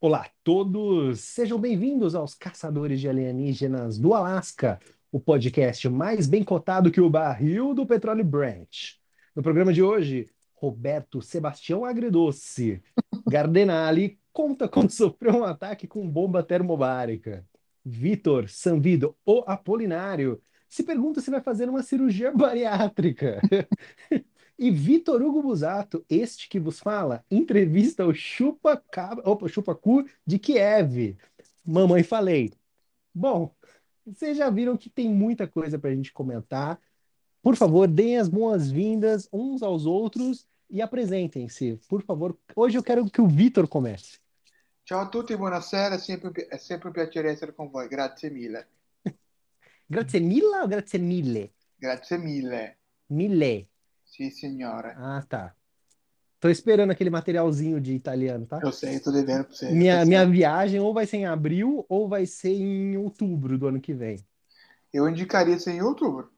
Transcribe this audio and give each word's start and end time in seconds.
Olá 0.00 0.20
a 0.20 0.30
todos, 0.44 1.18
sejam 1.18 1.58
bem-vindos 1.58 2.14
aos 2.14 2.32
Caçadores 2.32 3.00
de 3.00 3.08
Alienígenas 3.08 3.98
do 3.98 4.14
Alasca, 4.14 4.78
o 5.10 5.18
podcast 5.18 5.88
mais 5.88 6.28
bem 6.28 6.44
cotado 6.44 6.92
que 6.92 7.00
o 7.00 7.10
barril 7.10 7.74
do 7.74 7.84
petróleo 7.84 8.24
Brent. 8.24 8.92
No 9.34 9.42
programa 9.42 9.72
de 9.72 9.82
hoje, 9.82 10.30
Roberto 10.54 11.20
Sebastião 11.20 11.84
Agredoce, 11.84 12.80
Gardenali, 13.28 14.20
conta 14.32 14.68
como 14.68 14.88
sofreu 14.88 15.38
um 15.38 15.44
ataque 15.44 15.88
com 15.88 16.08
bomba 16.08 16.44
termobárica. 16.44 17.44
Vitor 17.84 18.48
Sanvido, 18.48 19.16
o 19.26 19.42
Apolinário, 19.48 20.40
se 20.68 20.84
pergunta 20.84 21.20
se 21.20 21.28
vai 21.28 21.40
fazer 21.40 21.68
uma 21.68 21.82
cirurgia 21.82 22.30
bariátrica. 22.30 23.40
E 24.58 24.72
Vitor 24.72 25.22
Hugo 25.22 25.40
Busato, 25.40 26.04
este 26.10 26.48
que 26.48 26.58
vos 26.58 26.80
fala, 26.80 27.24
entrevista 27.30 28.04
o 28.04 28.12
Chupa, 28.12 28.82
Opa, 29.24 29.46
Chupa 29.46 29.72
Cu 29.72 30.04
de 30.26 30.36
Kiev. 30.36 31.16
Mamãe 31.64 32.02
falei. 32.02 32.52
Bom, 33.14 33.54
vocês 34.04 34.36
já 34.36 34.50
viram 34.50 34.76
que 34.76 34.90
tem 34.90 35.08
muita 35.08 35.46
coisa 35.46 35.78
para 35.78 35.90
a 35.90 35.94
gente 35.94 36.12
comentar. 36.12 36.80
Por 37.40 37.54
favor, 37.54 37.86
deem 37.86 38.18
as 38.18 38.28
boas-vindas 38.28 39.28
uns 39.32 39.62
aos 39.62 39.86
outros 39.86 40.44
e 40.68 40.82
apresentem-se. 40.82 41.78
Por 41.88 42.02
favor, 42.02 42.36
hoje 42.56 42.76
eu 42.76 42.82
quero 42.82 43.08
que 43.08 43.20
o 43.20 43.28
Vitor 43.28 43.68
comece. 43.68 44.18
Ciao 44.84 45.02
a 45.02 45.06
tutti, 45.06 45.36
buonasera, 45.36 45.94
è 45.94 45.98
sempre, 45.98 46.32
è 46.48 46.56
sempre 46.56 46.88
un 46.88 46.94
piacere 46.94 47.30
essere 47.30 47.54
con 47.54 47.70
voi, 47.70 47.86
grazie 47.86 48.28
mille. 48.30 48.66
grazie 49.86 50.18
mille 50.18 50.62
o 50.62 50.66
grazie 50.66 50.98
mille? 50.98 51.52
Grazie 51.76 52.18
mille. 52.18 52.78
Mille. 53.06 53.68
Sim, 54.08 54.28
senhora. 54.32 55.00
Ah, 55.00 55.22
tá. 55.28 55.56
Tô 56.40 56.48
esperando 56.50 56.92
aquele 56.92 57.10
materialzinho 57.10 57.80
de 57.80 57.94
italiano, 57.94 58.46
tá? 58.46 58.64
Eu 58.64 58.70
sei, 58.70 59.00
tô 59.00 59.10
devendo 59.10 59.46
pra 59.46 59.52
você. 59.56 59.76
Minha, 59.76 60.04
minha 60.04 60.26
viagem 60.26 60.80
ou 60.80 60.94
vai 60.94 61.06
ser 61.06 61.18
em 61.18 61.26
abril 61.26 61.84
ou 61.88 62.08
vai 62.08 62.26
ser 62.26 62.50
em 62.54 62.96
outubro 62.96 63.58
do 63.58 63.66
ano 63.68 63.80
que 63.80 63.94
vem. 63.94 64.26
Eu 64.92 65.08
indicaria 65.08 65.58
ser 65.58 65.70
em 65.70 65.80
outubro. 65.80 66.30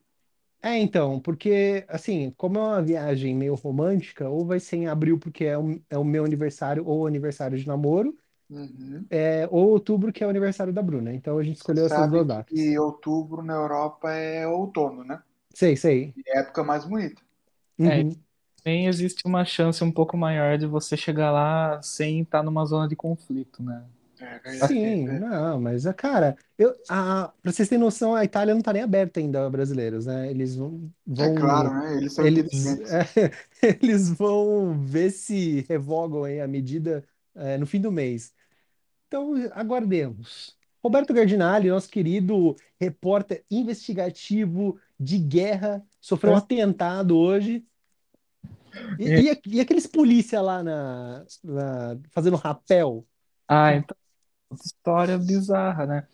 É, 0.63 0.77
então, 0.79 1.19
porque, 1.21 1.87
assim, 1.89 2.33
como 2.33 2.59
é 2.59 2.63
uma 2.63 2.83
viagem 2.83 3.35
meio 3.35 3.55
romântica, 3.55 4.29
ou 4.29 4.45
vai 4.45 4.61
ser 4.61 4.77
em 4.77 4.87
abril 4.89 5.19
porque 5.19 5.45
é 5.47 5.57
o, 5.57 5.83
é 5.89 5.97
o 5.97 6.05
meu 6.05 6.23
aniversário 6.25 6.87
ou 6.87 7.07
aniversário 7.07 7.57
de 7.59 7.67
namoro, 7.67 8.15
Uhum. 8.51 9.11
é, 9.11 9.47
ou 9.51 9.71
outubro 9.71 10.13
que 10.13 10.23
é 10.25 10.27
o 10.27 10.31
aniversário 10.31 10.73
da 10.73 10.83
Bruna. 10.83 11.13
Então 11.15 11.39
a 11.39 11.43
gente 11.45 11.57
escolheu 11.57 11.87
essas 11.87 12.07
Sabe 12.07 12.09
duas 12.09 12.27
datas. 12.27 12.71
que 12.71 12.79
outubro 12.79 13.43
na 13.43 13.55
Europa 13.55 14.11
é 14.13 14.47
outono, 14.47 15.03
né? 15.05 15.23
Sei, 15.55 15.77
sei. 15.77 16.15
É 16.27 16.39
a 16.39 16.41
época 16.41 16.65
mais 16.65 16.85
bonita. 16.87 17.21
É, 17.85 18.03
Uhum. 18.03 18.11
também 18.63 18.87
existe 18.87 19.27
uma 19.27 19.45
chance 19.45 19.83
um 19.85 19.93
pouco 19.93 20.17
maior 20.17 20.59
de 20.59 20.67
você 20.67 20.97
chegar 20.97 21.31
lá 21.33 21.81
sem 21.83 22.23
estar 22.23 22.43
numa 22.43 22.65
zona 22.65 22.89
de 22.89 22.97
conflito, 22.97 23.63
né? 23.63 23.87
É 24.21 24.39
verdade. 24.39 24.75
Sim, 24.75 25.07
É. 25.09 25.19
não, 25.21 25.61
mas, 25.61 25.87
ah, 25.87 25.95
cara, 25.95 26.37
eu, 26.59 26.75
a, 26.89 27.29
pra 27.43 27.53
vocês 27.53 27.69
terem 27.69 27.83
noção, 27.83 28.15
a 28.15 28.25
Itália 28.25 28.55
não 28.55 28.63
tá 28.63 28.73
nem 28.73 28.83
aberta 28.83 29.21
ainda 29.21 29.47
a 29.47 29.51
brasileiros, 29.51 30.07
né? 30.07 30.31
Eles 30.31 30.57
vão, 30.57 30.93
É 31.19 31.29
vão 31.29 31.35
claro, 31.35 31.73
né? 31.75 31.97
Eles 31.97 32.13
são 32.15 32.27
eles, 32.27 32.47
inteligentes. 32.47 32.91
é, 33.63 33.79
eles 33.83 34.11
vão 34.11 34.79
ver 34.85 35.11
se 35.11 35.63
revogam 35.69 36.25
aí 36.25 36.41
a 36.41 36.49
medida 36.49 37.05
é, 37.35 37.57
no 37.59 37.67
fim 37.67 37.81
do 37.81 37.91
mês. 37.93 38.35
Então, 39.09 39.35
aguardemos. 39.53 40.57
Roberto 40.83 41.13
Gardinali, 41.13 41.69
nosso 41.69 41.89
querido 41.91 42.57
repórter 42.81 43.45
investigativo 43.51 44.79
de 44.99 45.19
guerra, 45.19 45.85
sofreu 46.01 46.33
um 46.33 46.37
É. 46.37 46.39
atentado 46.39 47.17
hoje. 47.19 47.65
E, 48.99 49.05
É. 49.05 49.25
e, 49.33 49.41
e 49.57 49.61
aqueles 49.61 49.87
polícia 49.87 50.41
lá 50.41 50.63
na, 50.63 51.25
na- 51.45 51.97
fazendo 52.13 52.37
rapel? 52.37 53.07
Ah, 53.49 53.75
então, 53.75 53.97
história 54.65 55.19
bizarra, 55.19 55.87
né? 55.87 56.09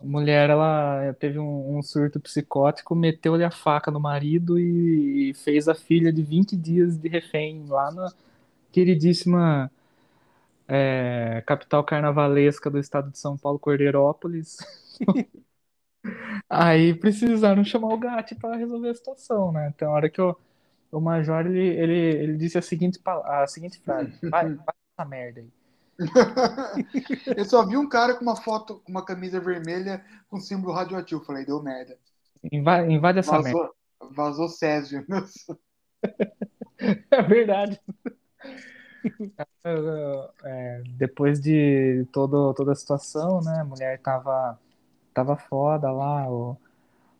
A 0.00 0.04
mulher, 0.06 0.50
ela 0.50 1.14
teve 1.20 1.38
um, 1.38 1.78
um 1.78 1.82
surto 1.82 2.20
psicótico, 2.20 2.94
meteu-lhe 2.96 3.44
a 3.44 3.50
faca 3.50 3.90
no 3.90 4.00
marido 4.00 4.58
e 4.58 5.34
fez 5.34 5.68
a 5.68 5.74
filha 5.74 6.12
de 6.12 6.22
20 6.22 6.56
dias 6.56 6.98
de 6.98 7.08
refém 7.08 7.66
lá 7.68 7.90
na 7.92 8.12
queridíssima 8.72 9.70
é, 10.68 11.42
capital 11.46 11.84
carnavalesca 11.84 12.70
do 12.70 12.78
estado 12.78 13.10
de 13.10 13.18
São 13.18 13.36
Paulo, 13.36 13.58
Cordeirópolis. 13.58 14.58
Aí 16.48 16.94
precisaram 16.94 17.64
chamar 17.64 17.88
o 17.94 17.98
Gatti 17.98 18.34
para 18.34 18.56
resolver 18.56 18.90
a 18.90 18.94
situação, 18.94 19.52
né? 19.52 19.72
Então, 19.74 19.90
a 19.90 19.94
hora 19.94 20.10
que 20.10 20.20
o, 20.20 20.36
o 20.92 21.00
Major 21.00 21.46
ele, 21.46 21.58
ele, 21.58 21.98
ele 22.22 22.36
disse 22.36 22.58
a 22.58 22.62
seguinte, 22.62 23.00
a 23.04 23.46
seguinte 23.46 23.80
frase: 23.80 24.12
vai, 24.30 24.54
vai 24.54 24.74
essa 24.96 25.08
merda 25.08 25.40
aí. 25.40 25.50
Eu 27.36 27.44
só 27.44 27.66
vi 27.66 27.76
um 27.76 27.88
cara 27.88 28.14
com 28.14 28.22
uma 28.22 28.36
foto, 28.36 28.80
com 28.84 28.90
uma 28.90 29.04
camisa 29.04 29.40
vermelha 29.40 30.04
com 30.28 30.40
símbolo 30.40 30.72
radioativo. 30.72 31.24
Falei, 31.24 31.44
deu 31.44 31.62
merda. 31.62 31.96
Invade, 32.50 32.92
invade 32.92 33.18
essa 33.20 33.40
merda. 33.40 33.52
Vazou, 33.52 33.74
vazou 34.10 34.48
Césio. 34.48 35.04
É 37.12 37.22
verdade. 37.22 37.80
É, 40.44 40.82
depois 40.96 41.40
de 41.40 42.04
todo, 42.12 42.52
toda 42.54 42.72
a 42.72 42.74
situação, 42.74 43.40
né? 43.40 43.60
A 43.60 43.64
mulher 43.64 44.00
tava, 44.00 44.58
tava 45.14 45.36
foda 45.36 45.92
lá, 45.92 46.28
o, 46.28 46.56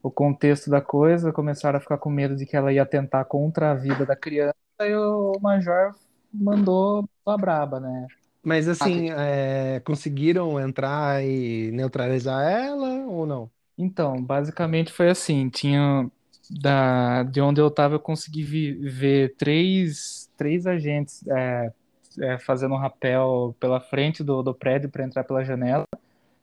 o 0.03 0.11
contexto 0.11 0.71
da 0.71 0.81
coisa, 0.81 1.33
começaram 1.33 1.79
a 1.79 1.81
ficar 1.81 1.99
com 1.99 2.11
medo 2.11 2.37
de 2.37 2.47
que 2.47 2.57
ela 2.57 2.73
ia 2.73 2.83
atentar 2.83 3.25
contra 3.27 3.71
a 3.71 3.75
vida 3.75 4.05
da 4.05 4.17
criança, 4.17 4.55
e 4.81 4.95
o 4.95 5.39
Major 5.41 5.95
mandou 6.33 7.09
a 7.27 7.37
braba, 7.37 7.79
né? 7.79 8.07
Mas 8.43 8.69
assim, 8.69 9.11
é, 9.11 9.81
conseguiram 9.81 10.59
entrar 10.59 11.25
e 11.25 11.71
neutralizar 11.73 12.43
ela 12.51 13.07
ou 13.07 13.25
não? 13.27 13.51
Então, 13.79 14.23
basicamente 14.23 14.93
foi 14.93 15.09
assim, 15.09 15.49
tinha 15.49 16.11
da, 16.51 17.23
de 17.23 17.41
onde 17.41 17.61
eu 17.61 17.71
tava 17.71 17.95
eu 17.95 18.01
consegui 18.01 18.43
vi- 18.43 18.75
ver 18.89 19.35
três, 19.37 20.29
três 20.37 20.67
agentes 20.67 21.27
é, 21.29 21.73
é, 22.21 22.39
fazendo 22.39 22.75
um 22.75 22.79
rapel 22.79 23.55
pela 23.61 23.81
frente 23.81 24.23
do, 24.25 24.43
do 24.43 24.55
prédio 24.55 24.91
para 24.91 25.05
entrar 25.05 25.25
pela 25.25 25.45
janela. 25.45 25.87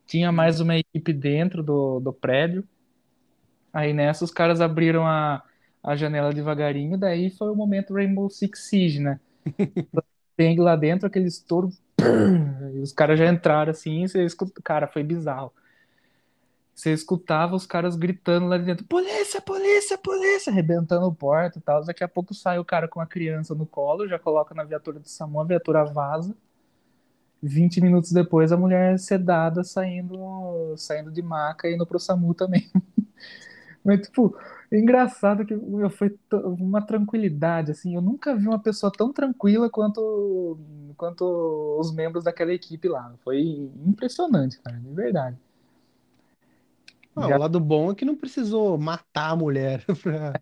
Tinha 0.07 0.31
mais 0.31 0.59
uma 0.59 0.77
equipe 0.77 1.13
dentro 1.13 1.63
do, 1.63 1.99
do 1.99 2.13
prédio. 2.13 2.63
Aí 3.73 3.93
nessa 3.93 4.25
os 4.25 4.31
caras 4.31 4.61
abriram 4.61 5.05
a, 5.05 5.43
a 5.83 5.95
janela 5.95 6.33
devagarinho, 6.33 6.97
daí 6.97 7.29
foi 7.29 7.49
o 7.51 7.55
momento 7.55 7.93
Rainbow 7.93 8.29
Six 8.29 8.59
Siege, 8.67 8.99
né? 8.99 9.19
Tem 10.35 10.57
lá 10.59 10.75
dentro 10.75 11.05
aquele 11.07 11.27
estouro, 11.27 11.69
e 12.73 12.79
os 12.79 12.93
caras 12.93 13.19
já 13.19 13.27
entraram 13.27 13.71
assim, 13.71 14.07
você 14.07 14.23
escuta, 14.23 14.61
cara, 14.63 14.87
foi 14.87 15.03
bizarro. 15.03 15.51
Você 16.73 16.93
escutava 16.93 17.57
os 17.57 17.65
caras 17.65 17.97
gritando 17.97 18.47
lá 18.47 18.57
de 18.57 18.63
dentro: 18.63 18.85
polícia, 18.85 19.41
polícia, 19.41 19.97
polícia, 19.97 20.49
arrebentando 20.49 21.05
a 21.05 21.11
porta 21.11 21.59
e 21.59 21.61
tal. 21.61 21.83
Daqui 21.83 22.05
a 22.05 22.07
pouco 22.07 22.33
sai 22.33 22.57
o 22.57 22.63
cara 22.63 22.87
com 22.87 23.01
a 23.01 23.05
criança 23.05 23.53
no 23.53 23.65
colo, 23.65 24.07
já 24.07 24.17
coloca 24.17 24.55
na 24.55 24.63
viatura 24.63 24.97
do 24.97 25.09
SAMU, 25.09 25.41
a 25.41 25.43
viatura 25.43 25.83
vaza. 25.83 26.33
20 27.41 27.81
minutos 27.81 28.11
depois, 28.11 28.51
a 28.51 28.57
mulher 28.57 28.97
sedada 28.97 29.63
saindo, 29.63 30.73
saindo 30.77 31.11
de 31.11 31.21
maca 31.21 31.67
e 31.69 31.75
indo 31.75 31.85
pro 31.85 31.99
SAMU 31.99 32.33
também. 32.33 32.69
Mas, 33.89 34.07
tipo, 34.07 34.35
é 34.71 34.77
engraçado 34.79 35.45
que 35.45 35.55
foi 35.91 36.17
uma 36.31 36.81
tranquilidade, 36.85 37.71
assim. 37.71 37.95
Eu 37.95 38.01
nunca 38.01 38.35
vi 38.35 38.47
uma 38.47 38.59
pessoa 38.61 38.91
tão 38.91 39.11
tranquila 39.13 39.69
quanto, 39.69 40.59
quanto 40.97 41.23
os 41.79 41.93
membros 41.93 42.23
daquela 42.23 42.53
equipe 42.53 42.87
lá. 42.87 43.13
Foi 43.23 43.39
impressionante, 43.85 44.59
cara, 44.61 44.77
de 44.79 44.93
verdade. 44.93 45.37
Ah, 47.15 47.27
Já- 47.27 47.29
o 47.29 47.35
lado 47.37 47.59
bom 47.59 47.91
é 47.91 47.95
que 47.95 48.05
não 48.05 48.15
precisou 48.15 48.77
matar 48.77 49.31
a 49.31 49.35
mulher 49.35 49.85
pra, 50.01 50.41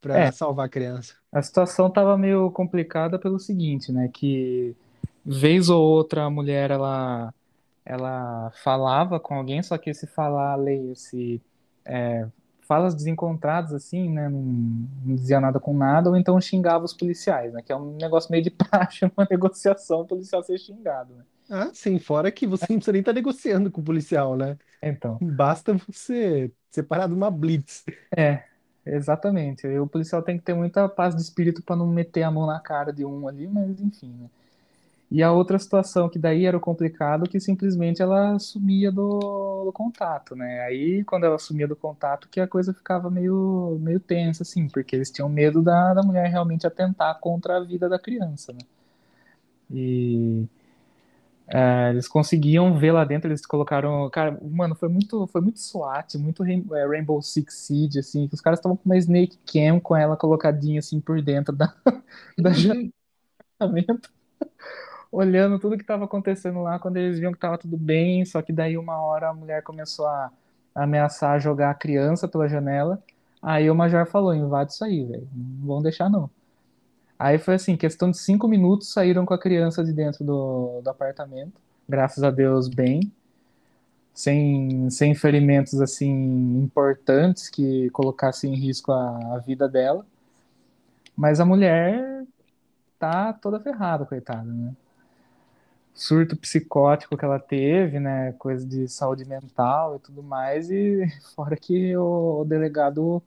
pra 0.00 0.26
É. 0.26 0.32
salvar 0.32 0.66
a 0.66 0.68
criança. 0.68 1.16
A 1.32 1.42
situação 1.42 1.88
estava 1.88 2.16
meio 2.16 2.50
complicada 2.52 3.18
pelo 3.18 3.38
seguinte, 3.40 3.90
né? 3.92 4.08
Que 4.12 4.76
vez 5.24 5.68
ou 5.68 5.82
outra 5.82 6.24
a 6.24 6.30
mulher 6.30 6.70
ela, 6.70 7.34
ela 7.84 8.50
falava 8.64 9.20
com 9.20 9.34
alguém, 9.36 9.62
só 9.62 9.78
que 9.78 9.90
esse 9.90 10.06
falar, 10.06 10.56
leia-se, 10.56 11.42
é, 11.84 12.26
falas 12.66 12.94
desencontradas 12.94 13.72
assim, 13.72 14.08
né? 14.10 14.28
Não, 14.28 14.40
não 14.40 15.14
dizia 15.14 15.40
nada 15.40 15.60
com 15.60 15.76
nada, 15.76 16.10
ou 16.10 16.16
então 16.16 16.40
xingava 16.40 16.84
os 16.84 16.94
policiais, 16.94 17.52
né? 17.52 17.62
Que 17.62 17.72
é 17.72 17.76
um 17.76 17.96
negócio 17.96 18.30
meio 18.30 18.42
de 18.42 18.50
praxe, 18.50 19.04
uma 19.16 19.26
negociação, 19.30 20.00
o 20.00 20.06
policial 20.06 20.42
ser 20.42 20.58
xingado, 20.58 21.14
né? 21.14 21.24
Ah, 21.50 21.70
sim, 21.74 21.98
fora 21.98 22.32
que 22.32 22.46
você 22.46 22.64
não 22.70 22.76
precisa 22.78 22.92
nem 22.92 23.00
estar 23.00 23.12
negociando 23.12 23.70
com 23.70 23.80
o 23.80 23.84
policial, 23.84 24.36
né? 24.36 24.56
Então, 24.82 25.18
Basta 25.20 25.74
você 25.74 26.50
separar 26.70 27.06
de 27.06 27.14
uma 27.14 27.30
blitz. 27.30 27.84
é, 28.16 28.44
exatamente. 28.84 29.66
E 29.66 29.78
o 29.78 29.86
policial 29.86 30.22
tem 30.22 30.38
que 30.38 30.44
ter 30.44 30.54
muita 30.54 30.88
paz 30.88 31.14
de 31.14 31.20
espírito 31.20 31.62
para 31.62 31.76
não 31.76 31.86
meter 31.86 32.22
a 32.22 32.30
mão 32.30 32.46
na 32.46 32.58
cara 32.60 32.92
de 32.92 33.04
um 33.04 33.28
ali, 33.28 33.46
mas 33.46 33.78
enfim, 33.80 34.12
né? 34.18 34.30
E 35.10 35.22
a 35.22 35.30
outra 35.32 35.58
situação 35.58 36.08
que 36.08 36.18
daí 36.18 36.44
era 36.46 36.56
o 36.56 36.60
complicado, 36.60 37.28
que 37.28 37.38
simplesmente 37.40 38.02
ela 38.02 38.38
sumia 38.38 38.90
do, 38.90 39.64
do 39.64 39.72
contato, 39.72 40.34
né? 40.34 40.62
Aí 40.62 41.04
quando 41.04 41.24
ela 41.24 41.38
sumia 41.38 41.68
do 41.68 41.76
contato, 41.76 42.28
que 42.28 42.40
a 42.40 42.48
coisa 42.48 42.74
ficava 42.74 43.10
meio, 43.10 43.78
meio 43.80 44.00
tensa, 44.00 44.42
assim, 44.42 44.68
porque 44.68 44.96
eles 44.96 45.10
tinham 45.10 45.28
medo 45.28 45.62
da, 45.62 45.94
da 45.94 46.02
mulher 46.02 46.28
realmente 46.30 46.66
atentar 46.66 47.18
contra 47.20 47.58
a 47.58 47.64
vida 47.64 47.88
da 47.88 47.98
criança, 47.98 48.52
né? 48.52 48.60
E 49.70 50.48
É, 51.46 51.90
eles 51.90 52.08
conseguiam 52.08 52.76
ver 52.78 52.92
lá 52.92 53.04
dentro, 53.04 53.28
eles 53.28 53.44
colocaram. 53.44 54.08
Cara, 54.10 54.38
mano, 54.42 54.74
foi 54.74 54.88
muito, 54.88 55.26
foi 55.26 55.40
muito 55.42 55.60
SWAT, 55.60 56.14
muito 56.18 56.42
é, 56.44 56.86
Rainbow 56.86 57.20
Six 57.22 57.54
Siege, 57.66 57.98
assim, 57.98 58.26
que 58.26 58.34
os 58.34 58.40
caras 58.40 58.58
estavam 58.58 58.76
com 58.76 58.84
uma 58.86 58.96
Snake 58.96 59.38
Cam 59.46 59.78
com 59.80 59.94
ela 59.94 60.16
colocadinha 60.16 60.78
assim 60.78 61.00
por 61.00 61.20
dentro 61.22 61.54
da, 61.54 61.74
da 62.38 62.50
Uhum. 62.50 62.92
olhando 65.14 65.58
tudo 65.58 65.76
que 65.76 65.82
estava 65.82 66.04
acontecendo 66.04 66.60
lá, 66.62 66.78
quando 66.78 66.96
eles 66.96 67.18
viam 67.18 67.30
que 67.30 67.36
estava 67.36 67.56
tudo 67.56 67.76
bem, 67.76 68.24
só 68.24 68.42
que 68.42 68.52
daí 68.52 68.76
uma 68.76 69.00
hora 69.00 69.28
a 69.28 69.34
mulher 69.34 69.62
começou 69.62 70.06
a 70.06 70.30
ameaçar 70.74 71.40
jogar 71.40 71.70
a 71.70 71.74
criança 71.74 72.26
pela 72.26 72.48
janela. 72.48 73.00
Aí 73.40 73.70
o 73.70 73.74
Major 73.74 74.06
falou, 74.06 74.34
invade 74.34 74.72
isso 74.72 74.84
aí, 74.84 75.04
velho. 75.04 75.28
Não 75.32 75.66
vão 75.66 75.82
deixar 75.82 76.10
não. 76.10 76.28
Aí 77.16 77.38
foi 77.38 77.54
assim, 77.54 77.76
questão 77.76 78.10
de 78.10 78.18
cinco 78.18 78.48
minutos, 78.48 78.92
saíram 78.92 79.24
com 79.24 79.32
a 79.32 79.38
criança 79.38 79.84
de 79.84 79.92
dentro 79.92 80.24
do, 80.24 80.80
do 80.82 80.90
apartamento. 80.90 81.60
Graças 81.88 82.24
a 82.24 82.30
Deus, 82.30 82.68
bem. 82.68 83.12
Sem, 84.12 84.90
sem 84.90 85.14
ferimentos 85.14 85.80
assim 85.80 86.10
importantes 86.58 87.48
que 87.48 87.90
colocassem 87.90 88.52
em 88.52 88.56
risco 88.56 88.90
a, 88.90 89.34
a 89.34 89.38
vida 89.38 89.68
dela. 89.68 90.04
Mas 91.16 91.38
a 91.38 91.44
mulher 91.44 92.24
tá 92.98 93.32
toda 93.32 93.60
ferrada, 93.60 94.04
coitada, 94.04 94.44
né? 94.44 94.72
Surto 95.94 96.36
psicótico 96.36 97.16
que 97.16 97.24
ela 97.24 97.38
teve, 97.38 98.00
né? 98.00 98.32
Coisa 98.32 98.66
de 98.66 98.88
saúde 98.88 99.24
mental 99.24 99.96
e 99.96 99.98
tudo 100.00 100.22
mais. 100.22 100.70
E 100.70 101.06
fora 101.34 101.56
que 101.56 101.96
o, 101.96 102.40
o 102.40 102.44
delegado 102.44 103.22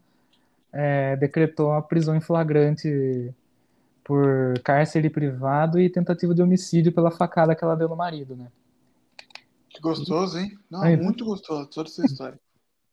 é, 0.71 1.15
decretou 1.15 1.71
a 1.71 1.81
prisão 1.81 2.15
em 2.15 2.21
flagrante 2.21 3.33
por 4.03 4.59
cárcere 4.63 5.09
privado 5.09 5.79
e 5.79 5.89
tentativa 5.89 6.33
de 6.35 6.41
homicídio 6.41 6.91
pela 6.91 7.11
facada 7.11 7.55
que 7.55 7.63
ela 7.63 7.75
deu 7.75 7.89
no 7.89 7.95
marido, 7.95 8.35
né? 8.35 8.47
Que 9.69 9.81
gostoso, 9.81 10.37
hein? 10.37 10.57
Não, 10.69 10.81
Aí. 10.81 10.97
muito 10.97 11.25
gostoso 11.25 11.67
toda 11.67 11.89
essa 11.89 12.05
história. 12.05 12.39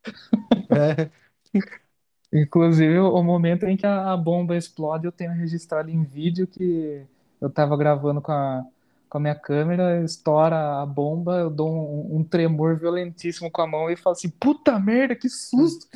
É, 0.71 1.11
Inclusive, 2.33 2.99
o 2.99 3.23
momento 3.23 3.65
em 3.65 3.77
que 3.77 3.87
a, 3.87 4.13
a 4.13 4.17
bomba 4.17 4.57
explode, 4.57 5.07
eu 5.07 5.13
tenho 5.13 5.33
registrado 5.33 5.89
em 5.89 6.03
vídeo 6.03 6.49
que 6.49 7.07
eu 7.41 7.49
tava 7.49 7.77
gravando 7.77 8.21
com 8.21 8.33
a, 8.33 8.67
com 9.15 9.19
a 9.19 9.21
minha 9.21 9.35
câmera, 9.37 10.03
estoura 10.03 10.83
a 10.83 10.85
bomba, 10.85 11.39
eu 11.39 11.49
dou 11.49 11.71
um, 11.73 12.17
um 12.17 12.25
tremor 12.25 12.77
violentíssimo 12.77 13.49
com 13.49 13.63
a 13.63 13.67
mão 13.67 13.89
e 13.89 13.95
falo 13.95 14.17
assim, 14.17 14.29
puta 14.29 14.77
merda, 14.77 15.15
que 15.15 15.29
susto! 15.29 15.87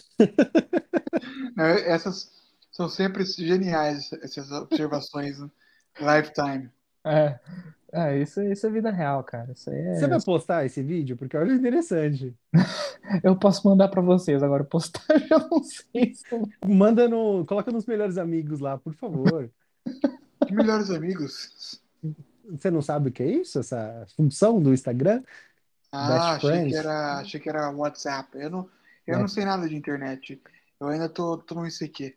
Não, 1.57 1.65
Essas 1.85 2.31
são 2.71 2.89
sempre 2.89 3.25
geniais, 3.25 4.13
essas 4.23 4.53
observações. 4.53 5.41
né? 5.41 5.51
Lifetime. 5.99 6.71
É, 7.05 7.41
é 7.93 8.19
isso, 8.21 8.41
isso 8.41 8.69
é 8.69 8.71
vida 8.71 8.93
real, 8.93 9.25
cara. 9.25 9.51
Isso 9.51 9.69
aí 9.69 9.97
Você 9.97 10.05
é... 10.05 10.09
vai 10.09 10.23
postar 10.23 10.65
esse 10.65 10.81
vídeo? 10.81 11.17
Porque 11.17 11.37
olha 11.37 11.53
interessante. 11.53 12.33
Eu 13.25 13.37
posso 13.37 13.67
mandar 13.67 13.89
pra 13.89 14.01
vocês, 14.01 14.45
agora 14.45 14.63
postar 14.63 15.03
eu 15.31 15.49
não 15.51 15.65
sei 15.65 16.15
se 16.15 16.25
Manda 16.65 17.09
no. 17.09 17.45
Coloca 17.47 17.73
nos 17.73 17.87
melhores 17.87 18.19
amigos 18.19 18.61
lá, 18.61 18.77
por 18.77 18.95
favor. 18.95 19.51
Que 20.47 20.53
melhores 20.55 20.91
amigos. 20.91 21.81
Você 22.51 22.71
não 22.71 22.83
sabe 22.83 23.09
o 23.09 23.13
que 23.13 23.23
é 23.23 23.27
isso? 23.31 23.59
Essa 23.59 24.07
função 24.17 24.61
do 24.61 24.73
Instagram? 24.73 25.23
Ah, 25.93 26.09
Best 26.09 26.47
achei 26.47 26.51
friends. 26.51 26.73
que 26.73 26.77
era, 26.79 27.19
achei 27.19 27.41
que 27.41 27.49
era 27.49 27.71
WhatsApp. 27.71 28.39
Eu 28.39 28.51
não, 28.51 28.71
eu 29.07 29.15
É. 29.17 29.19
não 29.19 29.29
sei 29.29 29.45
nada 29.45 29.69
de 29.69 29.77
internet. 29.77 30.41
Eu 30.81 30.89
ainda 30.89 31.09
tô, 31.09 31.39
tô 31.39 31.55
no 31.55 31.67
ICQ. 31.67 32.17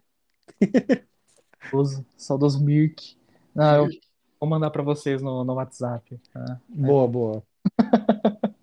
Saudoso, 1.64 2.06
saudoso 2.18 2.64
Mirk. 2.64 3.18
Não, 3.56 3.86
eu 3.86 3.90
vou 4.40 4.50
mandar 4.50 4.72
pra 4.72 4.84
vocês 4.84 5.22
no, 5.22 5.44
no 5.44 5.54
WhatsApp. 5.54 6.20
tá? 6.34 6.60
Boa, 6.70 7.08
boa. 7.08 7.44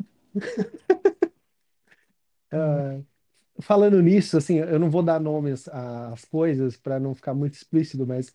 Ah, 2.50 3.00
falando 3.62 4.00
nisso, 4.02 4.36
assim, 4.38 4.58
eu 4.58 4.78
não 4.78 4.90
vou 4.90 5.02
dar 5.02 5.20
nomes 5.20 5.68
às 5.68 6.24
coisas 6.26 6.76
para 6.76 7.00
não 7.00 7.14
ficar 7.14 7.34
muito 7.34 7.54
explícito, 7.54 8.06
mas 8.06 8.32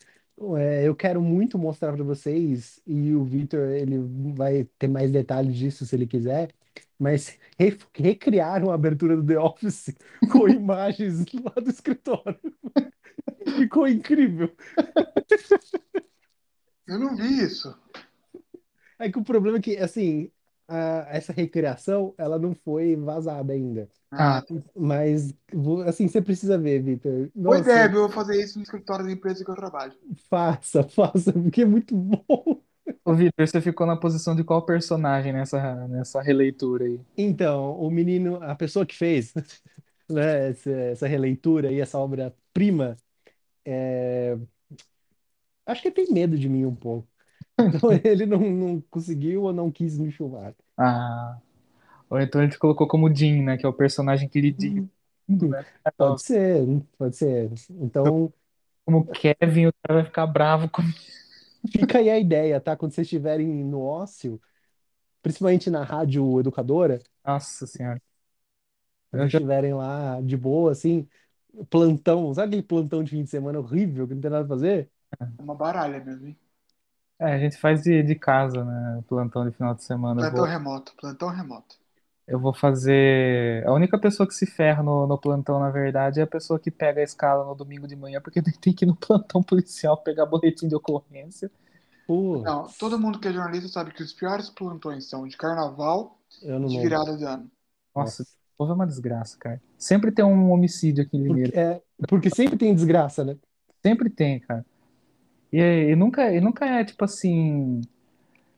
é, 0.57 0.87
eu 0.87 0.95
quero 0.95 1.21
muito 1.21 1.57
mostrar 1.57 1.93
para 1.93 2.03
vocês 2.03 2.81
e 2.85 3.13
o 3.13 3.23
Victor 3.23 3.69
ele 3.69 3.99
vai 4.35 4.65
ter 4.77 4.87
mais 4.87 5.11
detalhes 5.11 5.55
disso 5.55 5.85
se 5.85 5.95
ele 5.95 6.07
quiser, 6.07 6.49
mas 6.97 7.37
re- 7.57 7.77
recriaram 7.95 8.71
a 8.71 8.75
abertura 8.75 9.15
do 9.15 9.25
The 9.25 9.39
Office 9.39 9.93
com 10.31 10.47
imagens 10.49 11.25
lá 11.33 11.61
do 11.61 11.69
escritório. 11.69 12.39
Ficou 13.57 13.87
incrível. 13.87 14.51
Eu 16.87 16.99
não 16.99 17.15
vi 17.15 17.43
isso. 17.43 17.73
É 18.99 19.11
que 19.11 19.19
o 19.19 19.23
problema 19.23 19.57
é 19.57 19.61
que, 19.61 19.77
assim, 19.77 20.31
a- 20.67 21.07
essa 21.09 21.33
recriação, 21.33 22.13
ela 22.17 22.39
não 22.39 22.53
foi 22.55 22.95
vazada 22.95 23.53
ainda. 23.53 23.89
Ah, 24.11 24.43
Mas, 24.75 25.33
assim, 25.87 26.07
você 26.07 26.21
precisa 26.21 26.57
ver, 26.57 26.81
Vitor. 26.81 27.31
Boa 27.45 27.57
Nossa, 27.57 27.59
ideia, 27.59 27.85
eu 27.85 27.91
vou 28.01 28.09
fazer 28.09 28.41
isso 28.43 28.57
no 28.57 28.63
escritório 28.63 29.05
da 29.05 29.11
empresa 29.11 29.45
que 29.45 29.49
eu 29.51 29.55
trabalho. 29.55 29.95
faça, 30.29 30.83
faça, 30.83 31.31
porque 31.33 31.61
é 31.61 31.65
muito 31.65 31.95
bom. 31.95 32.61
Ô, 33.05 33.13
Vitor, 33.15 33.47
você 33.47 33.61
ficou 33.61 33.85
na 33.87 33.97
posição 33.97 34.35
de 34.35 34.43
qual 34.43 34.65
personagem 34.65 35.33
nessa, 35.33 35.87
nessa 35.87 36.21
releitura 36.21 36.85
aí? 36.85 36.99
Então, 37.15 37.79
o 37.79 37.91
menino, 37.91 38.41
a 38.43 38.55
pessoa 38.55 38.85
que 38.85 38.95
fez, 38.95 39.33
né, 40.09 40.49
essa, 40.49 40.69
essa 40.71 41.07
releitura 41.07 41.71
e 41.71 41.79
essa 41.79 41.97
obra-prima, 41.99 42.97
é, 43.65 44.37
acho 45.65 45.81
que 45.81 45.91
tem 45.91 46.11
medo 46.11 46.37
de 46.37 46.47
mim 46.49 46.65
um 46.65 46.75
pouco. 46.75 47.07
Então, 47.59 47.91
ele 48.03 48.25
não, 48.25 48.39
não 48.39 48.81
conseguiu 48.81 49.43
ou 49.43 49.53
não 49.53 49.71
quis 49.71 49.97
me 49.97 50.11
filmar. 50.11 50.55
Ah, 50.77 51.39
ou 52.09 52.19
então 52.21 52.41
ele 52.43 52.51
te 52.51 52.59
colocou 52.59 52.87
como 52.87 53.13
Jim, 53.15 53.43
né? 53.43 53.57
Que 53.57 53.65
é 53.65 53.69
o 53.69 53.73
personagem 53.73 54.29
queridinho 54.29 54.89
do 55.27 55.35
mundo, 55.35 55.49
né? 55.49 55.65
Pode 55.97 56.21
ser, 56.21 56.65
pode 56.97 57.15
ser. 57.15 57.51
Então, 57.69 58.33
Como 58.85 59.09
Kevin, 59.11 59.67
o 59.67 59.73
cara 59.81 59.99
vai 60.01 60.05
ficar 60.05 60.25
bravo 60.27 60.69
comigo. 60.69 60.97
fica 61.71 61.97
aí 61.99 62.09
a 62.09 62.17
ideia, 62.19 62.59
tá? 62.61 62.75
Quando 62.75 62.93
vocês 62.93 63.05
estiverem 63.07 63.47
no 63.63 63.81
ócio, 63.81 64.41
principalmente 65.23 65.69
na 65.71 65.83
rádio 65.83 66.39
educadora, 66.41 66.99
Nossa 67.25 67.67
senhora. 67.67 67.99
quando 69.11 69.29
já- 69.29 69.39
estiverem 69.43 69.73
lá 69.73 70.21
de 70.21 70.35
boa, 70.37 70.71
assim, 70.71 71.07
plantão, 71.69 72.33
sabe 72.33 72.47
aquele 72.57 72.63
plantão 72.63 73.03
de 73.03 73.11
fim 73.11 73.23
de 73.23 73.29
semana 73.29 73.59
horrível 73.59 74.07
que 74.07 74.13
não 74.15 74.21
tem 74.21 74.31
nada 74.31 74.45
pra 74.45 74.55
fazer? 74.55 74.91
É 75.37 75.41
uma 75.43 75.53
baralha 75.55 76.03
mesmo, 76.03 76.25
hein? 76.27 76.39
É, 77.19 77.25
a 77.33 77.39
gente 77.39 77.57
faz 77.57 77.81
de, 77.83 78.03
de 78.03 78.15
casa, 78.15 78.63
né? 78.63 79.03
Plantão 79.07 79.47
de 79.49 79.55
final 79.55 79.73
de 79.75 79.83
semana. 79.83 80.21
Eu 80.21 80.25
Plantão 80.25 80.29
vou, 80.29 80.47
remoto, 80.47 80.95
plantão 80.95 81.29
remoto. 81.29 81.77
eu 82.27 82.39
vou 82.39 82.53
fazer. 82.53 83.65
A 83.67 83.73
única 83.73 83.99
pessoa 83.99 84.27
que 84.27 84.33
se 84.33 84.45
ferra 84.45 84.81
no, 84.83 85.05
no 85.07 85.17
plantão, 85.17 85.59
na 85.59 85.69
verdade, 85.69 86.19
é 86.19 86.23
a 86.23 86.27
pessoa 86.27 86.59
que 86.59 86.71
pega 86.71 87.01
a 87.01 87.03
escala 87.03 87.45
no 87.45 87.55
domingo 87.55 87.87
de 87.87 87.95
manhã, 87.95 88.21
porque 88.21 88.41
daí 88.41 88.53
tem 88.57 88.73
que 88.73 88.85
ir 88.85 88.87
no 88.87 88.95
plantão 88.95 89.43
policial 89.43 89.97
pegar 89.97 90.25
boletim 90.25 90.67
de 90.67 90.75
ocorrência. 90.75 91.51
Pô, 92.07 92.45
Não, 92.45 92.67
todo 92.73 92.99
mundo 92.99 93.19
que 93.19 93.27
é 93.27 93.33
jornalista 93.33 93.67
sabe 93.69 93.91
que 93.93 94.03
os 94.03 94.13
piores 94.13 94.49
plantões 94.49 95.09
são 95.09 95.27
de 95.27 95.35
carnaval 95.37 96.19
eu 96.41 96.59
e 96.59 96.67
de 96.67 96.77
lembro. 96.77 96.79
virada 96.79 97.17
de 97.17 97.23
ano. 97.25 97.49
Nossa, 97.95 98.25
houve 98.57 98.73
uma 98.73 98.87
desgraça, 98.87 99.37
cara. 99.37 99.61
Sempre 99.77 100.11
tem 100.11 100.25
um 100.25 100.51
homicídio 100.51 101.03
aqui 101.03 101.17
em 101.17 101.23
Limeira. 101.23 101.53
Porque, 101.53 101.57
é, 101.57 101.81
porque 102.07 102.29
sempre 102.29 102.57
tem 102.57 102.73
desgraça, 102.75 103.23
né? 103.23 103.37
Sempre 103.85 104.09
tem, 104.09 104.39
cara. 104.39 104.65
E, 105.53 105.59
e 105.91 105.97
nunca, 105.97 106.33
e 106.33 106.41
nunca 106.41 106.65
é 106.67 106.85
tipo 106.85 107.05
assim. 107.05 107.81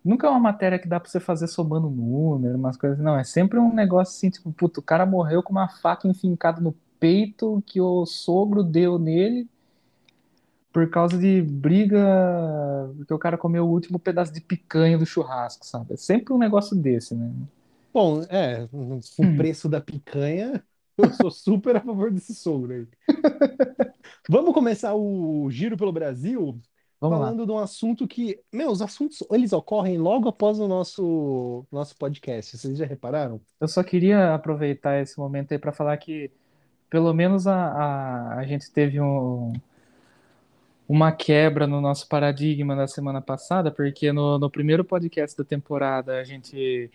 Nunca 0.04 0.28
é 0.28 0.32
uma 0.32 0.40
matéria 0.40 0.80
que 0.80 0.88
dá 0.88 1.00
pra 1.00 1.10
você 1.10 1.20
fazer 1.20 1.48
somando 1.48 1.90
número, 1.90 2.58
umas 2.58 2.78
coisas. 2.78 3.00
Não, 3.00 3.18
é 3.18 3.24
sempre 3.26 3.60
um 3.60 3.74
negócio 3.74 4.16
assim, 4.18 4.30
tipo, 4.32 4.52
puto, 4.54 4.80
o 4.82 4.84
cara 4.84 5.06
morreu 5.06 5.44
com 5.44 5.52
uma 5.54 5.70
faca 5.70 6.08
enfincada 6.08 6.62
no 6.62 6.74
peito 7.00 7.64
que 7.68 7.82
o 7.82 8.06
sogro 8.06 8.64
deu 8.64 9.00
nele 9.00 9.50
por 10.72 10.90
causa 10.90 11.18
de 11.18 11.42
briga, 11.42 11.98
porque 12.98 13.14
o 13.14 13.20
cara 13.20 13.38
comeu 13.38 13.66
o 13.66 13.70
último 13.72 13.98
pedaço 13.98 14.34
de 14.34 14.42
picanha 14.42 14.98
do 14.98 15.06
churrasco, 15.06 15.66
sabe? 15.66 15.94
É 15.94 15.98
sempre 15.98 16.34
um 16.34 16.38
negócio 16.38 16.76
desse, 16.76 17.16
né? 17.16 17.32
Bom, 17.94 18.24
é, 18.24 18.68
o 19.18 19.26
Hum. 19.26 19.28
preço 19.28 19.70
da 19.70 19.80
picanha, 19.80 20.66
eu 20.98 21.12
sou 21.14 21.32
super 21.32 21.76
a 21.78 21.82
favor 21.82 22.12
desse 22.12 22.36
sogro 22.36 22.74
aí. 22.74 22.88
Vamos 24.28 24.54
começar 24.54 24.94
o 24.96 25.50
Giro 25.50 25.78
pelo 25.78 25.92
Brasil 25.94 26.62
Vamos 27.00 27.20
lá. 27.20 27.26
falando 27.26 27.46
de 27.46 27.52
um 27.52 27.58
assunto 27.58 28.08
que, 28.08 28.40
meu, 28.52 28.70
os 28.70 28.82
assuntos, 28.82 29.24
eles 29.32 29.54
ocorrem 29.54 29.98
logo 29.98 30.30
após 30.30 30.60
o 30.60 30.68
nosso, 30.68 31.66
nosso 31.72 31.96
podcast, 31.98 32.58
vocês 32.58 32.78
já 32.78 32.86
repararam? 32.86 33.40
Eu 33.60 33.68
só 33.68 33.84
queria 33.84 34.34
aproveitar 34.34 35.02
esse 35.02 35.18
momento 35.20 35.52
aí 35.52 35.60
para 35.60 35.72
falar 35.72 35.98
que 35.98 36.32
pelo 36.90 37.14
menos 37.14 37.48
a, 37.48 37.56
a, 37.56 38.40
a 38.40 38.46
gente 38.46 38.72
teve 38.72 39.02
um, 39.02 39.54
uma 40.88 41.12
quebra 41.12 41.68
no 41.68 41.82
nosso 41.82 42.08
paradigma 42.08 42.76
da 42.76 42.88
semana 42.88 43.22
passada, 43.22 43.72
porque 43.72 44.12
no, 44.12 44.38
no 44.38 44.50
primeiro 44.50 44.84
podcast 44.84 45.38
da 45.38 45.44
temporada 45.44 46.20
a 46.20 46.24
gente 46.24 46.90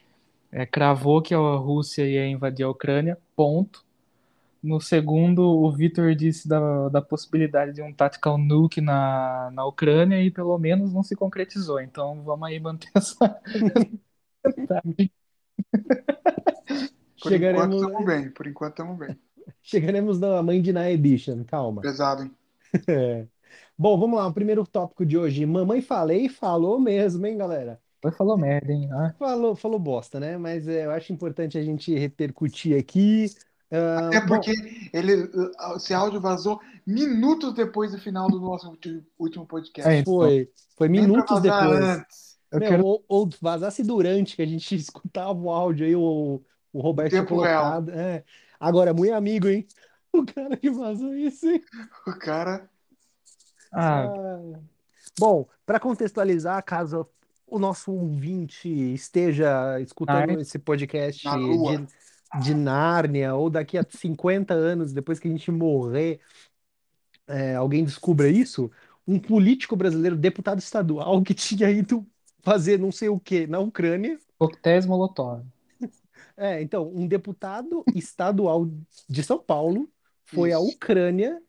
é, 0.53 0.65
cravou 0.65 1.21
que 1.21 1.35
a 1.35 1.39
Rússia 1.39 2.07
ia 2.07 2.27
invadir 2.27 2.65
a 2.65 2.71
Ucrânia, 2.71 3.19
ponto. 3.37 3.85
No 4.63 4.79
segundo, 4.81 5.41
o 5.43 5.73
Vitor 5.73 6.15
disse 6.15 6.47
da, 6.47 6.89
da 6.91 7.01
possibilidade 7.01 7.73
de 7.73 7.83
um 7.83 7.95
tactical 7.95 8.37
nuke 8.37 8.81
na, 8.81 9.51
na 9.53 9.65
Ucrânia 9.65 10.23
e 10.23 10.31
pelo 10.31 10.59
menos 10.59 10.93
não 10.93 11.03
se 11.03 11.17
concretizou. 11.17 11.81
Então 11.81 12.23
vamos 12.23 12.47
aí 12.49 12.61
manter 12.61 12.91
essa. 12.95 13.41
Por 17.21 17.31
Chegaremos, 17.31 17.77
enquanto 17.77 17.77
estamos 17.77 18.05
bem. 18.07 18.31
Por 18.31 18.47
enquanto 18.47 18.73
estamos 18.73 18.99
bem. 18.99 19.19
chegaremos 19.63 20.19
na 20.21 20.43
Mãe 20.43 20.61
de 20.61 20.71
Edition, 20.71 21.45
calma. 21.45 21.83
Pesado, 21.83 22.23
hein? 22.25 22.37
É. 22.89 23.27
Bom, 23.77 23.99
vamos 23.99 24.19
lá, 24.19 24.27
o 24.27 24.33
primeiro 24.33 24.65
tópico 24.67 25.05
de 25.05 25.19
hoje. 25.19 25.45
Mamãe 25.47 25.83
falei, 25.83 26.29
falou 26.29 26.79
mesmo, 26.79 27.27
hein, 27.27 27.37
galera? 27.37 27.81
Foi 28.01 28.13
falou 28.13 28.37
merda, 28.39 28.73
hein? 28.73 28.89
Ah, 28.93 29.15
Falou, 29.19 29.55
falou 29.55 29.79
bosta, 29.79 30.19
né? 30.19 30.39
Mas 30.39 30.67
é, 30.69 30.87
eu 30.87 30.91
acho 30.93 31.13
importante 31.13 31.59
a 31.59 31.63
gente 31.63 31.95
repercutir 31.95 32.79
aqui. 32.79 33.27
Ah, 33.73 34.07
Até 34.09 34.21
bom, 34.21 34.27
porque 34.35 34.53
ele, 34.93 35.31
esse 35.77 35.95
áudio 35.95 36.21
vazou 36.21 36.61
minutos 36.87 37.55
depois 37.55 37.93
do 37.93 37.99
final 37.99 38.29
do 38.29 38.41
nosso 38.41 38.77
último- 39.19 39.47
podcast. 39.47 39.89
É, 39.91 39.99
então. 40.01 40.13
foi, 40.15 40.51
foi 40.77 40.89
minutos 40.89 41.41
depois. 41.41 41.81
antes. 41.85 42.39
eu 42.51 42.59
Meu, 42.59 42.69
quero. 42.69 42.85
ou, 42.87 43.05
ou 43.09 43.31
vazasse 43.41 43.83
durante, 43.85 44.35
que 44.37 44.43
a 44.43 44.47
gente 44.47 44.75
escutava 44.77 45.39
o 45.39 45.51
áudio 45.51 45.87
aí, 45.87 45.95
o, 45.95 46.43
o 46.73 46.81
Roberto 46.81 47.13
Tempo 47.13 47.41
real. 47.41 47.63
colocado. 47.83 47.91
É. 47.91 48.25
Agora, 48.59 48.93
muito 48.93 49.15
amigo, 49.15 49.49
hein? 49.49 49.67
O 50.13 50.27
cara 50.27 50.57
que 50.57 50.69
vazou 50.69 51.15
isso, 51.15 51.49
hein? 51.49 51.63
O 52.05 52.13
cara. 52.19 52.69
Ah, 53.73 54.07
Ah. 54.07 54.59
Bom, 55.19 55.47
para 55.65 55.79
contextualizar, 55.79 56.61
caso 56.65 57.07
o 57.47 57.59
nosso 57.61 57.93
ouvinte 57.93 58.69
esteja 58.69 59.79
escutando 59.81 60.41
esse 60.41 60.59
podcast 60.59 61.25
Na 61.25 61.35
Lua. 61.37 61.77
de, 61.79 61.87
de 62.41 62.55
Nárnia, 62.55 63.35
ou 63.35 63.51
daqui 63.51 63.79
a 63.79 63.85
50 63.89 64.55
anos, 64.55 64.93
depois 64.93 65.19
que 65.19 65.29
a 65.29 65.31
gente 65.31 65.51
morrer, 65.51 66.21
é, 67.27 67.55
alguém 67.55 67.85
descubra 67.85 68.29
isso, 68.29 68.71
um 69.07 69.19
político 69.19 69.77
brasileiro, 69.77 70.17
deputado 70.17 70.59
estadual, 70.59 71.23
que 71.23 71.35
tinha 71.35 71.71
ido 71.71 72.07
fazer 72.43 72.79
não 72.79 72.91
sei 72.93 73.09
o 73.09 73.21
que 73.21 73.47
na 73.47 73.59
Ucrânia. 73.61 74.19
coquetéis 74.39 74.87
Molotov. 74.87 75.47
É, 76.37 76.63
então, 76.63 76.91
um 76.95 77.07
deputado 77.07 77.89
estadual 77.95 78.67
de 79.09 79.23
São 79.23 79.39
Paulo 79.39 79.91
foi 80.25 80.53
à 80.53 80.59
Isso. 80.59 80.61
Ucrânia 80.61 81.41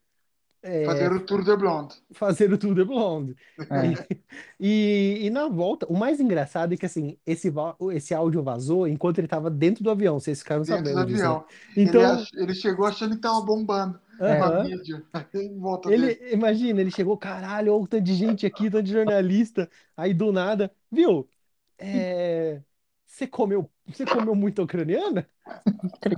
é, 0.64 0.84
Fazer 0.86 1.12
o 1.12 1.26
Tour 1.26 1.44
de 1.44 1.56
Blonde. 1.58 1.96
fazer 2.14 2.52
o 2.52 2.58
Tour 2.58 2.76
de 2.76 2.84
Blonde. 2.84 3.36
É. 3.72 4.22
E, 4.60 5.20
e 5.24 5.30
na 5.30 5.48
volta, 5.48 5.86
o 5.88 5.98
mais 5.98 6.20
engraçado 6.20 6.74
é 6.74 6.78
que 6.78 6.86
assim, 6.86 7.18
esse, 7.26 7.52
esse 7.94 8.14
áudio 8.14 8.44
vazou 8.44 8.88
enquanto 8.88 9.18
ele 9.20 9.28
estava 9.28 9.50
dentro 9.50 9.84
do 9.84 9.90
avião, 9.92 10.20
vocês 10.20 10.40
ficaram 10.40 10.64
Dentro 10.64 10.92
do 10.94 11.00
sabendo 11.00 11.06
disso, 11.06 11.30
né? 11.30 11.36
avião. 11.36 11.46
Então, 11.76 12.02
ele, 12.02 12.06
ach- 12.06 12.34
ele 12.34 12.54
chegou 12.56 12.86
achando 12.86 13.16
que 13.16 13.22
tava 13.22 13.42
bombando 13.42 14.00
volta 15.60 15.92
ele, 15.92 16.14
dele. 16.14 16.20
imagina, 16.34 16.82
ele 16.82 16.92
chegou, 16.92 17.18
caralho, 17.18 17.74
olha 17.74 17.84
o 17.84 17.88
tanto 17.88 18.04
de 18.04 18.14
gente 18.16 18.46
aqui, 18.46 18.70
tanto 18.70 18.84
de 18.84 18.92
jornalista, 18.92 19.70
aí 19.96 20.14
do 20.14 20.32
nada, 20.32 20.72
viu? 20.92 21.30
É, 21.78 22.62
você 23.06 23.28
comeu, 23.28 23.72
você 23.88 24.06
comeu 24.08 24.36
muita 24.36 24.62
ucraniana? 24.64 25.30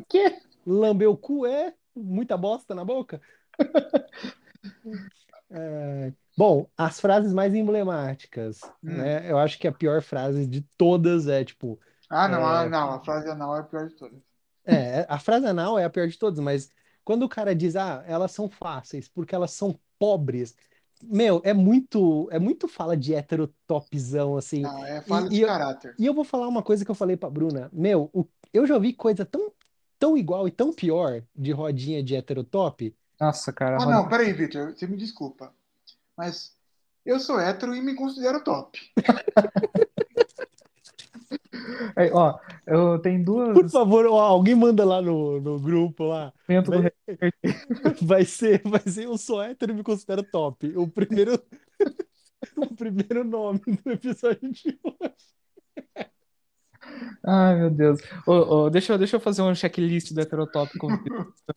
Quê? 0.09 0.41
Lambeu 0.65 1.11
o 1.11 1.17
cu, 1.17 1.45
é? 1.45 1.75
Muita 1.95 2.37
bosta 2.37 2.73
na 2.75 2.83
boca? 2.85 3.21
É, 5.49 6.13
bom, 6.35 6.69
as 6.77 6.99
frases 6.99 7.33
mais 7.33 7.53
emblemáticas, 7.53 8.71
Hum. 8.83 8.89
né? 8.95 9.29
Eu 9.29 9.37
acho 9.37 9.57
que 9.59 9.67
a 9.67 9.71
pior 9.71 10.01
frase 10.01 10.47
de 10.47 10.61
todas 10.77 11.27
é 11.27 11.43
tipo, 11.45 11.79
Ah, 12.09 12.29
não, 12.29 12.45
ah, 12.45 12.65
é, 12.65 12.69
não. 12.69 12.93
A 12.93 13.03
frase 13.03 13.29
anal 13.29 13.57
é 13.57 13.59
a 13.59 13.63
pior 13.63 13.87
de 13.89 13.95
todas. 13.95 14.21
é, 14.65 15.05
a 15.09 15.19
frase 15.19 15.45
anal 15.45 15.77
é 15.77 15.83
a 15.85 15.89
pior 15.89 16.07
de 16.07 16.17
todas, 16.17 16.39
mas 16.39 16.69
quando 17.03 17.23
o 17.23 17.29
cara 17.29 17.55
diz, 17.55 17.75
ah, 17.75 18.03
elas 18.07 18.31
são 18.31 18.49
fáceis 18.49 19.07
porque 19.09 19.35
elas 19.35 19.51
são 19.51 19.79
pobres, 19.99 20.55
meu, 21.01 21.41
é 21.43 21.53
muito, 21.53 22.29
é 22.31 22.39
muito 22.39 22.67
fala 22.67 22.95
de 22.95 23.13
heterotopzão 23.13 24.37
assim. 24.37 24.71
É 24.95 25.01
falha 25.01 25.29
E, 25.29 25.29
de 25.29 25.39
e 25.39 25.41
eu, 25.41 25.49
caráter. 25.49 25.97
e 25.97 26.05
eu 26.05 26.13
vou 26.13 26.23
falar 26.23 26.47
uma 26.47 26.63
coisa 26.63 26.85
que 26.85 26.91
eu 26.91 26.95
falei 26.95 27.17
pra 27.17 27.29
Bruna, 27.29 27.69
meu, 27.73 28.09
o- 28.13 28.25
eu 28.53 28.65
já 28.65 28.75
ouvi 28.75 28.93
coisa 28.93 29.25
tão, 29.25 29.51
tão 29.99 30.17
igual 30.17 30.47
e 30.47 30.51
tão 30.51 30.71
pior 30.73 31.23
de 31.35 31.51
rodinha 31.51 32.01
de 32.03 32.15
heterotop. 32.15 32.95
Nossa, 33.19 33.53
cara. 33.53 33.77
Ah, 33.81 33.85
não, 33.85 34.07
peraí, 34.07 34.33
Victor. 34.33 34.73
Você 34.73 34.87
me 34.87 34.97
desculpa. 34.97 35.53
Mas 36.17 36.55
eu 37.05 37.19
sou 37.19 37.39
hétero 37.39 37.75
e 37.75 37.81
me 37.81 37.95
considero 37.95 38.43
top. 38.43 38.79
É, 41.95 42.11
ó, 42.11 42.37
eu 42.65 42.99
tenho 42.99 43.23
Por 43.23 43.53
duas 43.53 43.71
favor, 43.71 44.05
ó, 44.07 44.19
alguém 44.19 44.55
manda 44.55 44.83
lá 44.83 45.01
no, 45.01 45.39
no 45.39 45.59
grupo 45.59 46.05
lá. 46.05 46.33
Vai, 46.47 46.91
vai 48.01 48.25
ser, 48.25 48.61
vai 48.65 48.81
ser 48.81 49.05
eu 49.05 49.17
sou 49.17 49.41
hétero 49.41 49.71
e 49.71 49.75
me 49.75 49.83
considero 49.83 50.23
top. 50.23 50.75
O 50.75 50.87
primeiro, 50.87 51.41
o 52.57 52.75
primeiro 52.75 53.23
nome 53.23 53.59
do 53.83 53.91
episódio 53.91 54.51
de 54.51 54.77
hoje. 54.83 55.13
Ai, 57.25 57.55
meu 57.59 57.69
Deus. 57.69 57.99
Ô, 58.27 58.31
ô, 58.33 58.69
deixa, 58.69 58.93
eu- 58.93 58.97
deixa 58.97 59.15
eu 59.15 59.21
fazer 59.21 59.41
um 59.41 59.55
checklist 59.55 60.11
do 60.11 60.19
heterotop 60.21 60.77
com 60.77 60.87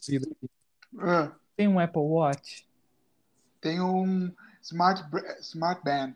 vida 0.08 0.28
aqui. 0.30 0.50
Ah, 0.98 1.32
Tem 1.56 1.66
um 1.68 1.78
Apple 1.80 2.02
Watch, 2.02 2.66
tem 3.60 3.80
um 3.80 4.32
Smart, 4.62 5.02
Smart 5.40 5.82
Band. 5.84 6.14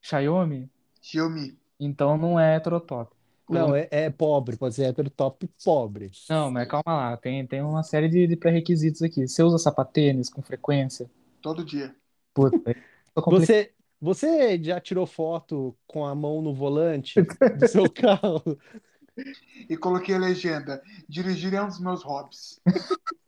Xiaomi, 0.00 0.70
Xiaomi. 1.02 1.58
então 1.78 2.16
não 2.16 2.40
é 2.40 2.56
heterotop. 2.56 3.14
Não, 3.48 3.74
é, 3.74 3.88
é 3.90 4.10
pobre, 4.10 4.56
pode 4.56 4.74
ser 4.74 4.84
heterotop 4.84 5.48
pobre. 5.62 6.10
Não, 6.28 6.50
mas 6.50 6.68
calma 6.68 6.84
lá, 6.86 7.16
tem, 7.16 7.46
tem 7.46 7.62
uma 7.62 7.82
série 7.82 8.08
de, 8.08 8.26
de 8.26 8.36
pré-requisitos 8.36 9.02
aqui. 9.02 9.26
Você 9.26 9.42
usa 9.42 9.58
sapatênis 9.58 10.28
com 10.30 10.42
frequência? 10.42 11.10
Todo 11.40 11.64
dia. 11.64 11.94
Puta. 12.34 12.74
Você, 13.30 13.72
você 14.00 14.62
já 14.62 14.80
tirou 14.80 15.04
foto 15.04 15.76
com 15.88 16.06
a 16.06 16.14
mão 16.14 16.40
no 16.40 16.54
volante 16.54 17.20
do 17.20 17.66
seu 17.66 17.90
carro? 17.90 18.56
E 19.68 19.76
coloquei 19.76 20.14
a 20.14 20.18
legenda. 20.18 20.80
Dirigir 21.08 21.52
é 21.52 21.60
um 21.60 21.66
dos 21.66 21.80
meus 21.80 22.04
hobbies. 22.04 22.60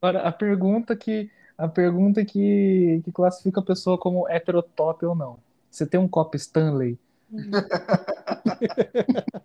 Agora, 0.00 0.26
a 0.28 0.32
pergunta 0.32 0.96
que 0.96 1.30
a 1.56 1.68
pergunta 1.68 2.24
que, 2.24 3.02
que 3.04 3.12
classifica 3.12 3.60
a 3.60 3.64
pessoa 3.64 3.98
como 3.98 4.28
heterotop 4.28 5.04
ou 5.04 5.14
não. 5.14 5.38
Você 5.70 5.86
tem 5.86 6.00
um 6.00 6.08
copo 6.08 6.36
Stanley? 6.36 6.98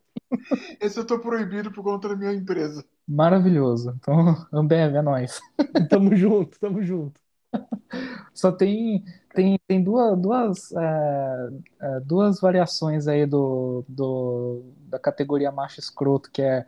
Esse 0.79 0.99
eu 0.99 1.05
tô 1.05 1.19
proibido 1.19 1.71
por 1.71 1.83
conta 1.83 2.09
da 2.09 2.15
minha 2.15 2.33
empresa. 2.33 2.83
Maravilhoso. 3.07 3.91
Então, 3.99 4.47
Ambev, 4.51 4.95
é 4.95 5.01
nóis. 5.01 5.39
Tamo 5.89 6.15
junto, 6.15 6.59
tamo 6.59 6.81
junto. 6.81 7.21
Só 8.33 8.51
tem, 8.51 9.03
tem, 9.33 9.59
tem 9.67 9.83
duas, 9.83 10.17
duas, 10.19 10.71
é, 10.73 11.49
é, 11.81 11.99
duas 12.01 12.39
variações 12.39 13.07
aí 13.07 13.25
do, 13.25 13.83
do, 13.87 14.63
da 14.87 14.99
categoria 14.99 15.51
macho 15.51 15.79
escroto, 15.79 16.29
que 16.31 16.41
é 16.41 16.65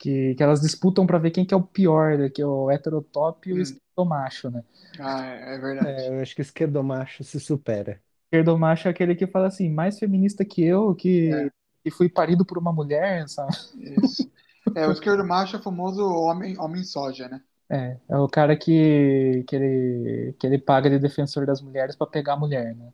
que, 0.00 0.34
que 0.36 0.42
elas 0.44 0.62
disputam 0.62 1.06
pra 1.06 1.18
ver 1.18 1.32
quem 1.32 1.46
que 1.46 1.54
é 1.54 1.58
o 1.58 1.62
pior, 1.64 2.18
né, 2.18 2.30
que 2.30 2.42
é 2.42 2.46
o 2.46 2.70
heterotop 2.72 3.50
e 3.50 3.54
o 3.54 3.58
Hum. 3.58 3.62
esquerdomacho, 3.62 4.50
né? 4.50 4.64
Ah, 5.00 5.24
é 5.26 5.54
é 5.54 5.58
verdade. 5.58 6.02
É, 6.02 6.08
eu 6.08 6.20
acho 6.20 6.34
que 6.34 6.40
o 6.40 6.42
esquerdomacho 6.42 7.24
se 7.24 7.40
supera. 7.40 8.02
Esquerdomacho 8.26 8.88
é 8.88 8.90
aquele 8.90 9.14
que 9.14 9.26
fala 9.26 9.48
assim, 9.48 9.68
mais 9.70 9.98
feminista 9.98 10.44
que 10.44 10.62
eu, 10.62 10.94
que, 10.94 11.30
É. 11.32 11.50
que 11.82 11.90
fui 11.90 12.08
parido 12.08 12.44
por 12.44 12.58
uma 12.58 12.72
mulher, 12.72 13.28
sabe? 13.28 13.56
Isso. 13.74 14.30
É, 14.74 14.86
o 14.86 14.92
esquerdo 14.92 15.24
macho 15.24 15.56
é 15.56 15.58
o 15.58 15.62
famoso 15.62 16.02
homem, 16.04 16.58
homem 16.58 16.84
soja, 16.84 17.28
né? 17.28 17.42
É, 17.72 18.00
é 18.08 18.16
o 18.18 18.28
cara 18.28 18.56
que, 18.56 19.44
que, 19.46 19.54
ele, 19.56 20.32
que 20.38 20.46
ele 20.46 20.58
paga 20.58 20.90
de 20.90 20.98
defensor 20.98 21.46
das 21.46 21.60
mulheres 21.62 21.94
pra 21.96 22.06
pegar 22.06 22.32
a 22.34 22.36
mulher, 22.36 22.74
né? 22.74 22.92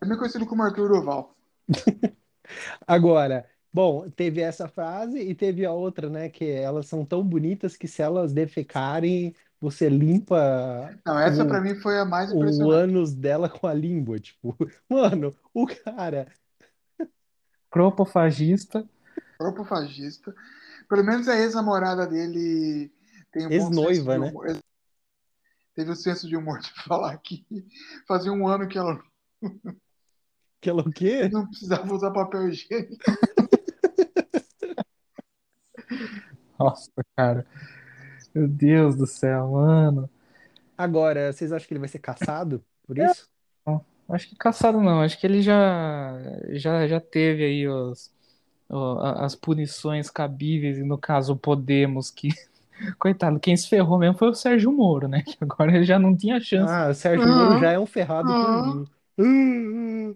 Também 0.00 0.18
conhecido 0.18 0.44
como 0.44 0.64
Arthur 0.64 0.88
Duval. 0.88 1.36
Agora, 2.86 3.48
bom, 3.72 4.08
teve 4.10 4.40
essa 4.40 4.68
frase 4.68 5.18
e 5.18 5.34
teve 5.34 5.64
a 5.64 5.72
outra, 5.72 6.08
né? 6.08 6.28
Que 6.28 6.44
elas 6.50 6.86
são 6.86 7.04
tão 7.04 7.22
bonitas 7.26 7.76
que 7.76 7.88
se 7.88 8.02
elas 8.02 8.32
defecarem, 8.32 9.34
você 9.60 9.88
limpa 9.88 11.00
Não, 11.06 11.18
essa 11.18 11.44
o, 11.44 11.48
pra 11.48 11.60
mim 11.60 11.74
foi 11.76 11.98
a 11.98 12.04
mais 12.04 12.30
o 12.30 12.36
impressionante. 12.36 12.72
ânus 12.72 13.14
dela 13.14 13.48
com 13.48 13.66
a 13.66 13.74
língua. 13.74 14.18
Tipo, 14.20 14.56
mano, 14.88 15.34
o 15.54 15.66
cara. 15.66 16.28
Cropofagista, 17.70 18.88
Propofagista. 19.36 20.34
Pelo 20.88 21.04
menos 21.04 21.28
a 21.28 21.36
ex-namorada 21.38 22.06
dele 22.06 22.92
tem 23.32 23.46
um 23.46 23.54
bom 23.54 23.72
senso 23.72 23.84
Ex-noiva, 23.90 24.12
de 24.12 24.18
né? 24.18 24.28
humor. 24.30 24.58
Teve 25.74 25.90
o 25.92 25.96
senso 25.96 26.26
de 26.28 26.36
humor 26.36 26.58
de 26.60 26.70
falar 26.84 27.16
que 27.18 27.46
fazia 28.06 28.32
um 28.32 28.46
ano 28.48 28.68
que 28.68 28.76
ela 28.78 29.00
Que 30.60 30.70
ela 30.70 30.82
o 30.82 30.90
quê? 30.92 31.28
não 31.30 31.46
precisava 31.48 31.92
usar 31.94 32.10
papel 32.10 32.48
higiênico. 32.48 32.96
Nossa, 36.58 36.90
cara. 37.16 37.46
Meu 38.34 38.48
Deus 38.48 38.96
do 38.96 39.06
céu, 39.06 39.48
mano. 39.52 40.08
Agora, 40.76 41.32
vocês 41.32 41.52
acham 41.52 41.66
que 41.66 41.74
ele 41.74 41.80
vai 41.80 41.88
ser 41.88 41.98
caçado 41.98 42.64
por 42.86 42.98
isso? 42.98 43.28
Acho 44.08 44.28
que 44.28 44.36
caçado 44.36 44.80
não, 44.80 45.02
acho 45.02 45.18
que 45.20 45.26
ele 45.26 45.42
já 45.42 46.14
já, 46.52 46.88
já 46.88 46.98
teve 46.98 47.44
aí 47.44 47.68
os, 47.68 48.10
o- 48.68 48.98
a- 49.00 49.24
as 49.26 49.34
punições 49.34 50.08
cabíveis, 50.10 50.78
e 50.78 50.82
no 50.82 50.96
caso 50.96 51.34
o 51.34 51.36
Podemos, 51.36 52.10
que, 52.10 52.28
coitado, 52.98 53.38
quem 53.38 53.56
se 53.56 53.68
ferrou 53.68 53.98
mesmo 53.98 54.16
foi 54.16 54.28
o 54.30 54.34
Sérgio 54.34 54.72
Moro, 54.72 55.08
né? 55.08 55.22
Que 55.22 55.36
agora 55.42 55.74
ele 55.76 55.84
já 55.84 55.98
não 55.98 56.16
tinha 56.16 56.40
chance. 56.40 56.72
Ah, 56.72 56.88
o 56.90 56.94
Sérgio 56.94 57.26
Ah, 57.28 57.50
Moro 57.50 57.60
já 57.60 57.72
é 57.72 57.78
um 57.78 57.86
ferrado 57.86 58.28
por 58.28 58.34
ah. 58.34 58.62
mim. 58.62 58.86
Ah, 59.20 60.14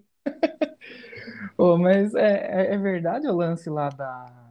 ah. 1.59 1.79
Mas 1.79 2.15
é, 2.15 2.71
é, 2.71 2.75
é 2.75 2.79
verdade 2.79 3.27
o 3.29 3.35
lance 3.37 3.69
lá 3.71 3.89
da. 3.91 4.42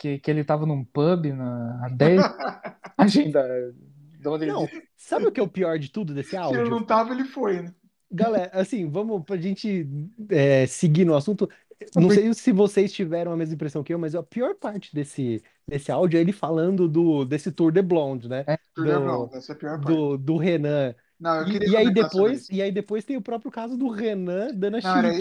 Que, 0.00 0.18
que 0.18 0.30
ele 0.30 0.42
tava 0.44 0.64
num 0.66 0.82
pub 0.84 1.26
na, 1.34 1.84
há 1.84 1.88
10. 1.90 2.22
Agenda. 2.96 3.74
De 4.18 4.46
Não, 4.46 4.66
sabe 4.96 5.26
o 5.26 5.32
que 5.32 5.40
é 5.40 5.42
o 5.42 5.48
pior 5.48 5.78
de 5.78 5.90
tudo 5.90 6.14
desse 6.14 6.36
Se 6.46 6.54
ele 6.54 6.68
áudio? 6.68 6.70
não 6.70 6.84
tava, 6.84 7.12
ele 7.12 7.24
foi, 7.24 7.62
né? 7.62 7.74
Galera, 8.12 8.50
assim, 8.60 8.88
vamos 8.90 9.24
pra 9.24 9.36
gente 9.36 9.86
é, 10.30 10.66
seguir 10.66 11.04
no 11.04 11.14
assunto. 11.14 11.48
Não 11.94 12.10
sei 12.10 12.32
se 12.34 12.50
vocês 12.52 12.92
tiveram 12.92 13.32
a 13.32 13.36
mesma 13.36 13.54
impressão 13.54 13.84
que 13.84 13.94
eu, 13.94 13.98
mas 13.98 14.14
a 14.14 14.22
pior 14.22 14.54
parte 14.56 14.92
desse, 14.94 15.42
desse 15.66 15.92
áudio 15.92 16.18
é 16.18 16.20
ele 16.20 16.32
falando 16.32 16.88
do, 16.88 17.24
desse 17.24 17.52
Tour 17.52 17.70
de 17.72 17.80
Blonde, 17.82 18.28
né? 18.28 18.44
É, 18.46 18.54
é 18.54 18.58
Do- 18.76 19.00
bom, 19.00 19.30
essa 19.34 19.52
é 19.52 19.54
a 19.54 19.58
pior 19.58 19.80
parte. 19.80 19.86
Do, 19.86 20.18
do 20.18 20.36
Renan. 20.36 20.94
Não, 21.18 21.36
eu 21.42 21.46
E, 21.46 21.52
queria 21.52 21.68
e 21.68 21.76
aí 21.76 21.90
depois, 21.92 22.42
isso. 22.42 22.52
e 22.52 22.60
aí 22.62 22.72
depois 22.72 23.04
tem 23.04 23.16
o 23.16 23.22
próprio 23.22 23.50
caso 23.50 23.76
do 23.76 23.88
Renan 23.88 24.48
dando 24.54 24.76
a 24.78 24.80
Não, 24.82 24.96
era 24.98 25.12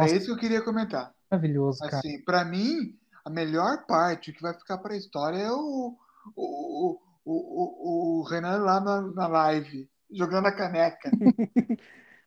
Nossa. 0.00 0.16
isso 0.16 0.26
que 0.26 0.32
eu 0.32 0.36
queria 0.38 0.62
comentar. 0.62 1.14
Maravilhoso, 1.30 1.86
cara. 1.86 1.98
Assim, 1.98 2.22
pra 2.24 2.44
mim, 2.44 2.97
a 3.28 3.30
melhor 3.30 3.84
parte, 3.86 4.30
o 4.30 4.34
que 4.34 4.40
vai 4.40 4.54
ficar 4.54 4.78
pra 4.78 4.96
história 4.96 5.36
é 5.36 5.52
o, 5.52 5.94
o, 6.34 6.98
o, 7.24 7.26
o, 7.26 8.20
o 8.20 8.22
Renan 8.22 8.62
lá 8.62 8.80
na, 8.80 9.02
na 9.02 9.26
live, 9.26 9.86
jogando 10.10 10.46
a 10.46 10.52
caneca. 10.52 11.10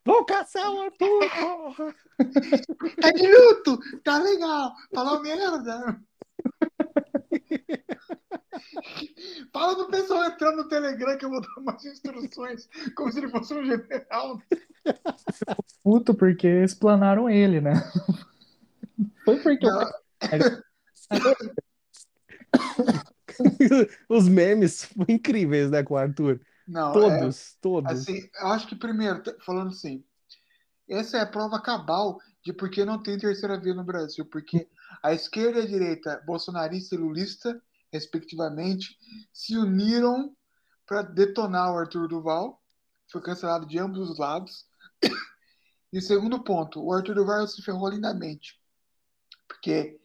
Vou 0.04 0.24
caçar 0.24 0.68
o 0.70 0.82
Arthur, 0.82 1.28
porra! 1.28 1.92
Tá 3.00 3.10
de 3.10 3.26
luto, 3.26 3.80
tá 4.04 4.18
legal, 4.18 4.72
falou 4.94 5.20
merda. 5.22 6.00
Fala 9.52 9.74
do 9.74 9.88
pessoal 9.88 10.24
entrando 10.24 10.58
no 10.58 10.68
Telegram 10.68 11.18
que 11.18 11.24
eu 11.24 11.30
vou 11.30 11.40
dar 11.40 11.48
umas 11.58 11.84
instruções, 11.84 12.68
como 12.94 13.10
se 13.10 13.18
ele 13.18 13.28
fosse 13.28 13.52
um 13.54 13.64
general. 13.64 14.40
Puto 15.82 16.14
porque 16.14 16.46
explanaram 16.46 17.28
ele, 17.28 17.60
né? 17.60 17.72
Foi 19.24 19.40
porque 19.40 19.66
Não, 19.66 19.90
cara. 20.20 20.62
Os 24.08 24.28
memes 24.28 24.84
foram 24.84 25.14
incríveis, 25.14 25.70
né, 25.70 25.82
com 25.82 25.94
o 25.94 25.96
Arthur? 25.96 26.40
não, 26.66 26.90
é, 26.90 26.92
Todos, 26.92 27.56
todos. 27.60 27.92
assim, 27.92 28.28
acho 28.36 28.66
que 28.66 28.76
primeiro, 28.76 29.22
falando 29.44 29.70
assim, 29.70 30.04
essa 30.88 31.18
é 31.18 31.20
a 31.20 31.26
prova 31.26 31.60
cabal 31.60 32.18
de 32.44 32.52
por 32.52 32.70
que 32.70 32.84
não 32.84 33.02
tem 33.02 33.18
terceira 33.18 33.58
via 33.58 33.74
no 33.74 33.84
Brasil, 33.84 34.24
porque 34.26 34.68
a 35.02 35.12
esquerda 35.12 35.60
e 35.60 35.62
a 35.62 35.66
direita, 35.66 36.22
bolsonarista 36.26 36.94
e 36.94 36.98
lulista, 36.98 37.60
respectivamente, 37.92 38.96
se 39.32 39.56
uniram 39.56 40.34
para 40.86 41.02
detonar 41.02 41.72
o 41.72 41.78
Arthur 41.78 42.08
Duval, 42.08 42.60
foi 43.10 43.22
cancelado 43.22 43.66
de 43.66 43.78
ambos 43.78 44.10
os 44.10 44.18
lados. 44.18 44.66
E 45.94 46.00
segundo 46.00 46.42
ponto, 46.42 46.82
o 46.82 46.90
Arthur 46.90 47.14
Duval 47.14 47.46
se 47.46 47.60
ferrou 47.60 47.90
lindamente, 47.90 48.58
porque 49.46 50.00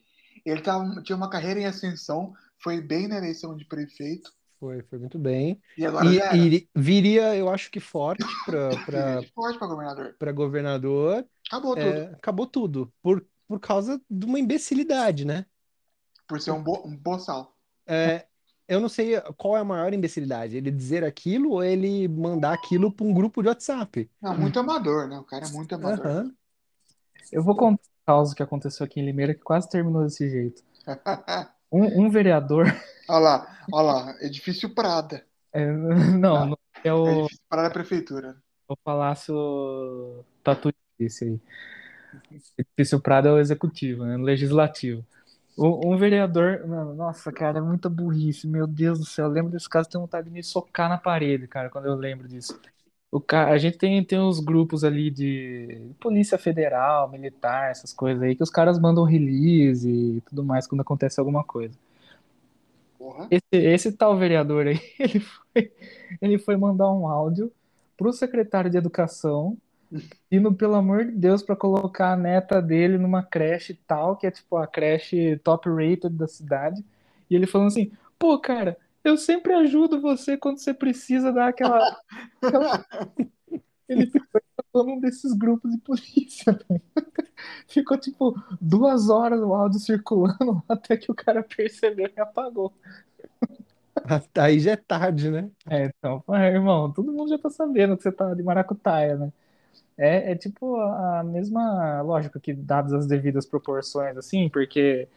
ele 0.48 0.62
tava, 0.62 1.02
tinha 1.02 1.16
uma 1.16 1.30
carreira 1.30 1.60
em 1.60 1.66
ascensão, 1.66 2.34
foi 2.58 2.80
bem 2.80 3.08
na 3.08 3.16
eleição 3.18 3.56
de 3.56 3.64
prefeito, 3.64 4.32
Foi, 4.58 4.82
foi 4.82 4.98
muito 4.98 5.18
bem. 5.18 5.60
e 5.76 5.86
agora 5.86 6.10
E, 6.32 6.58
e 6.58 6.68
viria, 6.74 7.36
eu 7.36 7.48
acho 7.48 7.70
que 7.70 7.78
forte 7.80 8.24
para 8.44 8.76
para 9.58 9.66
governador. 9.66 10.16
para 10.18 10.32
governador. 10.32 11.26
Acabou 11.46 11.76
tudo. 11.76 12.00
É, 12.00 12.04
acabou 12.14 12.46
tudo. 12.46 12.92
Por, 13.00 13.24
por 13.46 13.60
causa 13.60 14.00
de 14.10 14.26
uma 14.26 14.38
imbecilidade, 14.40 15.24
né? 15.24 15.46
Por 16.28 16.40
ser 16.40 16.52
um, 16.52 16.62
bo 16.62 16.86
um 16.86 16.96
boçal. 16.96 17.56
É, 17.86 18.26
eu 18.66 18.80
não 18.80 18.88
sei 18.88 19.20
qual 19.36 19.56
é 19.56 19.60
a 19.60 19.64
maior 19.64 19.92
imbecilidade, 19.94 20.56
ele 20.56 20.70
dizer 20.70 21.04
aquilo 21.04 21.52
ou 21.52 21.64
ele 21.64 22.06
mandar 22.08 22.52
aquilo 22.52 22.92
para 22.92 23.06
um 23.06 23.14
grupo 23.14 23.42
de 23.42 23.48
WhatsApp. 23.48 24.10
Não, 24.22 24.38
muito 24.38 24.60
amador, 24.60 25.08
né? 25.08 25.18
O 25.18 25.24
cara 25.24 25.46
é 25.46 25.48
muito 25.48 25.74
amador. 25.74 26.06
Aham. 26.06 26.36
Eu 27.32 27.42
vou 27.42 27.56
caso 28.08 28.34
que 28.34 28.42
aconteceu 28.42 28.86
aqui 28.86 29.00
em 29.00 29.04
Limeira 29.04 29.34
que 29.34 29.42
quase 29.42 29.68
terminou 29.68 30.02
desse 30.02 30.30
jeito. 30.30 30.62
Um, 31.70 32.06
um 32.06 32.10
vereador. 32.10 32.64
olha 33.06 33.18
lá, 33.18 33.58
olha 33.70 33.86
lá. 33.86 34.16
Edifício 34.22 34.70
Prada. 34.74 35.22
é, 35.52 35.66
não, 36.18 36.46
não 36.46 36.58
é 36.82 36.90
o, 36.94 37.06
Edifício 37.06 37.44
Prada 37.46 37.70
Prefeitura. 37.70 38.36
o 38.66 38.74
Palácio 38.74 40.24
Tatuí, 40.42 40.72
esse 40.98 41.24
aí. 41.26 41.40
Edifício 42.56 42.98
Prado 42.98 43.28
é 43.28 43.32
o 43.32 43.38
executivo, 43.38 44.06
né? 44.06 44.16
O 44.16 44.22
legislativo. 44.22 45.04
Um, 45.58 45.92
um 45.92 45.98
vereador. 45.98 46.66
não, 46.66 46.94
Nossa, 46.94 47.30
cara, 47.30 47.58
é 47.58 47.60
muita 47.60 47.90
burrice. 47.90 48.46
Meu 48.46 48.66
Deus 48.66 48.98
do 48.98 49.04
céu. 49.04 49.26
Eu 49.26 49.32
lembro 49.32 49.52
desse 49.52 49.68
caso, 49.68 49.90
tenho 49.90 50.00
vontade 50.00 50.28
de 50.28 50.32
me 50.32 50.42
socar 50.42 50.88
na 50.88 50.96
parede, 50.96 51.46
cara, 51.46 51.68
quando 51.68 51.84
eu 51.84 51.96
lembro 51.96 52.26
disso. 52.26 52.58
O 53.10 53.20
ca... 53.20 53.48
A 53.48 53.58
gente 53.58 53.78
tem, 53.78 54.04
tem 54.04 54.20
uns 54.20 54.40
grupos 54.40 54.84
ali 54.84 55.10
de 55.10 55.92
Polícia 56.00 56.38
Federal, 56.38 57.08
militar, 57.10 57.70
essas 57.70 57.92
coisas 57.92 58.22
aí, 58.22 58.34
que 58.36 58.42
os 58.42 58.50
caras 58.50 58.78
mandam 58.78 59.04
release 59.04 59.88
e 59.88 60.20
tudo 60.22 60.44
mais 60.44 60.66
quando 60.66 60.82
acontece 60.82 61.18
alguma 61.18 61.42
coisa. 61.44 61.74
Esse, 63.30 63.44
esse 63.52 63.92
tal 63.92 64.16
vereador 64.16 64.66
aí, 64.66 64.80
ele 64.98 65.20
foi, 65.20 65.72
ele 66.20 66.38
foi 66.38 66.56
mandar 66.56 66.92
um 66.92 67.06
áudio 67.06 67.50
pro 67.96 68.12
secretário 68.12 68.70
de 68.70 68.76
Educação, 68.76 69.56
pedindo, 70.28 70.52
pelo 70.54 70.74
amor 70.74 71.04
de 71.06 71.12
Deus, 71.12 71.42
para 71.42 71.56
colocar 71.56 72.12
a 72.12 72.16
neta 72.16 72.60
dele 72.60 72.98
numa 72.98 73.22
creche 73.22 73.74
tal, 73.86 74.16
que 74.16 74.26
é 74.26 74.30
tipo 74.30 74.56
a 74.56 74.66
creche 74.66 75.38
top 75.42 75.68
rated 75.68 76.10
da 76.10 76.28
cidade. 76.28 76.84
E 77.30 77.34
ele 77.34 77.46
falando 77.46 77.68
assim: 77.68 77.90
pô, 78.18 78.38
cara, 78.38 78.76
eu 79.04 79.16
sempre 79.16 79.54
ajudo 79.54 80.00
você 80.00 80.36
quando 80.36 80.58
você 80.58 80.74
precisa 80.74 81.32
dar 81.32 81.48
aquela. 81.48 82.00
aquela... 82.42 82.86
Ele 83.88 84.06
ficou 84.06 84.84
num 84.84 85.00
desses 85.00 85.32
grupos 85.32 85.70
de 85.72 85.78
polícia, 85.78 86.52
velho. 86.52 86.82
Ficou 87.66 87.96
tipo 87.96 88.34
duas 88.60 89.08
horas 89.08 89.40
o 89.40 89.54
áudio 89.54 89.80
circulando 89.80 90.62
até 90.68 90.96
que 90.96 91.10
o 91.10 91.14
cara 91.14 91.42
percebeu 91.42 92.10
e 92.14 92.20
apagou. 92.20 92.72
Aí 94.38 94.60
já 94.60 94.72
é 94.72 94.76
tarde, 94.76 95.30
né? 95.30 95.50
É, 95.68 95.86
então, 95.86 96.22
irmão, 96.34 96.92
todo 96.92 97.12
mundo 97.12 97.30
já 97.30 97.38
tá 97.38 97.50
sabendo 97.50 97.96
que 97.96 98.02
você 98.02 98.12
tá 98.12 98.34
de 98.34 98.42
maracutaia, 98.42 99.16
né? 99.16 99.32
É, 99.96 100.32
é 100.32 100.36
tipo 100.36 100.76
a 100.76 101.24
mesma 101.24 102.00
lógica 102.02 102.38
que 102.38 102.52
dadas 102.52 102.92
as 102.92 103.06
devidas 103.06 103.44
proporções, 103.46 104.16
assim, 104.16 104.48
porque 104.48 105.08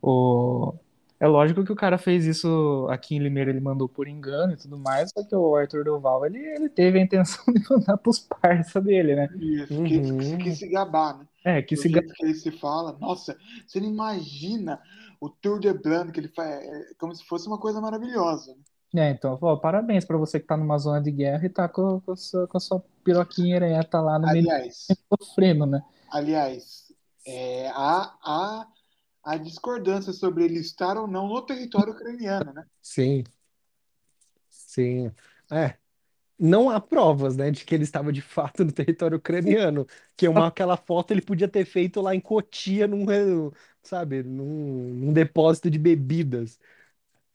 o... 0.00 0.74
é 1.18 1.26
lógico 1.26 1.64
que 1.64 1.72
o 1.72 1.76
cara 1.76 1.98
fez 1.98 2.24
isso 2.26 2.86
aqui 2.90 3.16
em 3.16 3.18
Limeira, 3.18 3.50
ele 3.50 3.60
mandou 3.60 3.88
por 3.88 4.06
engano 4.06 4.52
e 4.52 4.56
tudo 4.56 4.78
mais, 4.78 5.10
só 5.10 5.24
que 5.24 5.34
o 5.34 5.56
Arthur 5.56 5.84
Duval, 5.84 6.26
ele, 6.26 6.38
ele 6.38 6.68
teve 6.68 6.98
a 6.98 7.02
intenção 7.02 7.44
de 7.52 7.62
mandar 7.70 7.96
pros 7.96 8.18
parça 8.18 8.80
dele, 8.80 9.14
né? 9.16 9.28
Isso, 9.38 9.74
Uhum. 9.74 9.84
quis, 9.84 10.10
quis 10.42 10.58
se 10.58 10.68
gabar, 10.68 11.18
né? 11.18 11.26
É, 11.44 11.62
que 11.62 11.74
Do 11.74 11.82
se 11.82 11.88
jeito 11.88 12.12
que 12.14 12.24
ele 12.24 12.34
se 12.34 12.50
fala. 12.50 12.96
Nossa, 13.00 13.36
você 13.66 13.80
não 13.80 13.88
imagina 13.88 14.80
o 15.20 15.28
Tour 15.28 15.58
de 15.60 15.72
Blanc 15.72 16.10
que 16.12 16.20
ele 16.20 16.28
faz. 16.28 16.50
É 16.50 16.94
como 16.98 17.14
se 17.14 17.24
fosse 17.24 17.46
uma 17.46 17.58
coisa 17.58 17.80
maravilhosa. 17.80 18.54
né? 18.92 19.08
É, 19.08 19.10
então, 19.10 19.38
ó, 19.40 19.56
parabéns 19.56 20.04
pra 20.04 20.16
você 20.16 20.40
que 20.40 20.46
tá 20.46 20.56
numa 20.56 20.78
zona 20.78 21.00
de 21.02 21.10
guerra 21.10 21.44
e 21.44 21.48
tá 21.50 21.68
com, 21.68 22.00
com, 22.00 22.12
a, 22.12 22.16
sua, 22.16 22.46
com 22.48 22.56
a 22.56 22.60
sua 22.60 22.82
piroquinha 23.04 23.56
ereta 23.56 24.00
lá 24.00 24.18
no 24.18 24.28
meio 24.28 24.48
Aliás, 24.50 24.86
sofrendo, 25.20 25.66
né? 25.66 25.82
aliás 26.10 26.86
é, 27.26 27.68
há, 27.70 28.14
há, 28.24 28.66
há 29.26 29.36
discordância 29.36 30.12
sobre 30.12 30.44
ele 30.44 30.60
estar 30.60 30.96
ou 30.96 31.08
não 31.08 31.26
no 31.26 31.42
território 31.42 31.92
ucraniano, 31.92 32.52
né? 32.52 32.64
Sim. 32.80 33.24
Sim. 34.48 35.10
É. 35.50 35.74
Não 36.38 36.70
há 36.70 36.80
provas, 36.80 37.36
né, 37.36 37.50
de 37.50 37.64
que 37.64 37.74
ele 37.74 37.84
estava 37.84 38.12
de 38.12 38.22
fato 38.22 38.64
no 38.64 38.72
território 38.72 39.18
ucraniano, 39.18 39.86
que 40.16 40.28
uma, 40.28 40.48
aquela 40.48 40.76
foto 40.76 41.12
ele 41.12 41.22
podia 41.22 41.48
ter 41.48 41.64
feito 41.64 42.00
lá 42.00 42.14
em 42.14 42.20
Cotia, 42.20 42.86
num, 42.86 43.06
sabe, 43.82 44.22
num, 44.22 44.94
num 44.94 45.12
depósito 45.12 45.70
de 45.70 45.78
bebidas. 45.78 46.58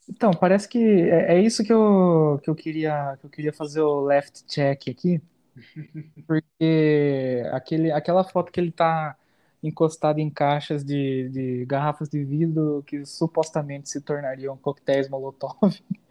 Então, 0.08 0.32
parece 0.32 0.68
que 0.70 0.78
é, 0.80 1.36
é 1.36 1.42
isso 1.42 1.64
que 1.64 1.74
eu, 1.74 2.40
que 2.44 2.50
eu 2.50 2.56
queria, 2.56 3.18
que 3.20 3.26
eu 3.26 3.30
queria 3.30 3.54
fazer 3.54 3.82
o 3.82 4.02
left 4.02 4.46
check 4.46 4.88
aqui, 4.90 5.22
porque 6.28 7.44
aquele, 7.52 7.92
aquela 7.92 8.24
foto 8.24 8.52
que 8.52 8.60
ele 8.60 8.72
tá 8.72 9.18
encostado 9.64 10.20
em 10.20 10.30
caixas 10.30 10.84
de, 10.84 11.30
de 11.30 11.66
garrafas 11.66 12.10
de 12.10 12.24
vidro 12.24 12.84
que 12.88 13.06
supostamente 13.06 13.90
se 13.90 14.02
tornariam 14.02 14.58
coquetéis 14.58 15.10
Molotov, 15.10 15.56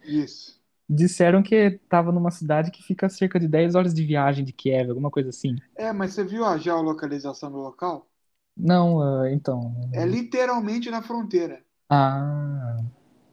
Isso. 0.03 0.61
disseram 0.87 1.41
que 1.41 1.55
estava 1.55 2.11
numa 2.11 2.29
cidade 2.31 2.69
que 2.71 2.83
fica 2.83 3.05
a 3.07 3.09
cerca 3.09 3.39
de 3.39 3.47
10 3.47 3.73
horas 3.75 3.93
de 3.95 4.05
viagem 4.05 4.45
de 4.45 4.53
Kiev, 4.53 4.89
alguma 4.89 5.09
coisa 5.09 5.29
assim. 5.29 5.55
É, 5.75 5.91
mas 5.91 6.13
você 6.13 6.23
viu 6.23 6.45
a 6.45 6.57
geolocalização 6.57 7.51
do 7.51 7.57
local? 7.57 8.09
Não, 8.55 9.01
ah, 9.01 9.29
então. 9.31 9.73
É 9.93 10.03
literalmente 10.05 10.91
na 10.91 11.01
fronteira. 11.01 11.63
Ah, 11.89 12.81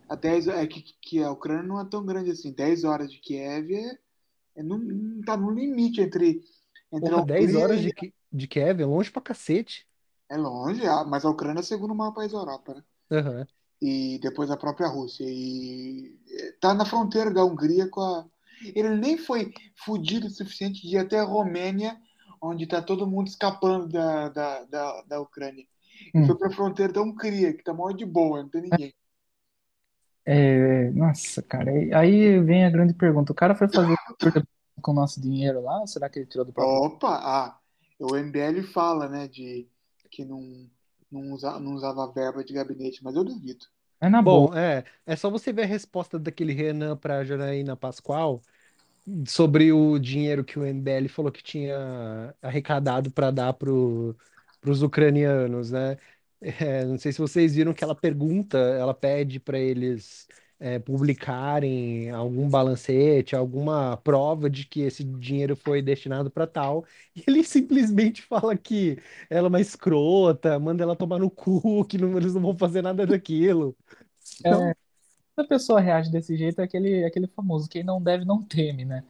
A 0.09 0.15
10, 0.17 0.49
é 0.49 0.67
que, 0.67 0.83
que 1.01 1.23
a 1.23 1.31
Ucrânia 1.31 1.63
não 1.65 1.81
é 1.81 1.85
tão 1.85 2.05
grande 2.05 2.31
assim. 2.31 2.53
10 2.53 2.85
horas 2.85 3.11
de 3.13 3.19
Kiev 3.21 3.73
é, 3.75 3.99
é 4.57 4.63
no, 4.63 5.25
tá 5.25 5.37
no 5.37 5.51
limite 5.51 6.01
entre, 6.03 6.43
entre 6.93 7.15
a 7.15 7.19
Porra, 7.19 7.25
10 7.25 7.55
Hungria 7.55 7.55
horas 7.55 7.81
de, 7.81 7.93
de 8.33 8.47
Kiev, 8.49 8.81
é 8.83 8.87
longe 8.87 9.11
pra 9.11 9.23
cacete. 9.23 9.88
É 10.31 10.37
longe, 10.37 10.83
mas 11.07 11.25
a 11.25 11.31
Ucrânia 11.31 11.61
é 11.61 11.63
o 11.63 11.65
segundo 11.65 11.95
maior 11.95 12.13
país 12.13 12.33
da 12.33 12.39
Europa, 12.39 12.75
né? 12.75 12.83
Aham. 13.11 13.47
E 13.81 14.19
depois 14.21 14.51
a 14.51 14.57
própria 14.57 14.89
Rússia. 14.89 15.25
E 15.29 16.17
eh, 16.31 16.53
tá 16.61 16.75
na 16.75 16.85
fronteira 16.87 17.33
da 17.33 17.45
Hungria 17.45 17.89
com 17.91 18.01
a. 18.01 18.27
Ele 18.75 18.91
nem 18.97 19.17
foi 19.19 19.53
fudido 19.85 20.27
o 20.27 20.31
suficiente 20.31 20.83
de 20.83 20.97
ir 20.97 20.99
até 20.99 21.19
a 21.21 21.25
Romênia, 21.25 21.97
onde 22.43 22.67
tá 22.67 22.83
todo 22.83 23.07
mundo 23.07 23.29
escapando 23.29 23.89
da, 23.89 24.29
da, 24.31 24.65
da, 24.65 25.03
da 25.03 25.21
Ucrânia. 25.21 25.67
Hum. 26.15 26.19
E 26.19 26.25
foi 26.25 26.37
pra 26.39 26.51
fronteira 26.51 26.93
da 26.93 27.03
Hungria, 27.03 27.55
que 27.57 27.63
tá 27.65 27.73
maior 27.75 27.93
de 27.95 28.05
boa, 28.07 28.43
não 28.43 28.51
tem 28.51 28.63
ninguém. 28.63 28.95
É, 30.25 30.91
nossa, 30.91 31.43
cara, 31.43 31.71
aí- 31.71 31.93
aí 31.95 32.41
vem 32.41 32.65
a 32.65 32.71
grande 32.71 32.93
pergunta. 32.95 33.33
O 33.33 33.35
cara 33.35 33.55
foi 33.55 33.69
fazer 33.69 33.97
com 34.83 34.91
o 34.93 34.95
nosso 34.95 35.21
dinheiro 35.21 35.61
lá, 35.63 35.81
ou 35.81 35.87
será 35.87 36.09
que 36.11 36.19
ele 36.19 36.27
tirou 36.27 36.45
do 36.45 36.53
próprio? 36.53 36.83
Opa, 36.83 37.09
ah, 37.23 37.61
o 37.99 38.17
MBL 38.17 38.63
fala, 38.63 39.09
né, 39.09 39.29
de 39.29 39.69
que 40.11 40.25
não, 40.25 40.69
não, 41.11 41.33
usa, 41.33 41.59
não 41.61 41.75
usava 41.75 42.11
verba 42.13 42.45
de 42.45 42.53
gabinete, 42.53 43.03
mas 43.03 43.15
eu 43.15 43.25
duvido. 43.25 43.67
É 44.01 44.09
na 44.09 44.23
boa. 44.23 44.51
Bom, 44.51 44.57
é, 44.57 44.85
é 45.07 45.17
só 45.17 45.29
você 45.31 45.53
ver 45.53 45.63
a 45.63 45.67
resposta 45.67 46.19
daquele 46.19 46.53
Renan 46.53 46.97
para 46.97 47.25
Janaína 47.25 47.77
Pascoal 47.77 48.41
sobre 49.27 49.73
o 49.73 49.99
dinheiro 49.99 50.45
que 50.45 50.59
o 50.59 50.65
MBL 50.65 51.09
falou 51.09 51.33
que 51.33 51.43
tinha 51.43 52.35
arrecadado 52.43 53.11
para 53.11 53.31
dar 53.31 53.55
para 53.55 53.71
os 53.71 54.83
ucranianos, 54.83 55.71
né? 55.71 55.97
É, 56.41 56.85
não 56.85 56.99
sei 56.99 57.13
se 57.13 57.19
vocês 57.19 57.55
viram 57.57 57.75
que 57.75 57.83
ela 57.83 57.95
pergunta, 57.95 58.59
ela 58.59 58.95
pede 58.95 59.41
para 59.41 59.59
eles 59.59 60.29
é, 60.61 60.79
publicarem 60.79 62.11
algum 62.11 62.49
balancete, 62.49 63.37
alguma 63.37 63.97
prova 63.99 64.51
de 64.51 64.65
que 64.67 64.81
esse 64.81 65.05
dinheiro 65.05 65.57
foi 65.57 65.81
destinado 65.83 66.31
para 66.31 66.47
tal, 66.47 66.85
e 67.15 67.23
ele 67.29 67.45
simplesmente 67.45 68.23
fala 68.23 68.57
que 68.57 68.99
ela 69.31 69.47
é 69.47 69.51
uma 69.51 69.61
escrota, 69.61 70.59
manda 70.59 70.83
ela 70.83 70.97
tomar 70.97 71.19
no 71.19 71.31
cu, 71.31 71.85
que 71.87 71.99
não- 71.99 72.17
eles 72.17 72.35
não 72.35 72.43
vão 72.43 72.57
fazer 72.57 72.83
nada 72.83 73.07
daquilo. 73.07 73.77
Então, 74.41 74.75
É, 75.37 75.43
a 75.43 75.45
pessoa 75.45 75.81
reage 75.81 76.11
desse 76.11 76.37
jeito, 76.37 76.61
é 76.61 76.65
aquele, 76.65 77.05
aquele 77.05 77.27
famoso, 77.29 77.69
quem 77.69 77.85
não 77.85 78.03
deve 78.03 78.25
não 78.25 78.43
teme, 78.45 78.85
né? 78.85 79.05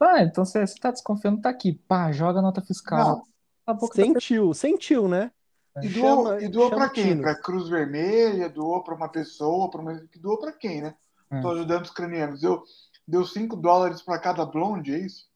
Ah, 0.00 0.22
então 0.22 0.44
você, 0.44 0.66
você 0.66 0.78
tá 0.80 0.90
desconfiando, 0.90 1.40
tá 1.42 1.50
aqui, 1.50 1.74
pá, 1.74 2.12
joga 2.12 2.40
a 2.40 2.42
nota 2.42 2.62
fiscal. 2.62 3.22
Não, 3.66 3.80
sentiu, 3.80 4.52
sentiu, 4.54 5.08
né? 5.08 5.32
E 5.80 5.88
doou, 5.88 6.26
Chama, 6.26 6.42
e 6.42 6.48
doou 6.48 6.70
o 6.74 6.90
quem? 6.90 7.20
Pra 7.20 7.34
Cruz 7.34 7.68
Vermelha, 7.68 8.48
doou 8.48 8.82
pra 8.82 8.94
uma 8.94 9.08
pessoa, 9.08 9.70
pra 9.70 9.80
uma... 9.80 10.02
doou 10.20 10.38
pra 10.38 10.52
quem, 10.52 10.82
né? 10.82 10.94
É. 11.30 11.40
Tô 11.40 11.50
ajudando 11.50 11.84
os 11.84 11.90
ucranianos. 11.90 12.40
Deu, 12.40 12.62
deu 13.06 13.24
5 13.24 13.56
dólares 13.56 14.02
pra 14.02 14.18
cada 14.18 14.44
blonde, 14.44 14.92
é 14.92 14.98
isso? 14.98 15.26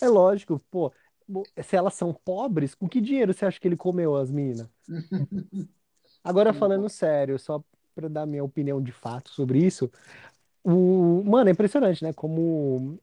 É 0.00 0.08
lógico, 0.08 0.60
pô, 0.70 0.92
se 1.62 1.76
elas 1.76 1.94
são 1.94 2.12
pobres, 2.12 2.74
com 2.74 2.88
que 2.88 3.00
dinheiro 3.00 3.34
você 3.34 3.44
acha 3.44 3.60
que 3.60 3.68
ele 3.68 3.76
comeu 3.76 4.16
as 4.16 4.30
minas? 4.30 4.68
Agora, 6.24 6.52
falando 6.52 6.88
sério, 6.88 7.38
só 7.38 7.62
pra 7.94 8.08
dar 8.08 8.26
minha 8.26 8.44
opinião 8.44 8.82
de 8.82 8.92
fato 8.92 9.30
sobre 9.30 9.58
isso, 9.64 9.90
o, 10.62 11.22
mano, 11.24 11.48
é 11.48 11.52
impressionante, 11.52 12.02
né? 12.02 12.12
Como 12.12 12.98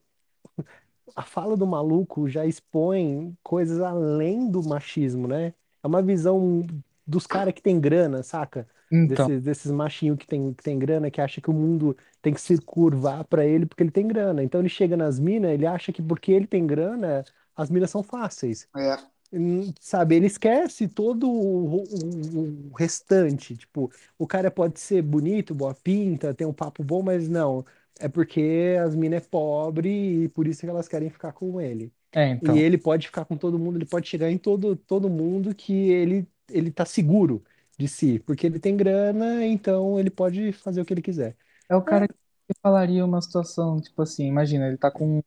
a 1.15 1.23
fala 1.23 1.55
do 1.55 1.65
maluco 1.65 2.27
já 2.27 2.45
expõe 2.45 3.35
coisas 3.43 3.79
além 3.79 4.49
do 4.49 4.63
machismo, 4.63 5.27
né? 5.27 5.53
É 5.85 5.87
uma 5.87 6.01
visão 6.01 6.65
dos 7.07 7.27
caras 7.27 7.53
que 7.53 7.61
tem 7.61 7.79
grana, 7.79 8.23
saca? 8.23 8.67
Então, 9.05 9.31
Desses, 9.31 9.41
desses 9.43 9.71
machinhos 9.71 10.17
que 10.17 10.25
tem, 10.27 10.53
que 10.53 10.63
tem 10.63 10.79
grana, 10.79 11.11
que 11.11 11.21
acha 11.21 11.39
que 11.41 11.49
o 11.49 11.53
mundo 11.53 11.95
tem 12.21 12.33
que 12.33 12.41
se 12.41 12.57
curvar 12.59 13.23
pra 13.25 13.45
ele 13.45 13.65
porque 13.67 13.83
ele 13.83 13.91
tem 13.91 14.07
grana. 14.07 14.43
Então 14.43 14.59
ele 14.61 14.69
chega 14.69 14.97
nas 14.97 15.19
minas, 15.19 15.51
ele 15.51 15.65
acha 15.67 15.93
que 15.93 16.01
porque 16.01 16.31
ele 16.31 16.47
tem 16.47 16.65
grana, 16.65 17.23
as 17.55 17.69
minas 17.69 17.91
são 17.91 18.01
fáceis. 18.03 18.67
É, 18.75 18.97
Hum, 19.33 19.73
Sabe, 19.81 20.15
ele 20.15 20.27
esquece 20.27 20.87
todo 20.87 21.29
o, 21.29 21.83
o- 21.83 22.69
o 22.71 22.73
restante. 22.75 23.55
Tipo, 23.57 23.91
o 24.17 24.27
cara 24.27 24.49
pode 24.51 24.79
ser 24.79 25.01
bonito, 25.01 25.53
boa 25.55 25.73
pinta, 25.75 26.33
tem 26.33 26.47
um 26.47 26.53
papo 26.53 26.83
bom, 26.83 27.01
mas 27.03 27.27
não. 27.27 27.65
É 27.99 28.07
porque 28.07 28.77
as 28.83 28.95
minas 28.95 29.23
é 29.23 29.27
pobre 29.27 30.23
e 30.25 30.29
por 30.29 30.47
isso 30.47 30.61
que 30.61 30.67
elas 30.67 30.87
querem 30.87 31.09
ficar 31.09 31.33
com 31.33 31.59
ele. 31.59 31.91
É, 32.15 32.29
E 32.41 32.47
então. 32.53 32.55
ele 32.59 32.77
pode 32.77 33.07
ficar 33.07 33.25
com 33.25 33.37
todo 33.37 33.59
mundo, 33.59 33.77
ele 33.77 33.85
pode 33.85 34.07
chegar 34.07 34.31
em 34.31 34.37
todo, 34.37 34.75
todo 34.75 35.09
mundo 35.09 35.53
que 35.55 35.73
ele, 35.73 36.27
ele 36.49 36.71
tá 36.71 36.85
seguro 36.85 37.43
de 37.77 37.87
si, 37.87 38.19
porque 38.19 38.47
ele 38.47 38.59
tem 38.59 38.77
grana, 38.77 39.45
então 39.45 39.99
ele 39.99 40.09
pode 40.09 40.51
fazer 40.53 40.81
o 40.81 40.85
que 40.85 40.93
ele 40.93 41.01
quiser. 41.01 41.35
É 41.69 41.75
o 41.75 41.81
cara 41.81 42.07
que 42.07 42.13
falaria 42.61 43.03
uma 43.05 43.21
situação, 43.21 43.81
tipo 43.81 44.01
assim, 44.01 44.27
imagina, 44.27 44.67
ele 44.67 44.77
tá 44.77 44.91
com 44.91 45.21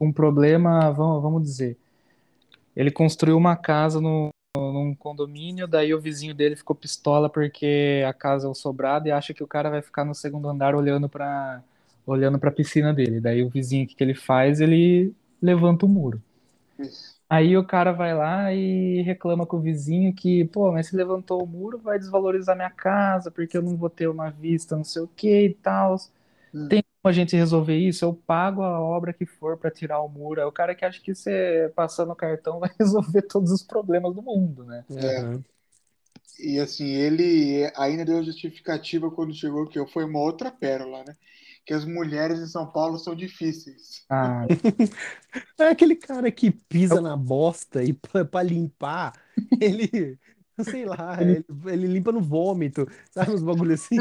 um 0.00 0.12
problema, 0.12 0.90
vamos, 0.92 1.22
vamos 1.22 1.42
dizer, 1.42 1.78
ele 2.76 2.90
construiu 2.90 3.36
uma 3.36 3.56
casa 3.56 4.00
no, 4.00 4.30
num 4.56 4.94
condomínio, 4.94 5.66
daí 5.68 5.94
o 5.94 6.00
vizinho 6.00 6.34
dele 6.34 6.56
ficou 6.56 6.74
pistola 6.76 7.28
porque 7.28 8.04
a 8.08 8.12
casa 8.12 8.46
é 8.46 8.50
o 8.50 8.54
sobrado 8.54 9.08
e 9.08 9.12
acha 9.12 9.34
que 9.34 9.42
o 9.42 9.46
cara 9.46 9.70
vai 9.70 9.82
ficar 9.82 10.04
no 10.04 10.14
segundo 10.14 10.48
andar 10.48 10.74
olhando 10.74 11.08
pra, 11.08 11.62
olhando 12.06 12.38
pra 12.38 12.50
piscina 12.50 12.92
dele. 12.94 13.20
Daí 13.20 13.42
o 13.42 13.48
vizinho, 13.50 13.84
o 13.84 13.88
que 13.88 13.94
que 13.94 14.04
ele 14.04 14.14
faz? 14.14 14.60
Ele 14.60 15.14
levanta 15.42 15.86
o 15.86 15.88
muro. 15.88 16.22
isso. 16.78 17.20
Aí 17.28 17.56
o 17.56 17.64
cara 17.64 17.92
vai 17.92 18.12
lá 18.12 18.52
e 18.52 19.02
reclama 19.02 19.46
com 19.46 19.56
o 19.58 19.60
vizinho 19.60 20.12
que, 20.12 20.44
pô, 20.46 20.72
mas 20.72 20.88
se 20.88 20.96
levantou 20.96 21.42
o 21.42 21.46
muro, 21.46 21.78
vai 21.78 21.96
desvalorizar 21.98 22.56
minha 22.56 22.70
casa, 22.70 23.30
porque 23.30 23.56
eu 23.56 23.62
não 23.62 23.76
vou 23.76 23.88
ter 23.88 24.08
uma 24.08 24.30
vista, 24.30 24.76
não 24.76 24.82
sei 24.82 25.02
o 25.02 25.08
que 25.08 25.46
e 25.46 25.54
tal. 25.54 25.94
Hum. 26.52 26.68
Tem 26.68 26.82
como 26.82 27.10
a 27.10 27.12
gente 27.12 27.36
resolver 27.36 27.76
isso? 27.76 28.04
Eu 28.04 28.14
pago 28.14 28.62
a 28.62 28.80
obra 28.80 29.12
que 29.12 29.24
for 29.26 29.56
pra 29.56 29.70
tirar 29.70 30.00
o 30.02 30.08
muro. 30.08 30.40
É 30.40 30.46
o 30.46 30.52
cara 30.52 30.74
que 30.74 30.84
acha 30.84 31.00
que 31.00 31.14
você 31.14 31.72
passando 31.76 32.12
o 32.12 32.16
cartão 32.16 32.58
vai 32.60 32.70
resolver 32.78 33.22
todos 33.22 33.52
os 33.52 33.62
problemas 33.62 34.14
do 34.14 34.22
mundo, 34.22 34.64
né? 34.64 34.84
É. 34.96 35.20
Aham. 35.20 35.44
E 36.40 36.58
assim, 36.58 36.86
ele 36.86 37.70
ainda 37.76 38.04
deu 38.04 38.24
justificativa 38.24 39.10
quando 39.10 39.34
chegou, 39.34 39.66
que 39.68 39.84
foi 39.86 40.04
uma 40.04 40.18
outra 40.20 40.50
pérola, 40.50 41.04
né? 41.04 41.16
Que 41.70 41.74
as 41.74 41.84
mulheres 41.84 42.40
em 42.40 42.48
São 42.48 42.66
Paulo 42.66 42.98
são 42.98 43.14
difíceis. 43.14 44.04
Ah, 44.10 44.44
É 45.56 45.68
aquele 45.68 45.94
cara 45.94 46.32
que 46.32 46.50
pisa 46.50 47.00
na 47.00 47.16
bosta 47.16 47.80
e 47.84 47.92
pra, 47.94 48.24
pra 48.24 48.42
limpar, 48.42 49.12
ele, 49.60 50.18
sei 50.64 50.84
lá, 50.84 51.16
ele, 51.22 51.44
ele 51.66 51.86
limpa 51.86 52.10
no 52.10 52.20
vômito, 52.20 52.88
sabe, 53.12 53.30
uns 53.30 53.40
bagulho 53.44 53.74
assim. 53.74 53.98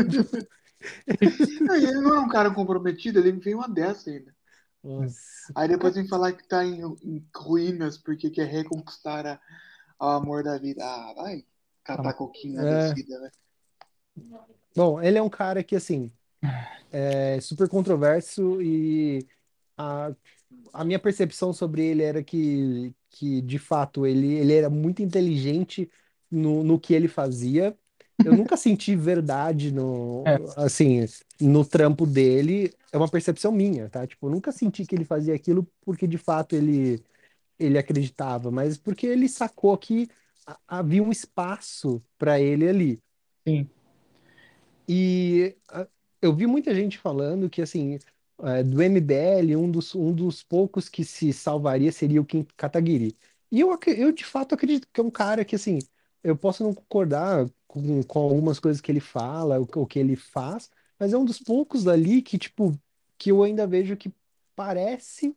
Não, 1.61 1.75
ele 1.75 2.01
não 2.01 2.15
é 2.15 2.19
um 2.21 2.27
cara 2.27 2.51
comprometido, 2.51 3.19
ele 3.19 3.33
vem 3.33 3.53
uma 3.53 3.69
dessa 3.69 4.09
ainda. 4.09 4.33
Nossa. 4.83 5.53
Aí 5.55 5.67
depois 5.67 5.93
vem 5.93 6.07
falar 6.07 6.33
que 6.33 6.47
tá 6.47 6.65
em, 6.65 6.81
em 7.03 7.23
ruínas 7.35 7.99
porque 7.99 8.31
quer 8.31 8.47
reconquistar 8.47 9.27
a- 9.27 9.39
o 9.99 10.05
amor 10.05 10.43
da 10.43 10.57
vida. 10.57 10.83
Ah, 10.83 11.13
vai 11.15 11.45
catar 11.83 12.15
coquinho 12.15 12.55
na 12.55 12.65
É. 12.65 12.87
descida, 12.87 13.19
né? 13.19 13.29
Bom, 14.75 14.99
ele 15.01 15.17
é 15.17 15.21
um 15.21 15.29
cara 15.29 15.63
que, 15.63 15.75
assim, 15.75 16.11
é 16.91 17.39
super 17.41 17.67
controverso 17.69 18.61
e 18.61 19.27
a, 19.77 20.13
a 20.73 20.83
minha 20.85 20.99
percepção 20.99 21.53
sobre 21.53 21.85
ele 21.85 22.03
era 22.03 22.23
que, 22.23 22.93
que 23.09 23.41
de 23.41 23.59
fato, 23.59 24.05
ele, 24.05 24.33
ele 24.35 24.53
era 24.53 24.69
muito 24.69 25.01
inteligente 25.03 25.89
no, 26.31 26.63
no 26.63 26.79
que 26.79 26.93
ele 26.93 27.07
fazia. 27.07 27.77
Eu 28.23 28.33
nunca 28.33 28.57
senti 28.57 28.95
verdade 28.95 29.71
no, 29.73 30.25
É. 30.25 30.39
assim, 30.57 31.05
no 31.41 31.65
trampo 31.65 32.05
dele. 32.07 32.73
É 32.91 32.97
uma 32.97 33.09
percepção 33.09 33.51
minha, 33.51 33.89
tá? 33.89 34.05
Tipo, 34.07 34.27
eu 34.27 34.31
nunca 34.31 34.51
senti 34.51 34.85
que 34.85 34.95
ele 34.95 35.05
fazia 35.05 35.35
aquilo 35.35 35.67
porque 35.81 36.07
de 36.07 36.17
fato 36.17 36.55
ele, 36.55 37.03
ele 37.59 37.77
acreditava, 37.77 38.51
mas 38.51 38.77
porque 38.77 39.07
ele 39.07 39.29
sacou 39.29 39.77
que 39.77 40.09
havia 40.67 41.03
um 41.03 41.11
espaço 41.11 42.03
para 42.17 42.39
ele 42.41 42.67
ali. 42.69 43.03
sim. 43.45 43.69
E 44.87 45.55
eu 46.21 46.35
vi 46.35 46.45
muita 46.47 46.73
gente 46.75 46.97
falando 46.97 47.49
que, 47.49 47.61
assim, 47.61 47.99
eh, 48.43 48.63
do 48.63 48.81
MBL, 48.81 49.55
um 49.55 49.69
dos, 49.71 49.95
um 49.95 50.13
dos 50.13 50.43
poucos 50.43 50.89
que 50.89 51.03
se 51.05 51.31
salvaria 51.33 51.91
seria 51.91 52.21
o 52.21 52.25
Kim 52.25 52.45
Kataguiri. 52.57 53.17
E 53.51 53.59
eu, 53.59 53.77
eu, 53.87 54.11
de 54.11 54.25
fato, 54.25 54.53
acredito 54.55 54.87
que 54.91 54.99
é 55.01 55.03
um 55.03 55.11
cara 55.11 55.43
que, 55.45 55.55
assim, 55.55 55.79
eu 56.23 56.37
posso 56.37 56.63
não 56.63 56.73
concordar 56.73 57.49
com, 57.67 58.03
com 58.03 58.19
algumas 58.19 58.59
coisas 58.59 58.81
que 58.81 58.91
ele 58.91 58.99
fala, 58.99 59.59
o, 59.59 59.65
que- 59.67 59.79
o 59.79 59.85
que 59.87 59.99
ele 59.99 60.15
faz, 60.15 60.69
mas 60.99 61.13
é 61.13 61.17
um 61.17 61.25
dos 61.25 61.39
poucos 61.39 61.87
ali 61.87 62.21
que, 62.21 62.37
tipo, 62.37 62.73
que 63.17 63.31
eu 63.31 63.43
ainda 63.43 63.65
vejo 63.67 63.95
que 63.97 64.11
parece. 64.55 65.35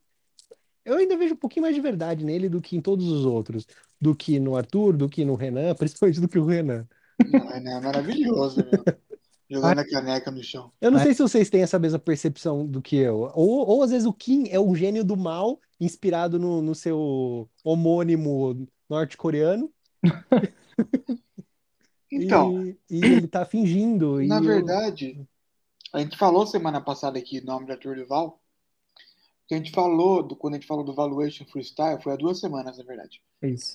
Eu 0.85 0.97
ainda 0.97 1.17
vejo 1.17 1.35
um 1.35 1.37
pouquinho 1.37 1.63
mais 1.63 1.75
de 1.75 1.81
verdade 1.81 2.25
nele 2.25 2.49
do 2.49 2.61
que 2.61 2.77
em 2.77 2.81
todos 2.81 3.07
os 3.09 3.25
outros. 3.25 3.67
Do 4.01 4.15
que 4.17 4.41
no 4.41 4.57
Arthur, 4.57 4.97
do 4.97 5.09
que 5.09 5.25
no 5.25 5.35
Renan, 5.35 5.75
principalmente 5.77 6.21
do 6.21 6.29
que 6.29 6.39
o 6.39 6.45
Renan. 6.47 6.87
Não, 7.25 7.51
é, 7.51 7.81
maravilhoso, 7.81 8.65
meu. 8.65 8.85
Jogando 9.53 9.79
a 9.81 9.89
caneca 9.89 10.31
no 10.31 10.43
chão. 10.43 10.71
Eu 10.81 10.91
não 10.91 10.99
É. 10.99 11.03
sei 11.03 11.15
se 11.15 11.23
vocês 11.23 11.51
têm 11.51 11.63
essa 11.63 11.79
mesma 11.79 11.99
percepção 11.99 12.67
do 12.67 12.81
que 12.81 12.97
eu. 12.97 13.31
Ou, 13.35 13.67
ou 13.69 13.83
às 13.83 13.91
vezes 13.91 14.07
o 14.07 14.13
Kim 14.13 14.49
é 14.49 14.59
o 14.59 14.75
gênio 14.75 15.05
do 15.05 15.17
mal, 15.17 15.61
inspirado 15.81 16.39
no, 16.39 16.63
no 16.63 16.75
seu 16.75 17.49
homônimo 17.65 18.67
norte-coreano, 18.89 19.71
Então, 22.11 22.67
e, 22.67 22.77
e 22.91 23.05
ele 23.05 23.27
tá 23.27 23.45
fingindo. 23.45 24.21
e 24.23 24.27
na 24.27 24.37
eu- 24.39 24.43
verdade, 24.45 25.27
a 25.93 26.01
gente 26.01 26.17
falou 26.19 26.47
semana 26.47 26.81
passada 26.81 27.19
aqui 27.19 27.41
no 27.41 27.47
nome 27.47 27.67
da 27.67 27.75
Arthur 27.75 27.97
Duval, 27.97 28.39
que 29.49 29.55
a 29.55 29.57
gente 29.59 29.71
falou, 29.73 30.23
do, 30.23 30.37
quando 30.37 30.55
a 30.55 30.57
gente 30.59 30.67
falou 30.67 30.85
do 30.85 30.95
Valuation 30.95 31.45
Freestyle, 31.47 32.03
foi 32.03 32.13
há 32.13 32.17
duas 32.17 32.39
semanas, 32.39 32.77
na 32.79 32.85
verdade. 32.85 33.23
É 33.41 33.49
isso. 33.49 33.73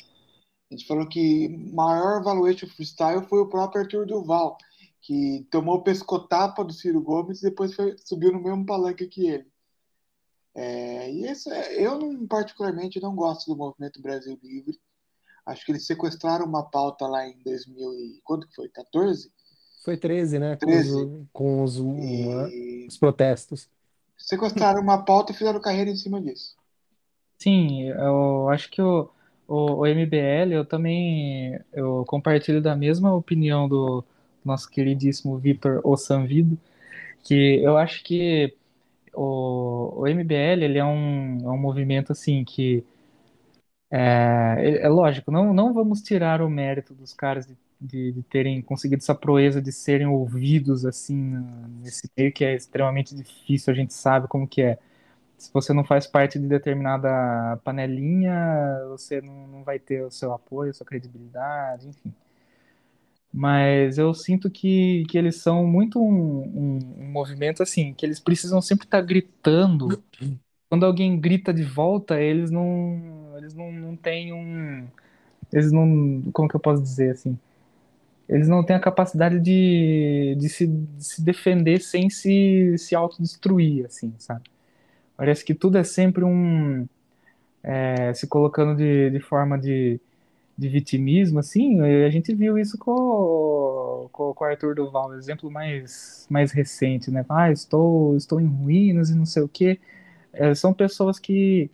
A 0.72 0.76
gente 0.76 0.86
falou 0.86 1.08
que 1.08 1.48
o 1.48 1.76
maior 1.76 2.22
Valuation 2.24 2.68
Freestyle 2.68 3.26
foi 3.28 3.40
o 3.40 3.48
próprio 3.50 3.82
Arthur 3.82 4.06
Duval, 4.06 4.58
que 5.02 5.48
tomou 5.52 5.76
o 5.78 5.84
pescotapa 5.84 6.64
do 6.64 6.74
Ciro 6.74 7.02
Gomes 7.02 7.40
e 7.42 7.50
depois 7.50 7.74
foi- 7.76 7.98
subiu 8.00 8.32
no 8.34 8.42
mesmo 8.42 8.66
palanque 8.66 9.08
que 9.08 9.28
ele. 9.28 9.52
É, 10.56 11.12
e 11.12 11.26
esse, 11.26 11.50
é, 11.52 11.86
eu, 11.86 12.00
não, 12.00 12.28
particularmente, 12.28 13.00
não 13.02 13.16
gosto 13.16 13.48
do 13.52 13.56
Movimento 13.58 14.02
Brasil 14.02 14.38
Livre. 14.44 14.80
Acho 15.46 15.66
que 15.66 15.72
eles 15.74 15.86
sequestraram 15.88 16.46
uma 16.46 16.70
pauta 16.70 17.08
lá 17.08 17.28
em 17.28 17.40
2000 17.44 17.94
e... 17.94 18.22
Quando 18.24 18.48
que 18.48 18.56
foi? 18.56 18.70
14? 18.70 19.32
Foi 19.84 19.98
13, 19.98 20.40
né? 20.40 20.56
13. 20.60 21.08
Com 21.12 21.24
os, 21.24 21.28
com 21.32 21.64
os, 21.64 21.78
E 21.98 22.88
os 22.88 22.98
protestos. 22.98 23.70
sequestraram 24.16 24.80
uma 24.80 25.04
pauta 25.04 25.32
e 25.32 25.36
fizeram 25.36 25.60
carreira 25.60 25.90
em 25.90 25.96
cima 25.96 26.22
disso. 26.22 26.56
Sim, 27.40 27.84
eu 27.90 28.50
acho 28.50 28.70
que 28.72 28.82
o, 28.82 29.10
o, 29.48 29.76
o 29.82 29.86
MBL, 29.86 30.54
eu 30.54 30.66
também 30.66 31.60
eu 31.72 32.04
compartilho 32.06 32.62
da 32.62 32.76
mesma 32.76 33.14
opinião 33.14 33.68
do 33.70 34.04
nosso 34.48 34.70
queridíssimo 34.70 35.38
Vitor 35.40 35.82
Ossanvido, 35.86 36.58
que 37.24 37.62
eu 37.64 37.78
acho 37.78 38.04
que 38.04 38.56
o, 39.16 40.02
o 40.02 40.08
MBL 40.08 40.64
ele 40.64 40.80
é 40.80 40.86
um, 40.86 41.40
é 41.46 41.50
um 41.52 41.58
movimento 41.58 42.12
assim 42.14 42.44
que 42.46 42.86
é, 43.92 44.80
é 44.84 44.90
lógico, 44.90 45.32
não, 45.32 45.54
não 45.54 45.74
vamos 45.74 46.02
tirar 46.02 46.42
o 46.42 46.50
mérito 46.50 46.94
dos 46.94 47.14
caras 47.14 47.46
de, 47.48 47.58
de, 47.80 48.12
de 48.12 48.24
terem 48.24 48.62
conseguido 48.62 49.02
essa 49.02 49.16
proeza 49.16 49.62
de 49.62 49.72
serem 49.72 50.08
ouvidos 50.08 50.86
assim 50.86 51.16
nesse 51.82 52.10
meio 52.18 52.32
que 52.34 52.44
é 52.46 52.56
extremamente 52.56 53.16
difícil, 53.16 53.72
a 53.74 53.76
gente 53.76 53.94
sabe 53.94 54.28
como 54.28 54.48
que 54.48 54.62
é. 54.62 54.78
Se 55.38 55.52
você 55.54 55.74
não 55.74 55.84
faz 55.86 56.08
parte 56.08 56.40
de 56.40 56.48
determinada 56.48 57.58
panelinha, 57.64 58.34
você 58.90 59.22
não, 59.22 59.48
não 59.48 59.64
vai 59.64 59.80
ter 59.80 60.04
o 60.04 60.12
seu 60.12 60.34
apoio, 60.34 60.72
a 60.72 60.74
sua 60.74 60.86
credibilidade, 60.86 61.88
enfim. 61.90 62.14
Mas 63.34 63.98
eu 63.98 64.14
sinto 64.14 64.50
que, 64.50 65.04
que 65.10 65.18
eles 65.18 65.38
são 65.38 65.66
muito 65.66 66.02
um, 66.02 66.42
um, 66.42 66.80
um 67.04 67.12
movimento 67.12 67.62
assim, 67.62 67.94
que 67.94 68.06
eles 68.06 68.20
precisam 68.20 68.62
sempre 68.62 68.86
estar 68.88 69.02
gritando. 69.02 70.04
Quando 70.70 70.86
alguém 70.86 71.20
grita 71.20 71.54
de 71.54 71.64
volta, 71.64 72.22
eles 72.22 72.52
não, 72.52 73.34
eles 73.38 73.54
não, 73.54 73.72
não 73.72 73.96
têm 73.96 74.34
um, 74.34 74.88
eles 75.54 75.72
não, 75.72 76.24
como 76.34 76.50
que 76.50 76.56
eu 76.56 76.60
posso 76.60 76.84
dizer 76.84 77.12
assim? 77.12 77.38
Eles 78.30 78.48
não 78.50 78.64
têm 78.64 78.76
a 78.76 78.80
capacidade 78.80 79.40
de, 79.40 80.36
de 80.38 80.50
se, 80.50 80.68
de 80.68 81.04
se 81.06 81.24
defender 81.24 81.82
sem 81.82 82.10
se, 82.10 82.78
se 82.78 82.96
autodestruir, 82.96 83.86
assim, 83.86 84.14
sabe? 84.18 84.50
Parece 85.18 85.46
que 85.46 85.56
tudo 85.56 85.78
é 85.78 85.84
sempre 85.84 86.24
um, 86.26 86.88
é, 87.64 88.14
se 88.14 88.28
colocando 88.28 88.76
de, 88.76 89.10
de 89.12 89.20
forma 89.20 89.58
de, 89.58 90.00
de 90.58 90.68
vitimismo, 90.68 91.40
assim, 91.40 91.82
a 91.82 92.10
gente 92.10 92.34
viu 92.34 92.58
isso 92.58 92.78
com, 92.80 94.10
com, 94.12 94.34
com 94.34 94.44
o 94.44 94.48
Arthur 94.48 94.74
Duval, 94.76 95.14
exemplo 95.14 95.52
mais, 95.52 96.26
mais 96.30 96.52
recente, 96.52 97.12
né? 97.12 97.24
Ah, 97.30 97.52
estou, 97.52 98.16
estou 98.18 98.42
em 98.42 98.48
ruínas 98.48 99.10
e 99.12 99.16
não 99.16 99.26
sei 99.26 99.44
o 99.44 99.48
quê. 99.48 99.80
É, 100.34 100.56
são 100.56 100.74
pessoas 100.74 101.20
que, 101.20 101.70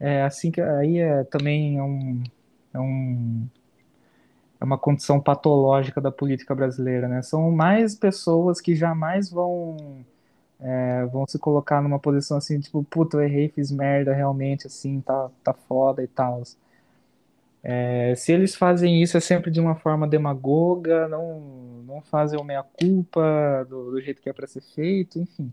é, 0.00 0.22
assim, 0.24 0.50
que 0.50 0.60
aí 0.60 0.98
é 0.98 1.24
também 1.24 1.78
é 1.78 1.82
um, 1.82 2.22
é 2.74 2.80
um, 2.80 3.48
é 4.60 4.64
uma 4.64 4.78
condição 4.78 5.20
patológica 5.20 6.00
da 6.00 6.10
política 6.10 6.54
brasileira, 6.54 7.08
né? 7.08 7.22
São 7.22 7.50
mais 7.52 7.94
pessoas 7.94 8.60
que 8.60 8.74
jamais 8.74 9.30
vão, 9.30 10.04
é, 10.60 11.06
vão 11.06 11.26
se 11.26 11.38
colocar 11.38 11.82
numa 11.82 11.98
posição 11.98 12.38
assim, 12.38 12.60
tipo, 12.60 12.82
puta, 12.84 13.18
eu 13.18 13.22
errei, 13.22 13.48
fiz 13.48 13.70
merda, 13.70 14.14
realmente, 14.14 14.66
assim, 14.66 15.00
tá, 15.00 15.30
tá 15.44 15.52
foda 15.54 16.02
e 16.02 16.08
tal. 16.08 16.42
É, 17.62 18.14
se 18.14 18.32
eles 18.32 18.54
fazem 18.54 19.02
isso 19.02 19.16
é 19.16 19.20
sempre 19.20 19.50
de 19.50 19.60
uma 19.60 19.74
forma 19.74 20.06
demagoga, 20.06 21.08
não, 21.08 21.40
não 21.86 22.00
fazem 22.00 22.38
o 22.38 22.44
meia-culpa 22.44 23.66
do, 23.68 23.92
do 23.92 24.00
jeito 24.00 24.22
que 24.22 24.28
é 24.28 24.32
para 24.32 24.46
ser 24.46 24.62
feito, 24.62 25.18
enfim. 25.18 25.52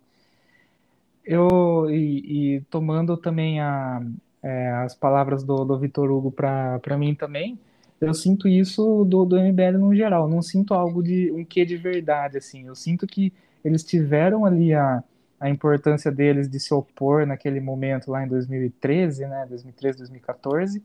Eu, 1.26 1.90
e, 1.90 2.58
e 2.58 2.62
tomando 2.70 3.18
também 3.18 3.60
a, 3.60 4.02
é, 4.44 4.70
as 4.74 4.94
palavras 4.94 5.44
do, 5.44 5.66
do 5.66 5.78
Vitor 5.80 6.12
Hugo 6.12 6.32
para 6.32 6.98
mim 6.98 7.16
também, 7.16 7.60
eu 8.00 8.14
sinto 8.14 8.48
isso 8.48 9.04
do, 9.06 9.26
do 9.26 9.38
MBL 9.38 9.80
no 9.80 9.96
geral, 9.96 10.28
não 10.28 10.42
sinto 10.42 10.74
algo 10.74 11.02
de 11.02 11.32
um 11.32 11.44
quê 11.44 11.66
de 11.66 11.78
verdade, 11.78 12.38
assim, 12.38 12.68
eu 12.68 12.76
sinto 12.76 13.08
que 13.08 13.34
eles 13.64 13.84
tiveram 13.84 14.46
ali 14.46 14.74
a, 14.74 15.04
a 15.40 15.50
importância 15.50 16.12
deles 16.12 16.48
de 16.48 16.60
se 16.60 16.74
opor 16.74 17.26
naquele 17.26 17.60
momento 17.60 18.12
lá 18.12 18.24
em 18.24 18.28
2013, 18.28 19.26
né, 19.26 19.46
2013, 19.50 19.98
2014, 19.98 20.84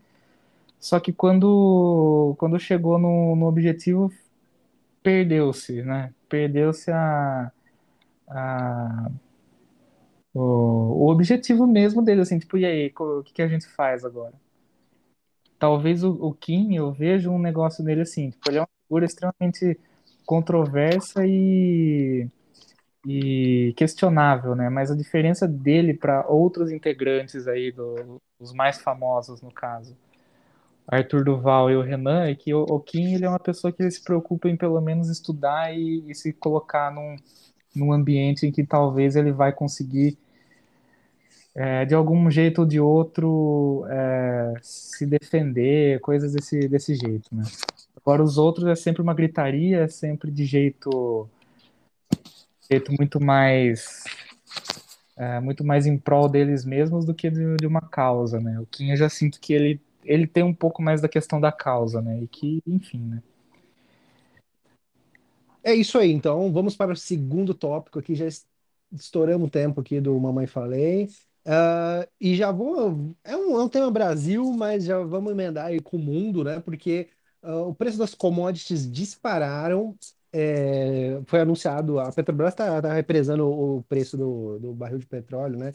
só 0.80 0.98
que 0.98 1.12
quando, 1.12 2.34
quando 2.38 2.58
chegou 2.58 2.98
no, 2.98 3.36
no 3.36 3.46
objetivo, 3.46 4.10
perdeu-se, 5.02 5.82
né? 5.82 6.14
Perdeu-se 6.26 6.90
a, 6.90 7.52
a, 8.26 9.10
o, 10.32 10.40
o 10.40 11.10
objetivo 11.10 11.66
mesmo 11.66 12.02
dele, 12.02 12.22
assim, 12.22 12.38
tipo, 12.38 12.56
e 12.56 12.64
aí, 12.64 12.92
o 12.98 13.22
que 13.22 13.34
que 13.34 13.42
a 13.42 13.48
gente 13.48 13.66
faz 13.68 14.06
agora? 14.06 14.32
Talvez 15.58 16.02
o, 16.02 16.12
o 16.12 16.32
Kim, 16.32 16.74
eu 16.74 16.90
vejo 16.90 17.30
um 17.30 17.38
negócio 17.38 17.84
nele 17.84 18.00
assim, 18.00 18.30
tipo, 18.30 18.50
ele 18.50 18.58
é 18.58 18.60
uma 18.62 18.68
figura 18.86 19.04
extremamente 19.04 19.78
controversa 20.24 21.26
e, 21.26 22.26
e 23.06 23.74
questionável, 23.76 24.54
né? 24.54 24.70
Mas 24.70 24.90
a 24.90 24.96
diferença 24.96 25.46
dele 25.46 25.92
para 25.92 26.26
outros 26.26 26.70
integrantes 26.72 27.46
aí, 27.46 27.70
do, 27.70 28.18
os 28.38 28.54
mais 28.54 28.80
famosos 28.80 29.42
no 29.42 29.52
caso, 29.52 29.94
Arthur 30.90 31.24
Duval 31.24 31.70
e 31.70 31.76
o 31.76 31.82
Renan, 31.82 32.24
é 32.24 32.34
que 32.34 32.52
o, 32.52 32.62
o 32.64 32.80
Kim 32.80 33.14
ele 33.14 33.24
é 33.24 33.28
uma 33.28 33.38
pessoa 33.38 33.72
que 33.72 33.82
ele 33.82 33.90
se 33.90 34.02
preocupa 34.02 34.48
em 34.48 34.56
pelo 34.56 34.80
menos 34.80 35.08
estudar 35.08 35.72
e, 35.72 36.04
e 36.08 36.14
se 36.14 36.32
colocar 36.32 36.92
num, 36.92 37.16
num 37.74 37.92
ambiente 37.92 38.46
em 38.46 38.50
que 38.50 38.64
talvez 38.64 39.14
ele 39.14 39.30
vai 39.30 39.52
conseguir, 39.52 40.18
é, 41.54 41.84
de 41.84 41.94
algum 41.94 42.28
jeito 42.30 42.62
ou 42.62 42.66
de 42.66 42.80
outro, 42.80 43.84
é, 43.88 44.54
se 44.62 45.06
defender, 45.06 46.00
coisas 46.00 46.32
desse, 46.32 46.68
desse 46.68 46.94
jeito, 46.94 47.28
né? 47.32 47.44
Agora 47.96 48.22
os 48.22 48.38
outros 48.38 48.66
é 48.66 48.74
sempre 48.74 49.02
uma 49.02 49.14
gritaria, 49.14 49.82
é 49.82 49.88
sempre 49.88 50.30
de 50.30 50.44
jeito, 50.44 51.28
jeito 52.68 52.92
muito 52.98 53.22
mais 53.22 54.04
é, 55.20 55.38
muito 55.38 55.62
mais 55.62 55.84
em 55.84 55.98
prol 55.98 56.30
deles 56.30 56.64
mesmos 56.64 57.04
do 57.04 57.14
que 57.14 57.30
de, 57.30 57.56
de 57.56 57.66
uma 57.66 57.82
causa, 57.82 58.40
né? 58.40 58.58
O 58.58 58.64
Kim 58.64 58.90
eu 58.90 58.96
já 58.96 59.08
sinto 59.08 59.38
que 59.38 59.52
ele, 59.52 59.78
ele 60.04 60.26
tem 60.26 60.42
um 60.42 60.54
pouco 60.54 60.82
mais 60.82 61.00
da 61.00 61.08
questão 61.08 61.40
da 61.40 61.52
causa, 61.52 62.00
né? 62.02 62.22
E 62.22 62.28
que, 62.28 62.62
enfim, 62.66 63.00
né? 63.00 63.22
É 65.62 65.74
isso 65.74 65.98
aí, 65.98 66.10
então 66.10 66.52
vamos 66.52 66.76
para 66.76 66.92
o 66.92 66.96
segundo 66.96 67.52
tópico 67.54 67.98
aqui. 67.98 68.14
Já 68.14 68.26
es- 68.26 68.46
estouramos 68.92 69.48
o 69.48 69.50
tempo 69.50 69.80
aqui 69.80 70.00
do 70.00 70.18
Mamãe 70.18 70.46
Falei. 70.46 71.08
Ah, 71.44 72.06
e 72.20 72.34
já 72.36 72.50
vou. 72.52 73.14
É 73.24 73.36
um, 73.36 73.60
é 73.60 73.64
um 73.64 73.68
tema 73.68 73.90
Brasil, 73.90 74.44
mas 74.52 74.84
já 74.84 74.98
vamos 75.00 75.32
emendar 75.32 75.66
aí 75.66 75.80
com 75.80 75.96
o 75.96 76.00
mundo, 76.00 76.42
né? 76.44 76.60
Porque 76.60 77.10
ah, 77.42 77.62
o 77.62 77.74
preço 77.74 77.98
das 77.98 78.14
commodities 78.14 78.90
dispararam. 78.90 79.96
É, 80.32 81.20
foi 81.26 81.40
anunciado, 81.40 81.98
a 81.98 82.12
Petrobras 82.12 82.52
está 82.52 82.92
represando 82.92 83.48
o 83.48 83.82
preço 83.88 84.16
do, 84.16 84.58
do 84.60 84.72
barril 84.72 84.98
de 84.98 85.06
petróleo, 85.06 85.58
né? 85.58 85.72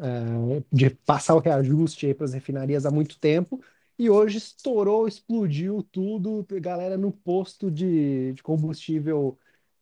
Ah, 0.00 0.62
de 0.72 0.90
passar 0.90 1.34
o 1.34 1.40
reajuste 1.40 2.14
para 2.14 2.24
as 2.24 2.32
refinarias 2.32 2.86
há 2.86 2.90
muito 2.90 3.18
tempo. 3.18 3.62
E 3.98 4.08
hoje 4.08 4.38
estourou, 4.38 5.08
explodiu 5.08 5.82
tudo, 5.82 6.46
galera 6.60 6.96
no 6.96 7.12
posto 7.12 7.70
de, 7.70 8.32
de 8.32 8.42
combustível 8.42 9.36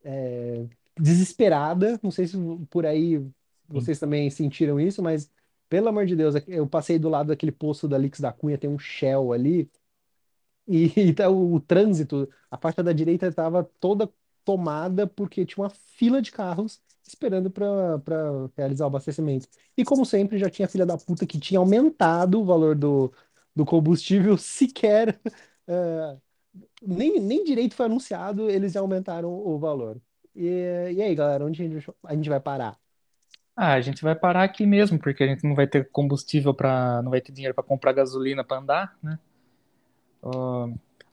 é, 0.04 0.64
desesperada. 0.98 2.00
Não 2.02 2.10
sei 2.10 2.26
se 2.26 2.36
por 2.70 2.86
aí 2.86 3.24
vocês 3.68 3.98
também 3.98 4.30
sentiram 4.30 4.80
isso, 4.80 5.02
mas 5.02 5.30
pelo 5.68 5.88
amor 5.88 6.06
de 6.06 6.16
Deus, 6.16 6.34
eu 6.46 6.66
passei 6.66 6.98
do 6.98 7.08
lado 7.08 7.28
daquele 7.28 7.52
posto 7.52 7.88
da 7.88 7.98
Lix 7.98 8.20
da 8.20 8.32
Cunha, 8.32 8.58
tem 8.58 8.70
um 8.70 8.78
Shell 8.78 9.32
ali, 9.32 9.70
e, 10.66 10.92
então, 11.08 11.52
o, 11.52 11.60
trânsito, 11.60 12.28
a 12.50 12.56
faixa 12.56 12.82
da 12.82 12.92
direita 12.92 13.26
estava 13.26 13.64
toda 13.80 14.10
tomada 14.44 15.06
porque 15.06 15.44
tinha 15.44 15.64
uma 15.64 15.70
fila 15.70 16.22
de 16.22 16.30
carros 16.32 16.80
esperando 17.06 17.50
para 17.50 18.00
realizar 18.56 18.84
o 18.84 18.88
abastecimento. 18.88 19.48
E 19.76 19.84
como 19.84 20.04
sempre, 20.04 20.38
já 20.38 20.50
tinha 20.50 20.68
filha 20.68 20.86
da 20.86 20.96
puta 20.98 21.26
que 21.26 21.38
tinha 21.38 21.60
aumentado 21.60 22.40
o 22.40 22.44
valor 22.44 22.74
do, 22.74 23.12
do 23.54 23.64
combustível, 23.64 24.36
sequer 24.38 25.18
eh, 25.68 26.16
nem, 26.82 27.20
nem 27.20 27.44
direito 27.44 27.74
foi 27.74 27.86
anunciado, 27.86 28.50
eles 28.50 28.72
já 28.72 28.80
aumentaram 28.80 29.30
o 29.30 29.58
valor. 29.58 30.00
E, 30.34 30.46
e 30.94 31.02
aí, 31.02 31.14
galera, 31.14 31.44
onde 31.44 31.62
a 31.62 31.68
gente, 31.68 31.90
a 32.04 32.14
gente 32.14 32.28
vai 32.28 32.40
parar? 32.40 32.76
Ah, 33.56 33.72
a 33.72 33.80
gente 33.80 34.02
vai 34.02 34.14
parar 34.14 34.42
aqui 34.44 34.66
mesmo, 34.66 34.98
porque 34.98 35.24
a 35.24 35.26
gente 35.26 35.44
não 35.44 35.54
vai 35.54 35.66
ter 35.66 35.88
combustível 35.90 36.52
para, 36.52 37.00
não 37.02 37.10
vai 37.10 37.20
ter 37.22 37.32
dinheiro 37.32 37.54
para 37.54 37.64
comprar 37.64 37.92
gasolina 37.92 38.44
para 38.44 38.58
andar, 38.58 38.98
né? 39.02 39.18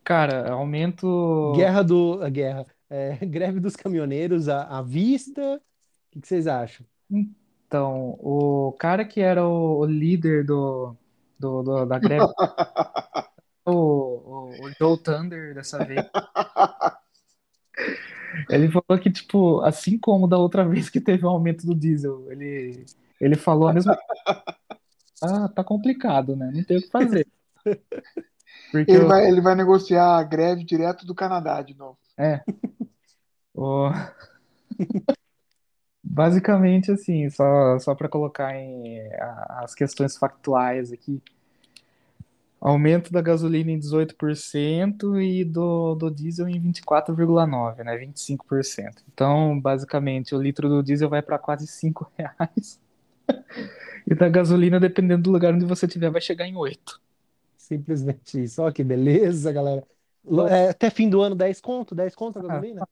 Cara, 0.04 0.52
aumento. 0.52 1.54
Guerra 1.56 1.84
do. 1.84 2.21
A 2.21 2.30
guerra. 2.30 2.65
é, 2.89 3.15
greve 3.26 3.60
dos 3.60 3.76
caminhoneiros 3.76 4.49
à, 4.49 4.63
à 4.80 4.82
vista. 4.82 5.41
O 5.58 6.12
que, 6.12 6.21
que 6.21 6.28
vocês 6.28 6.47
acham? 6.47 6.86
Então, 7.67 8.17
o 8.19 8.71
cara 8.80 9.04
que 9.06 9.19
era 9.21 9.47
o, 9.47 9.80
o 9.80 9.86
líder 9.86 10.45
do, 10.45 10.95
do, 11.39 11.63
do- 11.63 11.86
da 11.86 11.97
greve, 11.99 12.26
o, 13.65 13.71
o, 13.71 14.65
o 14.65 14.71
Joe 14.80 14.97
Thunder 14.97 15.56
dessa 15.56 15.84
vez, 15.84 16.06
ele 18.49 18.69
falou 18.69 19.02
que, 19.02 19.12
tipo, 19.12 19.62
assim 19.62 19.97
como 19.97 20.28
da 20.28 20.38
outra 20.38 20.65
vez 20.67 20.89
que 20.89 20.99
teve 21.02 21.26
o 21.26 21.30
aumento 21.30 21.65
do 21.65 21.76
diesel, 21.76 22.32
ele, 22.32 22.86
Ele 23.19 23.36
falou 23.36 23.67
a 23.67 23.73
mesma 23.73 23.97
ah, 25.21 25.47
tá 25.49 25.63
complicado, 25.63 26.36
né? 26.36 26.52
Não 26.54 26.63
tem 26.63 26.78
o 26.78 26.82
que 26.82 26.89
fazer. 26.89 27.28
Porque 28.73 28.91
ele, 28.91 29.03
eu... 29.03 29.07
vai, 29.07 29.27
ele 29.27 29.39
vai 29.39 29.53
negociar 29.53 30.17
a 30.17 30.23
greve 30.23 30.63
direto 30.63 31.05
do 31.05 31.13
Canadá 31.13 31.62
de 31.62 31.75
novo. 31.75 31.95
É. 32.17 32.41
O... 33.53 33.91
Basicamente, 36.03 36.91
assim, 36.91 37.29
só, 37.29 37.77
só 37.77 37.93
para 37.93 38.09
colocar 38.09 38.55
em, 38.55 38.99
as 39.62 39.75
questões 39.75 40.17
factuais 40.17 40.91
aqui. 40.91 41.21
Aumento 42.59 43.13
da 43.13 43.21
gasolina 43.21 43.69
em 43.69 43.79
18% 43.79 45.21
e 45.21 45.43
do, 45.45 45.93
do 45.93 46.09
diesel 46.09 46.49
em 46.49 46.59
24,9%, 46.59 47.83
né? 47.83 47.95
25%. 47.95 49.03
Então, 49.13 49.59
basicamente, 49.59 50.33
o 50.33 50.41
litro 50.41 50.67
do 50.67 50.81
diesel 50.81 51.09
vai 51.09 51.21
para 51.21 51.38
quase 51.38 51.67
5 51.67 52.12
reais. 52.17 52.79
e 54.07 54.15
da 54.15 54.29
gasolina, 54.29 54.79
dependendo 54.79 55.23
do 55.23 55.31
lugar 55.31 55.53
onde 55.53 55.65
você 55.65 55.86
estiver, 55.86 56.09
vai 56.09 56.21
chegar 56.21 56.47
em 56.47 56.55
8. 56.55 56.99
Simplesmente 57.77 58.43
isso. 58.43 58.62
Olha 58.62 58.71
que 58.71 58.83
beleza, 58.83 59.51
galera. 59.51 59.83
É, 60.49 60.69
até 60.69 60.89
fim 60.89 61.09
do 61.09 61.21
ano, 61.21 61.36
10 61.36 61.59
conto, 61.59 61.93
10 61.93 62.15
conto 62.15 62.39
a 62.39 62.41
gasolina? 62.41 62.88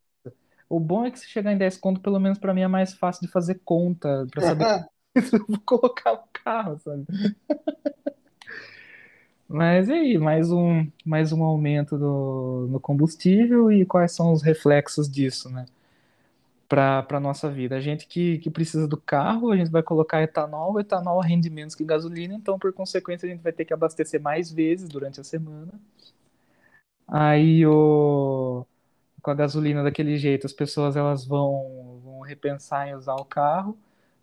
O 0.67 0.80
bom 0.80 1.06
é 1.06 1.12
que 1.12 1.20
se 1.20 1.28
chegar 1.28 1.54
em 1.54 1.58
10 1.58 1.78
conto, 1.78 2.02
pelo 2.02 2.20
menos 2.20 2.38
para 2.38 2.54
mim 2.54 2.62
é 2.62 2.67
mais 2.67 2.94
fácil 2.94 3.26
de 3.26 3.32
fazer 3.32 3.62
conta, 3.63 4.26
para 4.32 4.41
saber 4.41 4.65
se 5.22 5.36
eu 5.36 5.46
vou 5.48 5.60
colocar 5.65 6.13
o 6.13 6.24
carro, 6.34 6.80
sabe? 6.80 7.06
Mas 9.48 9.89
e 9.89 9.94
aí, 9.94 10.17
mais 10.17 10.50
um, 10.50 10.88
mais 11.06 11.34
um 11.34 11.44
aumento 11.44 11.98
do, 11.98 12.67
no 12.70 12.80
combustível 12.80 13.70
e 13.72 13.86
quais 13.86 14.13
são 14.13 14.32
os 14.32 14.41
reflexos 14.41 15.10
disso, 15.10 15.50
né? 15.50 15.65
Para 16.72 17.18
a 17.18 17.20
nossa 17.20 17.50
vida. 17.50 17.76
A 17.76 17.82
gente 17.82 18.08
que, 18.08 18.38
que 18.40 18.50
precisa 18.50 18.88
do 18.88 18.98
carro, 18.98 19.52
a 19.52 19.58
gente 19.58 19.70
vai 19.70 19.84
colocar 19.84 20.22
etanol, 20.22 20.74
o 20.74 20.80
etanol 20.80 21.20
rende 21.20 21.50
menos 21.50 21.76
que 21.76 21.84
gasolina, 21.84 22.34
então 22.34 22.58
por 22.58 22.72
consequência 22.74 23.28
a 23.28 23.30
gente 23.30 23.42
vai 23.42 23.52
ter 23.52 23.66
que 23.66 23.74
abastecer 23.74 24.22
mais 24.22 24.52
vezes 24.52 24.88
durante 24.88 25.20
a 25.20 25.24
semana. 25.24 25.72
Aí 27.08 27.66
o, 27.66 28.66
com 29.22 29.32
a 29.32 29.34
gasolina 29.36 29.84
daquele 29.84 30.18
jeito, 30.18 30.48
as 30.48 30.54
pessoas 30.54 30.96
elas 30.96 31.26
vão, 31.26 32.00
vão 32.04 32.22
repensar 32.22 32.88
em 32.88 32.96
usar 32.96 33.16
o 33.16 33.26
carro 33.26 33.78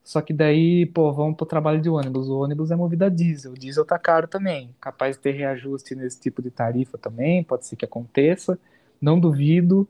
só 0.08 0.22
que 0.22 0.32
daí, 0.32 0.86
pô, 0.86 1.12
vamos 1.12 1.36
pro 1.36 1.44
trabalho 1.44 1.82
de 1.82 1.90
ônibus. 1.90 2.30
O 2.30 2.38
ônibus 2.40 2.70
é 2.70 2.76
movido 2.76 3.04
a 3.04 3.10
diesel. 3.10 3.52
O 3.52 3.54
diesel 3.54 3.84
tá 3.84 3.98
caro 3.98 4.26
também. 4.26 4.74
Capaz 4.80 5.16
de 5.16 5.22
ter 5.22 5.32
reajuste 5.32 5.94
nesse 5.94 6.18
tipo 6.18 6.40
de 6.40 6.50
tarifa 6.50 6.96
também, 6.96 7.44
pode 7.44 7.66
ser 7.66 7.76
que 7.76 7.84
aconteça. 7.84 8.58
Não 9.02 9.20
duvido. 9.20 9.86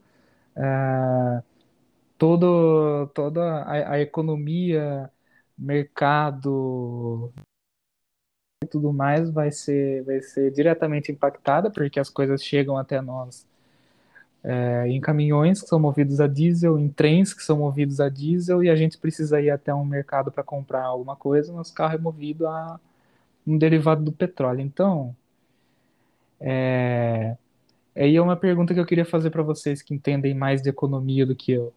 É, 0.57 1.41
todo, 2.19 3.07
toda 3.15 3.41
a, 3.63 3.93
a 3.93 4.01
economia, 4.01 5.09
mercado 5.57 7.33
e 8.63 8.67
tudo 8.67 8.93
mais 8.93 9.29
vai 9.31 9.51
ser, 9.51 10.03
vai 10.03 10.21
ser 10.21 10.51
diretamente 10.51 11.11
impactada, 11.11 11.71
porque 11.71 11.99
as 11.99 12.09
coisas 12.09 12.43
chegam 12.43 12.77
até 12.77 13.01
nós 13.01 13.47
é, 14.43 14.87
em 14.87 14.99
caminhões 15.01 15.61
que 15.61 15.67
são 15.69 15.79
movidos 15.79 16.19
a 16.21 16.27
diesel, 16.27 16.77
em 16.79 16.89
trens 16.89 17.33
que 17.33 17.43
são 17.43 17.57
movidos 17.59 17.99
a 17.99 18.09
diesel, 18.09 18.63
e 18.63 18.69
a 18.69 18.75
gente 18.75 18.97
precisa 18.97 19.41
ir 19.41 19.49
até 19.49 19.73
um 19.73 19.85
mercado 19.85 20.31
para 20.31 20.43
comprar 20.43 20.83
alguma 20.83 21.15
coisa, 21.15 21.53
nosso 21.53 21.73
carro 21.73 21.95
é 21.95 21.97
movido 21.97 22.47
a 22.47 22.79
um 23.47 23.57
derivado 23.57 24.03
do 24.03 24.11
petróleo. 24.11 24.61
Então, 24.61 25.15
é, 26.39 27.37
aí 27.95 28.15
é 28.15 28.21
uma 28.21 28.35
pergunta 28.35 28.73
que 28.73 28.79
eu 28.79 28.85
queria 28.85 29.05
fazer 29.05 29.29
para 29.29 29.43
vocês 29.43 29.81
que 29.81 29.93
entendem 29.93 30.33
mais 30.33 30.61
de 30.61 30.69
economia 30.69 31.25
do 31.25 31.35
que 31.35 31.51
eu. 31.53 31.73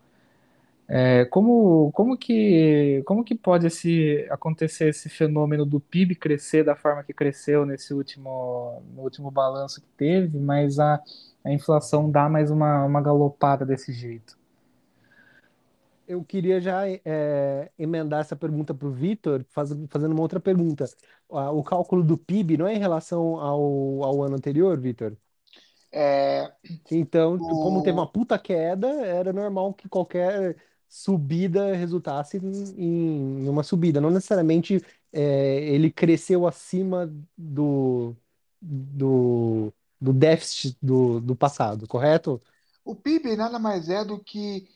É, 0.88 1.24
como, 1.26 1.90
como, 1.92 2.18
que, 2.18 3.02
como 3.06 3.24
que 3.24 3.34
pode 3.34 3.66
esse, 3.66 4.26
acontecer 4.30 4.88
esse 4.88 5.08
fenômeno 5.08 5.64
do 5.64 5.80
PIB 5.80 6.14
crescer 6.16 6.64
da 6.64 6.76
forma 6.76 7.02
que 7.02 7.14
cresceu 7.14 7.64
nesse 7.64 7.94
último, 7.94 8.82
no 8.94 9.02
último 9.02 9.30
balanço 9.30 9.80
que 9.80 9.88
teve, 9.96 10.38
mas 10.38 10.78
a 10.78 11.00
a 11.44 11.52
inflação 11.52 12.10
dá 12.10 12.28
mais 12.28 12.50
uma, 12.50 12.84
uma 12.84 13.00
galopada 13.00 13.66
desse 13.66 13.92
jeito. 13.92 14.38
Eu 16.06 16.22
queria 16.24 16.60
já 16.60 16.86
é, 16.88 17.70
emendar 17.78 18.20
essa 18.20 18.36
pergunta 18.36 18.74
para 18.74 18.86
o 18.86 18.92
Vitor, 18.92 19.44
faz, 19.50 19.70
fazendo 19.88 20.12
uma 20.12 20.20
outra 20.20 20.38
pergunta. 20.38 20.84
O 21.28 21.62
cálculo 21.62 22.02
do 22.02 22.18
PIB 22.18 22.58
não 22.58 22.66
é 22.66 22.74
em 22.74 22.78
relação 22.78 23.36
ao, 23.40 24.02
ao 24.02 24.22
ano 24.22 24.36
anterior, 24.36 24.78
Vitor? 24.78 25.16
É, 25.90 26.52
então, 26.90 27.34
o... 27.34 27.38
como 27.38 27.82
teve 27.82 27.96
uma 27.96 28.10
puta 28.10 28.38
queda, 28.38 28.88
era 28.88 29.32
normal 29.32 29.72
que 29.74 29.88
qualquer 29.88 30.56
subida 30.92 31.74
resultasse 31.74 32.36
em, 32.36 33.44
em 33.46 33.48
uma 33.48 33.62
subida. 33.62 33.98
Não 33.98 34.10
necessariamente 34.10 34.84
é, 35.10 35.64
ele 35.70 35.90
cresceu 35.90 36.46
acima 36.46 37.10
do, 37.34 38.14
do, 38.60 39.72
do 39.98 40.12
déficit 40.12 40.76
do, 40.82 41.18
do 41.18 41.34
passado, 41.34 41.88
correto? 41.88 42.38
O 42.84 42.94
PIB 42.94 43.36
nada 43.36 43.58
mais 43.58 43.88
é 43.88 44.04
do 44.04 44.22
que 44.22 44.68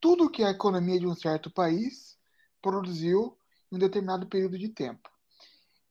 tudo 0.00 0.30
que 0.30 0.44
a 0.44 0.50
economia 0.50 1.00
de 1.00 1.08
um 1.08 1.14
certo 1.16 1.50
país 1.50 2.16
produziu 2.62 3.36
em 3.72 3.74
um 3.74 3.78
determinado 3.80 4.28
período 4.28 4.56
de 4.56 4.68
tempo. 4.68 5.10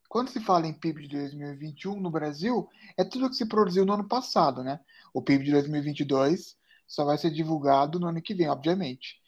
Quando 0.07 0.29
se 0.29 0.39
fala 0.39 0.65
em 0.65 0.73
PIB 0.73 1.09
de 1.09 1.17
2021 1.17 1.99
no 1.99 2.09
Brasil, 2.09 2.69
é 2.95 3.03
tudo 3.03 3.29
que 3.29 3.35
se 3.35 3.49
produziu 3.49 3.85
no 3.85 3.91
ano 3.91 4.07
passado, 4.07 4.63
né? 4.63 4.79
O 5.13 5.21
PIB 5.21 5.43
de 5.43 5.51
2022 5.51 6.55
só 6.87 7.03
vai 7.03 7.17
ser 7.17 7.31
divulgado 7.31 7.99
no 7.99 8.07
ano 8.07 8.21
que 8.21 8.33
vem, 8.33 8.47
obviamente, 8.47 9.21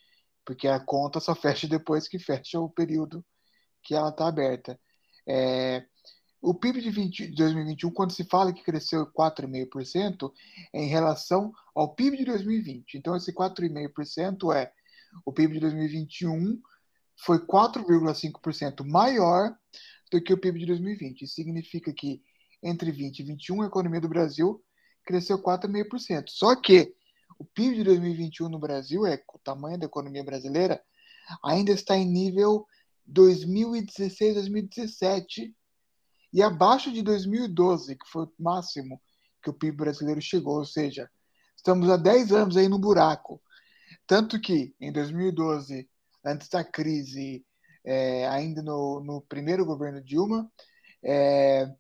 porque 0.46 0.68
a 0.68 0.80
conta 0.80 1.20
só 1.20 1.34
fecha 1.34 1.68
depois 1.68 2.08
que 2.08 2.20
fecha 2.20 2.60
o 2.60 2.70
período 2.70 3.26
que 3.84 3.94
ela 3.94 4.10
está 4.10 4.28
aberta. 4.28 4.80
É, 5.28 5.86
o 6.42 6.54
PIB 6.54 6.82
de 6.82 6.92
20, 6.92 7.28
2021, 7.36 7.92
quando 7.92 8.12
se 8.12 8.24
fala 8.24 8.54
que 8.54 8.64
cresceu 8.64 9.08
4,5%, 9.08 10.32
é 10.72 10.84
em 10.84 10.88
relação 10.88 11.52
ao 11.74 11.96
PIB 11.96 12.18
de 12.18 12.26
2020. 12.26 12.98
Então, 12.98 13.16
esse 13.16 13.34
4,5% 13.34 14.54
é 14.56 14.72
o 15.26 15.34
PIB 15.34 15.56
de 15.56 15.60
2021 15.62 16.62
foi 17.18 17.40
4,5% 17.40 18.86
maior 18.86 19.56
do 20.12 20.22
que 20.22 20.34
o 20.34 20.38
PIB 20.38 20.60
de 20.60 20.66
2020. 20.68 21.22
Isso 21.24 21.36
significa 21.36 21.94
que 21.94 22.22
entre 22.62 22.92
20 22.92 23.20
e 23.20 23.24
21 23.24 23.62
a 23.62 23.68
economia 23.68 24.02
do 24.02 24.10
Brasil 24.10 24.64
cresceu 25.06 25.42
4,5%. 25.42 26.26
Só 26.30 26.56
que 26.56 26.94
o 27.38 27.46
PIB 27.46 27.78
de 27.78 27.84
2021 27.84 28.50
no 28.50 28.60
Brasil, 28.60 29.06
é 29.06 29.22
o 29.34 29.40
tamanho 29.40 29.78
da 29.78 29.86
economia 29.86 30.24
brasileira, 30.24 30.82
ainda 31.44 31.72
está 31.72 31.98
em 31.98 32.06
nível 32.06 32.66
2016, 33.06 34.36
2017 34.36 35.56
e 36.34 36.42
abaixo 36.42 36.92
de 36.92 37.02
2012, 37.02 37.96
que 37.96 38.08
foi 38.08 38.26
o 38.26 38.34
máximo 38.40 39.02
que 39.42 39.50
o 39.50 39.54
PIB 39.54 39.78
brasileiro 39.78 40.22
chegou, 40.22 40.58
ou 40.58 40.66
seja, 40.66 41.10
estamos 41.56 41.90
há 41.90 41.98
10 41.98 42.32
anos 42.32 42.58
aí 42.58 42.68
no 42.68 42.80
buraco. 42.80 43.42
Tanto 44.08 44.40
que 44.40 44.76
em 44.80 44.92
2012, 44.92 45.88
antes 46.26 46.50
da 46.50 46.64
crise, 46.64 47.46
é, 47.84 48.28
ainda 48.28 48.62
no, 48.62 49.00
no, 49.02 49.22
primeiro 49.22 49.66
governo 49.66 50.04
Dilma, 50.04 50.52
é, 51.04 51.72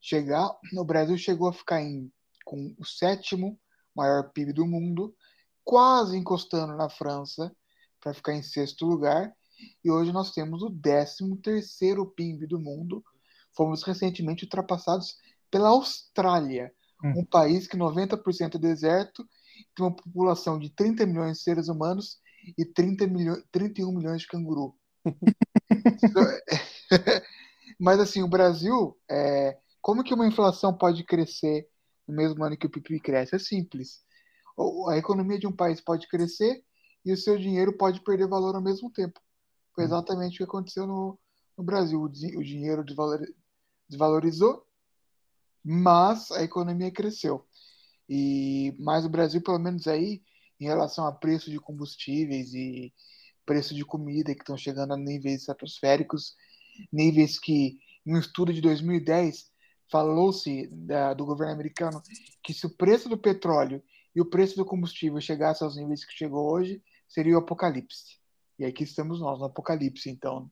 chegar, 0.00 0.50
o 0.76 0.84
Brasil 0.84 1.16
chegou 1.16 1.48
a 1.48 1.52
ficar 1.52 1.82
em, 1.82 2.12
com 2.44 2.74
o 2.78 2.84
sétimo 2.84 3.58
maior 3.98 4.30
PIB 4.32 4.52
do 4.52 4.66
mundo, 4.66 5.14
quase 5.64 6.16
encostando 6.16 6.76
na 6.76 6.88
França 6.88 7.54
para 8.00 8.14
ficar 8.14 8.32
em 8.32 8.42
sexto 8.42 8.86
lugar, 8.86 9.32
e 9.84 9.90
hoje 9.90 10.12
nós 10.12 10.30
temos 10.30 10.62
o 10.62 10.70
décimo 10.70 11.36
terceiro 11.36 12.06
PIB 12.06 12.46
do 12.46 12.60
mundo, 12.60 13.04
fomos 13.56 13.82
recentemente 13.82 14.44
ultrapassados 14.44 15.16
pela 15.50 15.70
Austrália, 15.70 16.72
hum. 17.02 17.20
um 17.20 17.24
país 17.24 17.66
que 17.66 17.76
90% 17.76 18.54
é 18.54 18.58
deserto, 18.58 19.28
tem 19.74 19.84
uma 19.84 19.94
população 19.94 20.58
de 20.58 20.70
30 20.70 21.04
milhões 21.06 21.38
de 21.38 21.42
seres 21.42 21.68
humanos 21.68 22.20
e 22.56 22.64
30 22.64 23.06
milho 23.08 23.44
31 23.50 23.92
milhões 23.92 24.22
de 24.22 24.28
canguru. 24.28 24.76
Mas 27.78 27.98
assim, 27.98 28.22
o 28.22 28.28
Brasil, 28.28 28.96
é... 29.10 29.58
como 29.80 30.04
que 30.04 30.14
uma 30.14 30.26
inflação 30.26 30.76
pode 30.76 31.04
crescer 31.04 31.68
no 32.08 32.14
mesmo 32.14 32.42
ano 32.42 32.56
que 32.56 32.66
o 32.66 32.70
PIB 32.70 33.00
cresce? 33.00 33.36
É 33.36 33.38
simples. 33.38 34.02
A 34.88 34.96
economia 34.96 35.38
de 35.38 35.46
um 35.46 35.52
país 35.52 35.80
pode 35.80 36.08
crescer 36.08 36.64
e 37.04 37.12
o 37.12 37.16
seu 37.16 37.38
dinheiro 37.38 37.76
pode 37.76 38.00
perder 38.00 38.26
valor 38.26 38.56
ao 38.56 38.62
mesmo 38.62 38.90
tempo. 38.90 39.20
Foi 39.74 39.84
hum. 39.84 39.86
exatamente 39.86 40.34
o 40.34 40.38
que 40.38 40.44
aconteceu 40.44 40.86
no, 40.86 41.18
no 41.56 41.62
Brasil. 41.62 42.00
O, 42.00 42.08
dinheiro 42.08 42.84
desvalorizou, 43.88 44.66
mas 45.64 46.30
a 46.32 46.42
economia 46.42 46.90
cresceu. 46.90 47.46
E 48.08 48.74
mais 48.78 49.04
o 49.04 49.10
Brasil, 49.10 49.42
pelo 49.42 49.58
menos 49.58 49.86
aí, 49.86 50.22
em 50.58 50.64
relação 50.64 51.06
a 51.06 51.12
preço 51.12 51.50
de 51.50 51.60
combustíveis 51.60 52.52
e 52.54 52.92
preço 53.46 53.74
de 53.74 53.84
comida 53.84 54.34
que 54.34 54.42
estão 54.42 54.56
chegando 54.56 54.92
a 54.92 54.96
níveis 54.96 55.40
estratosféricos, 55.40 56.34
níveis 56.92 57.38
que 57.38 57.78
em 58.04 58.14
um 58.14 58.18
estudo 58.18 58.52
de 58.52 58.60
2010 58.60 59.50
falou-se 59.90 60.66
do 61.16 61.24
governo 61.24 61.52
americano 61.52 62.02
que 62.42 62.52
se 62.52 62.66
o 62.66 62.70
preço 62.70 63.08
do 63.08 63.18
petróleo 63.18 63.82
e 64.14 64.20
o 64.20 64.26
preço 64.26 64.56
do 64.56 64.64
combustível 64.64 65.20
chegasse 65.20 65.62
aos 65.62 65.76
níveis 65.76 66.04
que 66.04 66.12
chegou 66.12 66.50
hoje, 66.50 66.82
seria 67.06 67.34
o 67.34 67.38
apocalipse. 67.38 68.18
E 68.58 68.64
aqui 68.64 68.84
estamos 68.84 69.20
nós 69.20 69.38
no 69.38 69.46
apocalipse, 69.46 70.10
então. 70.10 70.50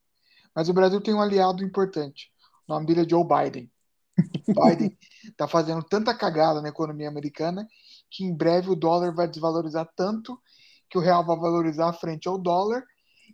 Mas 0.55 0.69
o 0.69 0.75
Brasil 0.75 1.01
tem 1.01 1.15
um 1.15 1.21
aliado 1.21 1.65
importante. 1.65 2.31
O 2.67 2.73
nome 2.73 2.87
dele 2.87 3.03
é 3.03 3.09
Joe 3.09 3.25
Biden. 3.25 3.71
Biden 4.49 4.97
está 5.25 5.47
fazendo 5.47 5.83
tanta 5.83 6.15
cagada 6.15 6.63
na 6.63 6.69
economia 6.69 7.09
americana 7.09 7.69
que 8.11 8.25
em 8.25 8.35
breve 8.35 8.71
o 8.71 8.77
dólar 8.77 9.15
vai 9.15 9.29
desvalorizar 9.29 9.91
tanto 9.95 10.41
que 10.89 10.97
o 10.97 11.01
real 11.01 11.25
vai 11.27 11.37
valorizar 11.37 11.93
frente 11.93 12.29
ao 12.29 12.39
dólar 12.39 12.83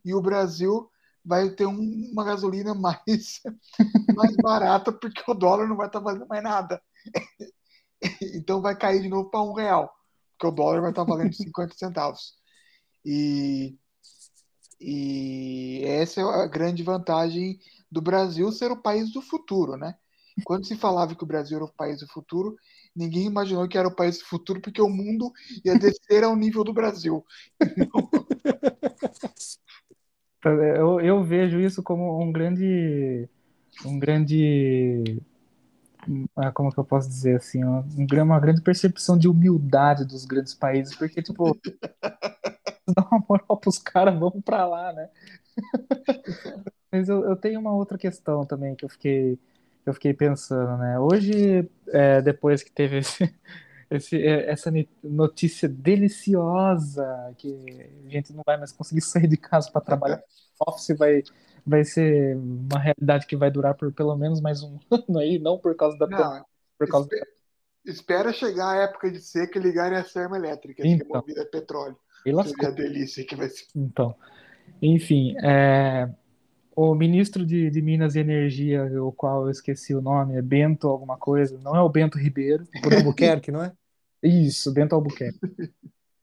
e 0.04 0.14
o 0.14 0.20
Brasil 0.20 0.90
vai 1.24 1.50
ter 1.50 1.66
um, 1.66 2.10
uma 2.12 2.24
gasolina 2.24 2.74
mais, 2.74 3.40
mais 4.14 4.36
barata 4.36 4.92
porque 4.92 5.22
o 5.28 5.34
dólar 5.34 5.68
não 5.68 5.76
vai 5.76 5.86
estar 5.86 6.00
tá 6.00 6.04
valendo 6.04 6.26
mais 6.26 6.42
nada. 6.42 6.82
Então 8.34 8.60
vai 8.60 8.76
cair 8.76 9.00
de 9.00 9.08
novo 9.08 9.30
para 9.30 9.42
um 9.42 9.52
real, 9.52 9.94
porque 10.32 10.48
o 10.48 10.50
dólar 10.50 10.80
vai 10.80 10.90
estar 10.90 11.04
tá 11.04 11.08
valendo 11.08 11.32
50 11.32 11.76
centavos. 11.76 12.34
E, 13.04 13.78
e 14.80 15.82
essa 15.84 16.20
é 16.20 16.24
a 16.24 16.48
grande 16.48 16.82
vantagem 16.82 17.60
do 17.88 18.00
Brasil 18.00 18.50
ser 18.50 18.72
o 18.72 18.82
país 18.82 19.12
do 19.12 19.22
futuro, 19.22 19.76
né? 19.76 19.94
Quando 20.44 20.66
se 20.66 20.74
falava 20.74 21.14
que 21.14 21.22
o 21.22 21.26
Brasil 21.26 21.58
era 21.58 21.64
o 21.64 21.72
país 21.72 22.00
do 22.00 22.08
futuro, 22.08 22.56
ninguém 22.96 23.26
imaginou 23.26 23.68
que 23.68 23.78
era 23.78 23.86
o 23.86 23.94
país 23.94 24.18
do 24.18 24.24
futuro, 24.24 24.60
porque 24.60 24.80
o 24.80 24.88
mundo 24.88 25.30
ia 25.64 25.78
descer 25.78 26.24
ao 26.24 26.34
nível 26.34 26.64
do 26.64 26.72
Brasil. 26.72 27.24
Eu, 30.44 31.00
eu 31.00 31.22
vejo 31.22 31.60
isso 31.60 31.82
como 31.82 32.20
um 32.20 32.32
grande, 32.32 33.28
um 33.84 33.98
grande, 33.98 35.20
ah, 36.36 36.50
como 36.52 36.72
que 36.72 36.78
eu 36.78 36.84
posso 36.84 37.08
dizer 37.08 37.36
assim, 37.36 37.62
uma, 37.64 38.40
grande 38.40 38.60
percepção 38.60 39.16
de 39.16 39.28
humildade 39.28 40.04
dos 40.04 40.24
grandes 40.24 40.54
países, 40.54 40.96
porque 40.96 41.22
tipo, 41.22 41.56
dá 42.94 43.06
uma 43.10 43.24
moral 43.28 43.56
pros 43.56 43.78
caras, 43.78 44.18
vamos 44.18 44.42
pra 44.44 44.66
lá, 44.66 44.92
né? 44.92 45.08
Mas 46.90 47.08
eu, 47.08 47.24
eu 47.24 47.36
tenho 47.36 47.60
uma 47.60 47.72
outra 47.72 47.96
questão 47.96 48.44
também 48.44 48.74
que 48.74 48.84
eu 48.84 48.88
fiquei 48.88 49.38
eu 49.84 49.92
fiquei 49.92 50.14
pensando, 50.14 50.78
né? 50.78 50.98
Hoje, 50.98 51.68
é, 51.88 52.22
depois 52.22 52.62
que 52.62 52.70
teve 52.70 52.98
esse, 52.98 53.34
esse, 53.96 54.16
é, 54.16 54.50
essa 54.50 54.72
notícia 55.02 55.68
deliciosa 55.68 57.06
que 57.36 57.48
a 58.06 58.08
gente 58.08 58.32
não 58.32 58.42
vai 58.44 58.56
mais 58.56 58.72
conseguir 58.72 59.00
sair 59.02 59.26
de 59.26 59.36
casa 59.36 59.70
para 59.70 59.80
trabalhar, 59.80 60.22
office 60.66 60.96
vai, 60.96 61.22
vai 61.66 61.84
ser 61.84 62.36
uma 62.36 62.78
realidade 62.78 63.26
que 63.26 63.36
vai 63.36 63.50
durar 63.50 63.74
por 63.74 63.92
pelo 63.92 64.16
menos 64.16 64.40
mais 64.40 64.62
um 64.62 64.78
ano 64.90 65.18
aí, 65.18 65.38
não 65.38 65.58
por 65.58 65.76
causa 65.76 65.96
da 65.98 66.06
não, 66.06 66.44
por 66.78 66.88
causa 66.88 67.06
espera, 67.06 67.26
da... 67.84 67.92
espera 67.92 68.32
chegar 68.32 68.70
a 68.70 68.82
época 68.82 69.10
de 69.10 69.20
seca 69.20 69.58
e 69.58 69.62
ligarem 69.62 69.98
a 69.98 70.04
serma 70.04 70.36
elétrica, 70.36 70.86
então, 70.86 71.06
que 71.06 71.12
é 71.12 71.16
movida 71.16 71.42
a 71.42 71.46
petróleo. 71.46 71.96
E 72.24 72.30
lascou. 72.30 72.68
a 72.68 72.70
delícia 72.70 73.24
que 73.26 73.34
vai 73.34 73.48
ser. 73.48 73.66
Então, 73.74 74.14
enfim, 74.80 75.34
é, 75.42 76.08
o 76.74 76.94
ministro 76.94 77.44
de, 77.44 77.68
de, 77.68 77.82
Minas 77.82 78.14
e 78.14 78.20
Energia, 78.20 78.84
o 79.02 79.12
qual 79.12 79.44
eu 79.44 79.50
esqueci 79.50 79.94
o 79.94 80.00
nome, 80.00 80.36
é 80.36 80.42
Bento 80.42 80.88
alguma 80.88 81.16
coisa, 81.16 81.58
não 81.58 81.74
é 81.74 81.80
o 81.80 81.88
Bento 81.88 82.16
Ribeiro. 82.16 82.64
Por 82.82 82.92
Albuquerque, 82.94 83.50
não 83.50 83.64
é? 83.64 83.72
Isso, 84.22 84.72
Bento 84.72 84.94
Albuquerque. 84.94 85.38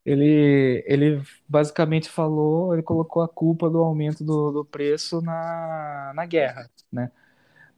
Ele, 0.06 0.84
ele 0.88 1.22
basicamente 1.48 2.10
falou, 2.10 2.74
ele 2.74 2.82
colocou 2.82 3.22
a 3.22 3.28
culpa 3.28 3.70
do 3.70 3.80
aumento 3.80 4.24
do, 4.24 4.52
do 4.52 4.66
preço 4.66 5.22
na, 5.22 6.14
na 6.16 6.26
guerra, 6.26 6.70
né? 6.92 7.12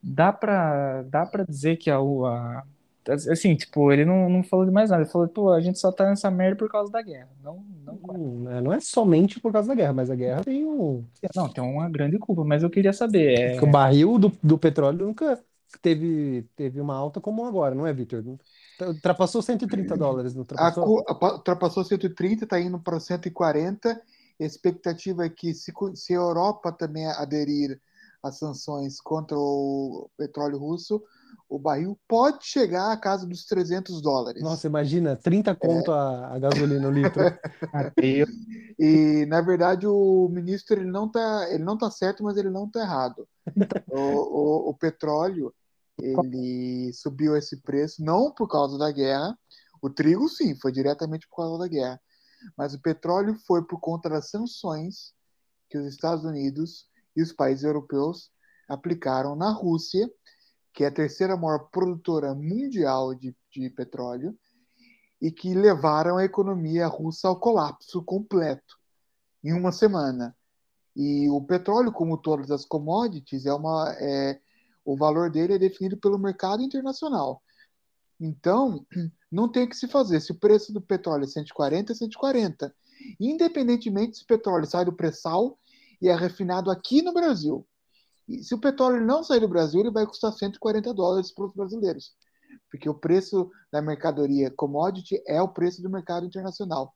Dá 0.02 0.32
para 0.32 1.04
dá 1.04 1.26
para 1.26 1.46
dizer 1.46 1.78
que 1.78 1.90
a, 1.90 1.98
a, 1.98 2.64
Assim, 3.10 3.56
tipo, 3.56 3.92
ele 3.92 4.06
não, 4.06 4.30
não 4.30 4.44
falou 4.44 4.64
de 4.64 4.72
mais 4.72 4.92
nada. 4.92 5.02
Ele 5.02 5.10
falou, 5.12 5.28
pô, 5.28 5.52
a 5.52 5.60
gente 5.60 5.80
só 5.80 5.92
tá 5.92 6.08
nessa 6.08 6.30
merda 6.30 6.56
por 6.56 6.70
causa 6.70 6.92
da 6.92 7.02
guerra. 7.02 7.30
Não, 7.44 7.66
não, 7.84 8.00
hum, 8.14 8.50
é, 8.50 8.62
não 8.62 8.72
é 8.72 8.80
somente 8.80 9.40
por 9.40 9.52
causa 9.52 9.68
da 9.68 9.76
guerra, 9.76 9.94
mas 9.94 10.12
a 10.12 10.16
guerra 10.16 10.44
tem 10.44 10.64
um. 10.66 11.04
Não, 11.36 11.50
tem 11.50 11.64
uma 11.64 11.90
grande 11.90 12.20
culpa, 12.20 12.44
mas 12.44 12.62
eu 12.62 12.70
queria 12.70 12.94
saber. 12.94 13.40
É... 13.40 13.62
O 13.62 13.66
barril 13.66 14.20
do, 14.20 14.32
do 14.44 14.58
petróleo 14.58 15.06
nunca 15.08 15.44
teve, 15.82 16.48
teve 16.56 16.80
uma 16.80 16.96
alta 16.96 17.20
como 17.20 17.44
agora, 17.46 17.74
não 17.74 17.88
é, 17.88 17.94
Victor? 17.94 18.24
Ultrapassou 18.88 19.42
130 19.42 19.96
dólares, 19.98 20.34
não 20.34 20.42
ultrapassou? 20.42 21.04
A, 21.08 21.34
ultrapassou 21.34 21.84
130, 21.84 22.44
está 22.44 22.60
indo 22.60 22.80
para 22.80 23.00
140. 23.00 23.90
A 23.90 24.44
expectativa 24.44 25.26
é 25.26 25.30
que, 25.30 25.54
se, 25.54 25.72
se 25.96 26.14
a 26.14 26.18
Europa 26.18 26.72
também 26.72 27.06
aderir 27.06 27.80
às 28.24 28.38
sanções 28.38 29.00
contra 29.00 29.38
o 29.38 30.10
petróleo 30.18 30.58
russo, 30.58 31.04
o 31.50 31.60
barril 31.60 32.00
pode 32.08 32.46
chegar 32.46 32.92
à 32.92 32.98
casa 32.98 33.26
dos 33.26 33.46
300 33.46 34.02
dólares. 34.02 34.42
Nossa, 34.42 34.68
imagina, 34.68 35.18
30 35.18 35.54
conto 35.56 35.92
é. 35.92 35.96
a, 35.96 36.34
a, 36.36 36.40
gasolina 36.40 36.80
no 36.80 36.92
litro. 36.92 37.22
e, 38.80 39.26
na 39.28 39.42
verdade, 39.42 39.86
o 39.86 40.30
ministro 40.30 40.80
ele 40.80 40.90
não 40.90 41.08
está 41.08 41.50
ele 41.50 41.64
não 41.64 41.78
tá 41.78 41.92
certo, 41.92 42.24
mas 42.24 42.38
ele 42.38 42.50
não 42.50 42.66
está 42.66 42.82
errado. 42.82 43.28
O, 43.90 44.00
o, 44.00 44.70
o, 44.70 44.74
petróleo 44.76 45.54
ele 46.04 46.94
subiu 46.94 47.36
esse 47.36 47.58
preço 47.62 48.04
não 48.04 48.34
por 48.34 48.48
causa 48.48 48.78
da 48.78 48.92
guerra. 48.92 49.38
O 49.82 49.90
trigo, 49.90 50.28
sim, 50.30 50.56
foi 50.56 50.72
diretamente 50.72 51.28
por 51.28 51.38
causa 51.38 51.60
da 51.60 51.68
guerra. 51.68 52.02
Mas 52.58 52.74
o 52.74 52.82
petróleo 52.82 53.36
foi 53.46 53.64
por 53.64 53.80
conta 53.80 54.10
das 54.10 54.30
sanções 54.30 55.14
que 55.70 55.78
os 55.78 55.86
Estados 55.86 56.26
Unidos 56.26 56.88
e 57.16 57.22
os 57.22 57.32
países 57.32 57.64
europeus 57.64 58.32
aplicaram 58.68 59.36
na 59.36 59.52
Rússia 59.52 60.10
que 60.74 60.84
é 60.84 60.88
a 60.88 60.92
terceira 60.92 61.36
maior 61.36 61.70
produtora 61.70 62.34
mundial 62.34 63.14
de, 63.14 63.36
de 63.52 63.70
petróleo, 63.70 64.38
e 65.22 65.32
que 65.32 65.54
levaram 65.54 66.18
a 66.18 66.26
economia 66.26 66.88
russa 66.88 67.28
ao 67.28 67.40
colapso 67.40 68.02
completo 68.04 68.76
em 69.44 69.54
uma 69.54 69.72
semana. 69.72 70.36
E 70.96 71.30
o 71.30 71.42
petróleo, 71.42 71.92
como 71.92 72.18
todas 72.18 72.50
as 72.50 72.66
commodities, 72.66 73.46
é 73.46 73.54
uma, 73.54 73.94
é, 74.00 74.40
o 74.86 74.98
valor 74.98 75.30
dele 75.30 75.54
é 75.54 75.60
definido 75.60 75.98
pelo 75.98 76.18
mercado 76.18 76.62
internacional. 76.62 77.42
Então, 78.20 78.86
não 79.32 79.50
tem 79.50 79.64
o 79.64 79.70
que 79.70 79.76
se 79.76 79.88
fazer. 79.88 80.20
Se 80.20 80.32
o 80.32 80.40
preço 80.40 80.74
do 80.74 80.82
petróleo 80.82 81.24
é 81.24 81.28
140, 81.28 81.92
é 81.92 81.96
140. 81.96 82.76
Independentemente 83.20 84.18
se 84.18 84.24
o 84.24 84.28
petróleo 84.28 84.66
sai 84.66 84.86
do 84.86 84.94
pré-sal 84.94 85.58
e 86.02 86.08
é 86.08 86.16
refinado 86.16 86.70
aqui 86.70 87.02
no 87.02 87.14
Brasil. 87.14 87.66
E 88.28 88.44
se 88.44 88.54
o 88.54 88.60
petróleo 88.60 89.06
não 89.06 89.24
sair 89.24 89.40
do 89.40 89.48
Brasil, 89.48 89.82
ele 89.82 89.92
vai 89.92 90.06
custar 90.06 90.32
140 90.32 90.94
dólares 90.94 91.32
para 91.32 91.46
os 91.46 91.54
brasileiros, 91.54 92.14
porque 92.70 92.90
o 92.90 92.94
preço 92.94 93.50
da 93.72 93.82
mercadoria 93.82 94.52
commodity 94.52 95.22
é 95.28 95.42
o 95.42 95.50
preço 95.50 95.82
do 95.82 95.90
mercado 95.90 96.26
internacional, 96.26 96.94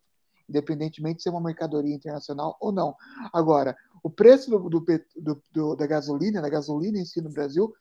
independentemente 0.48 1.18
de 1.18 1.24
ser 1.24 1.32
uma 1.32 1.42
mercadoria 1.42 1.94
internacional 1.94 2.56
ou 2.62 2.72
não. 2.72 2.96
Agora, 3.34 3.76
o 4.06 4.10
preço 4.12 4.52
do, 4.52 4.70
do, 4.70 5.44
do, 5.52 5.76
da 5.76 5.88
gasolina, 5.88 6.40
da 6.40 6.48
gasolina 6.48 7.00
em 7.00 7.06
si 7.06 7.20
no 7.22 7.32
Brasil, 7.32 7.74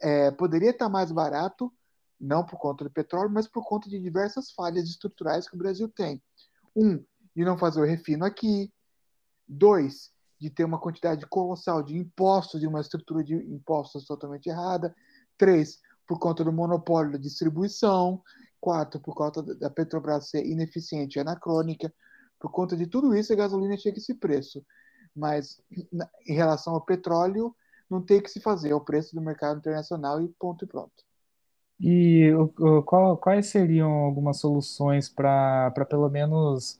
é, 0.00 0.30
poderia 0.30 0.70
estar 0.70 0.88
mais 0.88 1.12
barato, 1.12 1.70
não 2.18 2.42
por 2.42 2.58
conta 2.58 2.84
do 2.84 2.90
petróleo, 2.90 3.28
mas 3.30 3.46
por 3.46 3.62
conta 3.62 3.86
de 3.86 4.00
diversas 4.00 4.50
falhas 4.50 4.88
estruturais 4.88 5.46
que 5.46 5.54
o 5.54 5.58
Brasil 5.58 5.90
tem. 5.90 6.22
Um, 6.74 7.04
de 7.36 7.44
não 7.44 7.58
fazer 7.58 7.82
o 7.82 7.84
refino 7.84 8.24
aqui. 8.24 8.72
Dois, 9.46 10.10
de 10.40 10.48
ter 10.48 10.64
uma 10.64 10.80
quantidade 10.80 11.26
colossal 11.26 11.82
de 11.82 11.98
impostos 11.98 12.62
e 12.62 12.66
uma 12.66 12.80
estrutura 12.80 13.22
de 13.22 13.34
impostos 13.34 14.06
totalmente 14.06 14.46
errada. 14.48 14.96
Três, 15.36 15.80
por 16.08 16.18
conta 16.18 16.42
do 16.42 16.50
monopólio 16.50 17.12
da 17.12 17.18
distribuição. 17.18 18.22
Quatro, 18.58 18.98
por 18.98 19.14
conta 19.14 19.42
da 19.42 19.68
Petrobras 19.68 20.30
ser 20.30 20.46
ineficiente 20.46 21.18
e 21.18 21.20
anacrônica. 21.20 21.92
Por 22.40 22.50
conta 22.50 22.74
de 22.74 22.86
tudo 22.86 23.14
isso, 23.14 23.34
a 23.34 23.36
gasolina 23.36 23.76
chega 23.76 23.98
a 23.98 24.00
esse 24.00 24.14
preço. 24.14 24.64
Mas 25.14 25.60
em 26.26 26.34
relação 26.34 26.74
ao 26.74 26.80
petróleo, 26.80 27.54
não 27.88 28.00
tem 28.00 28.18
o 28.18 28.22
que 28.22 28.30
se 28.30 28.40
fazer, 28.40 28.70
é 28.70 28.74
o 28.74 28.80
preço 28.80 29.14
do 29.14 29.20
mercado 29.20 29.58
internacional 29.58 30.20
e 30.20 30.28
ponto 30.28 30.64
e 30.64 30.68
pronto. 30.68 31.04
E 31.80 32.30
qual, 32.86 33.16
quais 33.16 33.46
seriam 33.46 33.90
algumas 33.90 34.38
soluções 34.38 35.08
para 35.08 35.70
pelo 35.90 36.08
menos 36.08 36.78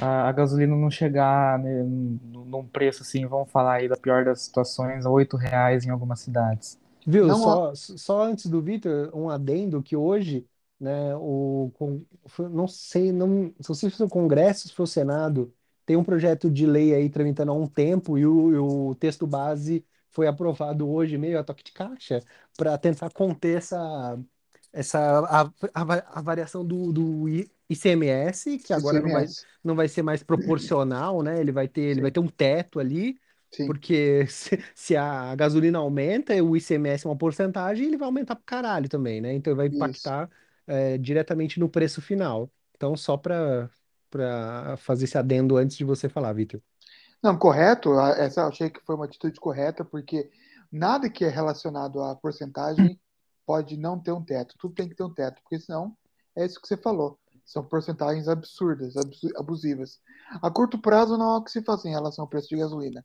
a, 0.00 0.28
a 0.28 0.32
gasolina 0.32 0.76
não 0.76 0.90
chegar 0.90 1.58
né, 1.58 1.82
num 1.82 2.66
preço 2.66 3.02
assim, 3.02 3.26
vamos 3.26 3.50
falar 3.50 3.74
aí 3.74 3.88
da 3.88 3.96
pior 3.96 4.24
das 4.24 4.42
situações, 4.42 5.06
oito 5.06 5.36
reais 5.36 5.86
em 5.86 5.90
algumas 5.90 6.20
cidades. 6.20 6.78
Viu? 7.06 7.26
Não, 7.26 7.38
só, 7.38 7.74
só 7.74 8.22
antes 8.22 8.46
do 8.46 8.60
Vitor, 8.60 9.10
um 9.14 9.30
adendo 9.30 9.82
que 9.82 9.96
hoje, 9.96 10.46
né, 10.78 11.14
o, 11.16 11.70
não 12.50 12.68
sei, 12.68 13.12
não, 13.12 13.52
se 13.60 13.90
for 13.90 14.04
o 14.04 14.08
Congresso, 14.08 14.68
se 14.68 14.74
for 14.74 14.82
o 14.82 14.86
Senado, 14.86 15.52
tem 15.88 15.96
um 15.96 16.04
projeto 16.04 16.50
de 16.50 16.66
lei 16.66 16.94
aí 16.94 17.08
tramitando 17.08 17.50
há 17.50 17.54
um 17.54 17.66
tempo 17.66 18.18
e 18.18 18.26
o, 18.26 18.90
o 18.90 18.94
texto 18.96 19.26
base 19.26 19.82
foi 20.10 20.26
aprovado 20.26 20.86
hoje, 20.86 21.16
meio 21.16 21.38
a 21.38 21.42
toque 21.42 21.64
de 21.64 21.72
caixa, 21.72 22.20
para 22.58 22.76
tentar 22.76 23.10
conter 23.10 23.56
essa, 23.56 24.18
essa 24.70 24.98
a, 25.20 25.42
a, 25.72 26.18
a 26.18 26.20
variação 26.20 26.62
do, 26.62 26.92
do 26.92 27.26
ICMS, 27.70 28.58
que 28.58 28.74
agora 28.74 29.00
não 29.00 29.10
vai, 29.10 29.26
não 29.64 29.74
vai 29.74 29.88
ser 29.88 30.02
mais 30.02 30.22
proporcional, 30.22 31.22
né? 31.22 31.40
Ele 31.40 31.52
vai 31.52 31.66
ter, 31.66 31.80
ele 31.80 32.02
vai 32.02 32.10
ter 32.10 32.20
um 32.20 32.28
teto 32.28 32.78
ali, 32.78 33.18
Sim. 33.50 33.64
porque 33.64 34.26
se, 34.28 34.62
se 34.74 34.94
a 34.94 35.34
gasolina 35.36 35.78
aumenta, 35.78 36.34
o 36.44 36.54
ICMS 36.54 37.06
é 37.06 37.08
uma 37.08 37.16
porcentagem, 37.16 37.86
ele 37.86 37.96
vai 37.96 38.04
aumentar 38.08 38.36
para 38.36 38.44
caralho 38.44 38.90
também, 38.90 39.22
né? 39.22 39.32
Então 39.32 39.56
vai 39.56 39.68
impactar 39.68 40.28
é, 40.66 40.98
diretamente 40.98 41.58
no 41.58 41.66
preço 41.66 42.02
final. 42.02 42.52
Então, 42.76 42.94
só 42.94 43.16
para 43.16 43.70
para 44.10 44.76
fazer 44.78 45.04
esse 45.04 45.18
adendo 45.18 45.56
antes 45.56 45.76
de 45.76 45.84
você 45.84 46.08
falar, 46.08 46.32
Vitor. 46.32 46.60
Não, 47.22 47.36
correto. 47.36 47.98
Essa 48.00 48.42
eu 48.42 48.48
achei 48.48 48.70
que 48.70 48.80
foi 48.84 48.94
uma 48.94 49.04
atitude 49.04 49.40
correta, 49.40 49.84
porque 49.84 50.30
nada 50.70 51.10
que 51.10 51.24
é 51.24 51.28
relacionado 51.28 52.02
à 52.02 52.14
porcentagem 52.14 52.98
pode 53.46 53.76
não 53.76 53.98
ter 53.98 54.12
um 54.12 54.24
teto. 54.24 54.54
Tudo 54.58 54.74
tem 54.74 54.88
que 54.88 54.94
ter 54.94 55.04
um 55.04 55.12
teto, 55.12 55.40
porque 55.42 55.58
senão 55.58 55.96
é 56.36 56.44
isso 56.44 56.60
que 56.60 56.68
você 56.68 56.76
falou. 56.76 57.18
São 57.44 57.64
porcentagens 57.64 58.28
absurdas, 58.28 58.96
absu- 58.96 59.32
abusivas. 59.36 60.00
A 60.42 60.50
curto 60.50 60.78
prazo 60.78 61.16
não 61.16 61.30
há 61.30 61.38
o 61.38 61.42
que 61.44 61.50
se 61.50 61.62
fazer 61.62 61.88
em 61.88 61.92
relação 61.92 62.22
ao 62.22 62.28
preço 62.28 62.48
de 62.48 62.56
gasolina. 62.56 63.04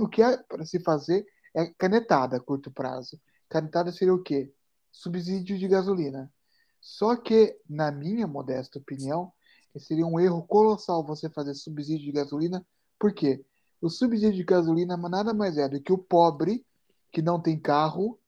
O 0.00 0.08
que 0.08 0.22
é 0.22 0.36
para 0.36 0.64
se 0.64 0.78
fazer 0.80 1.26
é 1.54 1.66
canetada 1.66 2.36
a 2.36 2.40
curto 2.40 2.70
prazo. 2.70 3.20
Canetada 3.48 3.90
seria 3.90 4.14
o 4.14 4.22
quê? 4.22 4.52
Subsídio 4.90 5.58
de 5.58 5.66
gasolina. 5.66 6.32
Só 6.80 7.16
que, 7.16 7.58
na 7.68 7.90
minha 7.90 8.26
modesta 8.26 8.78
opinião, 8.78 9.32
seria 9.78 10.06
um 10.06 10.18
erro 10.20 10.42
colossal 10.42 11.04
você 11.04 11.28
fazer 11.28 11.54
subsídio 11.54 12.04
de 12.06 12.12
gasolina. 12.12 12.64
Por 12.98 13.12
quê? 13.12 13.44
O 13.80 13.88
subsídio 13.88 14.34
de 14.34 14.44
gasolina 14.44 14.96
nada 14.96 15.32
mais 15.34 15.56
é 15.58 15.68
do 15.68 15.80
que 15.80 15.92
o 15.92 15.98
pobre 15.98 16.64
que 17.10 17.20
não 17.22 17.40
tem 17.40 17.58
carro 17.58 18.18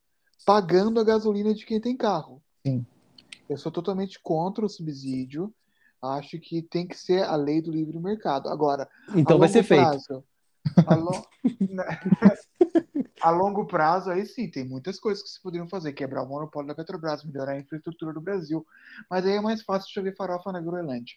pagando 0.45 1.01
a 1.01 1.05
gasolina 1.05 1.55
de 1.55 1.65
quem 1.65 1.81
tem 1.81 1.97
carro. 1.97 2.43
Sim. 2.67 2.85
Eu 3.49 3.57
sou 3.57 3.71
totalmente 3.71 4.19
contra 4.21 4.65
o 4.65 4.69
subsídio. 4.69 5.55
Acho 6.03 6.39
que 6.39 6.61
tem 6.63 6.87
que 6.87 6.99
ser 6.99 7.23
a 7.25 7.35
lei 7.37 7.63
do 7.63 7.71
livre 7.71 7.99
mercado. 7.99 8.49
Agora, 8.49 8.89
Então 9.15 9.39
vai 9.39 9.49
ser 9.49 9.63
feito. 9.63 9.83
prazo, 9.83 10.25
a, 10.87 10.95
lo- 10.95 11.27
a 13.23 13.31
longo 13.31 13.67
prazo, 13.67 14.11
aí 14.11 14.27
sim, 14.27 14.51
tem 14.51 14.65
muitas 14.67 14.99
coisas 14.99 15.23
que 15.23 15.31
se 15.31 15.41
poderiam 15.41 15.69
fazer. 15.69 15.93
Quebrar 15.93 16.23
o 16.23 16.29
monopólio 16.29 16.69
da 16.69 16.75
Petrobras, 16.75 17.25
melhorar 17.25 17.53
a 17.53 17.59
infraestrutura 17.61 18.13
do 18.13 18.21
Brasil. 18.21 18.67
Mas 19.11 19.25
aí 19.25 19.33
é 19.33 19.41
mais 19.41 19.63
fácil 19.63 19.91
chover 19.91 20.15
farofa 20.17 20.53
na 20.53 20.61
Groenlândia. 20.61 21.15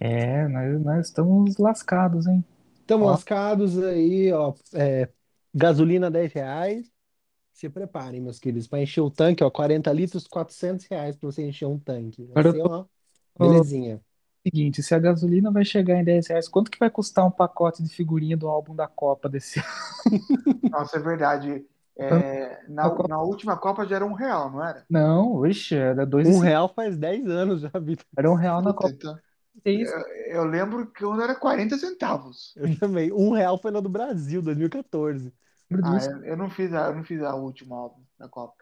É, 0.00 0.46
nós, 0.48 0.80
nós 0.82 1.06
estamos 1.08 1.56
lascados, 1.58 2.26
hein? 2.26 2.44
Estamos 2.80 3.06
Ó. 3.06 3.08
lascados 3.08 3.78
aí, 3.82 4.32
ó. 4.32 4.54
é, 4.74 5.08
gasolina 5.54 6.10
10 6.10 6.32
reais. 6.32 6.90
Se 7.52 7.68
preparem, 7.70 8.20
meus 8.20 8.38
queridos, 8.40 8.68
para 8.68 8.82
encher 8.82 9.02
o 9.02 9.10
tanque, 9.10 9.44
ó, 9.44 9.50
40 9.50 9.92
litros, 9.92 10.26
400 10.28 10.86
reais 10.86 11.16
para 11.16 11.30
você 11.30 11.46
encher 11.46 11.66
um 11.66 11.78
tanque. 11.78 12.24
Vai 12.26 12.42
Agora 12.42 12.48
ser 12.48 12.62
eu 12.62 12.70
tô- 12.70 12.70
uma 12.70 12.88
belezinha. 13.38 14.02
Seguinte, 14.46 14.82
se 14.82 14.94
a 14.94 14.98
gasolina 14.98 15.50
vai 15.52 15.64
chegar 15.64 15.96
em 16.00 16.04
10 16.04 16.26
reais, 16.28 16.48
quanto 16.48 16.70
que 16.70 16.78
vai 16.78 16.90
custar 16.90 17.26
um 17.26 17.30
pacote 17.30 17.82
de 17.82 17.88
figurinha 17.90 18.36
do 18.36 18.48
álbum 18.48 18.74
da 18.74 18.86
Copa 18.88 19.28
desse 19.28 19.60
ano? 19.60 19.68
Nossa, 20.70 20.96
é 20.98 21.00
verdade. 21.00 21.66
É, 21.96 22.62
na, 22.68 22.88
na 23.04 23.20
última 23.20 23.56
Copa 23.58 23.86
já 23.86 23.96
era 23.96 24.06
um 24.06 24.12
real, 24.14 24.50
não 24.50 24.64
era? 24.64 24.86
Não, 24.88 25.40
vixe, 25.40 25.74
era 25.74 26.06
dois 26.06 26.28
Um 26.28 26.38
real 26.38 26.72
faz 26.74 26.96
10 26.96 27.26
anos 27.26 27.60
já, 27.62 27.70
Vitor. 27.80 28.06
Era 28.16 28.30
um 28.30 28.34
real 28.34 28.62
na 28.62 28.72
Copa. 28.74 28.96
então, 28.96 29.18
Seis. 29.62 29.90
eu 30.28 30.44
lembro 30.44 30.86
que 30.86 31.04
quando 31.04 31.22
era 31.22 31.34
40 31.34 31.76
centavos. 31.76 32.54
Eu 32.56 32.78
também. 32.78 33.12
Um 33.12 33.30
real 33.30 33.58
foi 33.58 33.70
na 33.70 33.80
do 33.80 33.88
Brasil, 33.88 34.40
2014. 34.40 35.32
Lembro 35.70 35.86
Ah, 35.86 35.98
eu, 36.04 36.24
eu 36.24 36.36
não 36.36 36.48
fiz 36.48 36.72
a, 36.72 36.86
eu 36.86 36.94
não 36.94 37.04
fiz 37.04 37.20
a 37.22 37.34
última 37.34 37.76
álbum 37.76 38.02
da 38.18 38.28
Copa. 38.28 38.56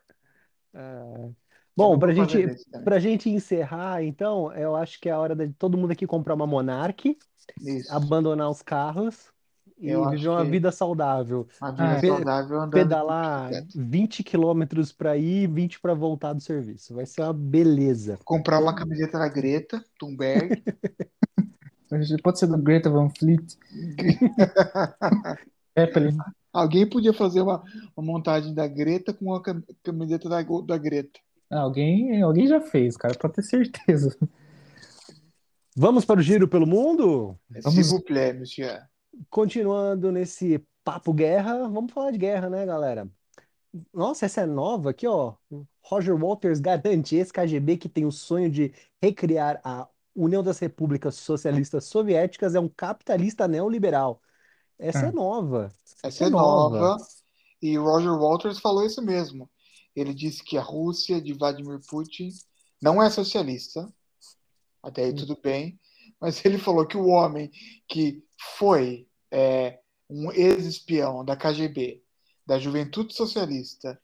Eu 0.75 1.35
Bom, 1.77 1.99
pra 1.99 2.13
gente, 2.15 2.47
pra 2.83 2.99
gente 2.99 3.29
encerrar, 3.29 4.03
então, 4.03 4.51
eu 4.55 4.75
acho 4.75 4.99
que 4.99 5.11
é 5.11 5.13
a 5.13 5.19
hora 5.19 5.37
de 5.37 5.53
todo 5.53 5.77
mundo 5.77 5.91
aqui 5.91 6.07
comprar 6.07 6.35
uma 6.35 6.47
Monark, 6.47 7.19
Isso. 7.61 7.93
abandonar 7.93 8.49
os 8.49 8.63
carros 8.63 9.31
e 9.79 9.89
Eu 9.91 10.09
viver 10.11 10.29
uma 10.29 10.45
vida 10.45 10.73
saudável. 10.73 11.47
Uma 11.61 11.71
vida 11.73 11.85
Ah, 11.85 12.01
saudável 12.01 12.57
andando 12.59 12.73
Pedalar 12.73 13.51
de 13.51 13.61
bicicleta. 13.63 13.89
20 13.91 14.25
quilômetros 14.25 14.93
para 14.93 15.17
ir 15.17 15.45
e 15.45 15.47
20 15.47 15.81
para 15.81 15.95
voltar 15.95 16.33
do 16.33 16.41
serviço. 16.41 16.95
Vai 16.95 17.07
ser 17.07 17.23
uma 17.23 17.33
beleza. 17.33 18.19
Comprar 18.25 18.61
uma 18.61 18.75
camiseta 18.75 19.19
da 19.19 19.29
Greta 19.29 19.85
Thunberg. 19.99 20.63
Pode 22.23 22.39
ser 22.39 22.47
do 22.49 22.59
Greta 22.59 22.91
Van 22.91 23.09
Fleet. 23.11 23.57
Zeppelin. 25.79 26.17
Alguém 26.53 26.89
podia 26.89 27.13
fazer 27.13 27.43
uma, 27.43 27.63
uma 27.97 28.07
montagem 28.07 28.55
da 28.55 28.67
Greta 28.67 29.13
com 29.13 29.35
a 29.35 29.43
cam- 29.43 29.63
camiseta 29.83 30.29
da, 30.29 30.43
da 30.43 30.79
Greta. 30.79 31.21
Ah, 31.51 31.61
alguém, 31.61 32.23
alguém 32.23 32.47
já 32.47 32.61
fez, 32.61 32.97
cara, 32.97 33.15
pode 33.15 33.35
ter 33.35 33.43
certeza. 33.43 34.17
Vamos 35.77 36.05
para 36.05 36.19
o 36.19 36.23
giro 36.23 36.49
pelo 36.49 36.67
mundo? 36.67 37.37
Vamos- 37.63 37.75
S'il 37.75 37.85
vous 37.85 38.03
plaît, 38.03 38.33
monsieur. 38.33 38.81
Continuando 39.31 40.13
nesse 40.13 40.65
papo 40.85 41.13
guerra, 41.13 41.69
vamos 41.69 41.93
falar 41.93 42.11
de 42.11 42.19
guerra, 42.19 42.49
né, 42.49 42.65
galera? 42.65 43.09
Nossa, 43.93 44.27
essa 44.27 44.43
é 44.43 44.47
nova 44.47 44.91
aqui, 44.91 45.07
ó. 45.07 45.35
Roger 45.83 46.17
Waters 46.17 46.61
garante 46.61 47.17
ex-KGB 47.17 47.77
que 47.77 47.89
tem 47.89 48.05
o 48.05 48.13
sonho 48.13 48.51
de 48.51 48.73
recriar 49.03 49.61
a 49.63 49.89
União 50.15 50.43
das 50.43 50.59
Repúblicas 50.59 51.15
Socialistas 51.17 51.85
Soviéticas 51.85 52.55
é 52.55 52.61
um 52.61 52.69
capitalista 52.69 53.47
neoliberal. 53.47 54.21
Essa 54.79 55.07
é 55.07 55.09
Ah. 55.09 55.13
nova. 55.13 55.73
Essa 56.03 56.25
é 56.25 56.31
nova. 56.31 56.97
E 57.61 57.77
Roger 57.77 58.13
Walters 58.13 58.59
falou 58.59 58.85
isso 58.85 59.03
mesmo. 59.03 59.51
Ele 59.95 60.13
disse 60.15 60.43
que 60.43 60.57
a 60.57 60.63
Rússia 60.63 61.21
de 61.21 61.33
Vladimir 61.33 61.81
Putin 61.89 62.31
não 62.81 63.03
é 63.03 63.09
socialista. 63.11 63.93
Até 64.83 65.05
aí 65.05 65.15
tudo 65.15 65.39
bem. 65.43 65.79
Mas 66.21 66.43
ele 66.45 66.59
falou 66.59 66.87
que 66.87 66.97
o 66.97 67.09
homem 67.09 67.51
que 67.89 68.23
foi 68.39 69.07
é, 69.31 69.79
um 70.09 70.33
ex-espião 70.33 71.25
da 71.25 71.37
KGB, 71.37 72.03
da 72.47 72.59
Juventude 72.59 73.15
Socialista, 73.15 74.01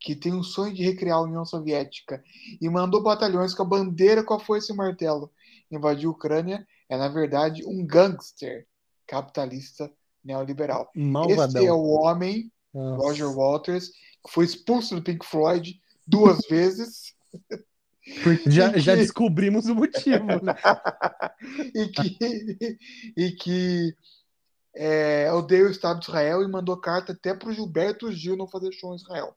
que 0.00 0.14
tem 0.14 0.34
o 0.34 0.44
sonho 0.44 0.74
de 0.74 0.84
recriar 0.84 1.18
a 1.18 1.22
União 1.22 1.44
Soviética 1.44 2.22
e 2.60 2.68
mandou 2.68 3.02
batalhões 3.02 3.54
com 3.54 3.62
a 3.62 3.66
bandeira, 3.66 4.22
com 4.22 4.34
a 4.34 4.40
foice 4.40 4.72
e 4.72 4.76
martelo 4.76 5.32
invadir 5.70 6.06
a 6.06 6.10
Ucrânia, 6.10 6.66
é, 6.88 6.96
na 6.96 7.08
verdade, 7.08 7.64
um 7.66 7.84
gangster 7.84 8.66
capitalista 9.06 9.92
neoliberal. 10.24 10.90
Esse 10.94 11.04
é 11.04 11.10
Malvadão. 11.10 11.78
o 11.78 11.90
homem, 12.00 12.52
Nossa. 12.72 13.02
Roger 13.02 13.34
Waters, 13.34 13.88
que 13.88 14.30
foi 14.30 14.44
expulso 14.44 14.94
do 14.94 15.02
Pink 15.02 15.26
Floyd 15.26 15.80
duas 16.06 16.40
vezes 16.48 17.14
Já, 18.46 18.76
E 18.76 18.80
já 18.80 18.92
que- 18.94 19.00
descobrimos 19.00 19.66
o 19.66 19.74
motivo, 19.74 20.26
né? 20.42 20.54
e 21.74 21.88
que, 21.88 22.78
e 23.16 23.32
que 23.32 23.94
é, 24.74 25.32
odeia 25.32 25.66
o 25.66 25.70
Estado 25.70 26.00
de 26.00 26.06
Israel 26.06 26.42
e 26.42 26.48
mandou 26.48 26.76
carta 26.76 27.12
até 27.12 27.34
para 27.34 27.48
o 27.48 27.52
Gilberto 27.52 28.10
Gil 28.12 28.36
não 28.36 28.46
fazer 28.48 28.72
show 28.72 28.92
em 28.92 28.96
Israel. 28.96 29.34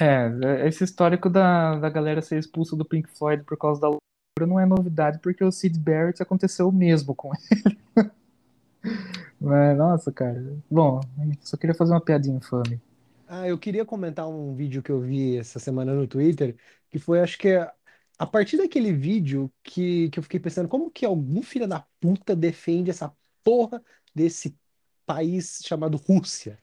É, 0.00 0.66
esse 0.68 0.84
histórico 0.84 1.30
da, 1.30 1.78
da 1.78 1.88
galera 1.88 2.20
ser 2.20 2.38
expulsa 2.38 2.76
do 2.76 2.84
Pink 2.84 3.08
Floyd 3.08 3.42
por 3.44 3.56
causa 3.56 3.80
da 3.80 3.86
loucura 3.88 4.46
não 4.46 4.60
é 4.60 4.66
novidade, 4.66 5.18
porque 5.20 5.42
o 5.42 5.50
Sid 5.52 5.78
Barrett 5.78 6.22
aconteceu 6.22 6.68
o 6.68 6.72
mesmo 6.72 7.14
com 7.14 7.30
ele. 7.34 7.78
Mas, 9.40 9.76
nossa, 9.76 10.12
cara. 10.12 10.42
Bom, 10.70 11.00
só 11.40 11.56
queria 11.56 11.74
fazer 11.74 11.92
uma 11.92 12.00
piadinha 12.00 12.36
infame. 12.36 12.80
Ah, 13.28 13.48
eu 13.48 13.58
queria 13.58 13.84
comentar 13.84 14.28
um 14.28 14.54
vídeo 14.54 14.82
que 14.82 14.90
eu 14.90 15.00
vi 15.00 15.36
essa 15.38 15.58
semana 15.58 15.92
no 15.94 16.06
Twitter, 16.06 16.56
que 16.88 16.98
foi, 16.98 17.20
acho 17.20 17.36
que 17.38 17.48
é 17.48 17.72
a 18.18 18.26
partir 18.26 18.56
daquele 18.56 18.92
vídeo 18.92 19.52
que, 19.64 20.08
que 20.10 20.18
eu 20.18 20.22
fiquei 20.22 20.38
pensando, 20.40 20.68
como 20.68 20.90
que 20.90 21.04
algum 21.04 21.42
filho 21.42 21.66
da 21.66 21.80
puta 22.00 22.36
defende 22.36 22.90
essa 22.90 23.14
porra 23.42 23.82
desse 24.14 24.56
país 25.04 25.60
chamado 25.64 25.96
Rússia? 25.96 26.58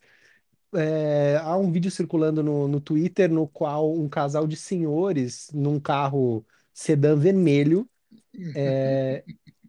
É, 0.76 1.38
há 1.38 1.58
um 1.58 1.72
vídeo 1.72 1.92
circulando 1.92 2.44
no, 2.44 2.68
no 2.68 2.82
Twitter 2.82 3.32
no 3.32 3.48
qual 3.48 3.94
um 3.94 4.10
casal 4.10 4.48
de 4.48 4.56
senhores 4.58 5.50
num 5.54 5.80
carro 5.80 6.46
sedã 6.74 7.16
vermelho 7.18 7.90
é, 8.54 9.24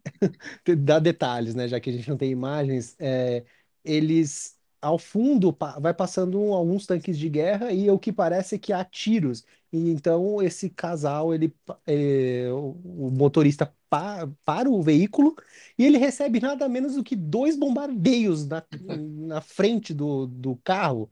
dá 0.79 0.99
detalhes, 0.99 1.55
né? 1.55 1.69
Já 1.69 1.81
que 1.81 1.91
a 1.91 1.93
gente 1.93 2.09
não 2.09 2.17
tem 2.17 2.31
imagens, 2.31 2.97
é, 2.99 3.45
eles 3.85 4.54
ao 4.85 4.99
fundo 4.99 5.57
vai 5.80 5.95
passando 5.95 6.39
alguns 6.53 6.87
tanques 6.87 7.18
de 7.18 7.28
guerra 7.28 7.72
e 7.72 7.91
o 7.91 7.99
que 7.99 8.12
parece 8.12 8.57
é 8.57 8.59
que 8.59 8.72
há 8.72 8.85
tiros. 8.85 9.45
E 9.72 9.91
então 9.91 10.43
esse 10.43 10.70
casal, 10.70 11.35
ele, 11.35 11.49
pa- 11.64 11.78
é, 11.87 12.49
o, 12.53 13.11
motorista 13.11 13.74
pa- 13.89 14.28
para 14.45 14.70
o 14.70 14.82
veículo 14.82 15.35
e 15.78 15.85
ele 15.85 15.99
recebe 15.99 16.39
nada 16.41 16.68
menos 16.68 16.95
do 16.95 17.03
que 17.05 17.16
dois 17.16 17.57
bombardeios 17.57 18.47
na, 18.47 18.62
na 19.26 19.41
frente 19.41 19.95
do, 19.95 20.26
do 20.26 20.57
carro. 20.57 21.11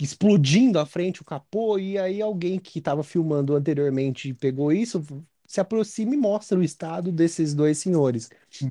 Explodindo 0.00 0.78
à 0.78 0.86
frente 0.86 1.22
o 1.22 1.24
capô, 1.24 1.78
e 1.78 1.98
aí 1.98 2.20
alguém 2.20 2.58
que 2.58 2.78
estava 2.78 3.02
filmando 3.02 3.56
anteriormente 3.56 4.32
pegou 4.34 4.70
isso, 4.72 5.02
se 5.46 5.60
aproxima 5.60 6.14
e 6.14 6.16
mostra 6.16 6.58
o 6.58 6.62
estado 6.62 7.10
desses 7.10 7.54
dois 7.54 7.78
senhores. 7.78 8.28
Hum. 8.62 8.70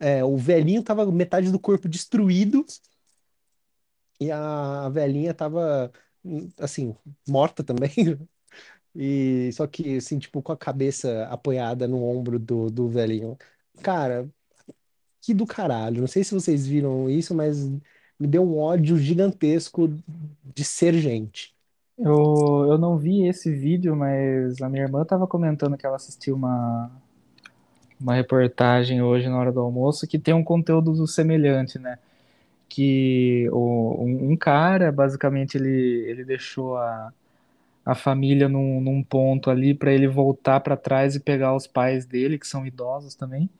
É, 0.00 0.24
o 0.24 0.36
velhinho 0.36 0.82
tava 0.82 1.10
metade 1.12 1.52
do 1.52 1.60
corpo 1.60 1.88
destruído 1.88 2.64
e 4.26 4.32
a, 4.32 4.88
velhinha 4.90 5.34
tava 5.34 5.92
assim, 6.58 6.96
morta 7.28 7.62
também. 7.64 7.90
E 8.94 9.50
só 9.54 9.66
que 9.66 9.96
assim, 9.96 10.18
tipo, 10.18 10.42
com 10.42 10.52
a 10.52 10.56
cabeça 10.56 11.24
apoiada 11.30 11.88
no 11.88 12.04
ombro 12.04 12.38
do, 12.38 12.70
do 12.70 12.88
velhinho. 12.90 13.38
Cara, 13.82 14.28
que 15.22 15.32
do 15.32 15.46
caralho. 15.46 16.00
Não 16.00 16.08
sei 16.08 16.24
se 16.24 16.34
vocês 16.34 16.66
viram 16.66 17.08
isso, 17.08 17.34
mas 17.34 17.66
me 18.18 18.26
deu 18.26 18.42
um 18.42 18.58
ódio 18.58 18.98
gigantesco 18.98 19.88
de 20.54 20.64
ser 20.64 20.94
gente. 20.94 21.54
Eu, 21.98 22.66
eu 22.70 22.78
não 22.78 22.98
vi 22.98 23.26
esse 23.26 23.50
vídeo, 23.50 23.94
mas 23.96 24.60
a 24.60 24.68
minha 24.68 24.84
irmã 24.84 25.04
tava 25.04 25.26
comentando 25.26 25.76
que 25.76 25.86
ela 25.86 25.96
assistiu 25.96 26.34
uma, 26.34 26.90
uma 28.00 28.14
reportagem 28.14 29.02
hoje 29.02 29.28
na 29.28 29.38
hora 29.38 29.52
do 29.52 29.60
almoço 29.60 30.06
que 30.06 30.18
tem 30.18 30.34
um 30.34 30.44
conteúdo 30.44 31.06
semelhante, 31.06 31.78
né? 31.78 31.98
Que 32.74 33.48
o, 33.52 34.02
um, 34.02 34.32
um 34.32 34.36
cara, 34.36 34.90
basicamente, 34.90 35.58
ele, 35.58 36.06
ele 36.08 36.24
deixou 36.24 36.76
a, 36.78 37.12
a 37.84 37.94
família 37.94 38.48
num, 38.48 38.80
num 38.80 39.02
ponto 39.02 39.50
ali 39.50 39.74
para 39.74 39.92
ele 39.92 40.08
voltar 40.08 40.60
para 40.60 40.76
trás 40.76 41.14
e 41.14 41.20
pegar 41.20 41.54
os 41.54 41.66
pais 41.66 42.06
dele, 42.06 42.38
que 42.38 42.46
são 42.46 42.66
idosos 42.66 43.14
também. 43.14 43.50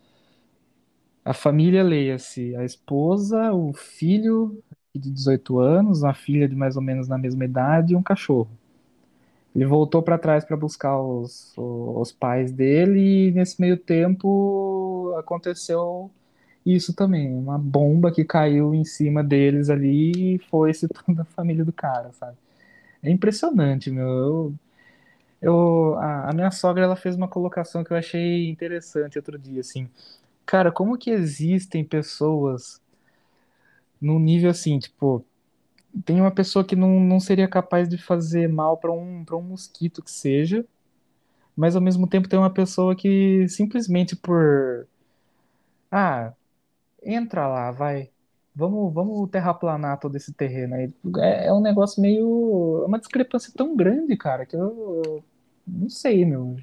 A 1.25 1.35
família, 1.35 1.83
leia-se, 1.83 2.57
a 2.57 2.65
esposa, 2.65 3.53
o 3.53 3.73
filho 3.75 4.63
de 4.95 5.11
18 5.11 5.59
anos, 5.59 6.05
a 6.05 6.15
filha 6.15 6.49
de 6.49 6.57
mais 6.57 6.77
ou 6.77 6.83
menos 6.83 7.07
na 7.07 7.19
mesma 7.19 7.45
idade 7.45 7.93
e 7.93 7.97
um 7.97 8.03
cachorro. 8.03 8.51
Ele 9.55 9.67
voltou 9.67 10.03
para 10.03 10.19
trás 10.19 10.45
para 10.45 10.57
buscar 10.57 10.99
os, 10.99 11.53
os 11.57 12.11
pais 12.11 12.51
dele 12.51 13.29
e 13.29 13.33
nesse 13.33 13.61
meio 13.61 13.77
tempo 13.77 15.15
aconteceu 15.19 16.11
isso 16.65 16.95
também, 16.95 17.33
uma 17.35 17.59
bomba 17.59 18.13
que 18.13 18.25
caiu 18.25 18.75
em 18.75 18.85
cima 18.85 19.23
deles 19.25 19.71
ali 19.71 20.37
e 20.37 20.39
foi-se 20.51 20.89
toda 21.07 21.23
a 21.23 21.25
família 21.25 21.65
do 21.65 21.73
cara, 21.73 22.13
sabe? 22.13 22.37
É 23.03 23.11
impressionante, 23.11 23.91
meu. 23.91 24.09
Eu, 24.09 24.55
eu, 25.43 25.97
a, 25.99 26.31
a 26.31 26.33
minha 26.35 26.51
sogra 26.51 26.85
ela 26.85 26.97
fez 26.97 27.17
uma 27.17 27.29
colocação 27.29 27.85
que 27.85 27.93
eu 27.93 27.97
achei 27.97 28.49
interessante 28.51 29.19
outro 29.19 29.39
dia, 29.39 29.61
assim. 29.61 29.89
Cara, 30.47 30.73
como 30.73 30.99
que 30.99 31.11
existem 31.11 31.85
pessoas 31.85 32.81
no 34.01 34.19
nível 34.19 34.51
assim, 34.51 34.79
tipo, 34.79 35.25
tem 36.05 36.21
uma 36.21 36.33
pessoa 36.33 36.65
que 36.67 36.77
não, 36.77 37.01
não 37.01 37.21
seria 37.21 37.49
capaz 37.49 37.89
de 37.89 37.99
fazer 37.99 38.49
mal 38.49 38.77
para 38.79 38.93
um, 38.93 39.25
para 39.25 39.37
um 39.37 39.43
mosquito 39.43 40.03
que 40.03 40.11
seja, 40.11 40.67
mas 41.57 41.77
ao 41.77 41.83
mesmo 41.83 42.09
tempo 42.09 42.29
tem 42.29 42.39
uma 42.39 42.53
pessoa 42.53 42.97
que 42.97 43.49
simplesmente 43.49 44.17
por. 44.17 44.87
Ah, 45.91 46.35
entra 47.05 47.47
lá, 47.49 47.71
vai. 47.71 48.11
Vamos, 48.55 48.93
vamos 48.93 49.31
terraplanar 49.31 49.99
todo 49.99 50.17
esse 50.17 50.33
terreno 50.33 50.75
aí. 50.75 50.93
É, 51.19 51.47
é 51.47 51.53
um 51.53 51.61
negócio 51.61 52.03
meio. 52.03 52.83
É 52.85 52.87
uma 52.87 52.99
discrepância 52.99 53.53
tão 53.57 53.75
grande, 53.77 54.17
cara, 54.17 54.45
que 54.47 54.57
eu, 54.57 55.03
eu 55.05 55.25
não 55.67 55.89
sei, 55.89 56.25
meu. 56.25 56.57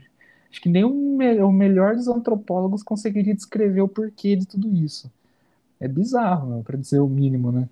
Acho 0.52 0.62
que 0.62 0.70
nem 0.70 0.84
o, 0.84 0.90
me, 0.90 1.42
o 1.42 1.52
melhor 1.52 1.96
dos 1.96 2.08
antropólogos 2.08 2.84
conseguiria 2.84 3.36
descrever 3.36 3.82
o 3.82 3.88
porquê 3.88 4.36
de 4.36 4.46
tudo 4.48 4.74
isso. 4.76 5.12
É 5.80 5.88
bizarro, 5.88 6.64
para 6.64 6.78
dizer 6.78 7.00
o 7.00 7.08
mínimo, 7.08 7.52
né? 7.52 7.70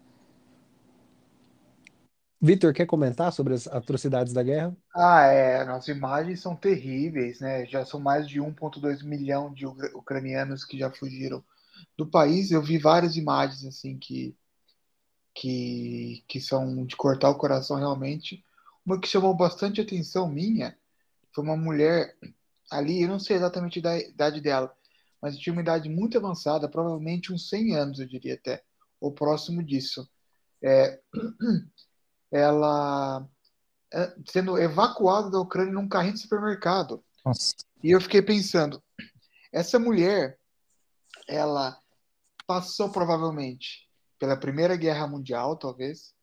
Vitor, 2.39 2.71
quer 2.71 2.85
comentar 2.85 3.33
sobre 3.33 3.55
as 3.55 3.67
atrocidades 3.67 4.31
da 4.31 4.43
guerra? 4.43 4.75
Ah, 4.95 5.23
é. 5.25 5.61
As 5.61 5.87
imagens 5.87 6.39
são 6.39 6.55
terríveis, 6.55 7.39
né? 7.39 7.65
Já 7.65 7.83
são 7.83 7.99
mais 7.99 8.27
de 8.27 8.39
1,2 8.39 9.03
milhão 9.03 9.51
de 9.51 9.65
ucranianos 9.65 10.63
que 10.63 10.77
já 10.77 10.91
fugiram 10.91 11.43
do 11.97 12.05
país. 12.05 12.51
Eu 12.51 12.61
vi 12.61 12.77
várias 12.77 13.15
imagens 13.15 13.65
assim 13.65 13.97
que, 13.97 14.35
que, 15.33 16.23
que 16.27 16.39
são 16.39 16.85
de 16.85 16.95
cortar 16.95 17.29
o 17.29 17.37
coração 17.37 17.77
realmente. 17.77 18.43
Uma 18.85 18.99
que 18.99 19.07
chamou 19.07 19.35
bastante 19.35 19.81
atenção 19.81 20.29
minha 20.29 20.77
foi 21.33 21.43
uma 21.43 21.57
mulher 21.57 22.15
ali, 22.71 23.01
eu 23.01 23.07
não 23.07 23.19
sei 23.19 23.37
exatamente 23.37 23.85
a 23.85 23.97
idade 23.99 24.41
dela, 24.41 24.75
mas 25.21 25.37
tinha 25.37 25.53
uma 25.53 25.61
idade 25.61 25.89
muito 25.89 26.17
avançada, 26.17 26.69
provavelmente 26.69 27.33
uns 27.33 27.49
100 27.49 27.75
anos, 27.75 27.99
eu 27.99 28.07
diria 28.07 28.33
até, 28.35 28.63
ou 28.99 29.11
próximo 29.11 29.63
disso. 29.63 30.07
É, 30.61 30.99
ela 32.31 33.27
é, 33.93 34.15
sendo 34.27 34.57
evacuada 34.57 35.29
da 35.29 35.39
Ucrânia 35.39 35.73
num 35.73 35.87
carrinho 35.87 36.15
de 36.15 36.21
supermercado. 36.21 37.03
Nossa. 37.25 37.55
E 37.83 37.91
eu 37.91 38.01
fiquei 38.01 38.21
pensando, 38.21 38.81
essa 39.51 39.79
mulher, 39.79 40.36
ela 41.27 41.79
passou 42.45 42.89
provavelmente 42.89 43.87
pela 44.17 44.37
Primeira 44.37 44.75
Guerra 44.75 45.07
Mundial, 45.07 45.57
talvez, 45.57 46.13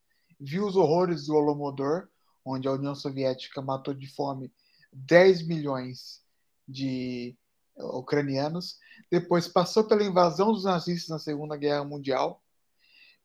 viu 0.40 0.66
os 0.66 0.76
horrores 0.76 1.26
do 1.26 1.34
Holodomor, 1.34 2.09
onde 2.44 2.66
a 2.66 2.72
União 2.72 2.94
Soviética 2.94 3.62
matou 3.62 3.94
de 3.94 4.07
fome 4.09 4.52
10 4.92 5.46
milhões 5.46 6.22
de 6.66 7.36
ucranianos, 7.76 8.78
depois 9.11 9.48
passou 9.48 9.84
pela 9.84 10.05
invasão 10.05 10.52
dos 10.52 10.64
nazistas 10.64 11.09
na 11.09 11.18
Segunda 11.18 11.57
Guerra 11.57 11.84
Mundial, 11.84 12.42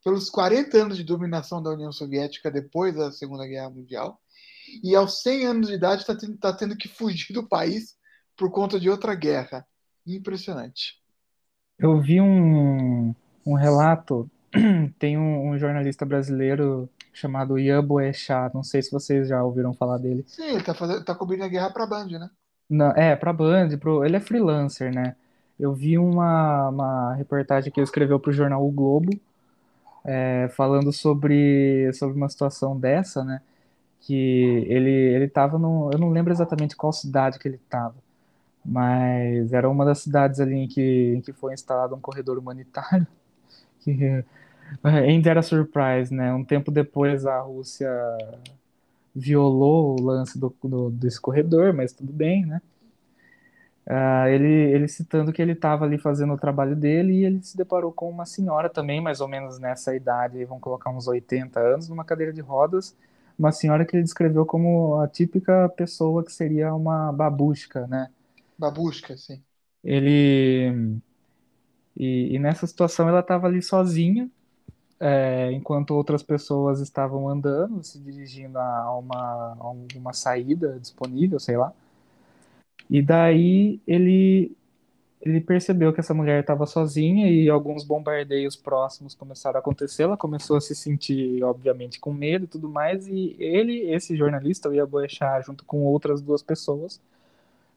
pelos 0.03 0.30
40 0.30 0.77
anos 0.77 0.97
de 0.97 1.03
dominação 1.03 1.61
da 1.61 1.71
União 1.71 1.91
Soviética 1.91 2.49
depois 2.49 2.95
da 2.95 3.11
Segunda 3.11 3.45
Guerra 3.45 3.69
Mundial, 3.69 4.19
e 4.84 4.95
aos 4.95 5.21
100 5.21 5.45
anos 5.45 5.67
de 5.67 5.73
idade 5.73 6.01
está 6.01 6.15
tendo, 6.15 6.38
tá 6.38 6.53
tendo 6.53 6.77
que 6.77 6.88
fugir 6.88 7.34
do 7.34 7.47
país 7.47 7.97
por 8.36 8.51
conta 8.51 8.80
de 8.80 8.89
outra 8.89 9.15
guerra. 9.15 9.67
Impressionante. 10.05 10.99
Eu 11.80 11.99
vi 11.99 12.19
um, 12.19 13.15
um 13.45 13.53
relato, 13.53 14.30
tem 14.99 15.17
um, 15.17 15.49
um 15.49 15.57
jornalista 15.57 16.05
brasileiro 16.05 16.89
chamado 17.13 17.57
Ian 17.57 17.84
Boechat, 17.84 18.53
não 18.53 18.63
sei 18.63 18.82
se 18.82 18.91
vocês 18.91 19.30
já 19.30 19.43
ouviram 19.43 19.73
falar 19.73 19.97
dele. 19.97 20.23
Sim, 20.27 20.43
ele 20.43 20.63
tá, 20.63 20.73
fazendo, 20.73 21.03
tá 21.03 21.15
cobrindo 21.15 21.43
a 21.43 21.47
guerra 21.47 21.69
para 21.71 21.84
a 21.86 21.88
Band, 21.88 22.07
né? 22.07 22.30
Não, 22.69 22.91
é, 22.91 23.15
pra 23.15 23.34
Band, 23.34 23.77
pro, 23.80 24.05
ele 24.05 24.17
é 24.17 24.19
freelancer, 24.19 24.93
né? 24.93 25.15
Eu 25.59 25.73
vi 25.73 25.97
uma, 25.97 26.69
uma 26.69 27.13
reportagem 27.15 27.71
que 27.71 27.80
ele 27.80 27.86
escreveu 27.86 28.19
pro 28.19 28.32
jornal 28.32 28.65
O 28.65 28.71
Globo, 28.71 29.11
é, 30.05 30.49
falando 30.55 30.91
sobre, 30.93 31.91
sobre 31.93 32.15
uma 32.15 32.30
situação 32.30 32.77
dessa, 32.80 33.23
né? 33.23 33.41
Que 34.01 34.65
ele, 34.67 34.89
ele 34.89 35.27
tava 35.27 35.57
no. 35.57 35.89
Eu 35.91 35.99
não 35.99 36.09
lembro 36.09 36.32
exatamente 36.32 36.75
qual 36.75 36.93
cidade 36.93 37.38
que 37.38 37.47
ele 37.47 37.59
tava, 37.69 37.95
mas 38.66 39.53
era 39.53 39.70
uma 39.70 39.86
das 39.86 39.99
cidades 39.99 40.39
ali 40.39 40.55
em 40.55 40.68
que, 40.68 41.14
em 41.18 41.22
que 41.22 41.34
foi 41.34 41.53
instalado 41.53 41.95
um 41.95 41.99
corredor 41.99 42.38
humanitário. 42.38 43.07
Que 43.82 44.26
ainda 44.84 45.30
era 45.30 45.41
surprise, 45.41 46.14
né? 46.14 46.34
Um 46.34 46.43
tempo 46.43 46.70
depois 46.70 47.26
a 47.26 47.39
Rússia 47.39 47.89
violou 49.16 49.99
o 49.99 50.03
lance 50.03 50.38
do, 50.38 50.53
do, 50.64 50.89
desse 50.91 51.20
corredor, 51.20 51.74
mas 51.74 51.93
tudo 51.93 52.12
bem, 52.12 52.45
né? 52.45 52.62
Uh, 53.88 54.28
ele, 54.28 54.45
ele 54.47 54.88
citando 54.88 55.34
que 55.34 55.41
ele 55.41 55.53
estava 55.53 55.84
ali 55.84 55.97
fazendo 55.97 56.34
o 56.34 56.38
trabalho 56.38 56.76
dele 56.76 57.14
e 57.14 57.26
ele 57.26 57.41
se 57.41 57.57
deparou 57.57 57.91
com 57.91 58.07
uma 58.07 58.26
senhora 58.26 58.70
também, 58.70 59.01
mais 59.01 59.20
ou 59.20 59.28
menos 59.28 59.57
nessa 59.57 59.95
idade, 59.95 60.45
vamos 60.45 60.62
colocar 60.62 60.91
uns 60.91 61.07
80 61.07 61.60
anos, 61.60 61.89
numa 61.89 62.05
cadeira 62.05 62.32
de 62.32 62.39
rodas, 62.39 62.95
uma 63.38 63.51
senhora 63.51 63.84
que 63.86 63.95
ele 63.95 64.03
descreveu 64.03 64.45
como 64.45 64.99
a 64.99 65.07
típica 65.07 65.68
pessoa 65.70 66.24
que 66.24 66.32
seria 66.32 66.74
uma 66.74 67.12
babushka, 67.12 67.88
né? 67.88 68.10
Babushka, 68.60 69.16
sim. 69.18 69.41
Ele... 69.84 70.99
E, 71.95 72.36
e 72.36 72.39
nessa 72.39 72.68
situação 72.68 73.07
ela 73.07 73.22
estava 73.22 73.47
ali 73.47 73.62
sozinha, 73.62 74.30
é, 74.99 75.51
enquanto 75.53 75.91
outras 75.91 76.22
pessoas 76.22 76.82
estavam 76.82 77.28
andando, 77.30 77.84
se 77.84 77.99
dirigindo 77.99 78.60
a 78.60 78.97
uma, 78.97 79.57
a 79.60 79.70
uma 79.97 80.14
saída 80.14 80.78
disponível, 80.80 81.39
sei 81.39 81.57
lá. 81.57 81.74
E 82.89 83.01
daí 83.01 83.80
ele, 83.88 84.55
ele 85.22 85.39
percebeu 85.41 85.93
que 85.93 85.99
essa 85.99 86.14
mulher 86.14 86.41
estava 86.41 86.66
sozinha 86.66 87.30
e 87.30 87.49
alguns 87.49 87.84
bombardeios 87.84 88.55
próximos 88.55 89.14
começaram 89.16 89.57
a 89.57 89.60
acontecer. 89.60 90.03
Ela 90.03 90.18
começou 90.18 90.57
a 90.57 90.62
se 90.62 90.76
sentir, 90.76 91.43
obviamente, 91.43 91.99
com 91.99 92.14
medo 92.14 92.45
e 92.45 92.47
tudo 92.47 92.68
mais. 92.70 93.07
E 93.07 93.36
ele, 93.39 93.91
esse 93.91 94.16
jornalista, 94.18 94.70
o 94.70 94.74
Iaboechá, 94.74 95.41
junto 95.41 95.64
com 95.66 95.84
outras 95.84 96.22
duas 96.22 96.41
pessoas, 96.41 97.01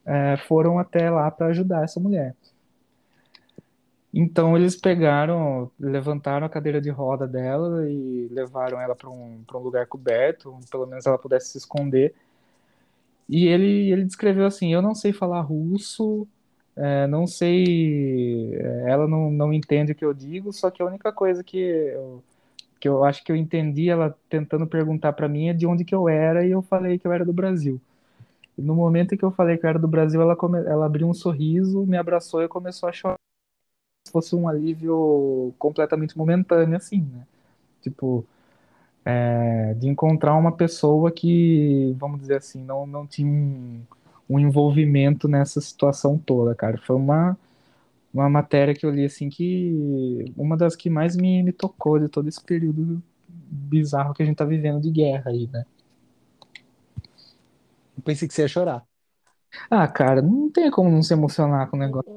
é, 0.05 0.37
foram 0.47 0.79
até 0.79 1.09
lá 1.09 1.29
para 1.31 1.47
ajudar 1.47 1.83
essa 1.83 1.99
mulher. 1.99 2.35
Então 4.13 4.55
eles 4.55 4.75
pegaram, 4.75 5.71
levantaram 5.79 6.45
a 6.45 6.49
cadeira 6.49 6.79
de 6.79 6.91
roda 6.91 7.27
dela 7.27 7.89
e 7.89 8.27
levaram 8.31 8.79
ela 8.79 8.95
para 8.95 9.09
um, 9.09 9.43
um 9.51 9.57
lugar 9.57 9.87
coberto, 9.87 10.59
pelo 10.69 10.85
menos 10.85 11.05
ela 11.07 11.17
pudesse 11.17 11.49
se 11.49 11.57
esconder. 11.57 12.13
E 13.27 13.47
ele, 13.47 13.91
ele 13.91 14.03
descreveu 14.05 14.45
assim: 14.45 14.71
Eu 14.73 14.81
não 14.81 14.93
sei 14.93 15.11
falar 15.13 15.41
russo, 15.41 16.27
é, 16.75 17.07
não 17.07 17.25
sei. 17.25 18.55
É, 18.55 18.91
ela 18.91 19.07
não, 19.07 19.31
não 19.31 19.51
entende 19.51 19.93
o 19.93 19.95
que 19.95 20.05
eu 20.05 20.13
digo, 20.13 20.53
só 20.53 20.69
que 20.69 20.81
a 20.83 20.85
única 20.85 21.11
coisa 21.11 21.43
que 21.43 21.57
eu, 21.57 22.23
que 22.79 22.87
eu 22.87 23.03
acho 23.03 23.23
que 23.23 23.31
eu 23.31 23.35
entendi 23.35 23.89
ela 23.89 24.15
tentando 24.29 24.67
perguntar 24.67 25.13
para 25.13 25.27
mim 25.27 25.49
é 25.49 25.53
de 25.53 25.65
onde 25.65 25.85
que 25.85 25.95
eu 25.95 26.07
era, 26.07 26.45
e 26.45 26.51
eu 26.51 26.61
falei 26.61 26.99
que 26.99 27.07
eu 27.07 27.13
era 27.13 27.25
do 27.25 27.33
Brasil. 27.33 27.81
No 28.57 28.75
momento 28.75 29.13
em 29.13 29.17
que 29.17 29.25
eu 29.25 29.31
falei 29.31 29.57
que 29.57 29.65
era 29.65 29.79
do 29.79 29.87
Brasil, 29.87 30.21
ela, 30.21 30.35
come, 30.35 30.59
ela 30.59 30.85
abriu 30.85 31.07
um 31.07 31.13
sorriso, 31.13 31.85
me 31.85 31.97
abraçou 31.97 32.43
e 32.43 32.47
começou 32.47 32.87
a 32.87 32.91
chorar 32.91 33.15
fosse 34.11 34.35
um 34.35 34.47
alívio 34.47 35.53
completamente 35.57 36.15
momentâneo, 36.15 36.77
assim, 36.77 37.01
né? 37.01 37.25
Tipo, 37.81 38.25
é, 39.05 39.73
de 39.75 39.87
encontrar 39.87 40.35
uma 40.35 40.51
pessoa 40.51 41.11
que, 41.11 41.95
vamos 41.97 42.21
dizer 42.21 42.37
assim, 42.37 42.63
não, 42.63 42.85
não 42.85 43.07
tinha 43.07 43.27
um, 43.27 43.81
um 44.29 44.39
envolvimento 44.39 45.27
nessa 45.27 45.59
situação 45.61 46.17
toda, 46.17 46.55
cara. 46.55 46.77
Foi 46.77 46.95
uma, 46.95 47.37
uma 48.13 48.29
matéria 48.29 48.75
que 48.75 48.85
eu 48.85 48.91
li, 48.91 49.05
assim, 49.05 49.29
que 49.29 50.31
uma 50.37 50.57
das 50.57 50.75
que 50.75 50.89
mais 50.89 51.15
me, 51.15 51.43
me 51.43 51.51
tocou 51.51 51.99
de 51.99 52.07
todo 52.09 52.29
esse 52.29 52.43
período 52.43 53.01
bizarro 53.27 54.13
que 54.13 54.23
a 54.23 54.25
gente 54.25 54.37
tá 54.37 54.45
vivendo 54.45 54.81
de 54.81 54.91
guerra 54.91 55.31
aí, 55.31 55.49
né? 55.51 55.65
Eu 57.97 58.03
pensei 58.03 58.27
que 58.27 58.33
você 58.33 58.43
ia 58.43 58.47
chorar. 58.47 58.85
Ah, 59.69 59.87
cara, 59.87 60.21
não 60.21 60.51
tem 60.51 60.69
como 60.71 60.89
não 60.89 61.03
se 61.03 61.13
emocionar 61.13 61.69
com 61.69 61.77
o 61.77 61.79
negócio. 61.79 62.09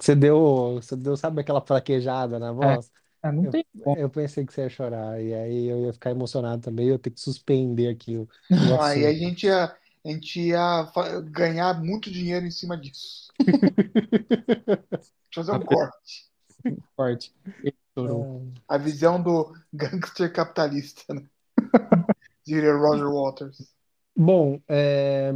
Você 0.00 0.14
deu, 0.14 0.74
você 0.76 0.96
deu, 0.96 1.16
sabe 1.16 1.40
aquela 1.40 1.60
fraquejada 1.64 2.38
na 2.38 2.52
É, 2.60 2.78
voz? 2.78 2.92
ah, 3.22 3.32
não 3.32 3.46
Eu, 3.46 3.50
tem 3.50 3.64
como. 3.82 3.98
eu 3.98 4.10
pensei 4.10 4.46
que 4.46 4.52
você 4.52 4.62
ia 4.62 4.68
chorar, 4.70 5.22
e 5.22 5.34
aí 5.34 5.66
eu 5.66 5.86
ia 5.86 5.92
ficar 5.92 6.10
emocionado 6.10 6.62
também, 6.62 6.88
eu 6.88 6.92
ia 6.94 6.98
ter 6.98 7.10
que 7.10 7.20
suspender 7.20 7.88
aqui 7.88 8.18
o, 8.18 8.28
o 8.60 8.74
Aí 8.80 9.06
a 9.06 9.12
assunto. 9.12 9.14
gente 9.14 9.46
ia, 9.46 9.64
a 9.66 10.08
gente 10.10 10.40
ia 10.40 10.86
fa- 10.94 11.20
ganhar 11.22 11.80
muito 11.82 12.10
dinheiro 12.10 12.46
em 12.46 12.50
cima 12.50 12.76
disso. 12.76 13.32
Deixa 15.30 15.40
eu 15.40 15.44
fazer 15.44 15.52
um 15.52 15.62
corte. 15.62 16.30
Forte. 16.96 17.32
Ele 17.62 17.76
chorou. 17.96 18.52
A 18.68 18.76
visão 18.76 19.22
do 19.22 19.54
gangster 19.72 20.30
capitalista, 20.30 21.14
né? 21.14 21.26
Diria 22.46 22.72
Roger 22.74 23.06
Waters. 23.10 23.73
Bom, 24.16 24.60
é, 24.68 25.32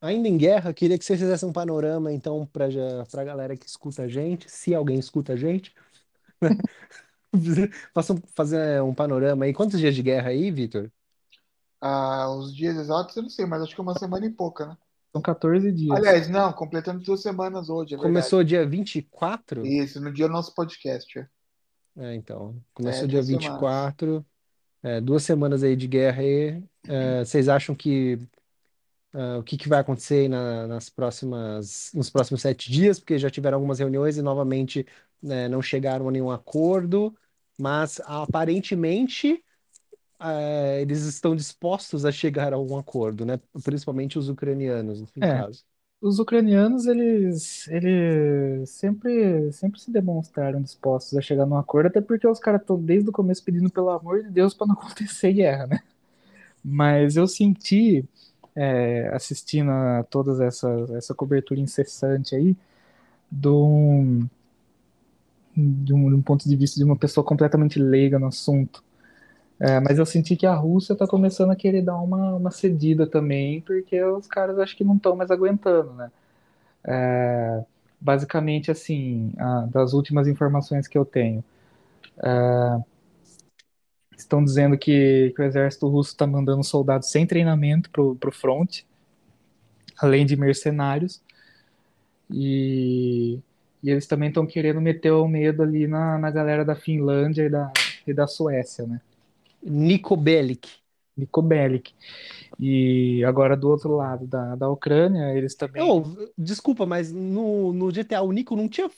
ainda 0.00 0.28
em 0.28 0.36
guerra, 0.36 0.74
queria 0.74 0.98
que 0.98 1.04
você 1.04 1.16
fizesse 1.16 1.44
um 1.44 1.52
panorama, 1.52 2.12
então, 2.12 2.44
para 2.46 2.66
a 2.66 3.24
galera 3.24 3.56
que 3.56 3.66
escuta 3.66 4.02
a 4.02 4.08
gente, 4.08 4.50
se 4.50 4.74
alguém 4.74 4.98
escuta 4.98 5.34
a 5.34 5.36
gente, 5.36 5.72
faça 7.94 8.12
um, 8.12 8.20
fazer 8.34 8.82
um 8.82 8.92
panorama 8.92 9.44
aí. 9.44 9.52
Quantos 9.52 9.78
dias 9.78 9.94
de 9.94 10.02
guerra 10.02 10.30
aí, 10.30 10.50
Vitor? 10.50 10.90
Ah, 11.80 12.30
os 12.30 12.54
dias 12.54 12.76
exatos 12.76 13.16
eu 13.16 13.22
não 13.22 13.30
sei, 13.30 13.46
mas 13.46 13.62
acho 13.62 13.74
que 13.74 13.80
é 13.80 13.82
uma 13.82 13.98
semana 13.98 14.26
e 14.26 14.30
pouca, 14.30 14.66
né? 14.66 14.76
São 15.12 15.20
14 15.20 15.70
dias. 15.72 15.96
Aliás, 15.96 16.28
não, 16.28 16.52
completando 16.52 17.02
duas 17.02 17.20
semanas 17.20 17.68
hoje, 17.68 17.94
é 17.94 17.96
verdade. 17.96 18.14
Começou 18.14 18.42
dia 18.42 18.66
24? 18.66 19.66
Isso, 19.66 20.00
no 20.00 20.12
dia 20.12 20.26
do 20.26 20.32
nosso 20.32 20.54
podcast. 20.54 21.18
é. 21.18 21.28
É, 21.96 22.14
então, 22.14 22.56
começou 22.72 23.04
É, 23.04 23.06
dia 23.06 23.16
duas 23.18 23.26
semanas. 23.26 23.50
24, 23.50 24.26
é, 24.82 25.00
duas 25.00 25.22
semanas 25.22 25.62
aí 25.62 25.76
de 25.76 25.86
guerra 25.86 26.22
aí. 26.22 26.62
É, 26.88 27.24
vocês 27.24 27.48
acham 27.48 27.74
que 27.74 28.18
ah, 29.12 29.38
o 29.38 29.42
que, 29.42 29.56
que 29.56 29.68
vai 29.68 29.80
acontecer 29.80 30.28
na- 30.28 30.66
nas 30.66 30.88
próximas, 30.90 31.90
nos 31.94 32.10
próximos 32.10 32.42
sete 32.42 32.70
dias? 32.70 32.98
Porque 33.00 33.18
já 33.18 33.30
tiveram 33.30 33.56
algumas 33.58 33.78
reuniões 33.78 34.16
e 34.16 34.22
novamente 34.22 34.86
né, 35.22 35.48
não 35.48 35.62
chegaram 35.62 36.08
a 36.08 36.12
nenhum 36.12 36.30
acordo, 36.30 37.16
mas 37.58 38.00
aparentemente 38.04 39.44
é, 40.20 40.80
eles 40.82 41.02
estão 41.04 41.36
dispostos 41.36 42.04
a 42.04 42.12
chegar 42.12 42.52
a 42.52 42.56
algum 42.56 42.78
acordo, 42.78 43.24
né? 43.26 43.40
Principalmente 43.64 44.18
os 44.18 44.28
ucranianos, 44.28 45.02
no 45.02 45.08
É. 45.22 45.26
caso. 45.26 45.64
Os 46.00 46.18
ucranianos, 46.18 46.86
eles, 46.86 47.68
eles 47.68 48.70
sempre, 48.70 49.52
sempre 49.52 49.80
se 49.80 49.90
demonstraram 49.90 50.62
dispostos 50.62 51.16
a 51.18 51.22
chegar 51.22 51.46
num 51.46 51.56
acordo, 51.56 51.88
até 51.88 52.00
porque 52.00 52.26
os 52.28 52.40
caras 52.40 52.60
estão 52.62 52.80
desde 52.82 53.10
o 53.10 53.12
começo 53.12 53.44
pedindo 53.44 53.70
pelo 53.70 53.90
amor 53.90 54.22
de 54.22 54.30
Deus 54.30 54.54
para 54.54 54.68
não 54.68 54.74
acontecer 54.80 55.32
guerra, 55.32 55.66
né? 55.68 55.80
Mas 56.64 57.16
eu 57.16 57.26
senti, 57.28 58.04
é, 58.56 59.08
assistindo 59.14 59.70
a 59.70 60.04
toda 60.04 60.44
essa, 60.44 60.68
essa 60.96 61.14
cobertura 61.14 61.60
incessante 61.60 62.34
aí, 62.36 62.56
um, 63.46 64.28
de 65.56 65.92
um, 65.92 66.08
de 66.08 66.14
um 66.14 66.22
ponto 66.22 66.48
de 66.48 66.56
vista 66.56 66.78
de 66.78 66.84
uma 66.84 66.96
pessoa 66.96 67.24
completamente 67.24 67.78
leiga 67.78 68.18
no 68.18 68.26
assunto. 68.26 68.82
É, 69.60 69.80
mas 69.80 69.98
eu 69.98 70.06
senti 70.06 70.36
que 70.36 70.46
a 70.46 70.54
Rússia 70.54 70.94
está 70.94 71.06
começando 71.06 71.50
a 71.52 71.56
querer 71.56 71.82
dar 71.82 71.96
uma, 71.98 72.34
uma 72.36 72.50
cedida 72.50 73.06
também, 73.06 73.60
porque 73.62 74.02
os 74.04 74.26
caras 74.26 74.58
acho 74.58 74.76
que 74.76 74.84
não 74.84 74.96
estão 74.96 75.16
mais 75.16 75.30
aguentando, 75.30 75.92
né? 75.94 76.10
É, 76.84 77.64
basicamente, 78.00 78.70
assim, 78.70 79.32
a- 79.38 79.66
das 79.72 79.92
últimas 79.94 80.28
informações 80.28 80.88
que 80.88 80.98
eu 80.98 81.04
tenho, 81.04 81.44
é, 82.22 82.82
estão 84.22 84.44
dizendo 84.44 84.76
que, 84.78 85.32
que 85.34 85.42
o 85.42 85.44
exército 85.44 85.88
russo 85.88 86.10
está 86.10 86.26
mandando 86.26 86.62
soldados 86.62 87.10
sem 87.10 87.26
treinamento 87.26 87.90
pro, 87.90 88.14
pro 88.16 88.32
front, 88.32 88.80
além 89.98 90.26
de 90.26 90.36
mercenários, 90.36 91.22
e, 92.30 93.38
e 93.82 93.90
eles 93.90 94.06
também 94.06 94.28
estão 94.28 94.46
querendo 94.46 94.80
meter 94.80 95.12
o 95.12 95.28
medo 95.28 95.62
ali 95.62 95.86
na, 95.86 96.18
na 96.18 96.30
galera 96.30 96.64
da 96.64 96.74
Finlândia 96.74 97.44
e 97.44 97.50
da, 97.50 97.72
e 98.06 98.14
da 98.14 98.26
Suécia, 98.26 98.86
né? 98.86 99.00
Niko 99.62 100.16
Bellic. 100.16 100.68
Niko 101.16 101.42
Bellic. 101.42 101.94
E 102.58 103.24
agora 103.24 103.56
do 103.56 103.68
outro 103.68 103.94
lado 103.94 104.26
da, 104.26 104.56
da 104.56 104.68
Ucrânia, 104.68 105.36
eles 105.36 105.54
também. 105.54 105.82
Oh, 105.82 106.04
desculpa, 106.36 106.86
mas 106.86 107.12
no, 107.12 107.72
no 107.72 107.92
GTA 107.92 108.22
o 108.22 108.32
Nico 108.32 108.56
não 108.56 108.68
tinha. 108.68 108.90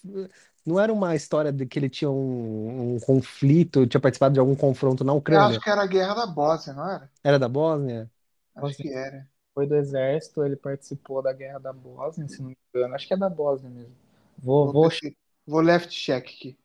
Não 0.66 0.80
era 0.80 0.92
uma 0.92 1.14
história 1.14 1.52
de 1.52 1.66
que 1.66 1.78
ele 1.78 1.90
tinha 1.90 2.10
um, 2.10 2.94
um 2.96 3.00
conflito, 3.00 3.86
tinha 3.86 4.00
participado 4.00 4.34
de 4.34 4.40
algum 4.40 4.54
confronto 4.56 5.04
na 5.04 5.12
Eu 5.28 5.38
Ucrânia? 5.38 5.42
acho 5.42 5.60
que 5.60 5.68
era 5.68 5.82
a 5.82 5.86
guerra 5.86 6.14
da 6.14 6.26
Bósnia, 6.26 6.74
não 6.74 6.90
era? 6.90 7.10
Era 7.22 7.38
da 7.38 7.48
Bósnia? 7.48 8.10
Acho 8.56 8.76
Bósnia. 8.76 8.78
que 8.78 8.92
era. 8.92 9.28
Foi 9.54 9.66
do 9.66 9.76
exército, 9.76 10.44
ele 10.44 10.56
participou 10.56 11.22
da 11.22 11.32
guerra 11.32 11.58
da 11.60 11.72
Bósnia, 11.72 12.28
se 12.28 12.42
não 12.42 12.50
me 12.50 12.58
engano. 12.74 12.94
Acho 12.94 13.06
que 13.06 13.14
é 13.14 13.16
da 13.16 13.28
Bósnia 13.30 13.70
mesmo. 13.70 13.94
Vou, 14.38 14.68
Vou, 14.72 14.88
vou 14.88 14.90
vou 15.46 15.62
left 15.62 15.90
check 15.90 16.24
aqui. 16.26 16.58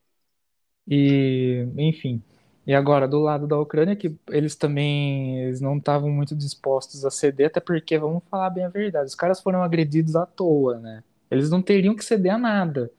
E, 0.88 1.68
enfim. 1.78 2.22
E 2.66 2.74
agora, 2.74 3.08
do 3.08 3.20
lado 3.20 3.48
da 3.48 3.60
Ucrânia, 3.60 3.96
que 3.96 4.16
eles 4.30 4.56
também 4.56 5.40
eles 5.44 5.62
não 5.62 5.78
estavam 5.78 6.10
muito 6.12 6.36
dispostos 6.36 7.06
a 7.06 7.12
ceder, 7.12 7.48
até 7.48 7.60
porque, 7.60 7.98
vamos 7.98 8.24
falar 8.30 8.50
bem 8.50 8.66
a 8.66 8.70
verdade, 8.70 9.08
os 9.08 9.16
caras 9.16 9.42
foram 9.42 9.64
agredidos 9.64 10.16
à 10.16 10.26
toa, 10.26 10.80
né? 10.80 11.04
Eles 11.32 11.50
não 11.50 11.62
teriam 11.62 11.96
que 11.96 12.04
ceder 12.06 12.34
a 12.34 12.38
nada. 12.38 12.92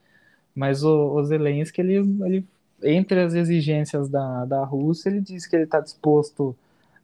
Mas 0.55 0.83
o, 0.83 1.13
o 1.13 1.23
Zelensky, 1.23 1.81
ele, 1.81 1.95
ele, 2.25 2.47
entre 2.83 3.21
as 3.21 3.33
exigências 3.33 4.09
da, 4.09 4.45
da 4.45 4.63
Rússia, 4.63 5.09
ele 5.09 5.21
disse 5.21 5.49
que 5.49 5.55
ele 5.55 5.63
está 5.63 5.79
disposto 5.79 6.55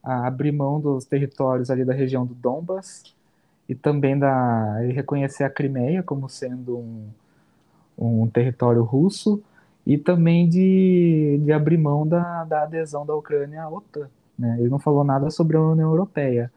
a 0.02 0.26
abrir 0.26 0.52
mão 0.52 0.80
dos 0.80 1.04
territórios 1.04 1.70
ali 1.70 1.84
da 1.84 1.92
região 1.92 2.24
do 2.24 2.34
Donbas 2.34 3.02
e 3.68 3.74
também 3.74 4.18
da, 4.18 4.78
ele 4.82 4.92
reconhecer 4.92 5.44
a 5.44 5.50
Crimeia 5.50 6.02
como 6.02 6.28
sendo 6.28 6.78
um, 6.78 7.08
um 7.98 8.26
território 8.28 8.82
russo 8.82 9.42
e 9.86 9.98
também 9.98 10.48
de, 10.48 11.40
de 11.42 11.52
abrir 11.52 11.78
mão 11.78 12.06
da, 12.06 12.44
da 12.44 12.62
adesão 12.62 13.04
da 13.04 13.14
Ucrânia 13.14 13.62
à 13.62 13.70
OTAN. 13.70 14.08
Né? 14.38 14.56
Ele 14.60 14.68
não 14.68 14.78
falou 14.78 15.02
nada 15.02 15.30
sobre 15.30 15.56
a 15.56 15.60
União 15.60 15.90
Europeia, 15.90 16.52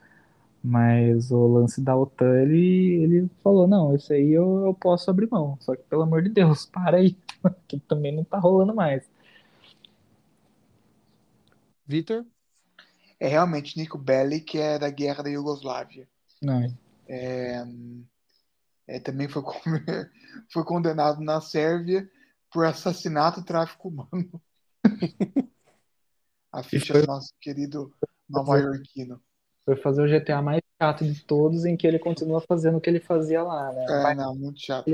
mas 0.64 1.32
o 1.32 1.48
lance 1.48 1.82
da 1.82 1.96
OTAN, 1.96 2.42
ele, 2.44 3.04
ele 3.04 3.30
falou, 3.44 3.68
não, 3.68 3.96
isso 3.96 4.14
aí 4.14 4.32
eu, 4.32 4.66
eu 4.66 4.74
posso 4.74 5.10
abrir 5.10 5.30
mão, 5.30 5.58
só 5.62 5.76
que 5.76 5.84
pelo 5.84 6.04
amor 6.04 6.22
de 6.24 6.30
Deus, 6.30 6.66
para 6.72 6.98
aí, 6.98 7.18
que 7.68 7.80
também 7.82 8.16
não 8.16 8.24
tá 8.24 8.38
rolando 8.40 8.74
mais. 8.76 9.04
Vitor? 11.88 12.26
É 13.20 13.28
realmente 13.28 13.78
Nico 13.78 13.98
Bellic, 13.98 14.46
que 14.46 14.58
é 14.58 14.80
da 14.80 14.90
guerra 14.90 15.24
da 15.24 15.30
Iugoslávia. 15.30 16.08
Não, 16.42 16.76
É, 17.08 17.64
é, 18.88 19.00
também 19.00 19.28
foi, 19.28 19.44
foi 20.52 20.64
condenado 20.64 21.22
na 21.22 21.40
Sérvia 21.42 22.10
por 22.52 22.66
assassinato 22.66 23.40
e 23.40 23.44
tráfico 23.46 23.90
humano. 23.90 24.42
A 26.52 26.64
ficha 26.64 26.94
foi- 26.94 27.02
do 27.02 27.08
nosso 27.08 27.34
querido 27.40 27.94
nova-iorquino. 28.30 29.22
Foi 29.66 29.76
fazer 29.76 30.02
o 30.02 30.08
GTA 30.08 30.42
mais 30.42 30.62
chato 30.82 31.06
de 31.06 31.24
todos, 31.24 31.66
em 31.66 31.78
que 31.78 31.88
ele 31.88 32.00
continua 32.00 32.42
fazendo 32.42 32.78
o 32.78 32.82
que 32.82 32.90
ele 32.90 33.00
fazia 33.00 33.44
lá, 33.44 33.72
né? 33.72 33.86
É, 33.88 34.02
Vai- 34.02 34.16
não, 34.16 34.36
muito 34.36 34.60
chato. 34.60 34.90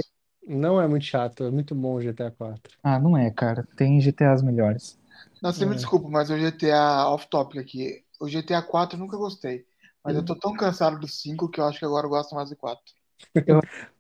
Não 0.48 0.82
é 0.82 0.88
muito 0.88 1.06
chato, 1.06 1.44
é 1.44 1.52
muito 1.52 1.76
bom 1.76 1.96
o 1.96 2.02
GTA 2.02 2.32
4. 2.32 2.78
Ah, 2.82 3.00
não 3.00 3.18
é, 3.18 3.30
cara, 3.32 3.68
tem 3.76 4.00
GTAs 4.00 4.42
melhores. 4.42 4.98
Não, 5.42 5.52
você 5.52 5.66
me 5.66 5.72
É. 5.72 5.76
desculpa, 5.76 6.06
desculpa, 6.06 6.10
mas 6.10 6.30
o 6.30 6.38
GTA 6.38 7.08
off-topic 7.10 7.58
aqui. 7.60 8.06
O 8.20 8.28
GTA 8.28 8.62
4 8.62 8.96
eu 8.98 9.00
nunca 9.00 9.18
gostei. 9.18 9.66
Mas 10.04 10.16
eu 10.16 10.24
tô 10.24 10.36
tão 10.36 10.54
cansado 10.54 11.00
do 11.00 11.08
5 11.08 11.50
que 11.50 11.60
eu 11.60 11.66
acho 11.66 11.80
que 11.80 11.86
agora 11.86 12.06
eu 12.06 12.10
gosto 12.10 12.34
mais 12.36 12.50
do 12.50 12.56
4. 12.56 12.94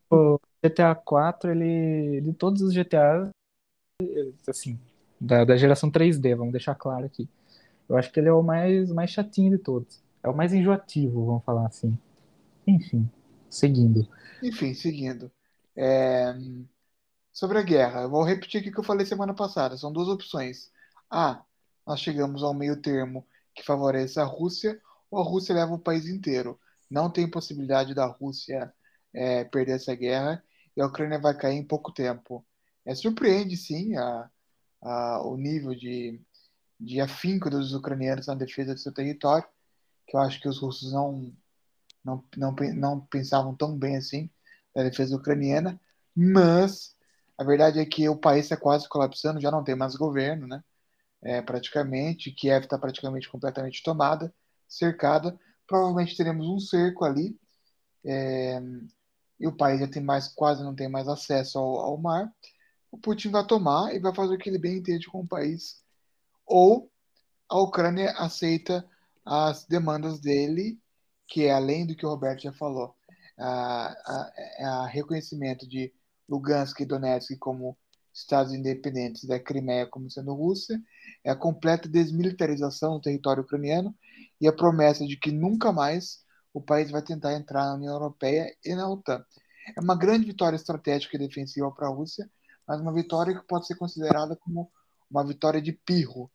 O 0.09 0.39
GTA 0.63 0.95
4, 0.95 1.51
ele, 1.51 2.22
de 2.22 2.34
todos 2.34 2.61
os 2.61 2.74
GTAs, 2.74 3.30
assim, 4.47 4.80
da, 5.20 5.45
da 5.45 5.57
geração 5.57 5.89
3D, 5.91 6.36
vamos 6.36 6.51
deixar 6.53 6.76
claro 6.76 7.05
aqui. 7.05 7.30
Eu 7.89 7.97
acho 7.97 8.11
que 8.11 8.20
ele 8.20 8.30
é 8.30 8.34
o 8.34 8.43
mais, 8.43 8.91
mais 8.91 9.11
chatinho 9.11 9.51
de 9.57 9.59
todos. 9.63 10.01
É 10.24 10.30
o 10.30 10.36
mais 10.36 10.53
enjoativo, 10.53 11.26
vamos 11.26 11.43
falar 11.43 11.68
assim. 11.68 11.97
Enfim, 12.68 13.09
seguindo. 13.49 14.07
Enfim, 14.41 14.74
seguindo. 14.74 15.32
É, 15.76 16.34
Sobre 17.34 17.59
a 17.59 17.61
guerra, 17.61 18.01
eu 18.03 18.09
vou 18.09 18.24
repetir 18.24 18.59
aqui 18.61 18.70
o 18.70 18.74
que 18.74 18.80
eu 18.80 18.84
falei 18.84 19.05
semana 19.05 19.34
passada. 19.34 19.78
São 19.78 19.91
duas 19.93 20.07
opções. 20.09 20.72
A, 21.09 21.43
nós 21.86 21.99
chegamos 22.01 22.43
ao 22.43 22.53
meio 22.53 22.82
termo 22.82 23.28
que 23.55 23.63
favorece 23.63 24.20
a 24.20 24.24
Rússia, 24.26 24.82
ou 25.11 25.20
a 25.20 25.24
Rússia 25.24 25.55
leva 25.55 25.74
o 25.74 25.80
país 25.80 26.07
inteiro. 26.07 26.59
Não 26.89 27.11
tem 27.11 27.30
possibilidade 27.30 27.93
da 27.93 28.05
Rússia 28.07 28.74
é, 29.13 29.43
perder 29.45 29.74
essa 29.74 29.95
guerra 29.95 30.43
e 30.76 30.82
a 30.82 30.88
Ucrânia 30.88 31.20
vai 31.20 31.38
cair 31.38 31.57
em 31.57 31.65
pouco 31.68 31.91
tempo. 31.93 32.45
É, 32.86 32.95
surpreende, 32.95 33.55
sim, 33.57 33.95
a, 33.97 34.30
a- 34.84 35.22
o 35.26 35.38
nível 35.38 35.76
de, 35.76 36.22
de 36.80 37.01
afinco 37.01 37.49
dos 37.49 37.74
ucranianos 37.74 38.28
na 38.28 38.36
defesa 38.36 38.74
do 38.74 38.80
seu 38.80 38.93
território, 38.93 39.47
que 40.08 40.16
eu 40.16 40.22
acho 40.22 40.39
que 40.39 40.47
os 40.47 40.60
russos 40.60 40.91
não, 40.93 41.34
não, 42.03 42.24
não, 42.36 42.55
não 42.76 42.99
pensavam 43.01 43.55
tão 43.55 43.78
bem 43.78 43.97
assim 43.97 44.30
da 44.74 44.84
defesa 44.84 45.16
ucraniana, 45.16 45.80
mas 46.16 46.95
a 47.38 47.43
verdade 47.43 47.80
é 47.80 47.86
que 47.86 48.08
o 48.10 48.18
país 48.18 48.45
está 48.45 48.58
quase 48.58 48.88
colapsando, 48.88 49.41
já 49.41 49.51
não 49.51 49.64
tem 49.64 49.76
mais 49.76 49.95
governo, 49.95 50.47
né? 50.47 50.64
É, 51.22 51.41
praticamente, 51.41 52.32
Kiev 52.32 52.64
está 52.64 52.78
praticamente 52.78 53.30
completamente 53.30 53.84
tomada, 53.84 54.34
cercada. 54.68 55.38
Provavelmente 55.68 56.16
teremos 56.16 56.47
um 56.47 56.60
cerco 56.60 57.03
ali, 57.03 57.38
é, 58.05 58.62
e 59.39 59.47
o 59.47 59.55
país 59.55 59.80
já 59.80 59.88
tem 59.88 60.01
mais, 60.01 60.28
quase 60.28 60.64
não 60.64 60.76
tem 60.76 60.88
mais 60.89 61.08
acesso 61.08 61.60
ao, 61.60 61.80
ao 61.80 61.97
mar, 61.97 62.32
o 62.91 62.97
Putin 62.97 63.30
vai 63.30 63.45
tomar 63.45 63.93
e 63.93 63.99
vai 63.99 64.14
fazer 64.14 64.36
o 64.36 64.38
que 64.38 64.49
ele 64.49 64.58
bem 64.58 64.78
entende 64.78 65.08
com 65.08 65.20
o 65.22 65.28
país. 65.28 65.82
Ou 66.45 66.89
a 67.49 67.60
Ucrânia 67.60 68.12
aceita 68.12 68.88
as 69.28 69.65
demandas 69.65 70.19
dele, 70.19 70.80
que 71.28 71.43
é 71.43 71.51
além 71.51 71.86
do 71.86 71.95
que 71.95 72.05
o 72.05 72.09
Roberto 72.09 72.43
já 72.43 72.53
falou, 72.53 72.95
a, 73.38 73.93
a, 74.05 74.84
a 74.84 74.88
reconhecimento 74.88 75.67
de 75.67 75.93
Lugansk 76.30 76.80
e 76.80 76.86
Donetsk 76.86 77.38
como 77.38 77.78
estados 78.13 78.53
independentes 78.53 79.25
da 79.25 79.39
Crimeia 79.39 79.86
como 79.86 80.09
sendo 80.09 80.34
Rússia, 80.34 80.82
é 81.23 81.30
a 81.30 81.36
completa 81.36 81.88
desmilitarização 81.88 82.93
do 82.93 83.01
território 83.01 83.43
ucraniano 83.43 83.93
e 84.41 84.47
a 84.47 84.53
promessa 84.53 85.05
de 85.05 85.17
que 85.17 85.32
nunca 85.32 85.71
mais 85.71 86.23
o 86.53 86.61
país 86.61 86.89
vai 86.89 87.01
tentar 87.01 87.34
entrar 87.34 87.65
na 87.65 87.75
União 87.75 87.93
Europeia 87.93 88.51
e 88.65 88.73
na 88.73 88.89
OTAN. 88.89 89.23
É 89.75 89.82
uma 89.82 89.95
grande 89.95 90.25
vitória 90.25 90.55
estratégica 90.55 91.15
e 91.15 91.19
defensiva 91.19 91.69
para 91.71 91.88
a 91.88 91.91
Rússia, 91.91 92.28
mas 92.67 92.82
uma 92.82 92.93
vitória 92.93 93.38
que 93.38 93.45
pode 93.45 93.67
ser 93.67 93.75
considerada 93.75 94.36
como 94.36 94.71
uma 95.11 95.23
vitória 95.25 95.61
de 95.61 95.73
pirro, 95.73 96.32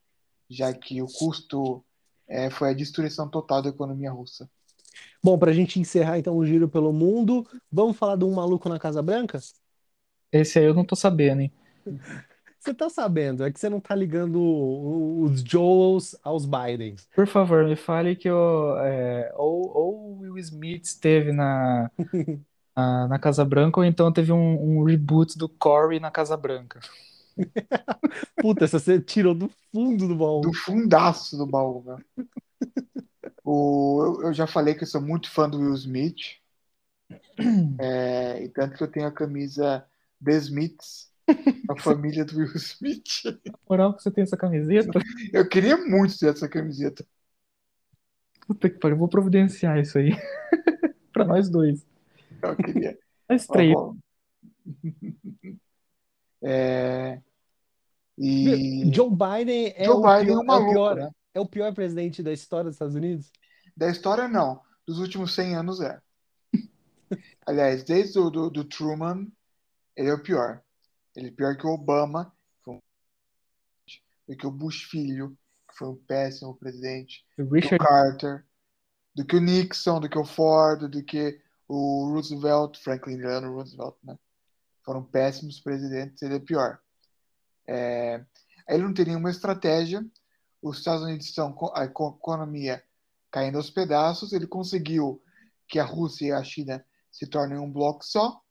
já 0.49 0.71
que 0.73 1.01
o 1.01 1.07
custo 1.07 1.83
é, 2.27 2.49
foi 2.49 2.69
a 2.69 2.73
destruição 2.73 3.27
total 3.29 3.61
da 3.61 3.69
economia 3.69 4.11
russa. 4.11 4.49
Bom, 5.23 5.37
para 5.37 5.51
a 5.51 5.53
gente 5.53 5.79
encerrar 5.79 6.19
então 6.19 6.35
o 6.37 6.45
giro 6.45 6.67
pelo 6.67 6.91
mundo, 6.93 7.47
vamos 7.71 7.97
falar 7.97 8.15
de 8.15 8.25
um 8.25 8.33
maluco 8.33 8.69
na 8.69 8.79
Casa 8.79 9.01
Branca? 9.01 9.39
Esse 10.31 10.59
aí 10.59 10.65
eu 10.65 10.73
não 10.73 10.85
tô 10.85 10.95
sabendo, 10.95 11.41
hein? 11.41 11.51
Você 12.63 12.73
tá 12.73 12.89
sabendo, 12.89 13.43
é 13.43 13.51
que 13.51 13.59
você 13.59 13.67
não 13.67 13.81
tá 13.81 13.93
ligando 13.93 14.41
os 14.41 15.41
Joels 15.41 16.15
aos 16.23 16.45
Bidens. 16.45 17.05
Por 17.13 17.27
favor, 17.27 17.65
me 17.65 17.75
fale 17.75 18.15
que 18.15 18.31
o, 18.31 18.77
é, 18.77 19.33
ou, 19.35 19.77
ou 19.77 20.19
Will 20.19 20.37
Smith 20.37 20.85
esteve 20.85 21.33
na, 21.33 21.91
na, 22.73 23.07
na, 23.09 23.19
Casa 23.19 23.43
Branca, 23.43 23.81
ou 23.81 23.85
então 23.85 24.13
teve 24.13 24.31
um, 24.31 24.77
um 24.79 24.83
reboot 24.85 25.37
do 25.37 25.49
Corey 25.49 25.99
na 25.99 26.09
Casa 26.09 26.37
Branca. 26.37 26.79
Puta, 28.41 28.65
essa 28.65 28.79
você 28.79 28.99
tirou 28.99 29.33
do 29.33 29.49
fundo 29.71 30.07
do 30.07 30.15
baú. 30.15 30.41
Do 30.41 30.53
fundaço 30.53 31.37
do 31.37 31.45
baú, 31.45 31.83
né? 31.85 31.97
o, 33.43 34.21
eu 34.23 34.33
já 34.33 34.47
falei 34.47 34.75
que 34.75 34.83
eu 34.83 34.87
sou 34.87 35.01
muito 35.01 35.29
fã 35.29 35.49
do 35.49 35.59
Will 35.59 35.73
Smith. 35.73 36.41
É, 37.79 38.43
e 38.43 38.49
tanto 38.49 38.77
que 38.77 38.83
eu 38.83 38.87
tenho 38.87 39.07
a 39.07 39.11
camisa 39.11 39.85
The 40.23 40.33
Smiths 40.33 41.13
a 41.69 41.75
família 41.79 42.25
do 42.25 42.37
Will 42.37 42.55
Smith. 42.55 43.23
Moral 43.69 43.95
que 43.95 44.03
você 44.03 44.11
tem 44.11 44.23
essa 44.23 44.37
camiseta? 44.37 44.99
Eu 45.31 45.47
queria 45.47 45.77
muito 45.77 46.17
ter 46.17 46.29
essa 46.29 46.47
camiseta. 46.47 47.05
Puta 48.45 48.69
que 48.69 48.77
pariu, 48.77 48.97
vou 48.97 49.07
providenciar 49.07 49.79
isso 49.79 49.97
aí. 49.97 50.11
pra 51.13 51.25
nós 51.25 51.49
dois. 51.49 51.85
Eu 52.41 52.55
queria. 52.57 52.97
Nós 53.29 53.47
três. 53.47 53.75
É... 56.43 57.21
E... 58.17 58.91
Joe 58.93 59.09
Biden 59.09 59.73
é, 59.75 59.85
Joe 59.85 59.95
o, 59.95 60.01
Biden 60.01 60.25
pior, 60.25 60.35
é, 60.35 60.39
um 60.39 60.43
maluco, 60.43 60.69
é, 60.69 60.69
o 60.69 60.73
pior, 60.73 60.95
né? 60.95 61.11
é 61.33 61.39
o 61.39 61.45
pior 61.45 61.73
presidente 61.73 62.21
da 62.21 62.31
história 62.31 62.65
dos 62.65 62.75
Estados 62.75 62.95
Unidos? 62.95 63.31
Da 63.75 63.89
história, 63.89 64.27
não. 64.27 64.61
Dos 64.85 64.99
últimos 64.99 65.33
100 65.33 65.55
anos, 65.55 65.81
é. 65.81 65.99
Aliás, 67.45 67.83
desde 67.83 68.19
o 68.19 68.29
do, 68.29 68.49
do 68.49 68.63
Truman, 68.63 69.27
ele 69.95 70.09
é 70.09 70.13
o 70.13 70.21
pior. 70.21 70.61
Ele 71.15 71.29
é 71.29 71.31
pior 71.31 71.57
que 71.57 71.65
o 71.65 71.71
Obama, 71.71 72.31
do 74.27 74.37
que 74.37 74.47
o 74.47 74.51
Bush 74.51 74.83
filho, 74.83 75.37
que 75.69 75.77
foi 75.77 75.89
um 75.89 75.95
péssimo 75.95 76.55
presidente, 76.55 77.25
O 77.37 77.43
do 77.43 77.53
Richard, 77.53 77.83
Carter, 77.83 78.45
do 79.15 79.25
que 79.25 79.35
o 79.35 79.41
Nixon, 79.41 79.99
do 79.99 80.09
que 80.09 80.17
o 80.17 80.25
Ford, 80.25 80.87
do 80.89 81.03
que 81.03 81.39
o 81.67 82.11
Roosevelt, 82.13 82.77
Franklin 82.79 83.17
Delano 83.17 83.53
Roosevelt, 83.53 83.95
né? 84.03 84.17
Foram 84.83 85.03
péssimos 85.03 85.59
presidentes, 85.59 86.21
ele 86.21 86.35
é 86.35 86.39
pior. 86.39 86.79
É, 87.67 88.23
ele 88.67 88.83
não 88.83 88.93
tem 88.93 89.05
nenhuma 89.05 89.29
estratégia. 89.29 90.05
Os 90.61 90.79
Estados 90.79 91.03
Unidos 91.03 91.27
estão 91.27 91.53
com 91.53 91.71
a 91.75 91.83
eco- 91.83 92.17
economia 92.19 92.83
caindo 93.31 93.57
aos 93.57 93.69
pedaços. 93.69 94.33
Ele 94.33 94.47
conseguiu 94.47 95.21
que 95.67 95.79
a 95.79 95.85
Rússia 95.85 96.27
e 96.27 96.31
a 96.31 96.43
China 96.43 96.85
se 97.11 97.27
tornem 97.27 97.57
um 97.57 97.71
bloco 97.71 98.03
só. 98.05 98.41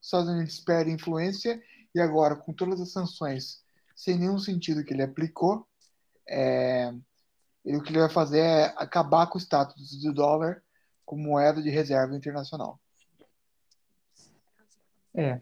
Os 0.00 0.06
Estados 0.06 0.28
Unidos 0.28 0.60
perdem 0.60 0.94
influência 0.94 1.62
e 1.94 2.00
agora, 2.00 2.36
com 2.36 2.52
todas 2.52 2.80
as 2.80 2.92
sanções 2.92 3.62
sem 3.98 4.16
nenhum 4.16 4.38
sentido 4.38 4.84
que 4.84 4.94
ele 4.94 5.02
aplicou, 5.02 5.66
é, 6.28 6.94
ele, 7.64 7.76
o 7.78 7.82
que 7.82 7.90
ele 7.90 7.98
vai 7.98 8.08
fazer 8.08 8.38
é 8.38 8.64
acabar 8.76 9.26
com 9.26 9.36
o 9.36 9.40
status 9.40 10.00
do 10.00 10.14
dólar 10.14 10.62
como 11.04 11.24
moeda 11.24 11.60
de 11.60 11.68
reserva 11.68 12.16
internacional. 12.16 12.80
é. 15.14 15.40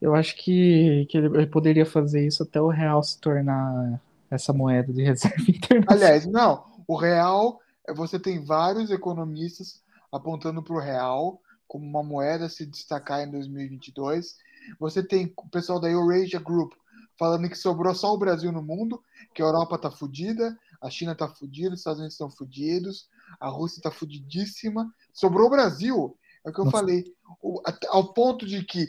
Eu 0.00 0.14
acho 0.14 0.36
que, 0.36 1.06
que 1.10 1.18
ele 1.18 1.46
poderia 1.46 1.84
fazer 1.84 2.26
isso 2.26 2.42
até 2.42 2.60
o 2.60 2.68
real 2.68 3.02
se 3.02 3.18
tornar 3.20 4.00
essa 4.30 4.52
moeda 4.52 4.92
de 4.92 5.02
reserva 5.04 5.42
internacional. 5.48 5.86
Aliás, 5.88 6.26
não, 6.26 6.64
o 6.86 6.96
real, 6.96 7.60
você 7.94 8.18
tem 8.18 8.44
vários 8.44 8.90
economistas 8.90 9.82
apontando 10.12 10.62
para 10.62 10.76
o 10.76 10.80
real 10.80 11.40
como 11.66 11.84
uma 11.84 12.02
moeda 12.02 12.46
a 12.46 12.48
se 12.48 12.64
destacar 12.64 13.22
em 13.22 13.30
2022. 13.30 14.36
Você 14.78 15.02
tem 15.02 15.32
o 15.36 15.48
pessoal 15.48 15.80
da 15.80 15.90
Eurasia 15.90 16.40
Group 16.40 16.72
falando 17.18 17.48
que 17.48 17.56
sobrou 17.56 17.94
só 17.94 18.14
o 18.14 18.18
Brasil 18.18 18.52
no 18.52 18.62
mundo, 18.62 19.02
que 19.34 19.42
a 19.42 19.44
Europa 19.44 19.74
está 19.74 19.90
fodida, 19.90 20.56
a 20.80 20.88
China 20.88 21.12
está 21.12 21.28
fodida, 21.28 21.74
os 21.74 21.80
Estados 21.80 21.98
Unidos 21.98 22.14
estão 22.14 22.30
fodidos, 22.30 23.08
a 23.40 23.48
Rússia 23.48 23.80
está 23.80 23.90
fodidíssima. 23.90 24.88
Sobrou 25.12 25.48
o 25.48 25.50
Brasil, 25.50 26.16
é 26.46 26.50
o 26.50 26.52
que 26.52 26.60
eu 26.60 26.64
Nossa. 26.64 26.78
falei, 26.78 27.04
O- 27.42 27.60
ao 27.88 28.12
ponto 28.14 28.46
de 28.46 28.64
que 28.64 28.86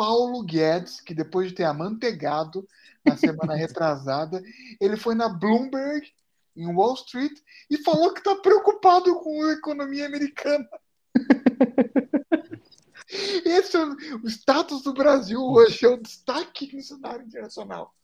Paulo 0.00 0.42
Guedes, 0.42 0.98
que 0.98 1.12
depois 1.12 1.50
de 1.50 1.56
ter 1.56 1.64
amantegado 1.64 2.66
na 3.04 3.18
semana 3.18 3.52
retrasada, 3.54 4.42
ele 4.80 4.96
foi 4.96 5.14
na 5.14 5.28
Bloomberg, 5.28 6.10
em 6.56 6.74
Wall 6.74 6.94
Street, 6.94 7.38
e 7.68 7.76
falou 7.76 8.14
que 8.14 8.20
está 8.20 8.34
preocupado 8.36 9.14
com 9.16 9.44
a 9.44 9.52
economia 9.52 10.06
americana. 10.06 10.66
Esse 13.44 13.76
é 13.76 13.84
o, 13.84 13.94
o 14.24 14.26
status 14.26 14.82
do 14.82 14.94
Brasil 14.94 15.38
hoje, 15.38 15.84
é 15.84 15.88
o 15.90 16.00
destaque 16.00 16.74
no 16.74 16.80
cenário 16.80 17.26
internacional. 17.26 17.94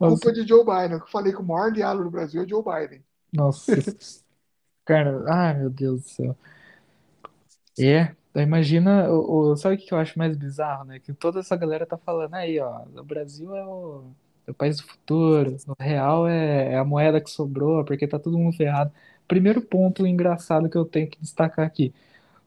Nossa, 0.00 0.20
Culpa 0.20 0.32
de 0.32 0.48
Joe 0.48 0.64
Biden. 0.64 0.98
Eu 0.98 1.06
falei 1.06 1.32
que 1.32 1.40
o 1.40 1.46
maior 1.46 1.70
diálogo 1.70 2.06
do 2.06 2.10
Brasil 2.10 2.42
é 2.42 2.48
Joe 2.48 2.64
Biden. 2.64 3.04
nossa. 3.32 3.70
Cara, 4.84 5.24
ai 5.28 5.56
meu 5.56 5.70
Deus 5.70 6.02
do 6.02 6.08
céu. 6.08 6.36
É, 7.78 8.16
então 8.30 8.42
imagina, 8.42 9.10
o, 9.10 9.52
o- 9.52 9.56
sabe 9.56 9.74
o 9.76 9.78
que 9.78 9.92
eu 9.92 9.98
acho 9.98 10.18
mais 10.18 10.36
bizarro, 10.36 10.84
né? 10.84 11.00
Que 11.00 11.12
toda 11.12 11.40
essa 11.40 11.56
galera 11.56 11.86
tá 11.86 11.96
falando 11.98 12.34
aí, 12.34 12.58
ó, 12.60 12.82
o 12.96 13.04
Brasil 13.04 13.54
é 13.56 13.64
o, 13.66 14.04
é 14.46 14.50
o 14.50 14.54
país 14.54 14.76
do 14.78 14.84
futuro, 14.84 15.56
o 15.66 15.74
real 15.82 16.28
é, 16.28 16.72
é 16.74 16.78
a 16.78 16.84
moeda 16.84 17.20
que 17.20 17.30
sobrou, 17.30 17.84
porque 17.84 18.06
tá 18.06 18.18
todo 18.18 18.38
mundo 18.38 18.56
ferrado. 18.56 18.92
Primeiro 19.28 19.60
ponto 19.62 20.06
engraçado 20.06 20.68
que 20.70 20.76
eu 20.76 20.84
tenho 20.84 21.08
que 21.10 21.20
destacar 21.20 21.66
aqui. 21.66 21.92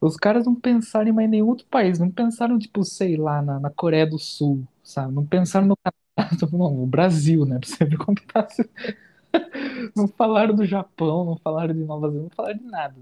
Os 0.00 0.16
caras 0.16 0.46
não 0.46 0.54
pensaram 0.54 1.08
em 1.08 1.12
mais 1.12 1.30
nenhum 1.30 1.48
outro 1.48 1.66
país, 1.68 1.98
não 1.98 2.10
pensaram, 2.10 2.58
tipo, 2.58 2.84
sei 2.84 3.16
lá, 3.16 3.42
na, 3.42 3.60
na 3.60 3.70
Coreia 3.70 4.06
do 4.06 4.18
Sul, 4.18 4.64
sabe? 4.84 5.12
Não 5.14 5.26
pensaram 5.26 5.66
no 5.66 5.76
Canadá, 5.78 6.36
não, 6.52 6.74
no 6.74 6.86
Brasil, 6.86 7.44
né? 7.46 7.58
Pra 7.58 7.68
você 7.68 7.84
ver 7.86 7.98
tá. 8.32 8.48
Não 9.96 10.06
falaram 10.08 10.54
do 10.54 10.64
Japão, 10.64 11.24
não 11.24 11.36
falaram 11.38 11.74
de 11.74 11.80
Nova 11.84 12.08
Zelândia, 12.08 12.22
não 12.22 12.30
falaram 12.30 12.58
de 12.58 12.64
nada. 12.64 12.94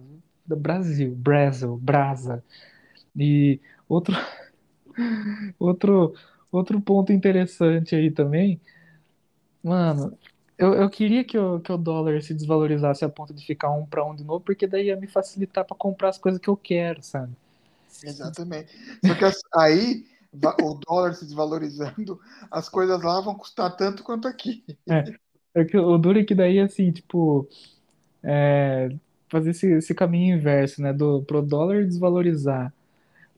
Do 0.46 0.56
Brasil, 0.56 1.14
Brasil, 1.14 1.76
Brasa. 1.76 2.42
E 3.16 3.60
outro, 3.88 4.14
outro, 5.58 6.14
outro 6.50 6.80
ponto 6.80 7.12
interessante 7.12 7.94
aí 7.94 8.10
também, 8.10 8.60
mano, 9.62 10.16
eu, 10.58 10.74
eu 10.74 10.90
queria 10.90 11.24
que 11.24 11.38
o, 11.38 11.60
que 11.60 11.72
o 11.72 11.76
dólar 11.76 12.22
se 12.22 12.34
desvalorizasse 12.34 13.04
a 13.04 13.08
ponto 13.08 13.32
de 13.34 13.44
ficar 13.44 13.70
um 13.70 13.86
para 13.86 14.04
um 14.04 14.14
de 14.14 14.24
novo, 14.24 14.40
porque 14.44 14.66
daí 14.66 14.86
ia 14.86 14.96
me 14.96 15.06
facilitar 15.08 15.64
para 15.64 15.76
comprar 15.76 16.10
as 16.10 16.18
coisas 16.18 16.40
que 16.40 16.48
eu 16.48 16.56
quero, 16.56 17.02
sabe? 17.02 17.32
Exatamente. 18.02 18.72
Só 19.06 19.14
que 19.14 19.24
as- 19.24 19.40
aí, 19.54 20.04
o 20.62 20.74
dólar 20.86 21.14
se 21.14 21.24
desvalorizando, 21.24 22.20
as 22.50 22.68
coisas 22.68 23.00
lá 23.02 23.20
vão 23.20 23.34
custar 23.34 23.76
tanto 23.76 24.02
quanto 24.02 24.26
aqui. 24.26 24.64
É 25.54 25.64
que 25.64 25.76
o 25.76 25.98
duro 25.98 26.18
é 26.18 26.24
que 26.24 26.34
daí, 26.34 26.58
assim, 26.58 26.90
tipo, 26.90 27.46
é, 28.22 28.90
fazer 29.30 29.50
esse, 29.50 29.66
esse 29.74 29.94
caminho 29.94 30.36
inverso, 30.36 30.82
né? 30.82 30.92
Do, 30.92 31.22
pro 31.24 31.42
dólar 31.42 31.84
desvalorizar, 31.86 32.72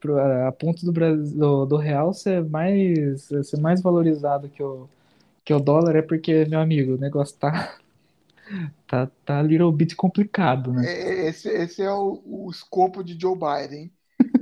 pro, 0.05 0.19
a, 0.19 0.53
ponto 0.53 0.85
do, 0.85 0.93
Brasil, 0.93 1.39
do, 1.39 1.67
do 1.67 1.77
real 1.79 2.13
ser 2.13 2.45
mais, 2.45 3.23
ser 3.45 3.59
mais 3.61 3.83
valorizado 3.83 4.49
que 4.51 4.63
o, 4.63 4.89
que 5.45 5.55
o 5.55 5.61
dólar, 5.61 5.97
é 5.97 6.03
porque, 6.03 6.45
meu 6.47 6.61
amigo, 6.61 6.95
o 6.95 6.99
negócio 6.99 7.37
tá, 7.39 7.79
tá, 8.87 9.07
tá 9.25 9.43
little 9.43 9.73
bit 9.73 9.95
complicado, 9.97 10.73
né? 10.73 10.89
É- 10.89 11.29
Esse, 11.29 11.49
esse 11.49 11.83
é 11.83 11.91
o, 11.93 12.23
o 12.25 12.51
escopo 12.51 13.03
de 13.05 13.19
Joe 13.21 13.37
Biden 13.37 13.93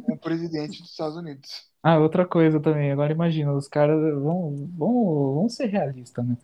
como 0.00 0.18
presidente 0.18 0.80
dos 0.82 0.90
Estados 0.90 1.16
Unidos. 1.16 1.70
Ah, 1.82 1.98
outra 1.98 2.24
coisa 2.26 2.60
também, 2.60 2.92
agora 2.92 3.12
imagina, 3.12 3.52
os 3.52 3.66
caras 3.66 3.98
vão, 4.22 4.54
vão, 4.76 5.34
vão 5.34 5.48
ser 5.48 5.66
realistas, 5.66 6.24
né? 6.24 6.36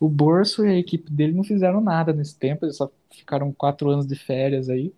O 0.00 0.08
Borso 0.08 0.64
e 0.66 0.70
a 0.70 0.78
equipe 0.78 1.10
dele 1.12 1.32
não 1.34 1.44
fizeram 1.44 1.80
nada 1.80 2.12
nesse 2.12 2.38
tempo, 2.38 2.64
eles 2.66 2.76
só 2.76 2.90
ficaram 3.12 3.52
quatro 3.52 3.90
anos 3.90 4.06
de 4.06 4.16
férias 4.16 4.68
aí. 4.70 4.94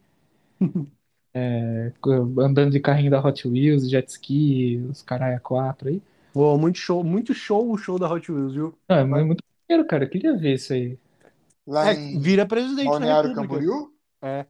é, 1.35 1.93
andando 2.39 2.71
de 2.71 2.81
carrinho 2.81 3.11
da 3.11 3.21
Hot 3.25 3.47
Wheels, 3.47 3.89
jet 3.89 4.09
ski, 4.11 4.77
os 4.91 5.03
caralho 5.03 5.41
4 5.41 5.89
aí. 5.89 6.03
Pô, 6.33 6.57
muito 6.59 6.79
show, 6.79 7.03
muito 7.03 7.35
show 7.35 7.71
o 7.71 7.77
show 7.79 7.99
da 7.99 8.11
Hot 8.13 8.31
Wheels, 8.31 8.55
viu? 8.55 8.79
Não, 8.89 8.97
é 8.97 9.05
mu- 9.05 9.27
muito 9.27 9.45
maneiro, 9.69 9.89
cara. 9.89 10.05
Eu 10.05 10.11
queria 10.11 10.37
ver 10.37 10.55
isso 10.55 10.73
aí. 10.73 10.99
Lá 11.67 11.91
É, 11.91 11.95
em 11.95 12.19
vira 12.21 12.47
presidente 12.47 12.85
da 12.85 12.91
Balneário 12.91 13.29
República. 13.31 13.53
Camboriú, 13.65 13.93
É, 14.23 14.47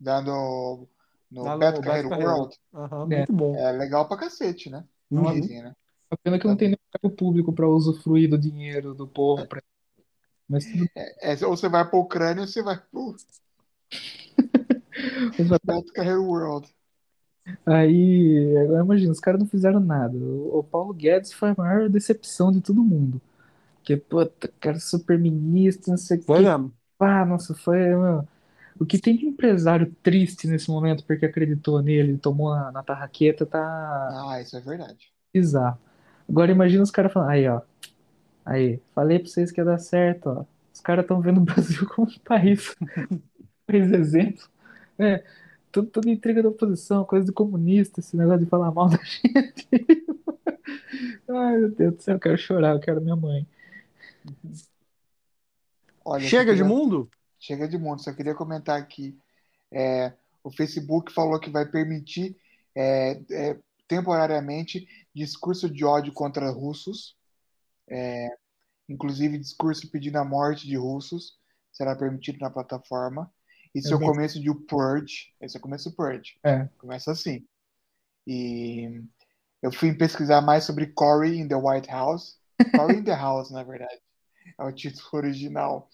lá 0.00 0.20
no, 0.22 0.88
no 1.30 1.44
lá 1.44 1.52
no 1.54 1.58
Beto 1.58 1.80
Carreiro. 1.82 2.08
World. 2.08 2.56
Aham, 2.74 3.02
É. 3.10 3.16
muito 3.16 3.32
bom. 3.32 3.56
É 3.56 3.72
legal 3.72 4.08
pra 4.08 4.16
cacete, 4.16 4.70
né? 4.70 4.84
Uhum. 5.10 5.40
Dizem, 5.40 5.62
né? 5.62 5.72
A 6.10 6.16
pena 6.16 6.38
que 6.38 6.46
não 6.46 6.56
tem 6.56 6.68
nem 6.68 6.78
cargo 6.92 7.16
público 7.16 7.52
pra 7.52 7.68
usufruir 7.68 8.28
do 8.28 8.38
dinheiro 8.38 8.94
do 8.94 9.06
povo. 9.06 9.46
pra- 9.46 9.62
Mas 10.48 10.64
tudo 10.66 10.86
É, 10.94 11.32
ou 11.46 11.56
você 11.56 11.68
vai 11.68 11.88
pra 11.88 11.98
Ucrânia 11.98 12.42
ou 12.42 12.46
você 12.48 12.62
vai 12.62 12.78
pro. 12.90 13.16
Beto 15.64 15.92
Carreiro 15.92 16.22
World. 16.24 16.68
Aí, 17.66 18.56
agora 18.58 18.84
imagina, 18.84 19.12
os 19.12 19.20
caras 19.20 19.40
não 19.40 19.46
fizeram 19.48 19.80
nada. 19.80 20.16
O 20.16 20.58
o 20.58 20.64
Paulo 20.64 20.92
Guedes 20.94 21.32
foi 21.32 21.50
a 21.50 21.54
maior 21.56 21.88
decepção 21.88 22.52
de 22.52 22.60
todo 22.60 22.82
mundo. 22.84 23.20
Porque, 23.78 23.96
puta, 23.98 24.48
cara 24.60 24.80
super 24.80 25.18
ministro, 25.18 25.90
não 25.92 25.98
sei 25.98 26.18
o 26.18 26.24
Foi 26.26 26.40
quê. 26.40 26.42
mesmo. 26.42 26.72
Ah, 27.00 27.24
nossa, 27.26 27.54
foi. 27.54 27.78
meu, 27.78 28.28
O 28.80 28.86
que 28.86 28.98
tem 29.00 29.16
de 29.16 29.26
empresário 29.26 29.94
triste 30.02 30.46
nesse 30.48 30.70
momento 30.70 31.04
porque 31.06 31.26
acreditou 31.26 31.82
nele, 31.82 32.18
tomou 32.18 32.54
na, 32.54 32.72
na 32.72 32.82
tarraqueta, 32.84 33.46
tá 33.46 34.16
Ah, 34.16 34.40
isso 34.40 34.56
é 34.56 34.60
verdade. 34.60 35.12
bizarro. 35.32 35.78
Agora 36.28 36.50
imagina 36.52 36.82
os 36.82 36.90
caras 36.90 37.12
falando, 37.12 37.30
aí, 37.30 37.48
ó. 37.48 37.60
Aí, 38.46 38.80
falei 38.94 39.18
pra 39.20 39.28
vocês 39.28 39.52
que 39.52 39.60
ia 39.60 39.64
dar 39.64 39.78
certo, 39.78 40.28
ó. 40.30 40.46
Os 40.74 40.80
caras 40.80 41.04
estão 41.04 41.20
vendo 41.22 41.38
o 41.40 41.44
Brasil 41.44 41.88
como 41.94 42.08
um 42.10 42.20
país, 42.20 42.76
país 43.66 43.92
exemplo. 43.92 44.44
É, 45.02 45.24
tudo, 45.70 45.88
tudo 45.90 46.08
intriga 46.10 46.42
da 46.42 46.48
oposição, 46.48 47.04
coisa 47.04 47.26
de 47.26 47.32
comunista, 47.32 48.00
esse 48.00 48.16
negócio 48.16 48.44
de 48.44 48.50
falar 48.50 48.70
mal 48.70 48.88
da 48.90 48.98
gente. 49.02 49.68
Ai, 51.28 51.56
meu 51.58 51.70
Deus 51.70 51.94
do 51.96 52.02
céu, 52.02 52.14
eu 52.16 52.20
quero 52.20 52.36
chorar, 52.38 52.74
eu 52.74 52.80
quero 52.80 53.00
minha 53.00 53.16
mãe. 53.16 53.46
Olha, 56.04 56.26
Chega 56.28 56.52
só 56.52 56.56
de 56.56 56.62
queria- 56.62 56.64
mundo? 56.64 57.10
Chega 57.38 57.68
de 57.68 57.78
mundo. 57.78 58.02
Só 58.02 58.12
queria 58.12 58.34
comentar 58.34 58.78
aqui. 58.80 59.18
é, 59.70 60.12
o 60.44 60.50
Facebook 60.50 61.12
falou 61.12 61.38
que 61.40 61.48
vai 61.50 61.64
permitir 61.64 62.36
é, 62.74 63.20
é, 63.30 63.58
temporariamente 63.88 64.86
discurso 65.14 65.70
de 65.70 65.84
ódio 65.84 66.12
contra 66.12 66.50
russos, 66.50 67.16
é, 67.88 68.28
inclusive 68.88 69.38
discurso 69.38 69.90
pedindo 69.90 70.16
a 70.18 70.24
morte 70.24 70.66
de 70.66 70.76
russos, 70.76 71.38
será 71.72 71.94
permitido 71.96 72.38
na 72.40 72.50
plataforma. 72.50 73.32
Isso 73.74 73.92
é, 73.92 73.96
o 73.96 74.00
começo 74.00 74.40
de 74.40 74.54
purge. 74.66 75.34
Esse 75.40 75.56
é 75.56 75.58
o 75.58 75.62
começo 75.62 75.90
do 75.90 75.96
purge. 75.96 76.38
É. 76.44 76.68
Começa 76.78 77.10
assim. 77.10 77.46
E 78.26 79.02
eu 79.62 79.72
fui 79.72 79.94
pesquisar 79.94 80.40
mais 80.40 80.64
sobre 80.64 80.88
Cory 80.88 81.38
in 81.38 81.48
the 81.48 81.56
White 81.56 81.88
House. 81.88 82.38
Cory 82.76 82.98
in 82.98 83.04
the 83.04 83.14
House, 83.14 83.50
na 83.50 83.62
verdade. 83.62 84.00
É 84.58 84.64
o 84.64 84.72
título 84.72 85.08
original 85.14 85.88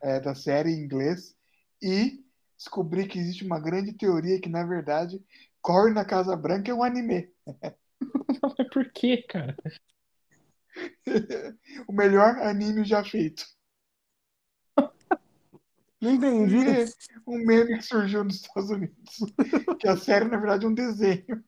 é, 0.00 0.20
da 0.20 0.34
série 0.34 0.70
em 0.70 0.80
inglês. 0.80 1.34
E 1.82 2.24
descobri 2.56 3.06
que 3.06 3.18
existe 3.18 3.44
uma 3.44 3.60
grande 3.60 3.92
teoria 3.92 4.40
que, 4.40 4.48
na 4.48 4.64
verdade, 4.64 5.22
Cory 5.60 5.92
na 5.92 6.04
Casa 6.04 6.36
Branca 6.36 6.70
é 6.70 6.74
um 6.74 6.82
anime. 6.82 7.30
Mas 8.42 8.68
por 8.72 8.90
quê, 8.92 9.24
cara? 9.28 9.56
o 11.88 11.92
melhor 11.92 12.38
anime 12.38 12.84
já 12.84 13.02
feito. 13.02 13.44
Não 16.00 16.12
entendi. 16.12 16.56
um 17.26 17.38
meme 17.38 17.78
que 17.78 17.82
surgiu 17.82 18.24
nos 18.24 18.36
Estados 18.36 18.70
Unidos. 18.70 19.18
Que 19.78 19.88
a 19.88 19.96
série, 19.96 20.24
na 20.24 20.38
verdade, 20.38 20.64
é 20.64 20.68
um 20.68 20.74
desenho. 20.74 21.44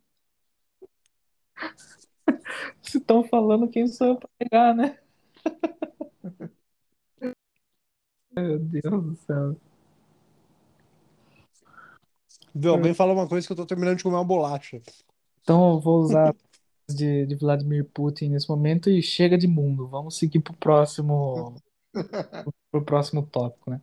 Se 2.83 2.99
estão 2.99 3.25
falando, 3.25 3.69
quem 3.69 3.87
sou 3.87 4.09
eu 4.09 4.17
pra 4.17 4.29
pegar, 4.39 4.75
né? 4.75 4.99
Meu 8.35 8.59
Deus 8.59 9.05
do 9.05 9.17
céu. 9.17 9.57
Viu, 12.55 12.73
alguém 12.73 12.95
fala 12.95 13.13
uma 13.13 13.29
coisa 13.29 13.47
que 13.47 13.53
eu 13.53 13.57
tô 13.57 13.67
terminando 13.67 13.97
de 13.97 14.03
comer 14.03 14.17
uma 14.17 14.25
bolacha. 14.25 14.81
Então 15.43 15.73
eu 15.73 15.81
vou 15.81 16.01
usar 16.01 16.35
de, 16.89 17.27
de 17.27 17.35
Vladimir 17.35 17.85
Putin 17.85 18.31
nesse 18.31 18.49
momento 18.49 18.91
e 18.91 19.03
chega 19.03 19.37
de 19.37 19.47
mundo. 19.47 19.87
Vamos 19.87 20.17
seguir 20.17 20.41
pro 20.41 20.55
próximo, 20.55 21.57
pro 22.71 22.85
próximo 22.85 23.27
tópico, 23.27 23.71
né? 23.71 23.81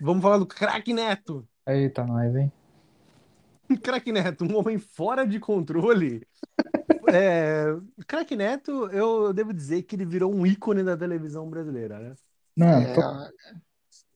Vamos 0.00 0.22
falar 0.22 0.38
do 0.38 0.46
Crack 0.46 0.92
Neto. 0.92 1.48
Eita, 1.66 2.04
nós, 2.04 2.34
hein? 2.36 2.52
Crack 3.82 4.10
Neto, 4.12 4.44
um 4.44 4.56
homem 4.56 4.78
fora 4.78 5.26
de 5.26 5.38
controle. 5.40 6.26
É, 7.12 7.66
Crack 8.06 8.36
Neto, 8.36 8.88
eu 8.90 9.32
devo 9.32 9.52
dizer 9.54 9.82
que 9.84 9.96
ele 9.96 10.04
virou 10.06 10.34
um 10.34 10.46
ícone 10.46 10.84
da 10.84 10.96
televisão 10.96 11.48
brasileira, 11.50 11.98
né? 11.98 12.14
Não, 12.56 12.86
É, 12.86 12.92
tô- 12.92 13.02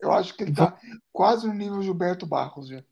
eu 0.01 0.13
acho 0.13 0.37
que 0.37 0.45
ele 0.45 0.53
tá 0.53 0.79
quase 1.13 1.47
no 1.49 1.55
nível 1.55 1.83
Gilberto 1.83 2.27
Barros, 2.27 2.69
já. 2.69 2.85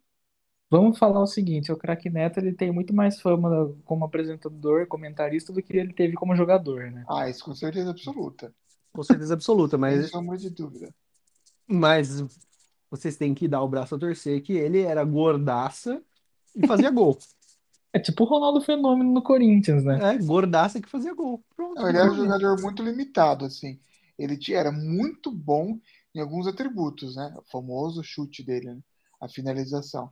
vamos 0.69 0.99
falar 0.99 1.21
o 1.21 1.27
seguinte, 1.27 1.71
o 1.71 1.77
Craque 1.77 2.11
Neto 2.11 2.39
ele 2.41 2.53
tem 2.53 2.73
muito 2.73 2.93
mais 2.95 3.21
fama 3.21 3.73
como 3.85 4.05
apresentador, 4.05 4.87
comentarista 4.89 5.53
do 5.53 5.63
que 5.63 5.77
ele 5.77 5.93
teve 5.95 6.15
como 6.15 6.35
jogador, 6.37 6.91
né? 6.91 7.07
Ah, 7.07 7.29
isso 7.29 7.45
com 7.45 7.55
certeza 7.55 7.91
absoluta. 7.93 8.53
Com 8.93 9.03
certeza 9.03 9.35
absoluta, 9.35 9.77
Sem 9.87 10.03
mas, 10.03 10.03
sombra 10.03 10.37
de 10.37 10.51
dúvida. 10.51 10.93
mas 11.67 12.23
vocês 12.93 13.17
têm 13.17 13.33
que 13.33 13.49
dar 13.49 13.63
o 13.63 13.69
braço 13.69 13.95
a 13.95 13.99
torcer 13.99 14.43
que 14.43 14.53
ele 14.53 14.83
era 14.83 15.03
gordaça 15.03 16.03
e 16.55 16.67
fazia 16.67 16.91
gol. 16.91 17.19
É 17.95 17.99
tipo 17.99 18.25
o 18.25 18.27
Ronaldo 18.27 18.63
Fenômeno 18.63 19.13
no 19.13 19.21
Corinthians, 19.21 19.85
né? 19.85 20.15
É, 20.15 20.17
gordaça 20.17 20.81
que 20.81 20.89
fazia 20.89 21.13
gol. 21.13 21.45
Pronto. 21.55 21.87
Ele 21.87 21.99
era 21.99 22.11
um 22.11 22.15
jogador 22.15 22.59
muito 22.63 22.83
limitado, 22.83 23.45
assim. 23.45 23.79
Ele 24.19 24.39
era 24.55 24.73
muito 24.73 25.31
bom 25.31 25.79
em 26.15 26.19
alguns 26.19 26.47
atributos, 26.47 27.17
né? 27.17 27.35
O 27.37 27.43
famoso 27.43 28.03
chute 28.03 28.43
dele, 28.43 28.69
né? 28.69 28.79
A 29.21 29.29
finalização. 29.29 30.11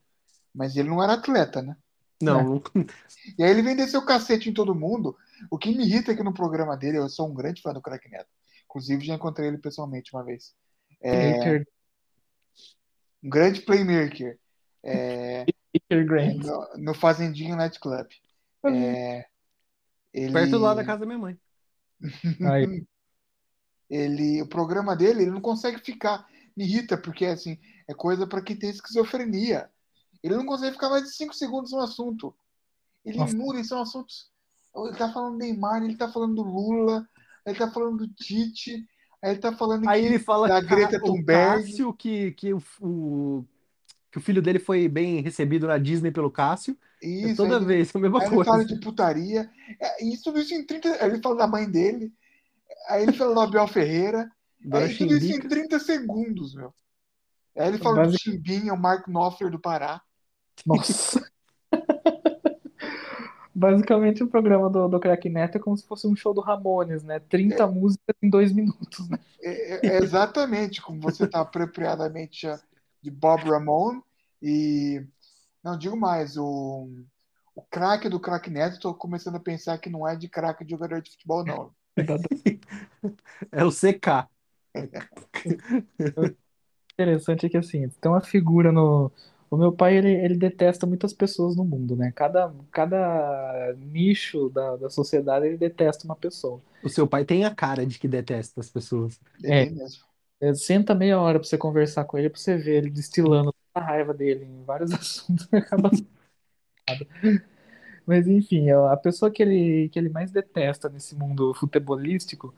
Mas 0.54 0.76
ele 0.76 0.90
não 0.90 1.02
era 1.02 1.14
atleta, 1.14 1.62
né? 1.62 1.74
Não, 2.20 2.62
E 3.38 3.42
aí 3.42 3.50
ele 3.50 3.62
vem 3.62 3.74
descer 3.74 3.96
o 3.96 4.04
cacete 4.04 4.50
em 4.50 4.52
todo 4.52 4.74
mundo. 4.74 5.16
O 5.50 5.56
que 5.56 5.74
me 5.74 5.86
irrita 5.86 6.12
aqui 6.12 6.22
no 6.22 6.34
programa 6.34 6.76
dele, 6.76 6.98
eu 6.98 7.08
sou 7.08 7.30
um 7.30 7.34
grande 7.34 7.62
fã 7.62 7.72
do 7.72 7.80
Crack 7.80 8.10
Neto. 8.10 8.28
Inclusive, 8.66 9.06
já 9.06 9.14
encontrei 9.14 9.48
ele 9.48 9.56
pessoalmente 9.56 10.12
uma 10.12 10.22
vez. 10.22 10.52
É, 11.02 11.64
um 13.22 13.28
grande 13.28 13.62
playmaker. 13.62 14.38
É, 14.82 15.44
no, 15.90 16.68
no 16.78 16.94
Fazendinha 16.94 17.56
Night 17.56 17.78
Club. 17.78 18.06
É, 18.64 19.26
ele, 20.12 20.32
perto 20.32 20.58
lá 20.58 20.74
da 20.74 20.84
casa 20.84 21.00
da 21.00 21.06
minha 21.06 21.18
mãe. 21.18 21.38
Aí, 22.50 22.84
ele, 23.88 24.42
o 24.42 24.48
programa 24.48 24.96
dele, 24.96 25.22
ele 25.22 25.30
não 25.30 25.40
consegue 25.40 25.78
ficar. 25.78 26.26
Me 26.56 26.64
irrita, 26.64 26.98
porque 26.98 27.24
assim, 27.26 27.58
é 27.88 27.94
coisa 27.94 28.26
para 28.26 28.42
quem 28.42 28.56
tem 28.56 28.70
esquizofrenia. 28.70 29.70
Ele 30.22 30.36
não 30.36 30.44
consegue 30.44 30.72
ficar 30.72 30.90
mais 30.90 31.04
de 31.04 31.14
5 31.14 31.32
segundos 31.32 31.72
no 31.72 31.80
assunto. 31.80 32.34
Ele 33.04 33.18
Nossa. 33.18 33.36
muda, 33.36 33.60
e 33.60 33.64
são 33.64 33.80
assuntos. 33.80 34.30
Ele 34.76 34.96
tá 34.96 35.12
falando 35.12 35.32
do 35.32 35.38
Neymar, 35.38 35.82
ele 35.82 35.96
tá 35.96 36.10
falando 36.10 36.34
do 36.34 36.42
Lula, 36.42 37.08
ele 37.46 37.58
tá 37.58 37.70
falando 37.70 38.06
do 38.06 38.14
Tite, 38.14 38.86
aí 39.22 39.30
ele 39.32 39.38
tá 39.40 39.52
falando 39.52 39.88
Aí 39.88 40.00
que- 40.02 40.06
ele 40.08 40.18
fala 40.18 40.48
da 40.48 40.60
Greta 40.60 40.96
o 40.98 41.00
Thunberg. 41.04 41.62
Cássio, 41.64 41.92
que, 41.92 42.32
que, 42.32 42.52
o, 42.54 42.62
o- 42.80 43.44
que 44.10 44.18
o 44.18 44.20
filho 44.20 44.40
dele 44.42 44.58
foi 44.58 44.88
bem 44.88 45.20
recebido 45.20 45.66
na 45.66 45.78
Disney 45.78 46.10
pelo 46.10 46.30
Cássio. 46.30 46.76
É 47.02 47.06
Isso, 47.06 47.36
toda 47.36 47.56
ele- 47.56 47.64
vez, 47.64 47.94
a 47.94 47.98
mesma 47.98 48.18
Aí 48.20 48.26
ele 48.26 48.34
coisa. 48.34 48.50
fala 48.50 48.64
de 48.64 48.78
putaria. 48.80 49.50
É, 49.80 50.04
e 50.04 50.16
tudo 50.18 50.38
isso 50.40 50.52
em 50.54 50.64
30. 50.64 50.88
Aí 51.02 51.10
ele 51.10 51.22
fala 51.22 51.36
da 51.36 51.46
mãe 51.46 51.68
dele. 51.70 52.12
Aí 52.88 53.02
ele 53.02 53.12
fala 53.12 53.34
do 53.34 53.40
Abel 53.40 53.66
Ferreira. 53.68 54.30
Dona 54.62 54.84
Aí 54.84 54.96
tudo 54.96 55.14
isso 55.16 55.24
em 55.26 55.28
Chimbica. 55.32 55.48
30 55.48 55.78
segundos, 55.78 56.54
meu. 56.54 56.74
Aí 57.56 57.68
ele 57.68 57.78
fala 57.78 58.02
do 58.02 58.10
Basi- 58.10 58.18
Chimbinha, 58.18 58.74
o 58.74 58.78
Mark 58.78 59.06
Knopfler 59.08 59.50
do 59.50 59.58
Pará. 59.58 60.00
Nossa. 60.66 61.26
Basicamente, 63.54 64.22
o 64.22 64.28
programa 64.28 64.70
do, 64.70 64.88
do 64.88 65.00
Crack 65.00 65.28
Neto 65.28 65.56
é 65.56 65.60
como 65.60 65.76
se 65.76 65.86
fosse 65.86 66.06
um 66.06 66.14
show 66.14 66.32
do 66.32 66.40
Ramones, 66.40 67.02
né? 67.02 67.18
30 67.18 67.66
músicas 67.66 68.14
em 68.22 68.30
dois 68.30 68.52
minutos, 68.52 69.08
né? 69.08 69.18
É, 69.42 69.88
é 69.88 70.02
exatamente 70.02 70.80
como 70.80 71.00
você 71.00 71.24
está 71.24 71.40
apropriadamente 71.40 72.46
de 73.02 73.10
Bob 73.10 73.42
Ramone. 73.42 74.02
E 74.42 75.04
não 75.62 75.76
digo 75.76 75.96
mais, 75.96 76.36
o, 76.36 76.88
o 77.54 77.62
craque 77.62 78.08
do 78.08 78.20
craque 78.20 78.50
Neto, 78.50 78.74
estou 78.74 78.94
começando 78.94 79.36
a 79.36 79.40
pensar 79.40 79.78
que 79.78 79.90
não 79.90 80.06
é 80.06 80.16
de 80.16 80.28
craque 80.28 80.64
de 80.64 80.70
jogador 80.70 81.02
de 81.02 81.10
futebol, 81.10 81.44
não. 81.44 81.72
É 83.52 83.64
o 83.64 83.70
CK. 83.70 84.28
interessante 86.94 87.46
é 87.46 87.48
que 87.48 87.56
assim, 87.56 87.88
tem 87.88 88.10
uma 88.10 88.20
figura 88.20 88.70
no. 88.70 89.10
O 89.50 89.56
meu 89.56 89.72
pai, 89.72 89.96
ele, 89.96 90.12
ele 90.12 90.36
detesta 90.36 90.86
muitas 90.86 91.12
pessoas 91.12 91.56
no 91.56 91.64
mundo, 91.64 91.96
né? 91.96 92.12
Cada, 92.14 92.52
cada 92.70 93.74
nicho 93.76 94.48
da, 94.50 94.76
da 94.76 94.88
sociedade, 94.88 95.46
ele 95.46 95.56
detesta 95.56 96.04
uma 96.04 96.14
pessoa. 96.14 96.60
O 96.82 96.88
seu 96.88 97.06
pai 97.06 97.24
tem 97.24 97.44
a 97.44 97.54
cara 97.54 97.84
de 97.84 97.98
que 97.98 98.06
detesta 98.06 98.60
as 98.60 98.70
pessoas. 98.70 99.20
É. 99.44 99.62
Ele 99.62 99.74
mesmo. 99.74 100.04
É, 100.40 100.54
Senta 100.54 100.94
meia 100.94 101.20
hora 101.20 101.38
pra 101.38 101.46
você 101.46 101.58
conversar 101.58 102.04
com 102.04 102.16
ele, 102.16 102.30
pra 102.30 102.40
você 102.40 102.56
ver 102.56 102.76
ele 102.76 102.90
destilando 102.90 103.54
a 103.74 103.80
raiva 103.80 104.14
dele 104.14 104.44
em 104.44 104.64
vários 104.64 104.90
assuntos. 104.94 105.46
Acaba 105.52 105.90
Mas 108.06 108.26
enfim, 108.26 108.70
a 108.70 108.96
pessoa 108.96 109.30
que 109.30 109.42
ele, 109.42 109.88
que 109.90 109.98
ele 109.98 110.08
mais 110.08 110.30
detesta 110.30 110.88
nesse 110.88 111.14
mundo 111.14 111.54
futebolístico 111.54 112.54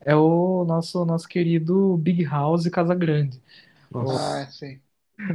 é 0.00 0.14
o 0.16 0.64
nosso, 0.66 1.04
nosso 1.04 1.28
querido 1.28 1.96
Big 1.98 2.24
House 2.24 2.68
Casagrande. 2.68 3.40
Nossa. 3.90 4.44
Ah, 4.44 4.50
sim. 4.50 4.80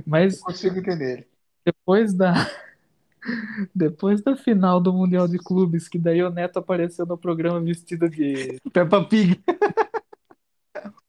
Mas 0.05 0.39
Consigo 0.41 0.80
entender 0.80 1.27
depois 1.65 2.13
da, 2.13 2.34
depois 3.73 4.21
da 4.21 4.36
final 4.36 4.80
do 4.80 4.93
Mundial 4.93 5.27
de 5.27 5.38
Clubes, 5.38 5.88
que 5.88 5.99
daí 5.99 6.23
o 6.23 6.30
Neto 6.30 6.57
apareceu 6.59 7.05
no 7.05 7.17
programa 7.17 7.61
vestido 7.61 8.09
de. 8.09 8.59
Peppa 8.71 9.03
Pig. 9.03 9.41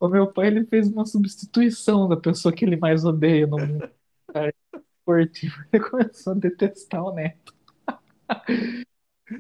O 0.00 0.08
meu 0.08 0.26
pai 0.26 0.48
ele 0.48 0.64
fez 0.64 0.88
uma 0.88 1.04
substituição 1.04 2.08
da 2.08 2.16
pessoa 2.16 2.52
que 2.52 2.64
ele 2.64 2.76
mais 2.76 3.04
odeia 3.04 3.46
no 3.46 3.58
mundo 3.58 3.88
cara, 4.32 4.52
esportivo. 4.74 5.54
Ele 5.70 5.84
começou 5.84 6.32
a 6.32 6.36
detestar 6.36 7.04
o 7.04 7.14
Neto. 7.14 7.54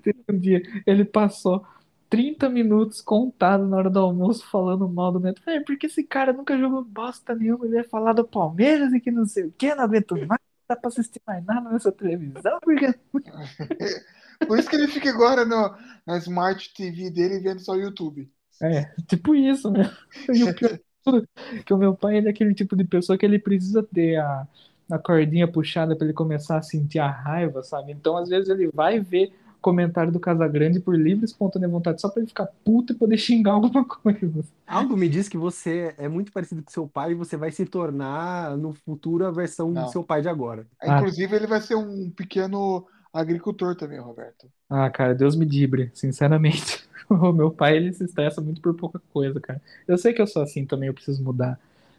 Teve 0.02 0.22
Um 0.28 0.38
dia 0.38 0.62
ele 0.86 1.04
passou 1.04 1.66
30 2.10 2.48
minutos 2.48 3.00
contado 3.00 3.66
na 3.66 3.76
hora 3.76 3.88
do 3.88 4.00
almoço 4.00 4.44
falando 4.50 4.88
mal 4.88 5.12
do 5.12 5.20
Neto. 5.20 5.42
Falei, 5.42 5.60
porque 5.60 5.86
esse 5.86 6.02
cara 6.02 6.32
nunca 6.32 6.58
jogou 6.58 6.84
bosta 6.84 7.34
nenhuma, 7.34 7.64
ele 7.64 7.76
vai 7.76 7.84
falar 7.84 8.12
do 8.12 8.26
Palmeiras 8.26 8.92
e 8.92 9.00
que 9.00 9.10
não 9.10 9.24
sei 9.24 9.44
o 9.44 9.52
que, 9.52 9.72
não 9.74 9.84
aguento 9.84 10.16
mais, 10.16 10.28
não 10.28 10.66
dá 10.68 10.76
pra 10.76 10.88
assistir 10.88 11.22
mais 11.24 11.44
nada 11.44 11.70
nessa 11.70 11.92
televisão, 11.92 12.58
porque 12.60 12.92
Por 14.46 14.58
isso 14.58 14.68
que 14.68 14.76
ele 14.76 14.88
fica 14.88 15.10
agora 15.10 15.44
no, 15.44 15.74
na 16.06 16.16
Smart 16.16 16.72
TV 16.74 17.10
dele 17.10 17.40
vendo 17.40 17.60
só 17.60 17.72
o 17.72 17.80
YouTube. 17.80 18.28
É, 18.60 18.84
tipo 19.06 19.34
isso, 19.34 19.70
né? 19.70 19.90
E 20.34 20.44
o 20.44 20.54
pior 20.54 20.78
tudo 21.04 21.26
é 21.54 21.62
que 21.62 21.72
o 21.72 21.78
meu 21.78 21.94
pai 21.94 22.16
ele 22.16 22.26
é 22.26 22.30
aquele 22.30 22.54
tipo 22.54 22.76
de 22.76 22.84
pessoa 22.84 23.16
que 23.16 23.24
ele 23.24 23.38
precisa 23.38 23.82
ter 23.82 24.16
a, 24.16 24.46
a 24.90 24.98
cordinha 24.98 25.48
puxada 25.48 25.96
pra 25.96 26.04
ele 26.04 26.14
começar 26.14 26.58
a 26.58 26.62
sentir 26.62 26.98
a 26.98 27.10
raiva, 27.10 27.62
sabe? 27.62 27.92
Então, 27.92 28.16
às 28.16 28.28
vezes, 28.28 28.48
ele 28.48 28.68
vai 28.68 29.00
ver 29.00 29.32
comentário 29.60 30.12
do 30.12 30.18
Casagrande 30.20 30.80
por 30.80 30.96
livre 30.96 31.24
e 31.24 31.26
espontânea 31.26 31.68
vontade, 31.68 32.00
só 32.00 32.08
pra 32.08 32.20
ele 32.20 32.28
ficar 32.28 32.46
puto 32.64 32.92
e 32.92 32.96
poder 32.96 33.16
xingar 33.18 33.52
alguma 33.52 33.84
coisa. 33.84 34.44
Algo 34.66 34.96
me 34.96 35.08
diz 35.08 35.28
que 35.28 35.36
você 35.36 35.94
é 35.98 36.08
muito 36.08 36.32
parecido 36.32 36.62
com 36.62 36.70
seu 36.70 36.86
pai 36.88 37.12
e 37.12 37.14
você 37.14 37.36
vai 37.36 37.50
se 37.50 37.64
tornar 37.66 38.56
no 38.56 38.72
futuro 38.72 39.26
a 39.26 39.30
versão 39.30 39.70
Não. 39.70 39.84
do 39.84 39.90
seu 39.92 40.02
pai 40.02 40.22
de 40.22 40.28
agora. 40.28 40.66
Ah. 40.80 40.98
Inclusive, 40.98 41.34
ele 41.36 41.46
vai 41.46 41.60
ser 41.60 41.74
um 41.74 42.10
pequeno 42.10 42.86
agricultor 43.12 43.74
também, 43.76 43.98
Roberto. 43.98 44.46
Ah, 44.68 44.88
cara, 44.88 45.14
Deus 45.14 45.34
me 45.36 45.44
dibre, 45.46 45.90
sinceramente. 45.94 46.88
O 47.10 47.32
meu 47.32 47.50
pai, 47.50 47.76
ele 47.76 47.92
se 47.92 48.04
estressa 48.04 48.40
muito 48.40 48.60
por 48.60 48.72
pouca 48.72 49.00
coisa, 49.12 49.40
cara. 49.40 49.60
Eu 49.88 49.98
sei 49.98 50.12
que 50.12 50.22
eu 50.22 50.28
sou 50.28 50.42
assim 50.42 50.64
também, 50.64 50.86
eu 50.86 50.94
preciso 50.94 51.20
mudar. 51.24 51.58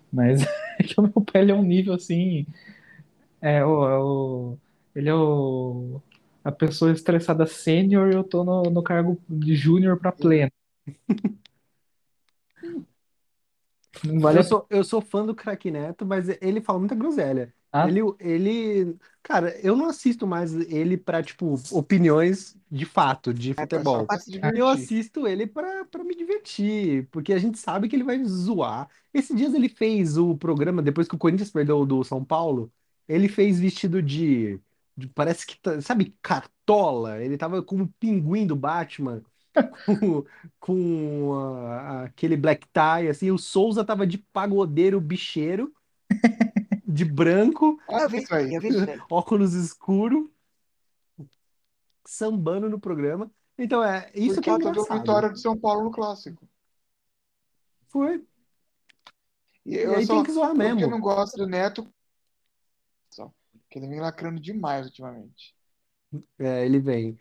Mas 0.09 0.41
é 0.79 0.83
que 0.83 0.97
o 0.97 1.03
meu 1.03 1.11
pai, 1.11 1.41
ele 1.41 1.51
é 1.51 1.53
um 1.53 1.63
nível 1.63 1.93
assim. 1.93 2.45
É 3.41 3.65
o, 3.65 3.89
é 3.89 3.97
o- 3.99 4.57
ele 4.95 5.09
é 5.09 5.13
o, 5.13 6.01
a 6.43 6.51
pessoa 6.51 6.91
estressada 6.91 7.45
sênior 7.45 8.11
e 8.11 8.15
eu 8.15 8.23
tô 8.23 8.43
no, 8.43 8.63
no 8.63 8.83
cargo 8.83 9.21
de 9.29 9.55
júnior 9.55 9.97
pra 9.99 10.11
pleno. 10.11 10.51
Não 14.03 14.19
vale 14.19 14.37
Eu 14.37 14.41
a 14.41 14.43
sou, 14.43 14.65
eu 14.69 14.83
sou 14.83 15.01
fã 15.01 15.25
do 15.25 15.35
Craque 15.35 15.69
Neto, 15.69 16.05
mas 16.05 16.27
ele 16.41 16.61
fala 16.61 16.79
muita 16.79 16.95
groselha. 16.95 17.53
Ah. 17.73 17.87
Ele, 17.87 18.01
ele, 18.19 18.95
cara, 19.23 19.57
eu 19.61 19.77
não 19.77 19.85
assisto 19.85 20.27
mais 20.27 20.53
ele 20.69 20.97
pra, 20.97 21.23
tipo, 21.23 21.55
opiniões 21.71 22.57
de 22.69 22.83
fato, 22.83 23.33
de 23.33 23.51
É 23.51 23.61
futebol. 23.61 24.05
Eu 24.53 24.67
assisto 24.67 25.25
ele 25.25 25.47
pra, 25.47 25.85
pra 25.85 26.03
me 26.03 26.13
divertir, 26.15 27.07
porque 27.11 27.31
a 27.31 27.37
gente 27.39 27.57
sabe 27.57 27.87
que 27.87 27.95
ele 27.95 28.03
vai 28.03 28.21
zoar. 28.25 28.89
Esses 29.13 29.35
dias 29.35 29.53
ele 29.53 29.69
fez 29.69 30.17
o 30.17 30.35
programa, 30.35 30.81
depois 30.81 31.07
que 31.07 31.15
o 31.15 31.17
Corinthians 31.17 31.49
perdeu 31.51 31.85
do 31.85 32.03
São 32.03 32.23
Paulo, 32.25 32.69
ele 33.07 33.29
fez 33.29 33.59
vestido 33.59 34.01
de- 34.01 34.59
parece 35.15 35.45
que, 35.45 35.59
tá- 35.59 35.81
sabe, 35.81 36.15
cartola. 36.21 37.21
Ele 37.23 37.37
tava 37.37 37.63
como 37.63 37.83
o 37.85 37.87
pinguim 37.99 38.45
do 38.47 38.55
Batman, 38.55 39.23
com, 39.85 40.25
com 40.59 41.33
aquele 42.05 42.37
black 42.37 42.67
tie, 42.69 43.09
assim. 43.09 43.31
O 43.31 43.37
Souza 43.37 43.85
tava 43.85 44.07
de 44.07 44.17
pagodeiro 44.19 45.01
bicheiro, 45.01 45.73
de 46.87 47.05
branco, 47.05 47.79
Ah, 47.87 48.01
eu 48.03 48.09
vi 48.09 48.17
isso 48.19 48.33
aí. 48.33 48.53
Eu 48.55 48.61
vi 48.61 48.69
isso 48.69 48.89
aí. 48.89 48.99
óculos 49.09 49.53
escuro, 49.53 50.31
sambando 52.05 52.69
no 52.69 52.79
programa. 52.79 53.31
Então, 53.57 53.83
é 53.83 54.11
isso 54.15 54.35
Por 54.35 54.41
que 54.41 54.49
é 54.49 54.53
engraçado. 54.53 54.99
vitória 54.99 55.29
do 55.29 55.37
São 55.37 55.55
Paulo 55.57 55.83
no 55.85 55.91
Clássico. 55.91 56.47
Foi. 57.87 58.25
E 59.65 59.75
E 59.83 59.93
eu 59.93 59.93
aí 59.93 60.05
só, 60.05 60.15
tem 60.15 60.23
que 60.23 60.31
zoar 60.31 60.53
eu 60.55 60.57
mesmo. 60.75 60.89
não 60.89 60.99
gosto 60.99 61.37
do 61.37 61.47
Neto, 61.47 61.91
só, 63.71 63.79
que 63.79 63.79
ele 63.79 63.87
vem 63.87 63.99
lacrando 64.01 64.39
demais 64.41 64.85
ultimamente. 64.87 65.55
É, 66.39 66.65
ele 66.65 66.79
vem. 66.79 67.17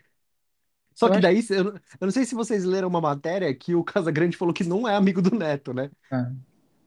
Só 0.95 1.09
Eu 1.09 1.11
que 1.11 1.19
acho- 1.19 1.21
daí, 1.21 1.41
eu, 1.51 1.63
não- 1.65 1.73
eu 1.75 1.81
não 2.01 2.11
sei 2.11 2.25
se 2.25 2.35
vocês 2.35 2.65
leram 2.65 2.87
uma 2.89 3.01
matéria 3.01 3.53
que 3.55 3.75
o 3.75 3.83
Casagrande 3.83 4.37
falou 4.37 4.53
que 4.53 4.63
não 4.63 4.87
é 4.87 4.95
amigo 4.95 5.21
do 5.21 5.31
Neto, 5.35 5.73
né? 5.73 5.91
Ah. 6.11 6.31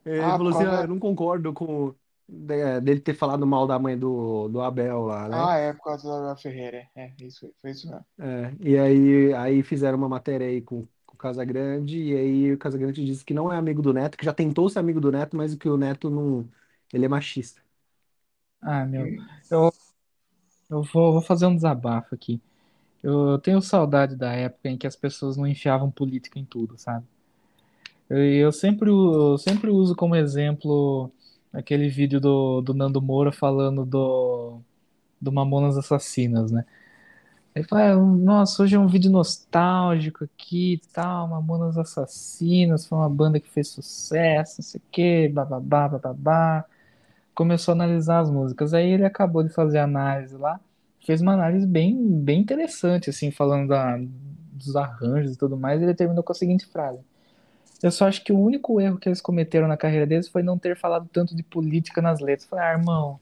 Ele 0.04 0.32
Ah, 0.32 0.34
falou 0.34 0.50
assim, 0.50 0.64
ah, 0.66 0.82
eu 0.82 0.88
não 0.88 0.98
concordo 0.98 1.52
com 1.52 1.94
de- 2.28 2.80
dele 2.80 3.00
ter 3.00 3.14
falado 3.14 3.46
mal 3.46 3.66
da 3.66 3.78
mãe 3.78 3.98
do, 3.98 4.48
do 4.48 4.60
Abel 4.62 5.02
lá, 5.06 5.28
né? 5.28 5.48
Ah, 5.48 5.56
é, 5.58 5.72
por 5.74 5.82
causa 5.84 6.08
da 6.22 6.34
Ferreira. 6.36 6.88
É, 6.94 7.04
é 7.08 7.14
isso, 7.26 7.54
foi 7.60 7.72
isso 7.72 7.86
mesmo. 7.90 8.04
É, 8.18 8.54
e 8.60 8.78
aí, 8.78 9.32
aí 9.34 9.62
fizeram 9.62 9.98
uma 9.98 10.08
matéria 10.08 10.46
aí 10.46 10.62
com, 10.62 10.86
com 11.04 11.14
o 11.14 11.18
Casagrande, 11.18 11.98
e 11.98 12.16
aí 12.16 12.52
o 12.52 12.58
Casagrande 12.58 13.04
disse 13.04 13.24
que 13.24 13.34
não 13.34 13.52
é 13.52 13.56
amigo 13.56 13.82
do 13.82 13.92
Neto, 13.92 14.16
que 14.16 14.24
já 14.24 14.32
tentou 14.32 14.68
ser 14.68 14.78
amigo 14.78 15.00
do 15.00 15.10
Neto, 15.10 15.36
mas 15.36 15.54
que 15.56 15.68
o 15.68 15.76
Neto 15.76 16.08
não. 16.10 16.48
Ele 16.92 17.04
é 17.06 17.08
machista. 17.08 17.60
Ah, 18.64 18.84
meu. 18.84 19.06
Eu, 19.50 19.72
eu 20.70 20.82
vou, 20.82 21.12
vou 21.12 21.22
fazer 21.22 21.46
um 21.46 21.54
desabafo 21.54 22.14
aqui. 22.14 22.40
Eu, 23.02 23.38
tenho 23.40 23.62
saudade 23.62 24.16
da 24.16 24.32
época 24.34 24.68
em 24.70 24.78
que 24.78 24.86
as 24.86 24.96
pessoas 24.96 25.36
não 25.36 25.46
enfiavam 25.46 25.90
política 25.90 26.38
em 26.38 26.44
tudo, 26.44 26.78
sabe? 26.78 27.06
Eu, 28.08 28.18
eu 28.18 28.52
sempre, 28.52 28.90
eu 28.90 29.38
sempre 29.38 29.70
uso 29.70 29.94
como 29.96 30.14
exemplo 30.16 31.10
aquele 31.52 31.88
vídeo 31.88 32.20
do, 32.20 32.60
do 32.60 32.74
Nando 32.74 33.00
Moura 33.00 33.32
falando 33.32 33.84
do, 33.84 34.60
do 35.20 35.32
Mamonas 35.32 35.78
Assassinas, 35.78 36.50
né? 36.52 36.64
Ele 37.54 37.66
fala, 37.66 37.92
"Ah, 37.92 37.96
nossa, 37.96 38.62
hoje 38.64 38.76
é 38.76 38.78
um 38.78 38.88
vídeo 38.88 39.10
nostálgico 39.10 40.24
aqui 40.24 40.74
e 40.74 40.78
tal, 40.92 41.28
Mamonas 41.28 41.78
Assassinas, 41.78 42.86
foi 42.86 42.98
uma 42.98 43.10
banda 43.10 43.40
que 43.40 43.48
fez 43.50 43.68
sucesso, 43.68 44.56
não 44.60 44.64
sei 44.64 44.80
o 44.80 44.84
quê, 44.92 45.28
bababá, 45.32 45.88
bababá. 45.88 46.66
Começou 47.34 47.72
a 47.72 47.74
analisar 47.76 48.20
as 48.20 48.30
músicas. 48.30 48.74
Aí 48.74 48.90
ele 48.90 49.04
acabou 49.04 49.42
de 49.42 49.50
fazer 49.50 49.78
a 49.78 49.84
análise 49.84 50.36
lá, 50.36 50.60
fez 51.04 51.20
uma 51.20 51.32
análise 51.34 51.66
bem, 51.66 51.96
bem 52.20 52.40
interessante, 52.40 53.10
assim, 53.10 53.30
falando 53.30 53.68
da, 53.68 53.98
dos 54.52 54.76
arranjos 54.76 55.34
e 55.34 55.38
tudo 55.38 55.56
mais, 55.56 55.80
e 55.80 55.84
ele 55.84 55.94
terminou 55.94 56.22
com 56.24 56.32
a 56.32 56.34
seguinte 56.34 56.66
frase. 56.66 57.00
Eu 57.82 57.90
só 57.90 58.06
acho 58.08 58.24
que 58.24 58.32
o 58.32 58.38
único 58.40 58.80
erro 58.80 58.98
que 58.98 59.08
eles 59.08 59.20
cometeram 59.20 59.68
na 59.68 59.76
carreira 59.76 60.06
deles 60.06 60.28
foi 60.28 60.42
não 60.42 60.58
ter 60.58 60.76
falado 60.76 61.08
tanto 61.12 61.36
de 61.36 61.42
política 61.42 62.00
nas 62.02 62.20
letras. 62.20 62.44
Eu 62.44 62.50
Falei, 62.50 62.64
ah, 62.64 62.72
irmão, 62.72 63.20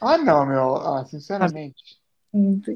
Ah, 0.00 0.18
não, 0.18 0.46
meu. 0.46 0.76
Ah, 0.76 1.04
sinceramente. 1.04 2.00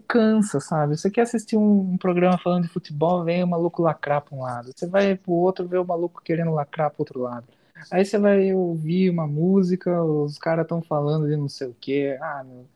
Cansa, 0.06 0.60
sabe? 0.60 0.96
Você 0.96 1.10
quer 1.10 1.22
assistir 1.22 1.56
um, 1.56 1.92
um 1.92 1.98
programa 1.98 2.38
falando 2.38 2.64
de 2.64 2.68
futebol, 2.68 3.24
vem 3.24 3.42
o 3.42 3.46
maluco 3.48 3.82
lacrar 3.82 4.22
pra 4.22 4.36
um 4.36 4.42
lado. 4.42 4.72
Você 4.74 4.86
vai 4.86 5.16
pro 5.16 5.32
outro, 5.32 5.66
ver 5.66 5.78
o 5.78 5.84
maluco 5.86 6.22
querendo 6.22 6.52
lacrar 6.52 6.90
pro 6.90 7.02
outro 7.02 7.20
lado. 7.20 7.46
Aí 7.90 8.04
você 8.04 8.18
vai 8.18 8.52
ouvir 8.54 9.10
uma 9.10 9.26
música, 9.26 10.02
os 10.02 10.38
caras 10.38 10.64
estão 10.64 10.82
falando 10.82 11.28
de 11.28 11.36
não 11.36 11.48
sei 11.48 11.68
o 11.68 11.76
quê. 11.80 12.18
Ah, 12.20 12.44
meu. 12.44 12.66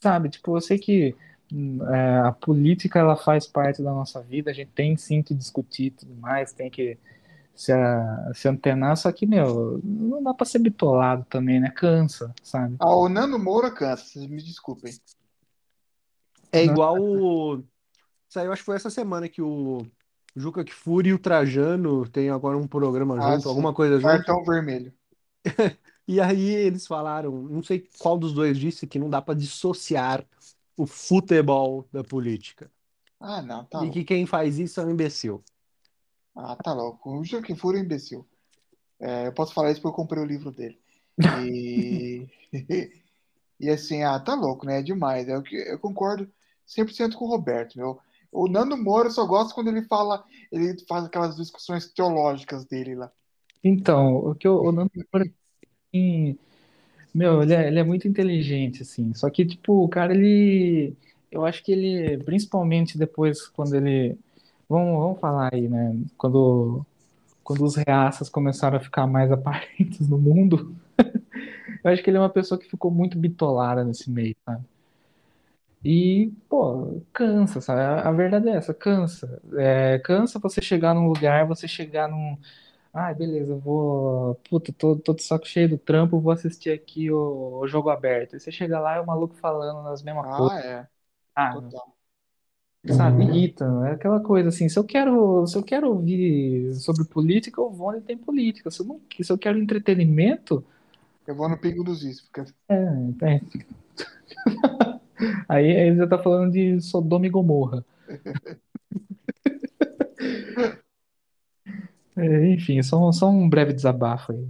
Sabe, 0.00 0.28
tipo, 0.28 0.56
eu 0.56 0.60
sei 0.60 0.78
que 0.78 1.14
hum, 1.52 1.78
é, 1.92 2.20
a 2.20 2.32
política 2.32 2.98
ela 3.00 3.16
faz 3.16 3.46
parte 3.46 3.82
da 3.82 3.92
nossa 3.92 4.22
vida, 4.22 4.50
a 4.50 4.54
gente 4.54 4.70
tem 4.72 4.96
sim 4.96 5.22
que 5.22 5.34
discutir 5.34 5.86
e 5.86 5.90
tudo 5.90 6.14
mais, 6.16 6.52
tem 6.52 6.70
que 6.70 6.98
se, 7.54 7.72
a- 7.72 8.30
se 8.34 8.48
antenar, 8.48 8.96
só 8.96 9.10
que, 9.12 9.26
meu, 9.26 9.80
não 9.82 10.22
dá 10.22 10.32
pra 10.34 10.46
ser 10.46 10.60
bitolado 10.60 11.26
também, 11.28 11.60
né? 11.60 11.70
Cansa, 11.70 12.32
sabe? 12.42 12.76
Ah, 12.78 12.94
o 12.94 13.08
Nando 13.08 13.38
Moura 13.38 13.70
cansa, 13.70 14.04
vocês 14.04 14.26
me 14.26 14.42
desculpem. 14.42 14.92
É 16.52 16.64
igual 16.64 16.96
o. 16.98 17.62
Saiu, 18.28 18.52
acho 18.52 18.62
que 18.62 18.66
foi 18.66 18.76
essa 18.76 18.90
semana 18.90 19.28
que 19.28 19.42
o 19.42 19.86
Juca 20.34 20.64
Kfouri 20.64 21.10
e 21.10 21.12
o 21.14 21.18
Trajano 21.18 22.08
tem 22.08 22.30
agora 22.30 22.56
um 22.56 22.66
programa 22.66 23.20
Ah, 23.20 23.38
junto, 23.38 23.48
sim. 23.48 23.48
alguma 23.48 23.74
coisa 23.74 24.00
junto. 24.00 24.24
Cartão 24.24 24.42
vermelho. 24.44 24.94
E 26.06 26.20
aí 26.22 26.40
eles 26.50 26.86
falaram, 26.86 27.30
não 27.42 27.62
sei 27.62 27.86
qual 27.98 28.18
dos 28.18 28.32
dois 28.32 28.58
disse, 28.58 28.86
que 28.86 28.98
não 28.98 29.10
dá 29.10 29.20
pra 29.20 29.34
dissociar 29.34 30.26
o 30.76 30.86
futebol 30.86 31.86
da 31.92 32.02
política. 32.02 32.70
Ah, 33.20 33.40
não, 33.42 33.64
tá 33.64 33.80
E 33.80 33.84
louco. 33.84 33.90
que 33.90 34.04
quem 34.04 34.26
faz 34.26 34.58
isso 34.58 34.78
é 34.80 34.84
um 34.84 34.90
imbecil. 34.90 35.42
Ah, 36.34 36.56
tá 36.56 36.72
louco. 36.72 37.10
O 37.18 37.24
Joaquim 37.24 37.56
Fura 37.56 37.78
é 37.78 37.80
um 37.80 37.84
imbecil. 37.84 38.26
É, 39.00 39.26
eu 39.28 39.32
posso 39.34 39.54
falar 39.54 39.70
isso 39.72 39.80
porque 39.82 39.92
eu 39.92 39.96
comprei 39.96 40.22
o 40.22 40.26
livro 40.26 40.52
dele. 40.52 40.78
E, 41.30 42.28
e 43.60 43.70
assim, 43.70 44.02
ah, 44.04 44.18
tá 44.20 44.34
louco, 44.34 44.66
né? 44.66 44.80
É 44.80 44.82
demais. 44.82 45.28
É 45.28 45.40
que 45.42 45.56
eu 45.56 45.78
concordo 45.78 46.30
100% 46.66 47.18
com 47.18 47.26
o 47.26 47.28
Roberto, 47.28 47.78
meu. 47.78 48.00
O 48.30 48.48
Nando 48.48 48.76
Moura 48.76 49.08
eu 49.08 49.12
só 49.12 49.26
gosta 49.26 49.54
quando 49.54 49.68
ele 49.68 49.82
fala, 49.82 50.24
ele 50.52 50.76
faz 50.86 51.04
aquelas 51.04 51.36
discussões 51.36 51.90
teológicas 51.92 52.64
dele 52.64 52.94
lá. 52.94 53.10
Então, 53.62 54.16
o 54.16 54.34
que 54.34 54.46
o, 54.46 54.60
o 54.62 54.72
Nando 54.72 54.90
Moura, 55.12 55.30
assim, 55.88 56.38
meu, 57.14 57.42
ele 57.42 57.54
é, 57.54 57.68
ele 57.68 57.78
é 57.78 57.84
muito 57.84 58.06
inteligente, 58.06 58.82
assim. 58.82 59.12
Só 59.14 59.28
que, 59.30 59.44
tipo, 59.44 59.84
o 59.84 59.88
cara, 59.88 60.14
ele, 60.14 60.94
eu 61.32 61.44
acho 61.44 61.64
que 61.64 61.72
ele, 61.72 62.22
principalmente 62.24 62.98
depois, 62.98 63.48
quando 63.48 63.74
ele. 63.74 64.16
Vamos, 64.68 64.98
vamos 64.98 65.20
falar 65.20 65.50
aí, 65.52 65.68
né? 65.68 65.96
Quando, 66.16 66.84
quando 67.42 67.64
os 67.64 67.76
reaças 67.76 68.28
começaram 68.28 68.76
a 68.76 68.80
ficar 68.80 69.06
mais 69.06 69.30
aparentes 69.32 70.08
no 70.08 70.18
mundo, 70.18 70.76
eu 71.84 71.90
acho 71.90 72.02
que 72.02 72.10
ele 72.10 72.18
é 72.18 72.20
uma 72.20 72.30
pessoa 72.30 72.58
que 72.58 72.68
ficou 72.68 72.90
muito 72.90 73.18
bitolada 73.18 73.84
nesse 73.84 74.10
meio, 74.10 74.36
sabe? 74.44 74.64
E, 75.84 76.32
pô, 76.48 77.02
cansa, 77.12 77.60
sabe? 77.60 77.80
A, 77.80 78.08
a 78.08 78.12
verdade 78.12 78.48
é 78.48 78.56
essa, 78.56 78.74
cansa. 78.74 79.40
É, 79.56 79.98
cansa 80.00 80.38
você 80.38 80.60
chegar 80.60 80.94
num 80.94 81.06
lugar, 81.08 81.46
você 81.46 81.68
chegar 81.68 82.08
num. 82.08 82.36
Ah, 82.92 83.14
beleza, 83.14 83.52
eu 83.52 83.60
vou. 83.60 84.34
Puta, 84.50 84.72
tô, 84.72 84.96
tô 84.96 85.14
de 85.14 85.22
saco 85.22 85.46
cheio 85.46 85.68
do 85.68 85.78
trampo, 85.78 86.20
vou 86.20 86.32
assistir 86.32 86.70
aqui 86.72 87.10
o, 87.12 87.60
o 87.60 87.68
jogo 87.68 87.90
aberto. 87.90 88.36
E 88.36 88.40
você 88.40 88.50
chega 88.52 88.80
lá 88.80 88.96
e 88.96 89.00
o 89.00 89.06
maluco 89.06 89.34
falando 89.36 89.82
nas 89.84 90.02
mesmas 90.02 90.28
coisas. 90.36 90.58
Ah, 90.58 90.60
é. 90.60 90.88
Ah, 91.34 91.52
Total. 91.54 91.94
sabe, 92.90 93.24
irrita. 93.24 93.64
É 93.86 93.92
aquela 93.92 94.20
coisa 94.20 94.48
assim, 94.48 94.68
se 94.68 94.78
eu 94.78 94.84
quero, 94.84 95.46
se 95.46 95.56
eu 95.56 95.62
quero 95.62 95.88
ouvir 95.90 96.74
sobre 96.74 97.04
política, 97.04 97.60
eu 97.60 97.70
vou 97.70 97.88
onde 97.90 98.00
tem 98.02 98.16
política. 98.16 98.70
Se 98.70 98.80
eu, 98.80 98.86
não, 98.86 99.00
se 99.20 99.30
eu 99.32 99.38
quero 99.38 99.58
entretenimento, 99.58 100.64
Eu 101.28 101.36
vou 101.36 101.48
no 101.48 101.60
Pingo 101.60 101.84
dos 101.84 102.02
Is. 102.02 102.20
Porque... 102.22 102.52
é, 102.68 102.74
é. 103.22 103.40
Aí, 105.48 105.76
aí 105.76 105.96
já 105.96 106.06
tá 106.06 106.18
falando 106.18 106.52
de 106.52 106.80
Sodoma 106.80 107.26
e 107.26 107.30
Gomorra. 107.30 107.84
É, 112.16 112.48
enfim, 112.50 112.82
só, 112.82 113.10
só 113.12 113.28
um 113.30 113.48
breve 113.48 113.72
desabafo 113.72 114.32
aí. 114.32 114.48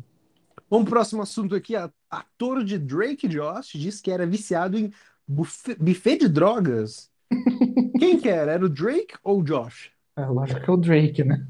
Vamos 0.70 0.84
pro 0.84 0.94
próximo 0.96 1.22
assunto 1.22 1.54
aqui. 1.54 1.76
A- 1.76 1.90
Ator 2.10 2.64
de 2.64 2.78
Drake 2.78 3.28
Josh 3.28 3.72
disse 3.74 4.02
que 4.02 4.10
era 4.10 4.26
viciado 4.26 4.78
em 4.78 4.90
buffet, 5.26 5.76
buffet 5.78 6.16
de 6.18 6.28
drogas. 6.28 7.10
Quem 7.98 8.18
que 8.18 8.28
era? 8.28 8.52
Era 8.52 8.64
o 8.64 8.68
Drake 8.70 9.14
ou 9.22 9.40
o 9.40 9.44
Josh? 9.44 9.90
É, 10.16 10.24
lógico 10.24 10.60
que 10.62 10.70
é 10.70 10.72
o 10.72 10.76
Drake, 10.78 11.22
né? 11.24 11.46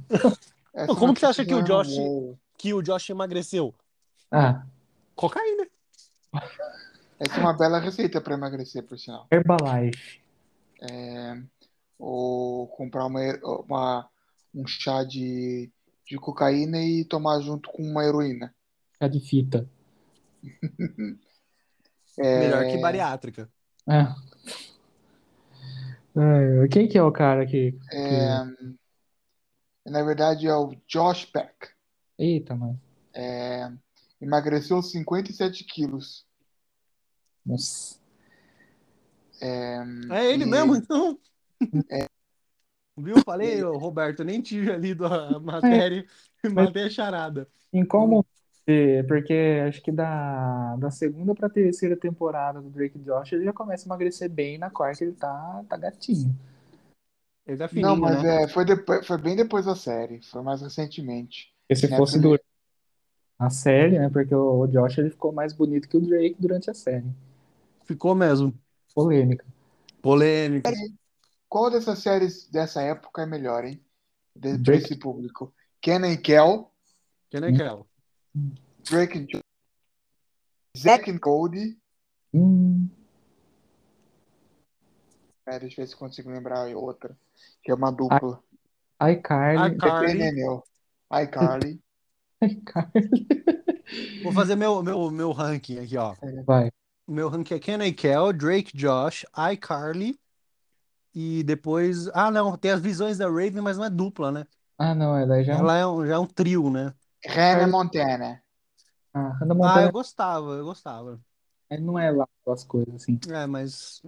Essa 0.74 0.94
como 0.96 1.14
que 1.14 1.20
você 1.20 1.26
acha 1.26 1.44
que 1.44 1.54
o 1.54 1.58
notícia 1.58 1.74
não 1.74 1.80
é 1.80 1.84
Josh- 1.84 1.96
UOL. 1.98 2.38
Que 2.58 2.74
o 2.74 2.82
Josh 2.82 3.10
emagreceu. 3.10 3.72
Ah, 4.30 4.64
Cocaína. 5.14 5.66
Essa 7.18 7.36
é 7.36 7.40
uma 7.40 7.56
bela 7.56 7.78
receita 7.80 8.20
para 8.20 8.34
emagrecer, 8.34 8.82
por 8.84 8.98
sinal. 8.98 9.26
Herbalife. 9.30 10.20
Ou 11.98 12.68
comprar 12.68 13.06
uma, 13.06 13.20
uma- 13.42 14.08
um 14.54 14.66
chá 14.66 15.02
de, 15.02 15.70
de 16.06 16.16
cocaína 16.16 16.78
e 16.80 17.04
tomar 17.04 17.40
junto 17.40 17.70
com 17.70 17.82
uma 17.82 18.04
heroína. 18.04 18.54
Chá 19.00 19.08
de 19.08 19.20
fita. 19.20 19.68
É, 22.20 22.38
Melhor 22.40 22.66
que 22.66 22.78
bariátrica. 22.78 23.48
É. 23.88 24.00
É, 26.20 26.68
quem 26.68 26.88
que 26.88 26.98
é 26.98 27.02
o 27.02 27.12
cara 27.12 27.46
que. 27.46 27.78
é, 27.92 28.28
na 29.86 30.02
verdade, 30.02 30.48
é 30.48 30.54
o 30.54 30.74
Josh 30.88 31.26
Peck. 31.26 31.54
Eita, 32.18 32.56
mano. 32.56 32.80
É, 33.14 33.70
emagreceu 34.20 34.82
57 34.82 35.62
quilos. 35.62 36.26
Nossa. 37.48 37.98
É 40.10 40.32
ele 40.32 40.44
E- 40.44 40.50
mesmo, 40.50 40.76
então? 40.76 41.18
Viu? 42.96 43.22
Falei, 43.22 43.62
ô, 43.62 43.78
Roberto, 43.78 44.20
eu 44.20 44.26
nem 44.26 44.42
tinha 44.42 44.76
lido 44.76 45.06
a 45.06 45.38
matéria 45.40 46.04
e 46.44 46.48
matei 46.48 46.84
a 46.84 46.90
charada. 46.90 47.48
Em 47.72 47.86
momento? 47.92 48.26
Porque 49.06 49.32
acho 49.66 49.80
que 49.82 49.90
da, 49.90 50.76
da 50.76 50.90
segunda 50.90 51.34
pra 51.34 51.48
terceira 51.48 51.96
temporada 51.96 52.60
do 52.60 52.68
Drake 52.68 52.98
Josh 52.98 53.32
ele 53.32 53.44
já 53.44 53.52
começa 53.52 53.84
a 53.84 53.88
emagrecer 53.88 54.28
bem. 54.28 54.58
Na 54.58 54.68
quarta 54.70 55.04
ele 55.04 55.14
tá, 55.14 55.64
tá 55.68 55.76
gatinho. 55.76 56.34
Ele 57.46 57.56
tá 57.56 57.66
Não, 57.72 57.96
fininho, 57.96 58.02
mas 58.02 58.22
né? 58.22 58.24
é, 58.24 58.48
foi, 58.48 58.64
depois, 58.64 59.06
foi 59.06 59.18
bem 59.18 59.36
depois 59.36 59.64
da 59.64 59.74
série. 59.74 60.20
Foi 60.22 60.42
mais 60.42 60.60
recentemente. 60.60 61.52
E 61.68 61.76
se 61.76 61.88
fosse 61.88 62.18
durante 62.20 62.44
a 63.38 63.50
série, 63.50 63.98
né? 63.98 64.08
Porque 64.10 64.34
o, 64.34 64.60
o 64.60 64.66
Josh 64.68 64.98
ele 64.98 65.10
ficou 65.10 65.32
mais 65.32 65.52
bonito 65.52 65.88
que 65.88 65.96
o 65.96 66.00
Drake 66.00 66.36
durante 66.40 66.70
a 66.70 66.74
série. 66.74 67.06
Ficou 67.88 68.14
mesmo. 68.14 68.52
Polêmica. 68.94 69.46
Polêmica. 70.02 70.70
Qual 71.48 71.70
dessas 71.70 72.00
séries 72.00 72.46
dessa 72.50 72.82
época 72.82 73.22
é 73.22 73.26
melhor, 73.26 73.64
hein? 73.64 73.82
De, 74.36 74.58
Drake. 74.58 74.82
desse 74.82 74.96
público. 74.98 75.54
Kenan 75.80 76.12
e 76.12 76.18
Kel, 76.18 76.70
é 77.32 77.38
aquela? 77.38 77.86
Drake 78.84 79.18
and 79.18 79.40
Zack 80.76 81.10
and 81.10 81.18
Cody. 81.18 81.78
Hum, 82.34 82.88
É, 85.46 85.58
deixa 85.58 85.80
eu 85.80 85.84
ver 85.86 85.90
se 85.90 85.96
consigo 85.96 86.30
lembrar 86.30 86.68
outra. 86.76 87.16
Que 87.62 87.70
é 87.72 87.74
uma 87.74 87.90
dupla. 87.90 88.42
iCarly. 89.00 89.76
iCarly. 89.76 90.14
Nenel. 90.14 90.62
iCarly. 91.10 91.82
iCarly. 92.44 93.26
Vou 94.22 94.32
fazer 94.32 94.56
meu, 94.56 94.82
meu, 94.82 95.10
meu 95.10 95.32
ranking 95.32 95.78
aqui, 95.78 95.96
ó. 95.96 96.14
Vai. 96.44 96.70
Meu 97.08 97.28
ranking 97.28 97.54
é 97.54 97.58
Kenan 97.58 97.86
e 97.86 97.92
Kel, 97.92 98.32
Drake, 98.32 98.76
Josh, 98.76 99.24
iCarly 99.52 100.18
e 101.14 101.42
depois... 101.44 102.08
Ah, 102.14 102.30
não, 102.30 102.56
tem 102.56 102.70
as 102.72 102.80
visões 102.80 103.18
da 103.18 103.26
Raven, 103.28 103.62
mas 103.62 103.78
não 103.78 103.84
é 103.86 103.90
dupla, 103.90 104.32
né? 104.32 104.46
Ah, 104.78 104.94
não, 104.94 105.16
é 105.16 105.24
daí 105.26 105.44
já. 105.44 105.58
Ela 105.58 105.76
é 105.76 105.86
um, 105.86 106.06
já 106.06 106.14
é 106.14 106.18
um 106.18 106.26
trio, 106.26 106.70
né? 106.70 106.94
Hannah 107.34 107.68
Montana. 107.68 108.42
Ah, 109.12 109.32
Hannah 109.40 109.54
Ah, 109.60 109.82
Montana 109.82 109.88
eu 109.88 109.92
gostava, 109.92 110.52
eu 110.54 110.64
gostava. 110.64 111.20
não 111.80 111.98
é 111.98 112.10
lá 112.10 112.28
as 112.46 112.64
coisas 112.64 112.94
assim. 112.94 113.18
É, 113.28 113.46
mas... 113.46 114.00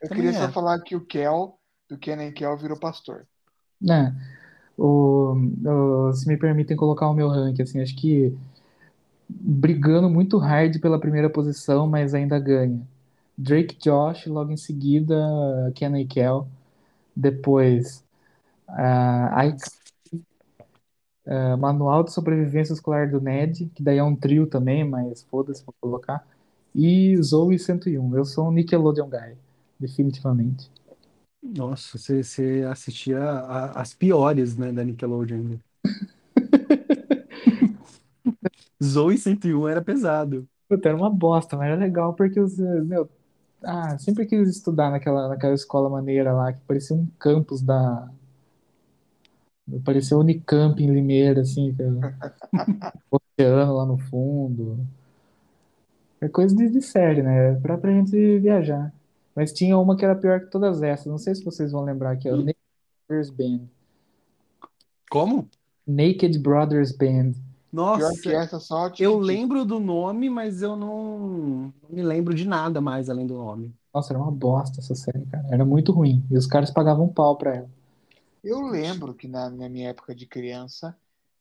Eu 0.00 0.08
queria 0.10 0.32
é. 0.32 0.32
só 0.32 0.48
falar 0.48 0.80
que 0.82 0.96
o 0.96 1.04
Kel, 1.04 1.60
do 1.86 1.98
Kenan 1.98 2.24
e 2.28 2.32
Kel, 2.32 2.56
virou 2.56 2.78
pastor. 2.80 3.28
Né? 3.80 4.14
O, 4.78 5.34
o- 5.66 6.12
se 6.14 6.28
me 6.28 6.36
permitem 6.38 6.76
colocar 6.76 7.08
o 7.10 7.14
meu 7.14 7.28
ranking, 7.28 7.62
assim, 7.62 7.80
acho 7.82 7.96
que 7.96 8.34
brigando 9.28 10.08
muito 10.10 10.38
hard 10.38 10.80
pela 10.80 11.00
primeira 11.00 11.30
posição, 11.30 11.86
mas 11.86 12.14
ainda 12.14 12.38
ganha. 12.38 12.80
Drake 13.38 13.76
Josh, 13.78 14.26
logo 14.26 14.52
em 14.52 14.56
seguida, 14.56 15.14
Kenan 15.74 16.00
e 16.00 16.06
Kel. 16.06 16.48
Depois, 17.16 18.04
ah, 18.68 19.46
iCarly, 19.46 19.70
ah, 21.26 21.56
Manual 21.56 22.04
de 22.04 22.12
Sobrevivência 22.12 22.72
Escolar 22.72 23.10
do 23.10 23.20
Ned, 23.20 23.70
que 23.74 23.82
daí 23.82 23.98
é 23.98 24.02
um 24.04 24.14
trio 24.16 24.46
também, 24.46 24.84
mas 24.84 25.22
foda-se, 25.24 25.64
vou 25.64 25.74
colocar. 25.80 26.26
E 26.74 27.16
Zoe 27.22 27.58
101. 27.58 28.14
Eu 28.16 28.24
sou 28.24 28.48
um 28.48 28.52
Nickelodeon 28.52 29.08
guy, 29.08 29.36
definitivamente. 29.78 30.70
Nossa, 31.42 31.98
você, 31.98 32.22
você 32.22 32.64
assistia 32.70 33.18
a- 33.20 33.80
as 33.80 33.94
piores, 33.94 34.56
né, 34.56 34.72
da 34.72 34.84
Nickelodeon. 34.84 35.58
Zoe 38.82 39.16
101 39.18 39.68
era 39.68 39.82
pesado. 39.82 40.48
Puta, 40.68 40.88
era 40.88 40.96
uma 40.96 41.10
bosta, 41.10 41.56
mas 41.56 41.68
era 41.68 41.76
legal 41.76 42.14
porque 42.14 42.40
os, 42.40 42.58
eh, 42.58 42.80
meu, 42.82 43.08
ah, 43.62 43.96
sempre 43.98 44.26
quis 44.26 44.48
estudar 44.48 44.90
naquela, 44.90 45.28
naquela 45.28 45.54
escola 45.54 45.88
maneira 45.88 46.32
lá, 46.32 46.52
que 46.52 46.60
parecia 46.66 46.96
um 46.96 47.06
campus 47.18 47.62
da, 47.62 48.10
parecia 49.84 50.16
Unicamp 50.16 50.80
em 50.82 50.92
Limeira, 50.92 51.40
assim, 51.40 51.74
o 53.10 53.16
oceano 53.38 53.76
lá 53.76 53.84
no 53.86 53.98
fundo. 53.98 54.86
É 56.20 56.28
coisa 56.28 56.54
de, 56.54 56.70
de 56.70 56.80
série, 56.80 57.22
né? 57.22 57.54
Pra, 57.56 57.76
pra 57.76 57.92
gente 57.92 58.38
viajar. 58.38 58.92
Mas 59.34 59.52
tinha 59.52 59.76
uma 59.76 59.96
que 59.96 60.04
era 60.04 60.14
pior 60.14 60.40
que 60.40 60.50
todas 60.50 60.82
essas, 60.82 61.06
não 61.06 61.18
sei 61.18 61.34
se 61.34 61.44
vocês 61.44 61.72
vão 61.72 61.84
lembrar, 61.84 62.16
que 62.16 62.28
é 62.28 62.32
o 62.32 62.38
Naked 62.38 62.56
Brothers 63.06 63.30
Band. 63.30 63.60
Como? 65.10 65.48
Naked 65.86 66.38
Brothers 66.38 66.92
Band. 66.92 67.32
Pior 67.70 67.98
Nossa, 67.98 68.20
que 68.22 68.32
essa, 68.32 68.60
só 68.60 68.88
te 68.88 69.02
eu 69.02 69.18
lembro 69.18 69.64
do 69.64 69.78
nome, 69.78 70.30
mas 70.30 70.62
eu 70.62 70.76
não, 70.76 71.72
não 71.82 71.90
me 71.90 72.02
lembro 72.02 72.34
de 72.34 72.46
nada 72.46 72.80
mais 72.80 73.10
além 73.10 73.26
do 73.26 73.34
nome. 73.34 73.74
Nossa, 73.92 74.12
era 74.12 74.22
uma 74.22 74.30
bosta 74.30 74.80
essa 74.80 74.94
série, 74.94 75.26
cara. 75.26 75.46
Era 75.50 75.64
muito 75.64 75.92
ruim. 75.92 76.24
E 76.30 76.36
os 76.36 76.46
caras 76.46 76.70
pagavam 76.70 77.08
pau 77.08 77.36
pra 77.36 77.56
ela. 77.56 77.70
Eu 78.42 78.60
lembro 78.60 79.14
que 79.14 79.26
na, 79.26 79.50
na 79.50 79.68
minha 79.68 79.90
época 79.90 80.14
de 80.14 80.26
criança 80.26 80.96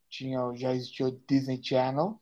tinha, 0.10 0.39
já 0.56 0.73
existia 0.73 1.07
o 1.07 1.19
Disney 1.27 1.60
Channel 1.61 2.19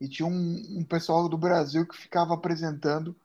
e 0.00 0.08
tinha 0.08 0.26
um, 0.26 0.78
um 0.78 0.84
pessoal 0.84 1.28
do 1.28 1.38
Brasil 1.38 1.86
que 1.86 1.96
ficava 1.96 2.34
apresentando, 2.34 3.16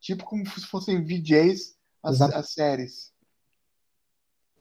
tipo 0.00 0.24
como 0.24 0.44
se 0.46 0.66
fossem 0.66 1.02
VJs, 1.02 1.76
as, 2.02 2.16
Exato. 2.16 2.36
as 2.36 2.50
séries. 2.50 3.12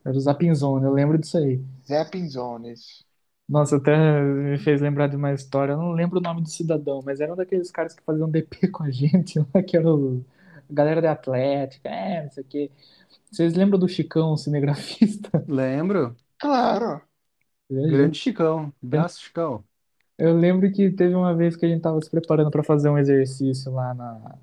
Era 0.06 0.16
o 0.16 0.20
Zapinzone, 0.20 0.86
eu 0.86 0.94
lembro 0.94 1.18
disso 1.18 1.38
aí. 1.38 1.64
Zapping 1.88 2.30
Zones. 2.30 3.04
Nossa, 3.48 3.78
até 3.78 3.96
me 4.22 4.58
fez 4.58 4.82
lembrar 4.82 5.08
de 5.08 5.16
uma 5.16 5.32
história. 5.34 5.74
Eu 5.74 5.78
não 5.78 5.92
lembro 5.92 6.18
o 6.20 6.22
nome 6.22 6.42
do 6.42 6.50
cidadão, 6.50 7.02
mas 7.06 7.20
era 7.20 7.32
um 7.34 7.36
daqueles 7.36 7.70
caras 7.72 7.94
que 7.94 8.02
faziam 8.04 8.30
DP 8.30 8.68
com 8.70 8.84
a 8.84 8.90
gente 8.92 9.38
lá, 9.40 9.62
que 9.64 9.78
era 9.78 9.88
o... 9.94 10.24
a 10.70 10.74
galera 10.74 11.02
da 11.02 11.12
Atlética, 11.12 11.90
é, 11.90 12.24
não 12.24 12.32
sei 12.32 12.44
o 12.44 12.48
quê. 12.48 12.72
Vocês 13.32 13.54
lembram 13.56 13.80
do 13.80 13.88
Chicão, 13.88 14.34
o 14.34 14.38
cinegrafista? 14.38 15.44
Lembro? 15.48 16.16
Claro. 16.38 17.02
Grande 17.70 18.18
Chicão. 18.18 18.74
Braço, 18.82 19.22
Chicão. 19.22 19.64
Eu 20.18 20.38
lembro 20.38 20.72
que 20.72 20.92
teve 20.92 21.16
uma 21.16 21.36
vez 21.36 21.56
que 21.58 21.66
a 21.66 21.70
gente 21.70 21.82
tava 21.82 22.02
se 22.02 22.10
preparando 22.10 22.52
para 22.52 22.64
fazer 22.64 22.90
um 22.90 22.98
exercício 22.98 23.72
lá 23.74 23.94
na, 23.94 24.38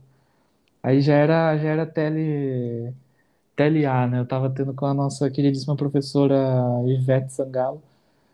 Aí 0.82 1.00
já 1.00 1.14
era, 1.14 1.56
já 1.58 1.68
era 1.70 1.86
tele, 1.86 2.92
TLA, 3.56 4.06
né? 4.06 4.20
Eu 4.20 4.26
tava 4.26 4.50
tendo 4.50 4.74
com 4.74 4.86
a 4.86 4.94
nossa 4.94 5.30
queridíssima 5.30 5.76
professora 5.76 6.36
Ivete 6.86 7.32
Sangalo. 7.32 7.82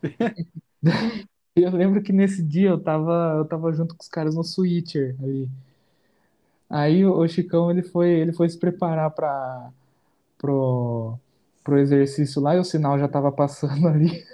Eu 1.62 1.72
lembro 1.72 2.02
que 2.02 2.12
nesse 2.12 2.42
dia 2.42 2.70
eu 2.70 2.78
tava, 2.78 3.34
eu 3.38 3.44
tava 3.44 3.72
junto 3.72 3.94
com 3.96 4.02
os 4.02 4.08
caras 4.08 4.34
no 4.34 4.44
Switcher 4.44 5.16
ali. 5.20 5.48
Aí 6.70 7.04
o, 7.04 7.26
Chicão 7.26 7.70
ele 7.70 7.82
foi, 7.82 8.10
ele 8.10 8.32
foi 8.32 8.48
se 8.48 8.58
preparar 8.58 9.10
para 9.10 9.70
pro, 10.36 11.18
pro 11.64 11.78
exercício 11.78 12.40
lá 12.40 12.54
e 12.54 12.58
o 12.58 12.64
sinal 12.64 12.98
já 12.98 13.08
tava 13.08 13.32
passando 13.32 13.88
ali 13.88 14.24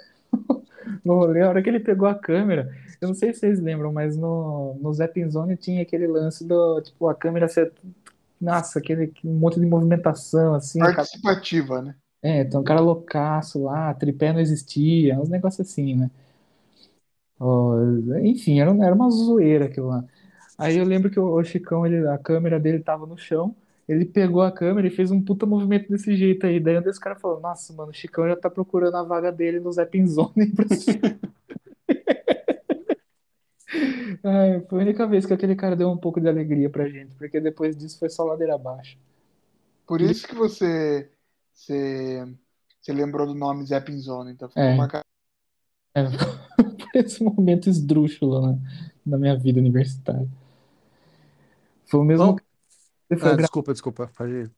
no 1.03 1.15
rolê. 1.15 1.41
A 1.41 1.49
hora 1.49 1.63
que 1.63 1.69
ele 1.69 1.79
pegou 1.79 2.07
a 2.07 2.13
câmera, 2.13 2.71
eu 3.01 3.07
não 3.07 3.15
sei 3.15 3.33
se 3.33 3.39
vocês 3.39 3.59
lembram, 3.59 3.91
mas 3.91 4.15
no, 4.15 4.75
no 4.81 4.93
Zapping 4.93 5.29
Zone 5.29 5.57
tinha 5.57 5.81
aquele 5.81 6.07
lance 6.07 6.45
do, 6.45 6.81
tipo, 6.81 7.07
a 7.07 7.15
câmera 7.15 7.47
ser, 7.47 7.71
nossa, 8.39 8.79
aquele 8.79 9.11
um 9.23 9.33
monte 9.33 9.59
de 9.59 9.65
movimentação 9.65 10.53
assim. 10.53 10.79
Participativa, 10.79 11.81
né? 11.81 11.95
É, 12.25 12.41
então 12.41 12.61
o 12.61 12.63
cara 12.63 12.79
loucaço 12.81 13.61
lá, 13.63 13.93
tripé 13.93 14.33
não 14.33 14.39
existia, 14.39 15.19
uns 15.19 15.29
negócios 15.29 15.67
assim, 15.69 15.95
né? 15.95 16.09
Ó, 17.39 17.75
enfim, 18.23 18.59
era, 18.59 18.71
era 18.83 18.95
uma 18.95 19.09
zoeira 19.09 19.65
aquilo 19.65 19.87
lá. 19.87 20.03
Aí 20.57 20.77
eu 20.77 20.85
lembro 20.85 21.09
que 21.11 21.19
o, 21.19 21.33
o 21.35 21.43
Chicão, 21.43 21.85
ele, 21.85 22.07
a 22.07 22.17
câmera 22.17 22.59
dele 22.59 22.79
tava 22.79 23.05
no 23.05 23.17
chão, 23.17 23.55
ele 23.87 24.05
pegou 24.05 24.41
a 24.41 24.51
câmera 24.51 24.87
e 24.87 24.91
fez 24.91 25.11
um 25.11 25.21
puta 25.21 25.45
movimento 25.45 25.89
desse 25.89 26.15
jeito 26.15 26.45
aí. 26.47 26.59
Daí 26.59 26.77
um 26.77 26.81
desses 26.81 26.99
caras 26.99 27.21
falou, 27.21 27.39
nossa, 27.41 27.73
mano, 27.73 27.91
o 27.91 27.93
Chicão 27.93 28.27
já 28.27 28.35
tá 28.35 28.49
procurando 28.49 28.95
a 28.97 29.03
vaga 29.03 29.31
dele 29.31 29.59
no 29.59 29.71
Zapping 29.71 30.07
Zone 30.07 30.47
pra 30.55 30.67
cima." 30.75 31.19
Ai, 34.23 34.61
foi 34.69 34.79
a 34.79 34.81
única 34.83 35.07
vez 35.07 35.25
que 35.25 35.33
aquele 35.33 35.55
cara 35.55 35.75
deu 35.75 35.89
um 35.89 35.97
pouco 35.97 36.19
de 36.19 36.27
alegria 36.27 36.69
pra 36.69 36.87
gente, 36.89 37.15
porque 37.15 37.39
depois 37.39 37.75
disso 37.77 37.99
foi 37.99 38.09
só 38.09 38.23
ladeira 38.23 38.55
abaixo. 38.55 38.97
Por 39.87 40.01
isso 40.01 40.27
que 40.27 40.35
você, 40.35 41.09
você, 41.55 42.25
você 42.81 42.93
lembrou 42.93 43.27
do 43.27 43.33
nome 43.35 43.65
Zone, 43.65 44.31
então 44.31 44.49
ficou 44.49 44.63
É. 44.63 44.75
marcado. 44.77 45.03
É, 45.95 46.01
esse 46.99 47.23
momento 47.23 47.69
esdrúxulo 47.69 48.41
na, 48.41 48.57
na 49.05 49.17
minha 49.17 49.37
vida 49.37 49.59
universitária. 49.59 50.27
Foi 51.85 51.99
o 51.99 52.03
mesmo 52.03 52.35
Bom, 52.35 52.37
ele 53.09 53.19
foi 53.19 53.29
ah, 53.29 53.35
gra- 53.35 53.41
desculpa, 53.41 53.73
desculpa. 53.73 54.07
Pode 54.17 54.33
ir. 54.33 54.51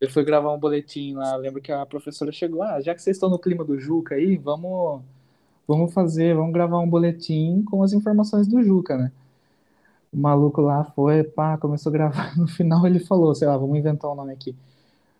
ele 0.00 0.10
foi 0.10 0.24
gravar 0.24 0.52
um 0.52 0.58
boletim 0.58 1.14
lá. 1.14 1.36
Lembro 1.36 1.62
que 1.62 1.72
a 1.72 1.86
professora 1.86 2.32
chegou, 2.32 2.62
ah, 2.62 2.80
já 2.80 2.94
que 2.94 3.00
vocês 3.02 3.16
estão 3.16 3.30
no 3.30 3.38
clima 3.38 3.64
do 3.64 3.78
Juca 3.78 4.14
aí, 4.16 4.36
vamos, 4.36 5.02
vamos 5.68 5.92
fazer, 5.94 6.34
vamos 6.36 6.52
gravar 6.52 6.80
um 6.80 6.88
boletim 6.90 7.62
com 7.64 7.82
as 7.82 7.92
informações 7.92 8.48
do 8.48 8.62
Juca, 8.62 8.96
né? 8.96 9.12
O 10.12 10.16
maluco 10.18 10.60
lá 10.60 10.84
foi, 10.84 11.24
pá, 11.24 11.56
começou 11.58 11.90
a 11.90 11.92
gravar. 11.92 12.36
No 12.38 12.46
final 12.48 12.86
ele 12.86 13.00
falou, 13.00 13.34
sei 13.34 13.48
lá, 13.48 13.56
vamos 13.56 13.78
inventar 13.78 14.10
um 14.10 14.14
nome 14.14 14.32
aqui. 14.32 14.54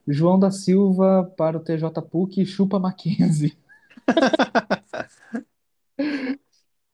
João 0.06 0.38
da 0.38 0.50
Silva 0.50 1.24
para 1.36 1.56
o 1.56 1.60
TJ 1.60 2.02
PUC 2.02 2.44
chupa 2.44 2.78
Mackenzie. 2.78 3.56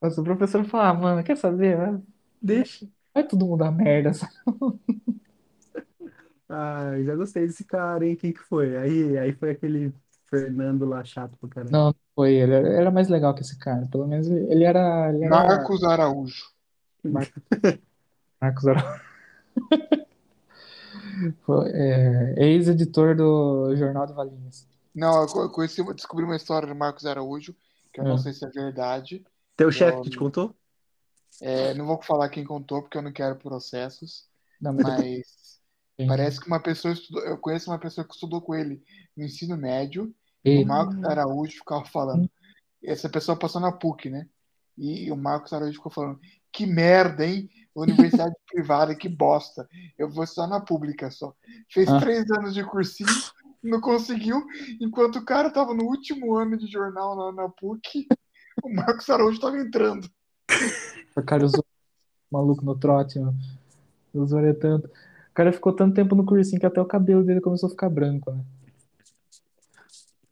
Nossa, 0.00 0.20
o 0.20 0.24
professor 0.24 0.64
falou, 0.64 0.86
ah, 0.86 0.94
mano, 0.94 1.24
quer 1.24 1.36
saber? 1.36 2.00
Deixa, 2.40 2.86
vai 3.12 3.26
todo 3.26 3.46
mundo 3.46 3.62
a 3.62 3.70
merda, 3.70 4.14
sabe? 4.14 4.32
Ah, 6.50 6.94
já 7.04 7.14
gostei 7.14 7.46
desse 7.46 7.62
cara, 7.62 8.06
hein? 8.06 8.16
Quem 8.16 8.32
que 8.32 8.40
foi? 8.40 8.74
Aí, 8.78 9.18
aí 9.18 9.34
foi 9.34 9.50
aquele 9.50 9.92
Fernando 10.30 10.86
lá 10.86 11.04
chato 11.04 11.36
pra 11.36 11.48
caramba. 11.48 11.70
Não, 11.70 11.86
não 11.88 11.94
foi 12.14 12.36
ele. 12.36 12.54
Era 12.54 12.90
mais 12.90 13.08
legal 13.08 13.34
que 13.34 13.42
esse 13.42 13.58
cara. 13.58 13.86
Pelo 13.86 14.06
menos 14.06 14.28
ele 14.28 14.64
era, 14.64 15.12
ele 15.12 15.24
era 15.24 15.28
Marcos 15.28 15.84
Araújo. 15.84 16.46
Marcos 17.04 18.66
Araújo. 18.66 19.00
É, 21.74 22.34
ex-editor 22.44 23.16
do 23.16 23.74
Jornal 23.76 24.06
de 24.06 24.12
Valinhos. 24.12 24.66
Não, 24.94 25.22
eu 25.22 25.26
co- 25.28 25.42
eu 25.42 25.50
conheci, 25.50 25.82
descobri 25.94 26.24
uma 26.24 26.36
história 26.36 26.66
do 26.68 26.74
Marcos 26.74 27.06
Araújo, 27.06 27.54
que 27.92 28.00
eu 28.00 28.04
não 28.04 28.14
É. 28.14 28.18
sei 28.18 28.32
se 28.32 28.44
é 28.44 28.48
verdade. 28.48 29.24
Teu 29.56 29.70
chefe 29.70 29.92
Não, 29.96 30.02
que 30.02 30.10
te 30.10 30.16
não. 30.16 30.24
contou? 30.24 30.54
É, 31.40 31.74
não 31.74 31.86
vou 31.86 32.02
falar 32.02 32.28
quem 32.30 32.44
contou, 32.44 32.82
porque 32.82 32.98
eu 32.98 33.02
não 33.02 33.12
quero 33.12 33.36
processos, 33.36 34.26
Não, 34.60 34.72
mas 34.72 35.60
parece 36.06 36.40
que 36.40 36.46
uma 36.48 36.60
pessoa 36.60 36.92
estudou, 36.92 37.22
eu 37.24 37.38
conheço 37.38 37.70
uma 37.70 37.78
pessoa 37.78 38.04
que 38.06 38.14
estudou 38.14 38.40
com 38.40 38.54
ele 38.54 38.82
no 39.16 39.24
ensino 39.24 39.56
médio, 39.56 40.12
E- 40.44 40.58
o 40.58 40.66
Marcos 40.66 41.02
Araújo 41.04 41.58
ficava 41.58 41.84
falando. 41.84 42.28
Essa 42.82 43.08
pessoa 43.08 43.38
passou 43.38 43.60
na 43.60 43.72
PUC, 43.72 44.10
né? 44.10 44.28
E 44.76 45.10
o 45.10 45.16
Marcos 45.16 45.52
Araújo 45.52 45.74
ficou 45.74 45.92
falando: 45.92 46.20
que 46.52 46.66
merda, 46.66 47.26
hein? 47.26 47.48
Universidade 47.82 48.34
privada, 48.50 48.94
que 48.94 49.08
bosta. 49.08 49.68
Eu 49.98 50.08
vou 50.08 50.26
só 50.26 50.46
na 50.46 50.60
pública 50.60 51.10
só. 51.10 51.34
Fez 51.70 51.88
Ah. 51.88 52.00
três 52.00 52.30
anos 52.30 52.54
de 52.54 52.64
cursinho, 52.64 53.08
não 53.62 53.80
conseguiu, 53.80 54.44
enquanto 54.80 55.16
o 55.16 55.24
cara 55.24 55.50
tava 55.50 55.74
no 55.74 55.84
último 55.84 56.34
ano 56.36 56.56
de 56.56 56.66
jornal 56.66 57.16
na, 57.16 57.42
na 57.42 57.48
PUC, 57.48 58.06
o 58.64 58.74
Marcos 58.74 59.08
Araújo 59.10 59.40
tava 59.40 59.58
entrando. 59.58 60.08
O 61.16 61.22
cara 61.22 61.44
usou 61.44 61.60
o 61.60 61.64
maluco 62.34 62.64
no 62.64 62.78
trote, 62.78 63.18
mano. 63.18 63.36
Usou 64.14 64.40
ele 64.40 64.54
tanto. 64.54 64.86
O 64.86 65.34
cara 65.34 65.52
ficou 65.52 65.72
tanto 65.72 65.94
tempo 65.94 66.14
no 66.14 66.24
cursinho 66.26 66.58
que 66.58 66.66
até 66.66 66.80
o 66.80 66.86
cabelo 66.86 67.22
dele 67.22 67.40
começou 67.40 67.68
a 67.68 67.70
ficar 67.70 67.88
branco, 67.88 68.32
né? 68.32 68.44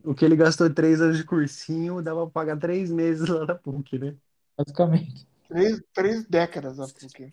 O 0.04 0.14
que 0.14 0.24
ele 0.24 0.36
gastou 0.36 0.66
em 0.66 0.72
três 0.72 1.00
anos 1.00 1.16
de 1.16 1.24
cursinho, 1.24 2.00
dava 2.00 2.22
pra 2.26 2.30
pagar 2.30 2.56
três 2.58 2.90
meses 2.90 3.28
lá 3.28 3.44
na 3.44 3.54
PUC, 3.56 3.98
né? 3.98 4.14
Basicamente. 4.56 5.26
Três, 5.48 5.82
três 5.92 6.24
décadas 6.26 6.76
PUC. 6.92 7.32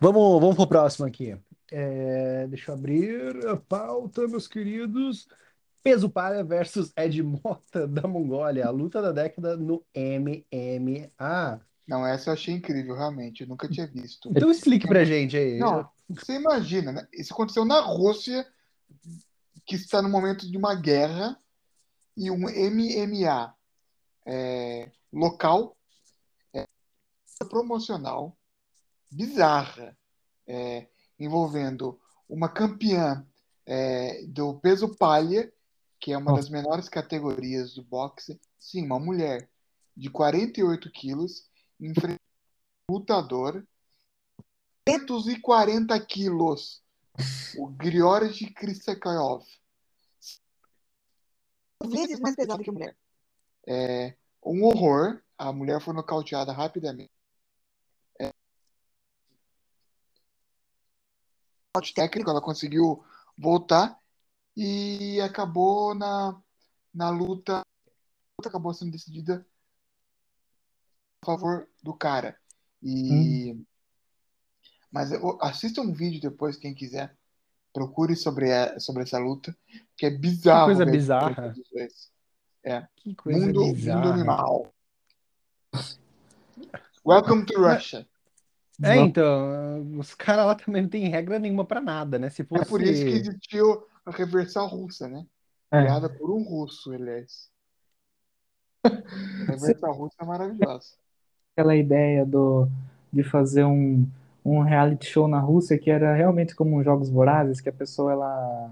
Vamos, 0.00 0.40
vamos 0.40 0.56
pro 0.56 0.66
próximo 0.66 1.06
aqui. 1.06 1.36
É, 1.70 2.46
deixa 2.48 2.70
eu 2.70 2.74
abrir 2.74 3.46
a 3.46 3.56
pauta, 3.56 4.26
meus 4.28 4.46
queridos. 4.46 5.28
Peso 5.82 6.08
Palha 6.08 6.44
versus 6.44 6.92
Ed 6.96 7.22
Mota 7.22 7.86
da 7.88 8.06
Mongólia, 8.06 8.66
a 8.66 8.70
luta 8.70 9.02
da 9.02 9.12
década 9.12 9.56
no 9.56 9.84
MMA. 9.94 11.60
Não, 11.86 12.06
essa 12.06 12.30
eu 12.30 12.34
achei 12.34 12.54
incrível, 12.54 12.94
realmente. 12.94 13.42
Eu 13.42 13.48
nunca 13.48 13.68
tinha 13.68 13.86
visto. 13.86 14.30
Então 14.30 14.50
explique 14.50 14.86
pra 14.86 15.04
gente 15.04 15.36
aí. 15.36 15.58
Não, 15.58 15.88
você 16.08 16.34
imagina, 16.34 16.92
né? 16.92 17.08
Isso 17.12 17.32
aconteceu 17.32 17.64
na 17.64 17.80
Rússia, 17.80 18.46
que 19.66 19.74
está 19.74 20.00
no 20.00 20.08
momento 20.08 20.48
de 20.48 20.56
uma 20.56 20.74
guerra, 20.74 21.36
e 22.16 22.30
um 22.30 22.40
MMA 22.40 23.54
é, 24.26 24.90
local, 25.12 25.76
promocional, 27.44 28.36
bizarra, 29.10 29.96
é, 30.46 30.88
envolvendo 31.18 32.00
uma 32.28 32.48
campeã 32.48 33.26
é, 33.66 34.24
do 34.26 34.58
peso 34.60 34.96
palha, 34.96 35.52
que 36.00 36.12
é 36.12 36.16
uma 36.16 36.32
Nossa. 36.32 36.42
das 36.42 36.50
menores 36.50 36.88
categorias 36.88 37.74
do 37.74 37.82
boxe, 37.82 38.40
sim, 38.58 38.84
uma 38.84 38.98
mulher 38.98 39.48
de 39.96 40.10
48 40.10 40.90
quilos, 40.90 41.48
enfrenta 41.78 42.20
um 42.88 42.94
lutador 42.94 43.64
240 44.84 45.98
quilos. 46.06 46.82
O 47.58 47.68
Griorgy 47.68 48.52
Kristakaov. 48.52 49.44
Vezes 51.84 52.20
mais 52.20 52.34
pesado 52.34 52.62
que 52.62 52.70
a 52.70 52.72
mulher. 52.72 52.96
É 53.66 54.16
um 54.44 54.64
horror. 54.64 55.22
A 55.36 55.52
mulher 55.52 55.80
foi 55.80 55.94
nocauteada 55.94 56.52
rapidamente. 56.52 57.12
É... 58.20 58.32
Nocaute 61.74 61.94
técnico, 61.94 62.28
ela 62.28 62.42
conseguiu 62.42 63.02
voltar 63.36 63.98
e 64.54 65.18
acabou 65.22 65.94
na, 65.94 66.38
na 66.92 67.08
luta. 67.08 67.62
Acabou 68.44 68.74
sendo 68.74 68.90
decidida 68.92 69.46
a 71.22 71.26
favor 71.26 71.66
do 71.82 71.94
cara. 71.94 72.36
E. 72.82 73.56
Mas 74.90 75.12
eu- 75.12 75.38
assista 75.40 75.80
um 75.80 75.94
vídeo 75.94 76.20
depois, 76.20 76.58
quem 76.58 76.74
quiser. 76.74 77.16
Procure 77.72 78.14
sobre, 78.16 78.52
a- 78.52 78.78
sobre 78.78 79.04
essa 79.04 79.18
luta, 79.18 79.56
que 79.96 80.04
é 80.04 80.10
bizarro. 80.10 80.66
coisa 80.66 80.84
ver 80.84 80.90
a 80.90 80.92
bizarra. 80.92 81.54
dois. 81.72 82.12
Que 82.96 83.14
coisa 83.14 83.46
Mundo, 83.46 83.60
mundo 83.64 83.74
bizarra. 83.74 84.12
animal. 84.12 84.74
Welcome 87.02 87.46
to 87.46 87.54
Russia. 87.58 88.06
É, 88.84 88.98
então, 88.98 89.98
os 89.98 90.14
caras 90.14 90.46
lá 90.46 90.54
também 90.56 90.82
não 90.82 90.88
tem 90.88 91.08
regra 91.08 91.38
nenhuma 91.38 91.64
pra 91.64 91.80
nada, 91.80 92.18
né? 92.18 92.30
Se 92.30 92.44
É 92.54 92.58
fosse. 92.58 92.64
por 92.64 92.82
isso 92.82 93.04
que 93.06 93.14
existiu 93.14 93.86
a 94.06 94.10
reversal 94.10 94.66
russa, 94.68 95.08
né? 95.08 95.26
É. 95.70 95.96
Criada 95.96 96.08
por 96.08 96.30
um 96.30 96.42
russo, 96.42 96.92
aliás. 96.92 97.50
A 99.46 99.52
reversal 99.52 99.92
russa 99.94 100.16
é 100.20 100.24
maravilhosa. 100.24 100.96
Aquela 101.56 101.76
ideia 101.76 102.24
do, 102.26 102.68
de 103.12 103.22
fazer 103.22 103.64
um, 103.64 104.06
um 104.44 104.60
reality 104.62 105.06
show 105.06 105.28
na 105.28 105.38
Rússia 105.40 105.78
que 105.78 105.90
era 105.90 106.14
realmente 106.14 106.54
como 106.54 106.76
um 106.76 106.82
Jogos 106.82 107.10
Vorazes, 107.10 107.60
que 107.60 107.68
a 107.68 107.72
pessoa 107.72 108.12
ela, 108.12 108.70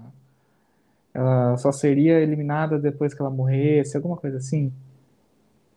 ela 1.13 1.57
só 1.57 1.71
seria 1.71 2.19
eliminada 2.19 2.77
depois 2.79 3.13
que 3.13 3.21
ela 3.21 3.29
morresse, 3.29 3.95
alguma 3.97 4.17
coisa 4.17 4.37
assim. 4.37 4.71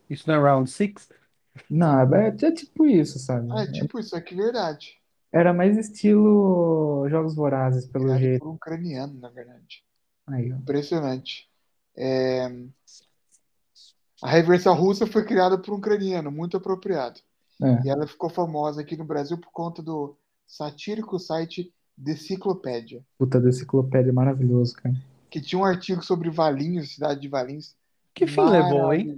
Isso 0.08 0.28
não 0.28 0.34
é 0.36 0.38
Round 0.38 0.70
Six? 0.70 1.08
Não, 1.70 2.14
é, 2.14 2.28
é 2.28 2.52
tipo 2.52 2.86
isso, 2.86 3.18
sabe? 3.18 3.48
Ah, 3.52 3.62
é 3.62 3.70
tipo 3.70 3.98
isso, 3.98 4.14
é 4.16 4.20
que 4.20 4.34
verdade. 4.34 4.96
Era 5.32 5.52
mais 5.52 5.76
estilo 5.76 7.06
Jogos 7.08 7.34
Vorazes, 7.34 7.86
pelo 7.86 8.04
Criado 8.04 8.20
jeito. 8.20 8.40
por 8.42 8.50
um 8.50 8.54
ucraniano, 8.54 9.18
na 9.20 9.28
verdade. 9.28 9.82
Aí, 10.26 10.52
ó. 10.52 10.56
Impressionante. 10.56 11.48
É, 11.96 12.48
A 14.22 14.30
reversal 14.30 14.74
russa 14.74 15.06
foi 15.06 15.24
criada 15.24 15.58
por 15.58 15.74
um 15.74 15.78
ucraniano, 15.78 16.30
muito 16.30 16.56
apropriado. 16.56 17.20
É. 17.62 17.86
E 17.86 17.88
ela 17.88 18.06
ficou 18.06 18.28
famosa 18.30 18.80
aqui 18.80 18.96
no 18.96 19.04
Brasil 19.04 19.38
por 19.38 19.50
conta 19.52 19.82
do 19.82 20.16
satírico 20.46 21.18
site 21.18 21.72
Deciclopédia, 21.96 23.04
Puta 23.16 23.40
da 23.40 23.48
enciclopédia 23.48 24.12
maravilhoso, 24.12 24.74
cara. 24.74 24.94
que 25.30 25.40
tinha 25.40 25.60
um 25.60 25.64
artigo 25.64 26.02
sobre 26.02 26.28
Valinhos, 26.30 26.94
cidade 26.94 27.20
de 27.20 27.28
Valinhos. 27.28 27.76
Que 28.12 28.26
fim 28.26 28.40
levou, 28.44 28.92
hein? 28.92 29.16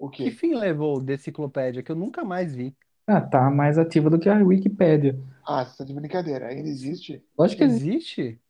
O 0.00 0.08
Que 0.10 0.30
quê? 0.30 0.30
fim 0.30 0.54
levou 0.54 0.96
o 0.96 1.00
Deciclopédia, 1.00 1.82
que 1.82 1.92
eu 1.92 1.96
nunca 1.96 2.24
mais 2.24 2.54
vi. 2.54 2.76
Ah, 3.06 3.20
tá 3.20 3.50
mais 3.50 3.76
ativa 3.76 4.08
do 4.08 4.18
que 4.18 4.28
a 4.28 4.36
Wikipédia. 4.38 5.18
Ah, 5.46 5.64
você 5.66 5.76
tá 5.78 5.84
de 5.84 5.92
brincadeira. 5.94 6.48
Ainda 6.48 6.68
existe? 6.68 7.22
Lógico 7.36 7.58
que 7.58 7.64
existe. 7.64 8.20
Existe? 8.22 8.40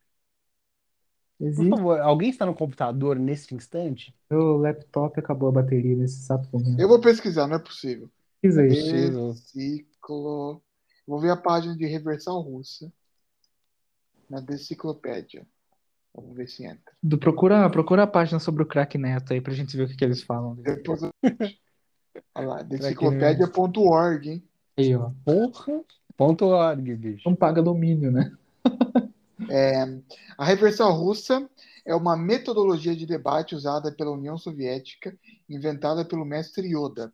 Por 1.39 1.65
existe. 1.65 1.71
favor, 1.77 2.01
alguém 2.01 2.31
está 2.31 2.45
no 2.47 2.55
computador 2.55 3.17
nesse 3.19 3.55
instante? 3.55 4.15
Meu 4.31 4.57
laptop 4.57 5.19
acabou 5.21 5.49
a 5.49 5.53
bateria 5.53 5.97
nesse 5.97 6.21
exato 6.21 6.49
momento. 6.53 6.81
Eu 6.81 6.89
vou 6.89 7.01
pesquisar, 7.01 7.47
não 7.47 7.57
é 7.57 7.59
possível. 7.59 8.11
Fiz 8.41 8.57
aí. 8.59 8.69
Possível. 8.69 9.35
Deciclo... 9.35 10.63
Vou 11.07 11.21
ver 11.21 11.31
a 11.31 11.37
página 11.37 11.77
de 11.77 11.87
reversal 11.87 12.41
russa 12.41 12.93
na 14.31 14.41
Deciclopédia. 14.41 15.47
Vamos 16.15 16.37
ver 16.37 16.49
se 16.49 16.65
entra. 16.65 16.93
Do, 17.03 17.19
procura, 17.19 17.69
procura 17.71 18.03
a 18.03 18.07
página 18.07 18.39
sobre 18.39 18.63
o 18.63 18.67
craque 18.67 18.99
Neto 18.99 19.33
aí 19.33 19.41
pra 19.41 19.55
gente 19.55 19.77
ver 19.77 19.85
o 19.85 19.89
que, 19.89 19.97
que 19.97 20.05
eles 20.05 20.23
falam. 20.23 20.55
Depois. 20.57 21.01
Olha 22.35 22.47
lá, 22.47 22.63
deciclopédia.org, 22.63 24.31
hein? 24.31 24.49
Aí, 24.77 24.95
ó. 24.95 25.11
Porra. 25.25 25.83
Ponto 26.17 26.45
.org, 26.45 26.95
bicho. 26.97 27.27
Não 27.27 27.35
paga 27.35 27.63
domínio, 27.63 28.13
né? 28.13 28.31
A 30.37 30.45
reversal 30.45 30.93
russa 30.93 31.49
é 31.85 31.95
uma 31.95 32.17
metodologia 32.17 32.95
de 32.95 33.07
debate 33.07 33.55
usada 33.55 33.91
pela 33.91 34.13
União 34.13 34.37
Soviética, 34.37 35.17
inventada 35.49 36.05
pelo 36.05 36.25
mestre 36.25 36.69
Yoda. 36.69 37.13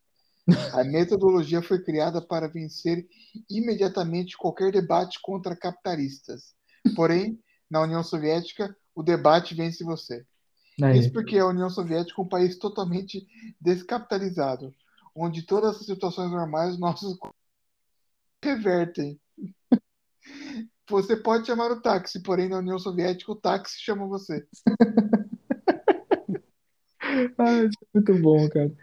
A 0.73 0.83
metodologia 0.85 1.63
foi 1.63 1.83
criada 1.83 2.21
para 2.21 2.49
vencer 2.49 3.07
imediatamente 3.49 4.37
qualquer 4.37 4.73
debate 4.73 5.21
contra 5.23 5.57
capitalistas. 5.57 6.55
Porém, 6.95 7.39
na 7.71 7.83
União 7.83 8.03
Soviética, 8.03 8.77
o 8.97 9.03
debate 9.03 9.55
vence 9.55 9.85
você. 9.85 10.27
Aí. 10.83 10.99
Isso 10.99 11.13
porque 11.13 11.39
a 11.39 11.47
União 11.47 11.69
Soviética 11.71 12.21
é 12.21 12.25
um 12.25 12.29
país 12.29 12.59
totalmente 12.59 13.27
descapitalizado, 13.61 14.75
onde 15.15 15.43
todas 15.43 15.77
as 15.77 15.87
situações 15.87 16.31
normais 16.31 16.79
nossos 16.79 17.17
revertem. 18.43 19.21
Você 20.89 21.17
pode 21.17 21.47
chamar 21.47 21.73
o 21.73 21.81
táxi, 21.81 22.23
porém 22.23 22.49
na 22.49 22.59
União 22.59 22.79
Soviética 22.79 23.33
o 23.33 23.37
táxi 23.37 23.77
chama 23.81 24.07
você. 24.07 24.47
Ah, 27.39 27.63
isso 27.63 27.79
é 27.83 27.87
muito 27.95 28.21
bom, 28.21 28.49
cara. 28.49 28.75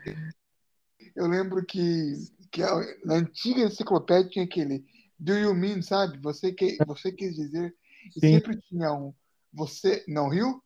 Eu 1.16 1.28
lembro 1.28 1.64
que, 1.66 2.14
que 2.52 2.64
a- 2.64 2.98
na 3.04 3.16
antiga 3.16 3.62
enciclopédia 3.62 4.30
tinha 4.30 4.46
aquele 4.46 4.86
Do 5.20 5.34
you 5.38 5.54
mean, 5.54 5.82
sabe? 5.82 6.18
Você, 6.20 6.52
que, 6.54 6.78
você 6.86 7.12
quis 7.12 7.36
dizer. 7.36 7.76
E 8.16 8.20
Sim. 8.20 8.34
sempre 8.36 8.60
tinha 8.62 8.94
um. 8.94 9.14
Você 9.54 10.04
não 10.08 10.30
riu? 10.30 10.62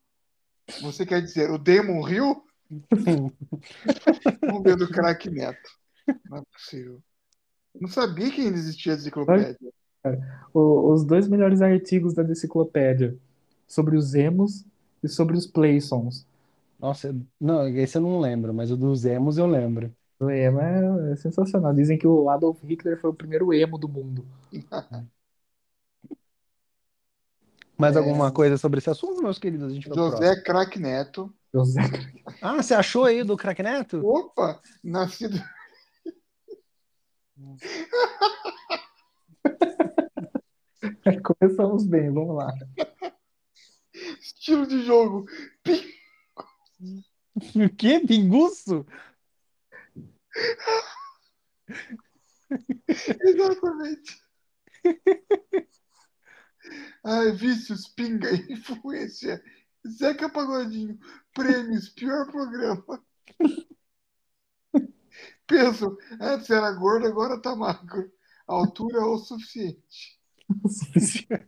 Você 0.81 1.05
quer 1.05 1.21
dizer 1.21 1.49
o 1.51 1.57
Demon 1.57 2.01
riu? 2.01 2.43
Vamos 4.41 4.63
ver 4.63 4.75
do 4.75 4.89
craque 4.89 5.29
Neto. 5.29 5.69
Não 6.29 6.37
é 6.39 6.41
possível. 6.53 7.01
Não 7.79 7.87
sabia 7.87 8.31
que 8.31 8.41
ainda 8.41 8.57
existia 8.57 8.93
enciclopédia. 8.93 9.57
O- 10.53 10.91
os 10.93 11.03
dois 11.05 11.27
melhores 11.27 11.61
artigos 11.61 12.13
da 12.13 12.23
enciclopédia 12.23 13.17
sobre 13.67 13.97
os 13.97 14.13
emos 14.15 14.65
e 15.03 15.07
sobre 15.07 15.37
os 15.37 15.45
Playsons. 15.45 16.25
Nossa, 16.79 17.15
não, 17.39 17.67
esse 17.67 17.97
eu 17.97 18.01
não 18.01 18.19
lembro, 18.19 18.53
mas 18.53 18.71
o 18.71 18.77
dos 18.77 19.03
emos 19.05 19.37
eu 19.37 19.47
lembro. 19.47 19.93
O 20.19 20.29
emo 20.29 20.59
é, 20.59 21.11
é 21.11 21.15
sensacional. 21.15 21.73
Dizem 21.73 21.97
que 21.97 22.07
o 22.07 22.29
Adolf 22.29 22.61
Hitler 22.63 22.99
foi 22.99 23.09
o 23.09 23.13
primeiro 23.13 23.53
emo 23.53 23.77
do 23.77 23.87
mundo. 23.87 24.25
Mais 27.77 27.95
É. 27.95 27.99
alguma 27.99 28.31
coisa 28.31 28.57
sobre 28.57 28.79
esse 28.79 28.89
assunto, 28.89 29.21
meus 29.21 29.37
queridos? 29.39 29.71
A 29.71 29.73
gente. 29.73 29.87
José 29.87 30.41
Craque 30.41 30.79
Neto. 30.79 31.33
José 31.53 31.81
Ah, 32.41 32.55
você 32.61 32.73
achou 32.73 33.05
aí 33.05 33.23
do 33.23 33.37
Crack 33.37 33.61
Neto? 33.63 34.05
Opa! 34.05 34.61
Nascido. 34.83 35.37
Começamos 41.23 41.85
bem, 41.85 42.11
vamos 42.11 42.35
lá. 42.35 42.51
Estilo 44.21 44.67
de 44.67 44.83
jogo. 44.85 45.25
Pi- 45.63 45.95
O 47.55 47.69
quê? 47.75 47.99
Pinguço? 47.99 48.85
Exatamente. 52.89 54.17
Ai, 57.03 57.31
vícios, 57.31 57.87
pinga, 57.87 58.29
influência. 58.51 59.43
Zeca 59.87 60.29
Pagodinho. 60.29 60.99
Prêmios, 61.33 61.89
pior 61.89 62.29
programa. 62.31 63.03
Peso. 65.47 65.97
Antes 66.19 66.49
era 66.49 66.71
gordo, 66.71 67.07
agora 67.07 67.41
tá 67.41 67.55
magro. 67.55 68.11
Altura 68.47 68.99
é 68.99 69.03
o 69.03 69.17
suficiente. 69.17 70.19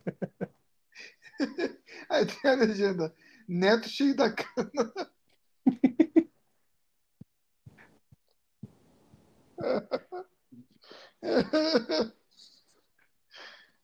Aí 2.08 2.26
tem 2.26 2.50
a 2.50 2.54
legenda. 2.54 3.14
Neto 3.48 3.88
cheio 3.88 4.14
da 4.14 4.30
cana. 4.32 4.92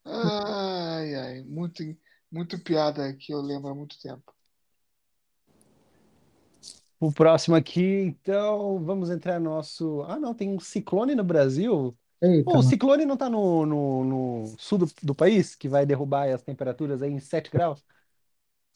Ai, 0.06 1.14
ai, 1.14 1.42
muito, 1.44 1.82
muito 2.30 2.58
piada 2.62 3.12
que 3.14 3.32
eu 3.32 3.40
lembro 3.42 3.68
há 3.70 3.74
muito 3.74 3.98
tempo. 4.00 4.34
O 6.98 7.12
próximo 7.12 7.54
aqui, 7.54 7.82
então, 7.82 8.82
vamos 8.82 9.10
entrar 9.10 9.38
no 9.38 9.50
nosso. 9.50 10.02
Ah, 10.04 10.18
não, 10.18 10.34
tem 10.34 10.48
um 10.50 10.58
ciclone 10.58 11.14
no 11.14 11.22
Brasil. 11.22 11.96
Eita, 12.22 12.50
Pô, 12.50 12.58
o 12.58 12.62
ciclone 12.62 13.04
não 13.04 13.16
tá 13.16 13.28
no, 13.28 13.66
no, 13.66 14.04
no 14.04 14.56
sul 14.58 14.78
do, 14.78 14.86
do 15.02 15.14
país, 15.14 15.54
que 15.54 15.68
vai 15.68 15.84
derrubar 15.84 16.28
as 16.32 16.42
temperaturas 16.42 17.02
aí 17.02 17.12
em 17.12 17.20
7 17.20 17.50
graus? 17.50 17.84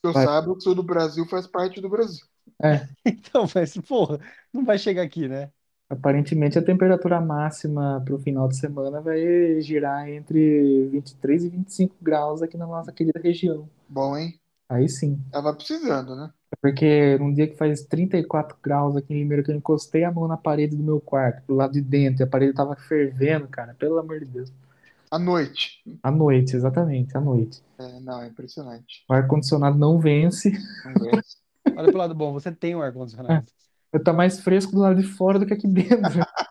Eu 0.02 0.12
Vai. 0.12 0.26
saiba, 0.26 0.50
o 0.52 0.60
sul 0.60 0.74
do 0.74 0.82
Brasil 0.82 1.26
faz 1.26 1.46
parte 1.46 1.80
do 1.80 1.88
Brasil. 1.88 2.26
Então, 3.04 3.46
mas, 3.54 3.76
porra, 3.78 4.18
não 4.52 4.64
vai 4.64 4.78
chegar 4.78 5.02
aqui, 5.02 5.28
né? 5.28 5.50
Aparentemente 5.90 6.56
a 6.56 6.62
temperatura 6.62 7.20
máxima 7.20 8.00
para 8.04 8.14
o 8.14 8.18
final 8.18 8.46
de 8.46 8.56
semana 8.56 9.00
vai 9.00 9.60
girar 9.60 10.08
entre 10.08 10.86
23 10.86 11.44
e 11.44 11.48
25 11.48 11.96
graus 12.00 12.40
aqui 12.40 12.56
na 12.56 12.66
nossa 12.66 12.92
querida 12.92 13.20
região. 13.20 13.68
Bom, 13.88 14.16
hein? 14.16 14.38
Aí 14.68 14.88
sim. 14.88 15.20
Tava 15.32 15.52
precisando, 15.52 16.14
né? 16.14 16.30
Porque 16.62 17.18
num 17.18 17.34
dia 17.34 17.48
que 17.48 17.56
faz 17.56 17.82
34 17.82 18.56
graus 18.62 18.96
aqui 18.96 19.12
em 19.12 19.18
Limeira, 19.18 19.42
que 19.42 19.50
eu 19.50 19.56
encostei 19.56 20.04
a 20.04 20.12
mão 20.12 20.28
na 20.28 20.36
parede 20.36 20.76
do 20.76 20.82
meu 20.82 21.00
quarto, 21.00 21.42
do 21.48 21.54
lado 21.54 21.72
de 21.72 21.80
dentro, 21.80 22.22
e 22.22 22.24
a 22.24 22.26
parede 22.26 22.52
tava 22.52 22.76
fervendo, 22.76 23.48
cara, 23.48 23.74
pelo 23.74 23.98
amor 23.98 24.20
de 24.20 24.26
Deus. 24.26 24.52
À 25.10 25.18
noite. 25.18 25.82
À 26.04 26.10
noite, 26.10 26.54
exatamente, 26.54 27.16
à 27.16 27.20
noite. 27.20 27.60
É, 27.78 27.98
não, 28.00 28.22
é 28.22 28.28
impressionante. 28.28 29.04
O 29.08 29.12
ar-condicionado 29.12 29.76
não 29.76 29.98
vence, 29.98 30.52
Não 30.84 30.94
vence. 31.04 31.36
Olha 31.76 31.88
pro 31.88 31.98
lado 31.98 32.14
bom, 32.14 32.32
você 32.32 32.52
tem 32.52 32.76
um 32.76 32.82
ar-condicionado. 32.82 33.44
tá 33.98 34.12
mais 34.12 34.40
fresco 34.40 34.72
do 34.72 34.80
lado 34.80 35.00
de 35.00 35.06
fora 35.06 35.38
do 35.38 35.46
que 35.46 35.54
aqui 35.54 35.66
dentro. 35.66 35.98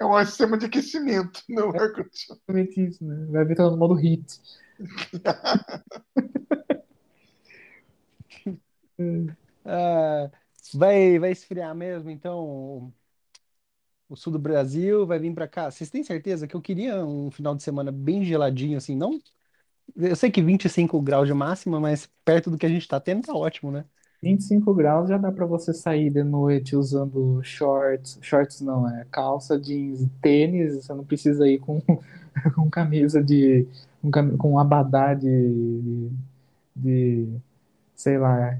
É 0.00 0.04
um 0.04 0.26
sistema 0.26 0.58
de 0.58 0.66
aquecimento, 0.66 1.40
não 1.48 1.70
é. 1.70 1.92
Exatamente 2.12 2.84
isso, 2.88 3.04
né? 3.04 3.24
Vai 3.30 3.44
ver 3.44 3.54
tá 3.54 3.70
no 3.70 3.76
modo 3.76 3.94
hit. 3.94 4.40
Ah, 9.64 10.30
vai, 10.74 11.18
vai 11.18 11.32
esfriar 11.32 11.74
mesmo, 11.74 12.10
então 12.10 12.92
o, 14.08 14.16
sul 14.16 14.32
do 14.32 14.38
Brasil 14.38 15.06
vai 15.06 15.18
vir 15.18 15.34
pra 15.34 15.48
cá. 15.48 15.70
Vocês 15.70 15.90
têm 15.90 16.02
certeza 16.04 16.46
que 16.46 16.54
eu 16.54 16.62
queria 16.62 17.04
um 17.04 17.30
final 17.30 17.54
de 17.54 17.62
semana 17.62 17.90
bem 17.92 18.24
geladinho, 18.24 18.76
assim, 18.78 18.96
não? 18.96 19.18
Eu 19.96 20.16
sei 20.16 20.30
que 20.30 20.42
25 20.42 21.00
graus 21.02 21.26
de 21.28 21.34
máxima, 21.34 21.80
mas 21.80 22.06
perto 22.24 22.50
do 22.50 22.58
que 22.58 22.66
a 22.66 22.68
gente 22.68 22.86
tá 22.88 23.00
tendo, 23.00 23.22
tá 23.26 23.34
ótimo, 23.34 23.70
né? 23.72 23.84
25 24.24 24.74
graus 24.74 25.08
já 25.10 25.18
dá 25.18 25.30
pra 25.30 25.44
você 25.46 25.74
sair 25.74 26.10
de 26.10 26.24
noite 26.24 26.74
usando 26.74 27.42
shorts, 27.42 28.18
shorts 28.22 28.60
não, 28.62 28.88
é 28.88 29.04
calça, 29.10 29.58
jeans, 29.60 30.00
e 30.02 30.08
tênis, 30.22 30.76
você 30.76 30.94
não 30.94 31.04
precisa 31.04 31.46
ir 31.46 31.58
com, 31.60 31.80
com 32.56 32.70
camisa 32.70 33.22
de, 33.22 33.66
com, 34.02 34.36
com 34.38 34.58
abadá 34.58 35.12
de, 35.14 36.10
de, 36.74 37.28
sei 37.94 38.18
lá, 38.18 38.58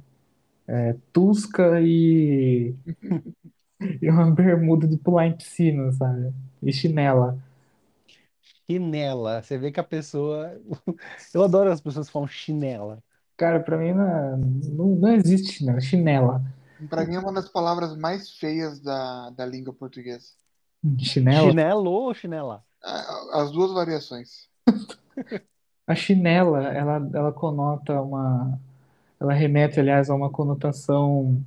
é, 0.68 0.96
tusca 1.12 1.80
e, 1.80 2.74
e 4.02 4.10
uma 4.10 4.30
bermuda 4.30 4.86
de 4.86 4.98
pular 4.98 5.26
em 5.26 5.36
piscina, 5.36 5.92
sabe? 5.92 6.32
E 6.62 6.72
chinela. 6.72 7.38
Chinela. 8.68 9.42
Você 9.42 9.58
vê 9.58 9.70
que 9.72 9.80
a 9.80 9.84
pessoa. 9.84 10.60
Eu 11.34 11.42
adoro 11.44 11.70
as 11.70 11.80
pessoas 11.80 12.06
que 12.06 12.12
falam 12.12 12.28
chinela. 12.28 13.02
Cara, 13.36 13.60
pra 13.60 13.76
mim 13.76 13.92
não, 13.92 14.02
é- 14.06 14.36
não, 14.36 14.86
não 14.96 15.12
existe 15.14 15.52
chinela. 15.52 15.80
Chinela. 15.80 16.42
Pra 16.88 17.04
mim 17.06 17.14
é 17.14 17.18
uma 17.18 17.32
das 17.32 17.48
palavras 17.48 17.96
mais 17.96 18.30
feias 18.30 18.80
da, 18.80 19.30
da 19.30 19.46
língua 19.46 19.72
portuguesa. 19.72 20.28
Chinela? 20.98 21.48
Chinelo 21.48 21.90
ou 21.90 22.14
chinela? 22.14 22.62
A- 22.82 23.40
As 23.42 23.50
duas 23.50 23.72
variações. 23.72 24.48
A 25.86 25.94
chinela, 25.94 26.62
ela, 26.72 27.10
ela 27.12 27.32
conota 27.32 28.00
uma. 28.00 28.58
Ela 29.20 29.34
remete, 29.34 29.78
aliás, 29.78 30.08
a 30.08 30.14
uma 30.14 30.30
conotação 30.30 31.42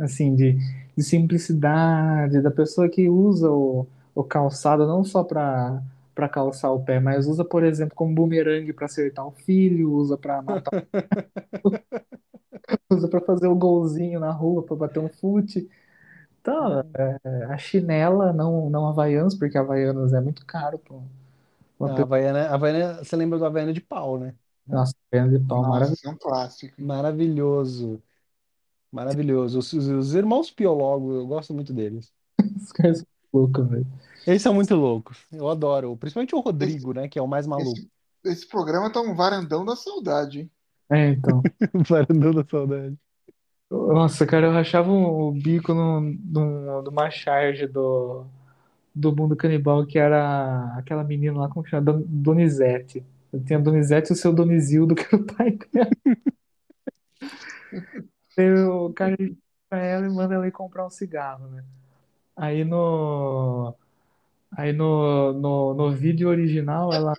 assim 0.00 0.34
de, 0.34 0.56
de 0.96 1.02
simplicidade, 1.02 2.40
da 2.40 2.50
pessoa 2.52 2.88
que 2.88 3.08
usa 3.08 3.50
o, 3.50 3.86
o 4.14 4.22
calçado 4.24 4.86
não 4.86 5.02
só 5.04 5.24
para 5.24 5.82
para 6.14 6.28
calçar 6.28 6.72
o 6.72 6.84
pé, 6.84 7.00
mas 7.00 7.26
usa, 7.26 7.44
por 7.44 7.64
exemplo, 7.64 7.94
como 7.96 8.14
bumerangue 8.14 8.72
para 8.72 8.86
acertar 8.86 9.26
o 9.26 9.32
filho, 9.32 9.92
usa 9.92 10.16
para 10.18 10.40
matar, 10.42 10.72
usa 12.90 13.08
para 13.08 13.20
fazer 13.20 13.48
o 13.48 13.54
golzinho 13.56 14.20
na 14.20 14.30
rua, 14.32 14.64
para 14.64 14.76
bater 14.76 14.98
um 15.00 15.08
fute. 15.08 15.68
Então, 16.40 16.80
é, 16.94 17.44
a 17.46 17.58
chinela, 17.58 18.32
não, 18.32 18.70
não 18.70 18.88
Havaianas, 18.88 19.36
porque 19.36 19.58
Havaianas 19.58 20.12
é 20.14 20.20
muito 20.20 20.46
caro, 20.46 20.78
pô. 20.78 21.02
Uma 21.78 21.88
A 21.88 22.02
Havaiana, 22.02 22.48
a 22.48 22.54
Havaiana, 22.54 23.04
você 23.04 23.16
lembra 23.16 23.38
do 23.38 23.44
Havaiana 23.44 23.72
de 23.72 23.80
pau, 23.80 24.18
né? 24.18 24.34
Nossa, 24.66 24.94
perna 25.08 25.38
de 25.38 25.44
pau, 25.46 25.64
Nossa, 25.64 25.64
maravilhoso. 25.64 26.02
é 26.04 26.10
um 26.10 26.16
clássico. 26.16 26.76
Maravilhoso. 26.76 28.02
Maravilhoso. 28.92 29.58
Os, 29.60 29.72
os- 29.74 29.88
os 29.88 30.14
irmãos 30.14 30.50
Piologo, 30.50 31.12
eu 31.14 31.26
gosto 31.26 31.54
muito 31.54 31.72
deles. 31.74 32.12
Os 32.56 32.72
caras 32.72 32.98
são 32.98 33.06
loucos, 33.32 33.68
velho. 33.68 33.86
Eles 34.26 34.42
são 34.42 34.54
muito 34.54 34.74
loucos. 34.74 35.18
Eu 35.32 35.48
adoro. 35.48 35.96
Principalmente 35.96 36.34
o 36.34 36.40
Rodrigo, 36.40 36.92
né? 36.92 37.08
Que 37.08 37.18
é 37.18 37.22
o 37.22 37.26
mais 37.28 37.46
maluco. 37.46 37.70
Esse, 37.72 37.90
esse 38.24 38.48
programa 38.48 38.90
tá 38.92 39.00
um 39.00 39.14
varandão 39.14 39.64
da 39.64 39.76
saudade, 39.76 40.40
hein? 40.40 40.50
É, 40.90 41.08
então. 41.10 41.42
Varandão 41.88 42.32
da 42.32 42.44
saudade. 42.44 42.96
Nossa, 43.70 44.26
cara, 44.26 44.46
eu 44.46 44.52
rachava 44.52 44.90
o 44.90 45.32
bico 45.32 45.72
no, 45.72 46.00
no, 46.00 46.82
numa 46.82 47.10
charge 47.10 47.66
do, 47.66 48.26
do 48.94 49.14
mundo 49.16 49.34
canibal, 49.34 49.86
que 49.86 49.98
era 49.98 50.76
aquela 50.76 51.02
menina 51.02 51.38
lá, 51.38 51.48
como 51.48 51.64
que 51.64 51.70
chama? 51.70 51.82
Don- 51.82 52.04
Donizete. 52.06 53.04
Eu 53.32 53.42
tinha 53.42 53.58
a 53.58 53.62
Donizete 53.62 54.10
e 54.10 54.12
o 54.12 54.16
seu 54.16 54.32
Donizildo, 54.32 54.94
que 54.94 55.02
era 55.14 55.16
o 55.16 55.24
pai 55.26 55.58
dela. 55.72 55.90
Aí 58.36 58.52
o 58.64 58.92
cara 58.92 59.16
pra 59.68 59.78
ela 59.78 60.06
e 60.06 60.10
manda 60.10 60.34
ela 60.34 60.46
ir 60.46 60.52
comprar 60.52 60.86
um 60.86 60.90
cigarro, 60.90 61.48
né? 61.48 61.64
Aí 62.36 62.64
no, 62.64 63.74
aí 64.56 64.72
no, 64.72 65.32
no, 65.32 65.74
no 65.74 65.92
vídeo 65.92 66.28
original, 66.28 66.92
ela, 66.92 67.12
a 67.12 67.16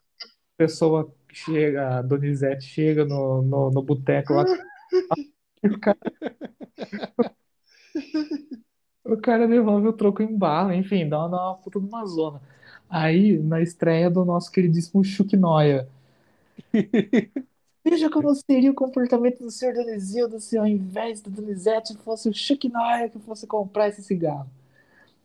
pessoa 0.57 1.13
chega, 1.31 1.99
a 1.99 2.01
Donizete 2.01 2.65
chega 2.65 3.05
no, 3.05 3.41
no, 3.41 3.71
no 3.71 3.81
boteco 3.83 4.33
lá, 4.33 4.45
e 5.63 5.67
o 5.67 5.79
cara 5.79 5.97
O 9.05 9.17
cara 9.17 9.47
devolve 9.47 9.87
o 9.87 9.93
troco 9.93 10.23
em 10.23 10.37
bala, 10.37 10.75
enfim, 10.75 11.07
dá 11.07 11.19
uma, 11.19 11.29
dá 11.29 11.37
uma 11.49 11.57
puta 11.57 11.79
de 11.79 11.85
uma 11.85 12.05
zona. 12.05 12.41
Aí, 12.89 13.37
na 13.37 13.61
estreia 13.61 14.09
do 14.09 14.23
nosso 14.23 14.51
queridíssimo 14.51 15.03
Chuck 15.03 15.35
Noia. 15.35 15.87
Veja 17.85 18.09
como 18.09 18.33
seria 18.33 18.71
o 18.71 18.75
comportamento 18.75 19.43
do 19.43 19.51
senhor 19.51 19.73
Donizildo 19.73 20.39
se 20.39 20.57
ao 20.57 20.65
invés 20.65 21.21
do 21.21 21.29
Donizete 21.29 21.97
fosse 21.97 22.29
o 22.29 22.33
Chuck 22.33 22.69
Noia 22.69 23.09
que 23.09 23.19
fosse 23.19 23.45
comprar 23.45 23.89
esse 23.89 24.01
cigarro. 24.01 24.49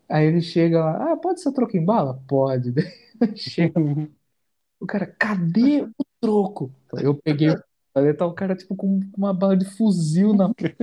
Aí 0.09 0.27
ele 0.27 0.41
chega 0.41 0.81
lá, 0.85 1.13
ah, 1.13 1.17
pode 1.17 1.41
ser 1.41 1.53
troco 1.53 1.77
em 1.77 1.85
bala? 1.85 2.23
Pode. 2.27 2.73
Chega 3.37 3.81
o 4.81 4.87
cara, 4.87 5.07
cadê 5.19 5.83
o 5.83 5.91
troco? 6.21 6.73
Eu 7.03 7.15
peguei, 7.15 7.51
aí 7.95 8.15
tá 8.15 8.27
o 8.27 8.35
cara 8.35 8.57
tipo 8.57 8.77
com 8.77 9.01
uma 9.17 9.35
bala 9.35 9.57
de 9.57 9.65
fuzil 9.67 10.35
na 10.35 10.51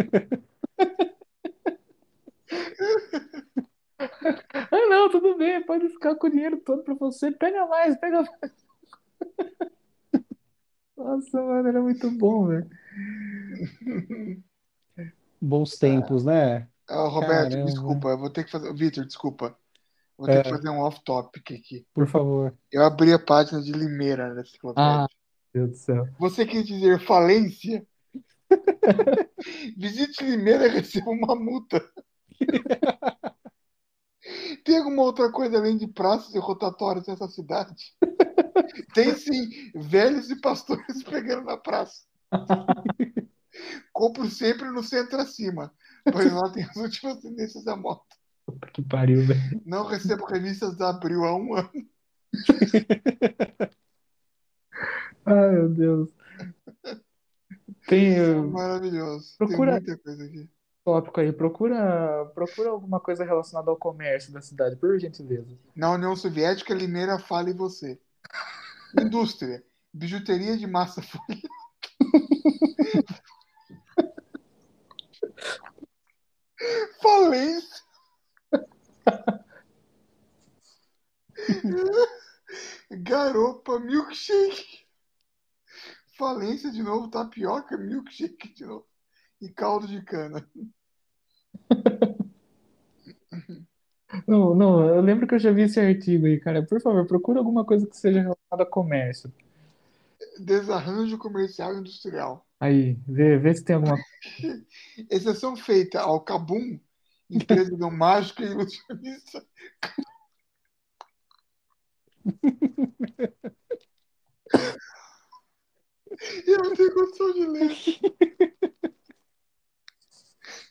Ah, 4.53 4.87
não, 4.89 5.09
tudo 5.09 5.37
bem, 5.37 5.63
pode 5.65 5.89
ficar 5.89 6.15
com 6.15 6.27
o 6.27 6.29
dinheiro 6.29 6.57
todo 6.61 6.83
pra 6.83 6.93
você. 6.95 7.31
Pega 7.31 7.65
mais, 7.67 7.97
pega 7.97 8.21
mais. 8.23 8.55
Nossa, 10.97 11.41
mano, 11.41 11.67
era 11.69 11.81
muito 11.81 12.09
bom, 12.11 12.47
velho. 12.47 12.69
Bons 15.41 15.77
tempos, 15.77 16.25
né? 16.25 16.67
Ah, 16.87 17.07
Roberto, 17.07 17.51
Caramba. 17.51 17.71
desculpa, 17.71 18.07
eu 18.09 18.17
vou 18.17 18.29
ter 18.29 18.43
que 18.43 18.51
fazer. 18.51 18.73
Vitor, 18.73 19.05
desculpa. 19.05 19.57
Vou 20.17 20.27
ter 20.27 20.39
É. 20.39 20.43
que 20.43 20.49
fazer 20.49 20.69
um 20.69 20.79
off-topic 20.79 21.51
aqui. 21.51 21.85
Por 21.93 22.07
favor. 22.07 22.55
Eu 22.71 22.83
abri 22.83 23.11
a 23.11 23.19
página 23.19 23.61
de 23.61 23.71
Limeira 23.71 24.33
nessa 24.33 24.49
enciclopédia. 24.49 25.03
Ah, 25.03 25.07
meu 25.53 25.67
Deus 25.67 25.79
do 25.79 25.83
céu. 25.83 26.07
Você 26.19 26.45
quer 26.45 26.63
dizer 26.63 26.99
falência? 27.01 27.85
Visite 29.77 30.23
Limeira 30.23 30.67
e 30.67 30.69
receba 30.69 31.09
uma 31.09 31.35
multa. 31.35 31.83
Tem 34.63 34.77
alguma 34.77 35.03
outra 35.03 35.31
coisa 35.31 35.57
além 35.57 35.77
de 35.77 35.87
praças 35.87 36.33
e 36.33 36.39
rotatórios 36.39 37.07
nessa 37.07 37.27
cidade? 37.27 37.95
Tem 38.93 39.13
sim, 39.15 39.71
velhos 39.75 40.29
e 40.29 40.39
pastores 40.39 41.03
pegando 41.03 41.45
na 41.45 41.57
praça. 41.57 42.03
Compro 43.93 44.29
sempre 44.29 44.69
no 44.71 44.83
centro 44.83 45.19
acima, 45.19 45.73
pois 46.11 46.31
lá 46.31 46.51
tem 46.51 46.63
as 46.63 46.75
últimas 46.75 47.19
tendências 47.19 47.63
da 47.63 47.75
moda. 47.75 48.01
Puta 48.45 48.67
que 48.71 48.81
pariu, 48.83 49.25
velho. 49.25 49.61
Não 49.65 49.85
recebo 49.85 50.25
revistas 50.25 50.77
da 50.77 50.89
Abril 50.89 51.23
há 51.23 51.35
um 51.35 51.55
ano. 51.55 51.69
Ai, 55.25 55.51
meu 55.51 55.69
Deus. 55.69 56.09
Tem 57.87 58.19
uh, 58.21 58.47
Maravilhoso. 58.51 59.35
Procura- 59.37 59.79
Tem 59.81 59.87
muita 59.87 60.03
coisa 60.03 60.23
aqui. 60.25 60.49
tópico 60.83 61.19
aí, 61.19 61.31
procura, 61.33 62.25
procura 62.35 62.69
alguma 62.69 62.99
coisa 62.99 63.23
relacionada 63.23 63.71
ao 63.71 63.77
comércio 63.77 64.31
da 64.31 64.41
cidade, 64.41 64.75
por 64.75 64.99
gentileza. 64.99 65.57
Na 65.75 65.91
União 65.91 66.15
Soviética, 66.15 66.73
Limeira 66.73 67.17
fala 67.17 67.49
em 67.49 67.55
você. 67.55 67.99
Indústria. 68.99 69.63
Bijuteria 69.93 70.57
de 70.57 70.67
massa 70.67 71.01
folha. 71.01 71.41
Falência. 77.01 77.83
Garopa, 82.91 83.79
milkshake. 83.79 84.85
Falência 86.17 86.71
de 86.71 86.81
novo, 86.81 87.09
tapioca, 87.09 87.77
milkshake 87.77 88.53
de 88.53 88.65
novo. 88.65 88.85
E 89.41 89.49
caldo 89.49 89.87
de 89.87 90.01
cana. 90.01 90.47
Não, 94.27 94.55
não, 94.55 94.87
eu 94.87 95.01
lembro 95.01 95.27
que 95.27 95.35
eu 95.35 95.39
já 95.39 95.51
vi 95.51 95.63
esse 95.63 95.79
artigo 95.79 96.25
aí, 96.25 96.39
cara. 96.39 96.65
Por 96.65 96.81
favor, 96.81 97.05
procura 97.05 97.39
alguma 97.39 97.65
coisa 97.65 97.85
que 97.85 97.97
seja 97.97 98.21
relacionada 98.21 98.63
a 98.63 98.65
comércio. 98.65 99.31
Desarranjo 100.39 101.17
comercial 101.17 101.75
e 101.75 101.79
industrial. 101.79 102.45
Aí, 102.65 102.97
vê, 103.07 103.37
vê 103.37 103.53
se 103.53 103.63
tem 103.63 103.75
alguma 103.75 103.95
Exceção 105.11 105.55
feita 105.55 106.01
ao 106.01 106.19
Cabum, 106.19 106.79
empresa 107.29 107.77
do 107.77 107.91
mágico 107.91 108.41
e 108.41 108.45
ilusionista. 108.45 109.45
Eu 116.47 116.57
não 116.63 116.73
tenho 116.73 116.93
condição 116.93 117.33
de 117.33 117.45
ler. 117.45 117.71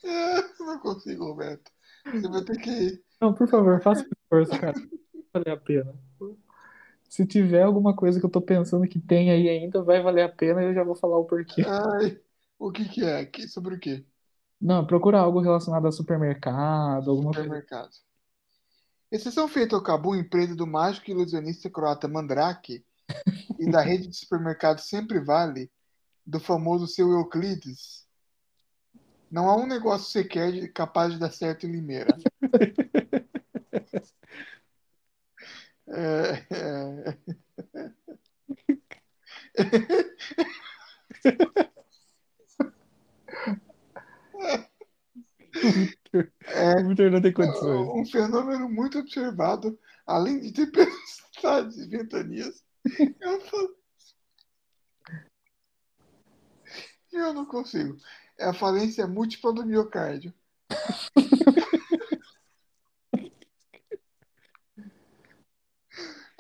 É, 0.03 0.43
não 0.59 0.81
consigo, 0.81 1.27
Roberto. 1.27 1.71
Você 2.07 2.29
vai 2.29 2.43
ter 2.43 2.57
que 2.59 2.71
ir. 2.71 3.05
Não, 3.21 3.33
por 3.33 3.47
favor, 3.47 3.81
faça 3.81 4.05
esforço, 4.05 4.59
cara. 4.61 4.73
Vai 5.33 5.45
valer 5.45 5.51
a 5.53 5.57
pena. 5.57 5.95
Se 7.15 7.25
tiver 7.25 7.63
alguma 7.63 7.95
coisa 7.95 8.19
que 8.19 8.27
eu 8.27 8.31
tô 8.31 8.41
pensando 8.41 8.89
que 8.89 8.99
tem 8.99 9.31
aí 9.31 9.49
ainda, 9.49 9.81
vai 9.85 10.03
valer 10.03 10.23
a 10.23 10.29
pena 10.29 10.61
e 10.61 10.67
eu 10.67 10.75
já 10.75 10.83
vou 10.83 10.97
falar 10.97 11.17
o 11.17 11.25
porquê. 11.25 11.63
Ai, 11.63 12.21
o 12.59 12.73
que 12.73 12.89
que 12.89 13.05
é? 13.05 13.25
Que- 13.25 13.47
Sobre 13.47 13.77
o 13.77 13.79
quê? 13.79 14.05
Não, 14.61 14.85
procura 14.85 15.21
algo 15.21 15.39
relacionado 15.39 15.87
a 15.87 15.93
supermercado, 15.93 17.13
alguma 17.13 17.31
coisa. 17.31 17.45
Supermercado. 17.45 17.91
Exceção 19.13 19.47
feita 19.47 19.77
ao 19.77 19.83
Cabum, 19.85 20.17
empresa 20.17 20.57
do 20.57 20.67
mágico 20.67 21.09
e 21.09 21.13
ilusionista 21.13 21.71
croata 21.71 22.09
Mandrake 22.09 22.85
e 23.61 23.71
da 23.71 23.81
rede 23.81 24.09
de 24.09 24.17
supermercados 24.17 24.89
Sempre 24.89 25.21
Vale, 25.21 25.71
do 26.27 26.41
famoso 26.41 26.89
seu 26.89 27.13
Euclides. 27.13 28.09
Não 29.31 29.49
há 29.49 29.57
um 29.57 29.69
negócio 29.69 30.11
sequer 30.11 30.73
capaz 30.73 31.13
de 31.13 31.21
dar 31.21 31.31
certo 31.31 31.65
em 31.65 31.71
Limeira. 31.71 32.17
É, 35.89 36.47
é. 36.51 37.19
Victor 46.89 47.11
não 47.11 47.21
tem 47.21 47.33
condições. 47.33 47.89
Um 47.89 48.05
fenômeno 48.05 48.69
muito 48.69 48.99
observado, 48.99 49.79
além 50.07 50.41
de 50.41 50.53
tempestades 50.53 51.79
e 51.79 51.89
ventanias. 51.89 52.63
Eu 53.21 53.41
falo. 53.43 53.77
Eu 57.13 57.33
não 57.33 57.47
consigo. 57.47 57.97
É 58.39 58.47
a 58.47 58.53
falência 58.53 59.07
múltipla 59.07 59.53
do 59.53 59.65
miocárdio. 59.65 60.33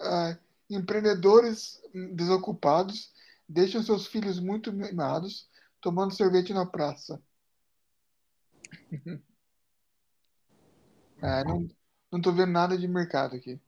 Ah, 0.04 0.38
empreendedores 0.70 1.80
desocupados 2.12 3.12
deixam 3.48 3.82
seus 3.82 4.06
filhos 4.06 4.38
muito 4.40 4.72
mimados 4.72 5.48
tomando 5.80 6.14
sorvete 6.14 6.52
na 6.52 6.66
praça. 6.66 7.22
Ah, 11.22 11.42
não, 11.44 11.66
não 12.12 12.20
tô 12.20 12.32
vendo 12.32 12.52
nada 12.52 12.76
de 12.76 12.86
mercado 12.86 13.36
aqui. 13.36 13.58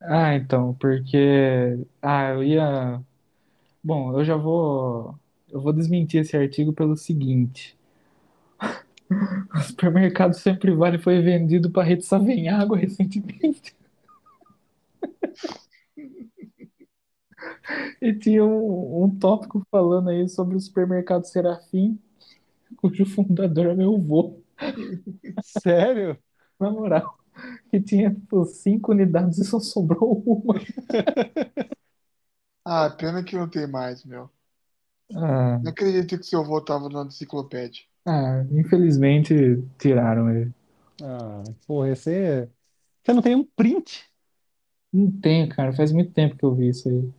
Ah, 0.00 0.34
então, 0.34 0.74
porque. 0.74 1.78
Ah, 2.02 2.30
eu 2.30 2.44
ia. 2.44 3.02
Bom, 3.82 4.18
eu 4.18 4.24
já 4.24 4.36
vou. 4.36 5.18
Eu 5.48 5.60
vou 5.60 5.72
desmentir 5.72 6.20
esse 6.22 6.36
artigo 6.36 6.72
pelo 6.72 6.96
seguinte. 6.96 7.76
O 9.54 9.60
supermercado 9.60 10.34
Sempre 10.34 10.74
Vale 10.74 10.98
foi 10.98 11.20
vendido 11.20 11.70
para 11.70 11.84
Rede 11.84 12.04
Savenhago 12.04 12.74
recentemente. 12.74 13.74
E 18.00 18.12
tinha 18.14 18.44
um, 18.44 19.04
um 19.04 19.18
tópico 19.18 19.66
falando 19.70 20.10
aí 20.10 20.28
sobre 20.28 20.56
o 20.56 20.60
supermercado 20.60 21.24
Serafim, 21.26 21.98
cujo 22.78 23.06
fundador 23.06 23.66
é 23.68 23.74
meu 23.76 23.96
avô, 23.96 24.42
Sério? 25.40 26.18
na 26.58 26.70
moral. 26.70 27.18
Que 27.70 27.80
tinha 27.80 28.14
tipo, 28.14 28.44
cinco 28.46 28.92
unidades 28.92 29.38
e 29.38 29.44
só 29.44 29.60
sobrou 29.60 30.22
uma. 30.26 30.54
Ah, 32.64 32.90
pena 32.90 33.24
que 33.24 33.34
não 33.36 33.48
tem 33.48 33.66
mais, 33.66 34.04
meu. 34.04 34.30
Ah, 35.14 35.60
Não 35.60 35.72
acredito 35.72 36.16
que 36.16 36.22
seu 36.24 36.42
avô 36.42 36.60
tava 36.60 36.88
na 36.88 37.02
enciclopédia. 37.02 37.82
ah, 38.06 38.44
infelizmente 38.52 39.34
tiraram 39.78 40.30
ele. 40.30 40.52
Ah, 41.02 41.42
porra, 41.66 41.94
você. 41.94 42.48
Você 43.04 43.12
não 43.14 43.22
tem 43.22 43.36
um 43.36 43.44
print? 43.44 44.06
Não 44.90 45.10
tenho, 45.20 45.46
cara. 45.50 45.74
Faz 45.74 45.92
muito 45.92 46.10
tempo 46.12 46.36
que 46.38 46.44
eu 46.44 46.54
vi 46.54 46.68
isso 46.68 46.88
aí. 46.88 47.12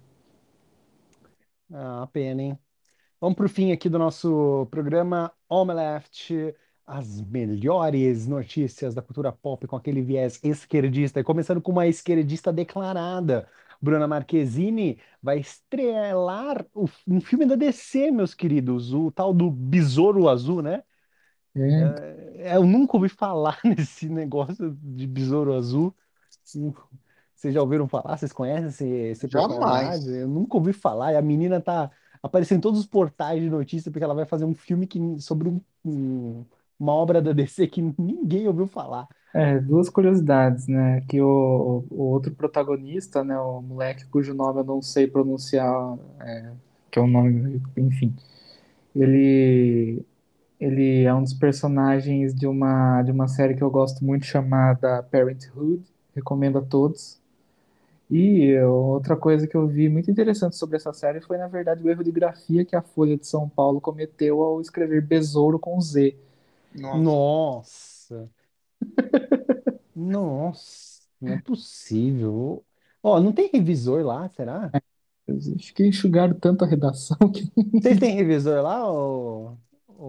Ah, 1.72 1.98
uma 2.00 2.08
pena, 2.08 2.42
hein? 2.42 2.60
Vamos 3.22 3.36
pro 3.38 3.50
fim 3.50 3.72
aqui 3.74 3.90
do 3.90 4.00
nosso 4.00 4.68
programa 4.72 5.34
Omeleft, 5.50 6.34
as 6.86 7.22
melhores 7.22 8.28
notícias 8.28 8.96
da 8.96 9.02
cultura 9.02 9.32
pop 9.32 9.68
com 9.68 9.76
aquele 9.78 10.02
viés 10.04 10.40
esquerdista. 10.44 11.20
E 11.20 11.24
começando 11.26 11.62
com 11.62 11.72
uma 11.74 11.88
esquerdista 11.88 12.54
declarada. 12.54 13.50
Bruna 13.82 14.08
Marquezine 14.08 15.00
vai 15.22 15.40
estrelar 15.40 16.66
o- 16.76 16.88
um 17.08 17.22
filme 17.22 17.46
da 17.46 17.56
DC, 17.56 18.12
meus 18.12 18.34
queridos, 18.36 18.94
o 18.94 19.12
tal 19.12 19.34
do 19.34 19.52
Besouro 19.52 20.30
Azul, 20.30 20.62
né? 20.62 20.84
É, 21.56 21.96
É, 22.38 22.56
eu 22.58 22.66
nunca 22.66 22.96
ouvi 22.98 23.10
falar 23.10 23.60
nesse 23.64 24.08
negócio 24.10 24.72
de 24.82 25.08
Besouro 25.08 25.54
Azul. 25.54 25.96
Vocês 27.46 27.54
já 27.54 27.62
ouviram 27.62 27.88
falar? 27.88 28.18
Vocês 28.18 28.34
conhecem 28.34 28.68
esse, 28.70 28.86
esse 28.86 29.28
Jamais. 29.30 29.58
personagem? 29.60 30.16
Eu 30.22 30.28
nunca 30.28 30.58
ouvi 30.58 30.74
falar. 30.74 31.14
E 31.14 31.16
a 31.16 31.22
menina 31.22 31.62
tá 31.62 31.92
aparecendo 32.24 32.58
em 32.58 32.62
todos 32.62 32.80
os 32.80 32.88
portais 32.88 33.40
de 33.40 33.50
notícia 33.52 33.92
porque 33.92 34.04
ela 34.04 34.16
vai 34.16 34.26
fazer 34.26 34.46
um 34.46 34.56
filme 34.56 34.88
que, 34.88 35.00
sobre 35.20 35.48
um- 35.48 35.62
um- 35.86 36.44
uma 36.80 36.94
obra 36.94 37.22
da 37.22 37.34
DC 37.34 37.68
que 37.68 37.84
ninguém 38.00 38.48
ouviu 38.48 38.66
falar. 38.66 39.08
É, 39.32 39.60
duas 39.60 39.90
curiosidades, 39.90 40.68
né? 40.68 41.02
Que 41.08 41.22
o, 41.22 41.84
o 41.92 42.02
outro 42.06 42.34
protagonista, 42.34 43.24
né? 43.24 43.38
O 43.38 43.62
moleque 43.62 44.06
cujo 44.08 44.34
nome 44.34 44.62
eu 44.62 44.64
não 44.64 44.82
sei 44.82 45.06
pronunciar, 45.06 45.98
é, 46.22 46.52
que 46.90 46.98
é 46.98 47.02
um 47.02 47.08
nome, 47.08 47.62
enfim. 47.78 48.16
Ele, 48.96 50.04
ele 50.60 51.04
é 51.04 51.14
um 51.14 51.22
dos 51.22 51.34
personagens 51.34 52.34
de 52.34 52.48
uma, 52.48 53.04
de 53.04 53.12
uma 53.12 53.28
série 53.28 53.56
que 53.56 53.62
eu 53.64 53.70
gosto 53.70 54.04
muito 54.04 54.26
chamada 54.26 55.04
Parenthood. 55.04 55.84
Recomendo 56.16 56.58
a 56.58 56.62
todos. 56.62 57.20
E 58.18 58.58
outra 58.60 59.18
coisa 59.18 59.46
que 59.46 59.58
eu 59.58 59.68
vi 59.68 59.90
muito 59.90 60.10
interessante 60.10 60.56
sobre 60.56 60.78
essa 60.78 60.94
série 60.94 61.20
foi, 61.20 61.38
na 61.38 61.50
verdade, 61.50 61.84
o 61.84 61.90
erro 61.90 62.02
de 62.02 62.14
grafia 62.14 62.64
que 62.64 62.74
a 62.74 62.82
Folha 62.82 63.18
de 63.18 63.28
São 63.28 63.50
Paulo 63.50 63.82
cometeu 63.82 64.42
ao 64.42 64.62
escrever 64.62 65.02
besouro 65.02 65.60
com 65.60 65.82
Z. 65.82 66.16
Nossa. 66.74 68.30
Nossa! 69.94 71.04
Não 71.20 71.34
é 71.34 71.42
possível. 71.42 72.64
Ó, 73.04 73.20
não 73.20 73.34
tem 73.34 73.50
revisor 73.52 74.02
lá, 74.06 74.30
será? 74.30 74.72
Acho 75.28 75.74
que 75.74 75.86
enxugaram 75.86 76.36
tanto 76.36 76.64
a 76.64 76.68
redação 76.68 77.18
que 77.30 77.52
Vocês 77.82 78.00
têm 78.00 78.16
revisor 78.16 78.62
lá, 78.62 78.90
ô 78.90 79.58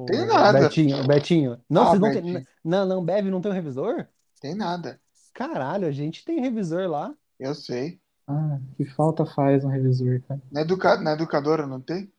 Tem 0.06 0.24
nada. 0.26 0.60
Betinho, 0.60 1.04
Betinho? 1.06 1.60
Não, 1.68 1.82
Ah, 1.82 1.86
vocês 1.86 2.00
não. 2.00 2.10
Betinho. 2.12 2.46
Não, 2.64 2.86
não, 2.86 3.04
Beve 3.04 3.30
não 3.30 3.40
tem 3.40 3.50
um 3.50 3.54
revisor? 3.54 4.06
Tem 4.40 4.54
nada. 4.54 5.00
Caralho, 5.32 5.88
a 5.88 5.92
gente 5.92 6.24
tem 6.24 6.40
revisor 6.40 6.88
lá. 6.88 7.12
Eu 7.38 7.54
sei. 7.54 7.98
Ah, 8.28 8.60
que 8.76 8.84
falta 8.84 9.26
faz 9.26 9.64
um 9.64 9.68
revisor, 9.68 10.22
cara. 10.28 10.40
Na, 10.50 10.60
educa... 10.62 10.96
Na 10.96 11.12
educadora 11.12 11.66
não 11.68 11.80
tem? 11.80 12.12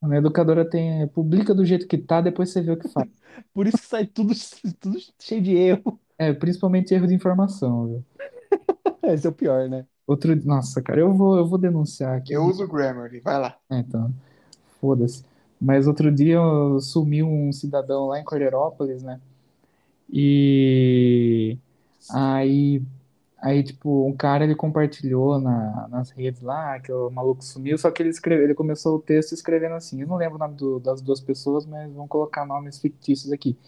Na 0.00 0.16
educadora 0.18 0.68
tem, 0.68 1.06
publica 1.08 1.54
do 1.54 1.64
jeito 1.64 1.86
que 1.86 1.96
tá, 1.96 2.20
depois 2.20 2.50
você 2.50 2.60
vê 2.60 2.72
o 2.72 2.76
que 2.76 2.88
faz. 2.88 3.08
Por 3.54 3.66
isso 3.66 3.78
que 3.78 3.86
sai 3.86 4.06
tudo, 4.06 4.34
tudo 4.80 4.98
cheio 5.20 5.40
de 5.42 5.54
erro. 5.54 6.00
É, 6.18 6.32
principalmente 6.32 6.92
erro 6.92 7.06
de 7.06 7.14
informação, 7.14 7.86
viu? 7.86 8.04
Esse 9.02 9.26
é 9.26 9.30
o 9.30 9.32
pior, 9.32 9.68
né? 9.68 9.86
Outro, 10.06 10.34
nossa, 10.44 10.82
cara, 10.82 11.00
eu 11.00 11.12
vou, 11.14 11.36
eu 11.38 11.46
vou 11.46 11.58
denunciar 11.58 12.16
aqui. 12.18 12.32
Eu 12.32 12.42
uso 12.46 12.64
o 12.64 12.68
Grammarly. 12.68 13.20
Vai 13.20 13.38
lá. 13.38 13.60
É, 13.70 13.78
então, 13.78 14.12
foda-se. 14.80 15.24
Mas 15.60 15.86
outro 15.86 16.12
dia 16.12 16.36
eu- 16.36 16.80
sumiu 16.80 17.28
um 17.28 17.52
cidadão 17.52 18.08
lá 18.08 18.20
em 18.20 18.24
Cordeirópolis, 18.24 19.02
né? 19.02 19.20
E 20.12 21.58
aí, 22.10 22.82
Aí, 23.42 23.64
tipo, 23.64 24.06
um 24.06 24.14
cara 24.16 24.44
ele 24.44 24.54
compartilhou 24.54 25.40
na, 25.40 25.88
nas 25.88 26.10
redes 26.10 26.40
lá 26.42 26.78
que 26.78 26.92
o 26.92 27.10
maluco 27.10 27.44
sumiu, 27.44 27.76
só 27.76 27.90
que 27.90 28.00
ele 28.00 28.10
escreveu, 28.10 28.44
ele 28.44 28.54
começou 28.54 28.96
o 28.96 29.00
texto 29.00 29.32
escrevendo 29.32 29.74
assim. 29.74 30.00
Eu 30.00 30.06
não 30.06 30.16
lembro 30.16 30.36
o 30.36 30.38
nome 30.38 30.54
do, 30.54 30.78
das 30.78 31.02
duas 31.02 31.20
pessoas, 31.20 31.66
mas 31.66 31.92
vamos 31.92 32.08
colocar 32.08 32.46
nomes 32.46 32.78
fictícios 32.78 33.32
aqui. 33.32 33.58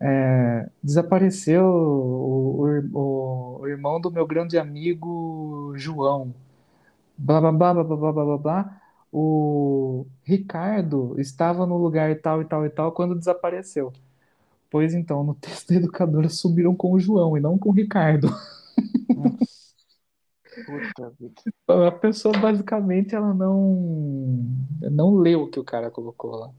É, 0.00 0.68
desapareceu 0.82 1.64
o, 1.64 2.64
o, 2.94 3.60
o, 3.60 3.68
irmão 3.68 4.00
do 4.00 4.10
meu 4.10 4.26
grande 4.26 4.56
amigo 4.58 5.72
João. 5.76 6.34
Blá 7.18 7.40
blá 7.40 7.52
blá 7.52 7.74
blá 7.74 7.84
blá 7.84 8.12
blá 8.12 8.24
blá 8.24 8.38
blá. 8.38 8.82
O 9.12 10.06
Ricardo 10.22 11.16
estava 11.20 11.66
no 11.66 11.76
lugar 11.76 12.16
tal 12.20 12.40
e 12.42 12.44
tal 12.44 12.64
e 12.66 12.70
tal 12.70 12.92
quando 12.92 13.18
desapareceu. 13.18 13.92
Pois 14.70 14.94
então, 14.94 15.24
no 15.24 15.34
texto 15.40 15.68
da 15.70 15.76
educadora 15.76 16.28
subiram 16.28 16.74
com 16.74 16.92
o 16.92 17.00
João 17.00 17.36
e 17.36 17.40
não 17.40 17.58
com 17.58 17.70
o 17.70 17.72
Ricardo. 17.72 18.28
Puta 20.66 21.10
vida. 21.18 21.42
A 21.86 21.92
pessoa 21.92 22.36
basicamente 22.38 23.14
ela 23.14 23.32
não 23.32 24.44
não 24.90 25.14
leu 25.16 25.42
o 25.42 25.50
que 25.50 25.60
o 25.60 25.64
cara 25.64 25.90
colocou 25.90 26.32
lá. 26.32 26.50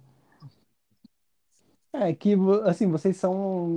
É 1.93 2.14
que, 2.14 2.35
assim, 2.64 2.88
vocês 2.88 3.18
são 3.18 3.34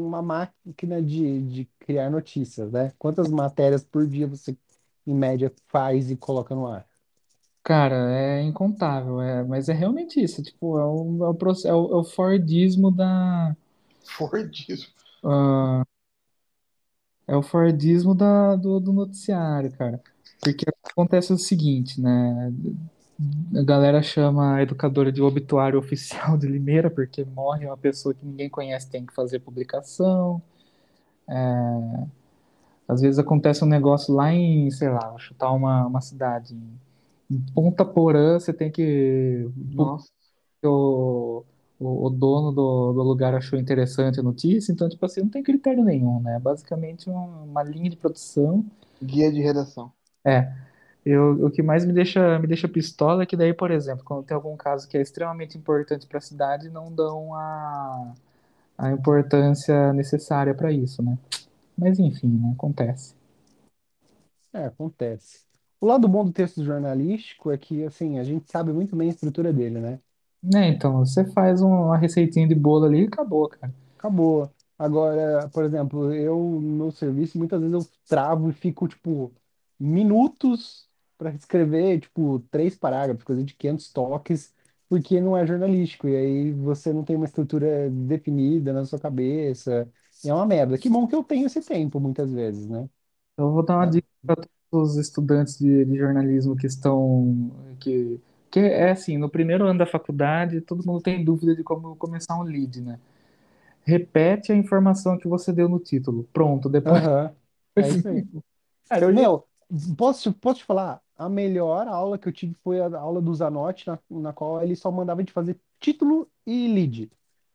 uma 0.07 0.23
máquina 0.23 1.03
de, 1.03 1.43
de 1.43 1.65
criar 1.81 2.11
notícias, 2.11 2.71
né? 2.71 2.93
Quantas 2.97 3.29
matérias 3.29 3.83
por 3.83 4.07
dia 4.07 4.27
você, 4.29 4.57
em 5.05 5.15
média, 5.15 5.53
faz 5.67 6.11
e 6.11 6.17
coloca 6.17 6.55
no 6.55 6.67
ar? 6.69 6.87
Cara, 7.65 7.97
é 8.13 8.43
incontável, 8.43 9.21
é, 9.21 9.43
mas 9.43 9.69
é 9.69 9.73
realmente 9.73 10.23
isso, 10.23 10.43
tipo, 10.43 10.79
é 10.79 10.85
o, 10.85 11.25
é 11.25 11.29
o, 11.31 11.37
é 11.67 11.75
o, 11.75 11.93
é 11.93 11.97
o 11.97 12.05
Fordismo 12.05 12.91
da 12.91 13.57
Fordismo. 14.05 14.93
ah, 15.25 15.83
é 17.27 17.37
o 17.37 17.43
Fordismo 17.43 18.15
da, 18.15 18.57
do, 18.57 18.81
do 18.81 18.93
noticiário, 18.93 19.73
cara. 19.73 20.01
Porque 20.41 20.67
acontece 20.83 21.33
o 21.33 21.39
seguinte, 21.39 22.01
né? 22.01 22.53
A 23.57 23.63
galera 23.63 24.03
chama 24.03 24.57
a 24.57 24.63
educadora 24.63 25.11
de 25.11 25.23
obituário 25.23 25.79
oficial 25.79 26.37
de 26.37 26.47
Limeira, 26.47 26.91
porque 26.91 27.25
morre 27.25 27.67
uma 27.67 27.77
pessoa 27.77 28.15
que 28.15 28.27
ninguém 28.27 28.49
conhece, 28.49 28.91
tem 28.91 29.07
que 29.07 29.15
fazer 29.15 29.41
publicação. 29.41 30.43
É, 31.29 32.07
às 32.89 33.01
vezes 33.01 33.19
acontece 33.19 33.65
um 33.65 33.69
negócio 33.69 34.15
lá 34.15 34.33
em, 34.33 34.71
sei 34.71 34.91
lá, 34.91 35.09
vou 35.11 35.19
chutar 35.19 35.53
uma, 35.53 35.87
uma 35.87 36.01
cidade, 36.01 36.55
em, 36.55 36.79
Ponta 37.55 37.85
Porã, 37.85 38.39
você 38.39 38.53
tem 38.53 38.71
que. 38.71 39.49
Nossa. 39.57 40.09
O, 40.63 41.45
o, 41.79 42.07
o 42.07 42.11
dono 42.11 42.53
do, 42.53 42.93
do 42.93 43.03
lugar 43.03 43.35
achou 43.35 43.59
interessante 43.59 44.21
a 44.21 44.23
notícia, 44.23 44.73
então, 44.73 44.89
tipo 44.89 45.05
assim, 45.05 45.23
não 45.23 45.29
tem 45.29 45.43
critério 45.43 45.85
nenhum, 45.85 46.21
né? 46.21 46.39
Basicamente 46.39 47.09
uma, 47.09 47.25
uma 47.43 47.63
linha 47.63 47.91
de 47.91 47.97
produção. 47.97 48.65
Guia 49.03 49.31
de 49.33 49.41
redação. 49.41 49.93
Eu, 51.05 51.47
o 51.47 51.51
que 51.51 51.63
mais 51.63 51.85
me 51.85 51.93
deixa, 51.93 52.39
me 52.39 52.47
deixa 52.47 52.67
pistola 52.67 53.25
é 53.25 53.27
que 53.27 53.37
daí, 53.37 53.53
por 53.53 53.71
exemplo, 53.71 54.03
quando 54.05 54.25
tem 54.25 54.35
algum 54.35 54.57
caso 54.57 54.89
que 54.89 54.97
é 54.97 55.03
extremamente 55.03 55.59
importante 55.59 56.07
para 56.07 56.19
a 56.19 56.23
cidade, 56.23 56.71
não 56.71 56.91
dão 56.91 57.35
a, 57.35 58.15
a 58.79 58.91
importância 58.91 59.93
necessária 59.93 60.55
para 60.55 60.73
isso, 60.73 61.03
né? 61.03 61.19
Mas 61.77 61.99
enfim, 61.99 62.29
né? 62.29 62.53
Acontece. 62.55 63.15
É, 64.53 64.67
acontece. 64.67 65.45
O 65.81 65.87
lado 65.87 66.09
bom 66.09 66.25
do 66.25 66.33
texto 66.33 66.65
jornalístico 66.65 67.51
é 67.51 67.59
que, 67.59 67.85
assim, 67.85 68.19
a 68.19 68.25
gente 68.25 68.51
sabe 68.51 68.73
muito 68.73 68.97
bem 68.97 69.09
a 69.09 69.13
estrutura 69.13 69.53
dele, 69.53 69.81
né? 69.81 69.99
Né, 70.45 70.69
então, 70.69 70.99
você 71.01 71.25
faz 71.33 71.61
um- 71.63 71.67
uma 71.87 71.97
receitinha 71.99 72.47
de 72.47 72.55
bolo 72.55 72.85
ali 72.85 73.03
e 73.03 73.07
acabou, 73.07 73.49
cara. 73.49 73.75
Acabou. 73.99 74.53
Agora, 74.79 75.49
por 75.51 75.65
exemplo, 75.65 76.13
eu 76.13 76.37
no 76.39 76.61
meu 76.61 76.91
serviço, 76.91 77.39
muitas 77.39 77.61
vezes 77.61 77.75
eu 77.87 77.91
travo 78.07 78.51
e 78.51 78.53
fico, 78.53 78.89
tipo, 78.89 79.33
minutos 79.79 80.89
para 81.17 81.31
escrever, 81.35 82.01
tipo, 82.01 82.41
três 82.51 82.77
parágrafos, 82.77 83.25
coisa 83.25 83.45
de 83.45 83.55
500 83.55 83.91
toques, 83.93 84.53
porque 84.89 85.21
não 85.21 85.37
é 85.37 85.47
jornalístico. 85.47 86.09
E 86.09 86.17
aí 86.17 86.53
você 86.53 86.93
não 86.93 87.05
tem 87.05 87.17
uma 87.17 87.25
estrutura 87.25 87.89
definida 87.91 88.73
na 88.73 88.85
sua 88.85 88.99
cabeça. 88.99 89.89
E 90.25 90.29
é 90.29 90.35
uma 90.35 90.45
merda. 90.47 90.77
Que 90.77 90.89
bom 90.91 91.07
que 91.07 91.15
eu 91.15 91.23
tenho 91.25 91.47
esse 91.47 91.61
tempo, 91.63 92.01
muitas 92.01 92.33
vezes, 92.33 92.67
né? 92.69 92.89
Então, 93.33 93.47
eu 93.49 93.53
vou 93.53 93.65
dar 93.65 93.77
uma 93.79 93.87
É. 93.87 93.91
dica 93.91 94.09
para 94.27 94.37
todos 94.71 94.93
os 94.93 94.97
estudantes 94.99 95.59
de, 95.59 95.85
de 95.85 95.97
jornalismo 95.99 96.57
que 96.57 96.67
estão, 96.67 97.51
que, 97.81 98.21
que 98.55 98.61
é 98.61 98.91
assim, 98.93 99.19
no 99.19 99.31
primeiro 99.31 99.67
ano 99.67 99.79
da 99.81 99.87
faculdade, 99.87 100.61
todo 100.61 100.87
mundo 100.87 101.03
tem 101.03 101.25
dúvida 101.25 101.55
de 101.57 101.65
como 101.65 101.97
começar 101.97 102.37
um 102.39 102.43
lead, 102.45 102.81
né? 102.83 103.01
Repete 103.85 104.53
a 104.53 104.57
informação 104.57 105.19
que 105.19 105.29
você 105.29 105.53
deu 105.53 105.69
no 105.69 105.81
título. 105.81 106.25
Pronto, 106.33 106.69
depois. 106.69 107.05
Aham. 107.07 107.37
É 107.77 107.91
isso 107.91 108.09
aí. 108.09 108.27
Cara, 108.89 109.07
eu 109.07 109.13
Meu, 109.13 109.47
posso, 109.97 110.33
posso 110.35 110.61
te 110.61 110.65
falar? 110.65 111.03
A 111.17 111.29
melhor 111.29 111.89
aula 111.89 112.19
que 112.19 112.29
eu 112.29 112.33
tive 112.33 112.55
foi 112.65 112.81
a 112.81 112.87
aula 112.99 113.21
do 113.23 113.35
Zanotti, 113.35 113.87
na, 113.87 113.99
na 114.11 114.33
qual 114.33 114.63
ele 114.63 114.77
só 114.77 114.91
mandava 114.91 115.21
a 115.21 115.25
gente 115.25 115.33
fazer 115.33 115.61
título 115.81 116.31
e 116.47 116.69
lead. 116.69 117.11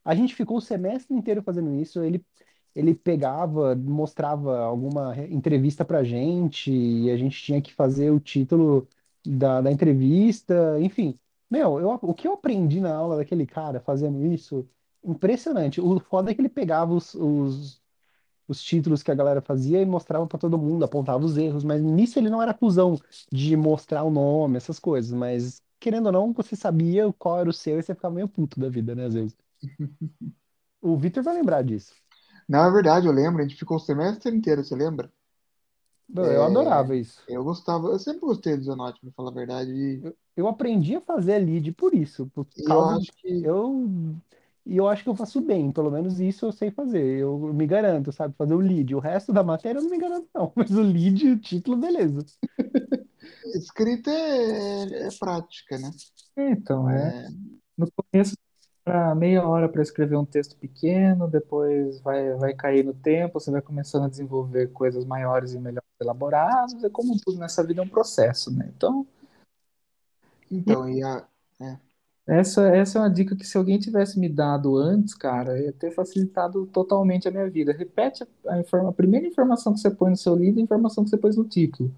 A 0.05 0.15
gente 0.15 0.35
ficou 0.35 0.57
o 0.57 0.61
semestre 0.61 1.15
inteiro 1.15 1.43
fazendo 1.43 1.75
isso. 1.75 2.03
Ele, 2.03 2.25
ele 2.75 2.95
pegava, 2.95 3.75
mostrava 3.75 4.59
alguma 4.61 5.13
re- 5.13 5.33
entrevista 5.33 5.85
pra 5.85 6.03
gente, 6.03 6.71
e 6.71 7.11
a 7.11 7.17
gente 7.17 7.41
tinha 7.43 7.61
que 7.61 7.73
fazer 7.73 8.11
o 8.11 8.19
título 8.19 8.87
da, 9.25 9.61
da 9.61 9.71
entrevista. 9.71 10.77
Enfim, 10.81 11.17
meu, 11.49 11.79
eu, 11.79 11.89
o 12.01 12.13
que 12.13 12.27
eu 12.27 12.33
aprendi 12.33 12.79
na 12.81 12.93
aula 12.95 13.17
daquele 13.17 13.45
cara 13.45 13.79
fazendo 13.79 14.25
isso, 14.25 14.67
impressionante. 15.03 15.81
O 15.81 15.99
foda 15.99 16.31
é 16.31 16.35
que 16.35 16.41
ele 16.41 16.49
pegava 16.49 16.93
os, 16.93 17.13
os 17.15 17.81
os 18.47 18.61
títulos 18.63 19.03
que 19.03 19.11
a 19.11 19.15
galera 19.15 19.41
fazia 19.41 19.81
e 19.81 19.85
mostrava 19.85 20.25
pra 20.27 20.39
todo 20.39 20.57
mundo, 20.57 20.83
apontava 20.83 21.23
os 21.23 21.37
erros, 21.37 21.63
mas 21.63 21.81
nisso 21.81 22.17
ele 22.19 22.29
não 22.29 22.41
era 22.41 22.53
cuzão 22.53 22.99
de 23.31 23.55
mostrar 23.55 24.03
o 24.03 24.09
nome, 24.11 24.57
essas 24.57 24.79
coisas, 24.79 25.11
mas 25.11 25.61
querendo 25.79 26.07
ou 26.07 26.11
não, 26.11 26.33
você 26.33 26.55
sabia 26.55 27.11
qual 27.13 27.39
era 27.39 27.49
o 27.49 27.53
seu 27.53 27.79
e 27.79 27.83
você 27.83 27.93
ficava 27.95 28.15
meio 28.15 28.27
puto 28.27 28.59
da 28.59 28.69
vida, 28.69 28.95
né, 28.95 29.05
às 29.05 29.13
vezes. 29.13 29.37
O 30.81 30.97
Vitor 30.97 31.23
vai 31.23 31.35
lembrar 31.35 31.63
disso. 31.63 31.93
Não, 32.49 32.65
é 32.65 32.71
verdade, 32.71 33.07
eu 33.07 33.13
lembro, 33.13 33.39
a 33.39 33.43
gente 33.47 33.55
ficou 33.57 33.77
o 33.77 33.79
semestre 33.79 34.35
inteiro, 34.35 34.61
você 34.63 34.75
lembra? 34.75 35.09
Eu 36.15 36.43
adorava 36.43 36.95
isso. 36.95 37.21
Eu 37.27 37.43
gostava, 37.43 37.87
eu 37.89 37.99
sempre 37.99 38.21
gostei 38.21 38.57
do 38.57 38.63
Zanotti, 38.63 38.99
pra 39.01 39.11
falar 39.11 39.29
a 39.31 39.33
verdade. 39.33 39.71
E 39.71 40.01
Eu, 40.01 40.17
eu 40.35 40.47
aprendi 40.47 40.95
a 40.95 41.01
fazer 41.01 41.35
a 41.35 41.37
lead 41.37 41.71
por 41.73 41.93
isso, 41.93 42.27
por 42.27 42.47
e 42.57 42.71
eu 42.71 42.83
acho 42.85 43.11
que. 43.13 43.27
eu 43.43 43.87
e 44.65 44.77
eu 44.77 44.87
acho 44.87 45.03
que 45.03 45.09
eu 45.09 45.15
faço 45.15 45.41
bem, 45.41 45.71
pelo 45.71 45.89
menos 45.89 46.19
isso 46.19 46.45
eu 46.45 46.51
sei 46.51 46.69
fazer. 46.71 47.19
Eu 47.19 47.37
me 47.53 47.65
garanto, 47.65 48.11
sabe, 48.11 48.35
fazer 48.37 48.53
o 48.53 48.59
lead. 48.59 48.93
O 48.95 48.99
resto 48.99 49.33
da 49.33 49.43
matéria 49.43 49.79
eu 49.79 49.83
não 49.83 49.89
me 49.89 49.97
garanto 49.97 50.29
não, 50.33 50.51
mas 50.55 50.69
o 50.71 50.81
lead, 50.81 51.27
o 51.31 51.39
título, 51.39 51.77
beleza. 51.77 52.19
Escrita 53.55 54.11
é, 54.11 55.07
é 55.07 55.09
prática, 55.19 55.77
né? 55.77 55.89
Então, 56.37 56.89
é. 56.89 57.09
É, 57.09 57.29
No 57.77 57.87
começo, 57.91 58.35
para 58.89 59.13
meia 59.13 59.47
hora 59.47 59.69
para 59.69 59.83
escrever 59.83 60.15
um 60.17 60.25
texto 60.25 60.55
pequeno, 60.57 61.27
depois 61.27 61.99
vai, 62.01 62.33
vai 62.35 62.53
cair 62.55 62.83
no 62.83 62.93
tempo, 62.93 63.39
você 63.39 63.51
vai 63.51 63.61
começando 63.61 64.05
a 64.05 64.09
desenvolver 64.09 64.67
coisas 64.73 65.05
maiores 65.05 65.53
e 65.53 65.59
melhor 65.59 65.83
elaboradas, 66.01 66.83
é 66.83 66.89
como 66.89 67.15
tudo 67.19 67.37
nessa 67.37 67.63
vida 67.63 67.81
é 67.81 67.83
um 67.83 67.87
processo, 67.89 68.51
né? 68.51 68.71
Então, 68.75 69.05
então, 70.51 70.89
e 70.89 71.03
a, 71.03 71.27
é, 71.61 71.77
essa, 72.27 72.67
essa 72.69 72.99
é 72.99 73.01
uma 73.01 73.09
dica 73.09 73.35
que 73.35 73.45
se 73.45 73.57
alguém 73.57 73.79
tivesse 73.79 74.19
me 74.19 74.29
dado 74.29 74.77
antes, 74.77 75.13
cara, 75.15 75.59
ia 75.59 75.73
ter 75.73 75.91
facilitado 75.91 76.65
totalmente 76.67 77.27
a 77.27 77.31
minha 77.31 77.49
vida. 77.49 77.73
Repete 77.73 78.23
a, 78.45 78.53
a, 78.53 78.59
informa- 78.59 78.89
a 78.89 78.93
primeira 78.93 79.25
informação 79.27 79.73
que 79.73 79.79
você 79.79 79.89
põe 79.91 80.11
no 80.11 80.17
seu 80.17 80.35
livro 80.35 80.59
e 80.59 80.61
a 80.61 80.63
informação 80.63 81.03
que 81.03 81.09
você 81.09 81.17
pôs 81.17 81.35
no 81.37 81.43
título. 81.45 81.91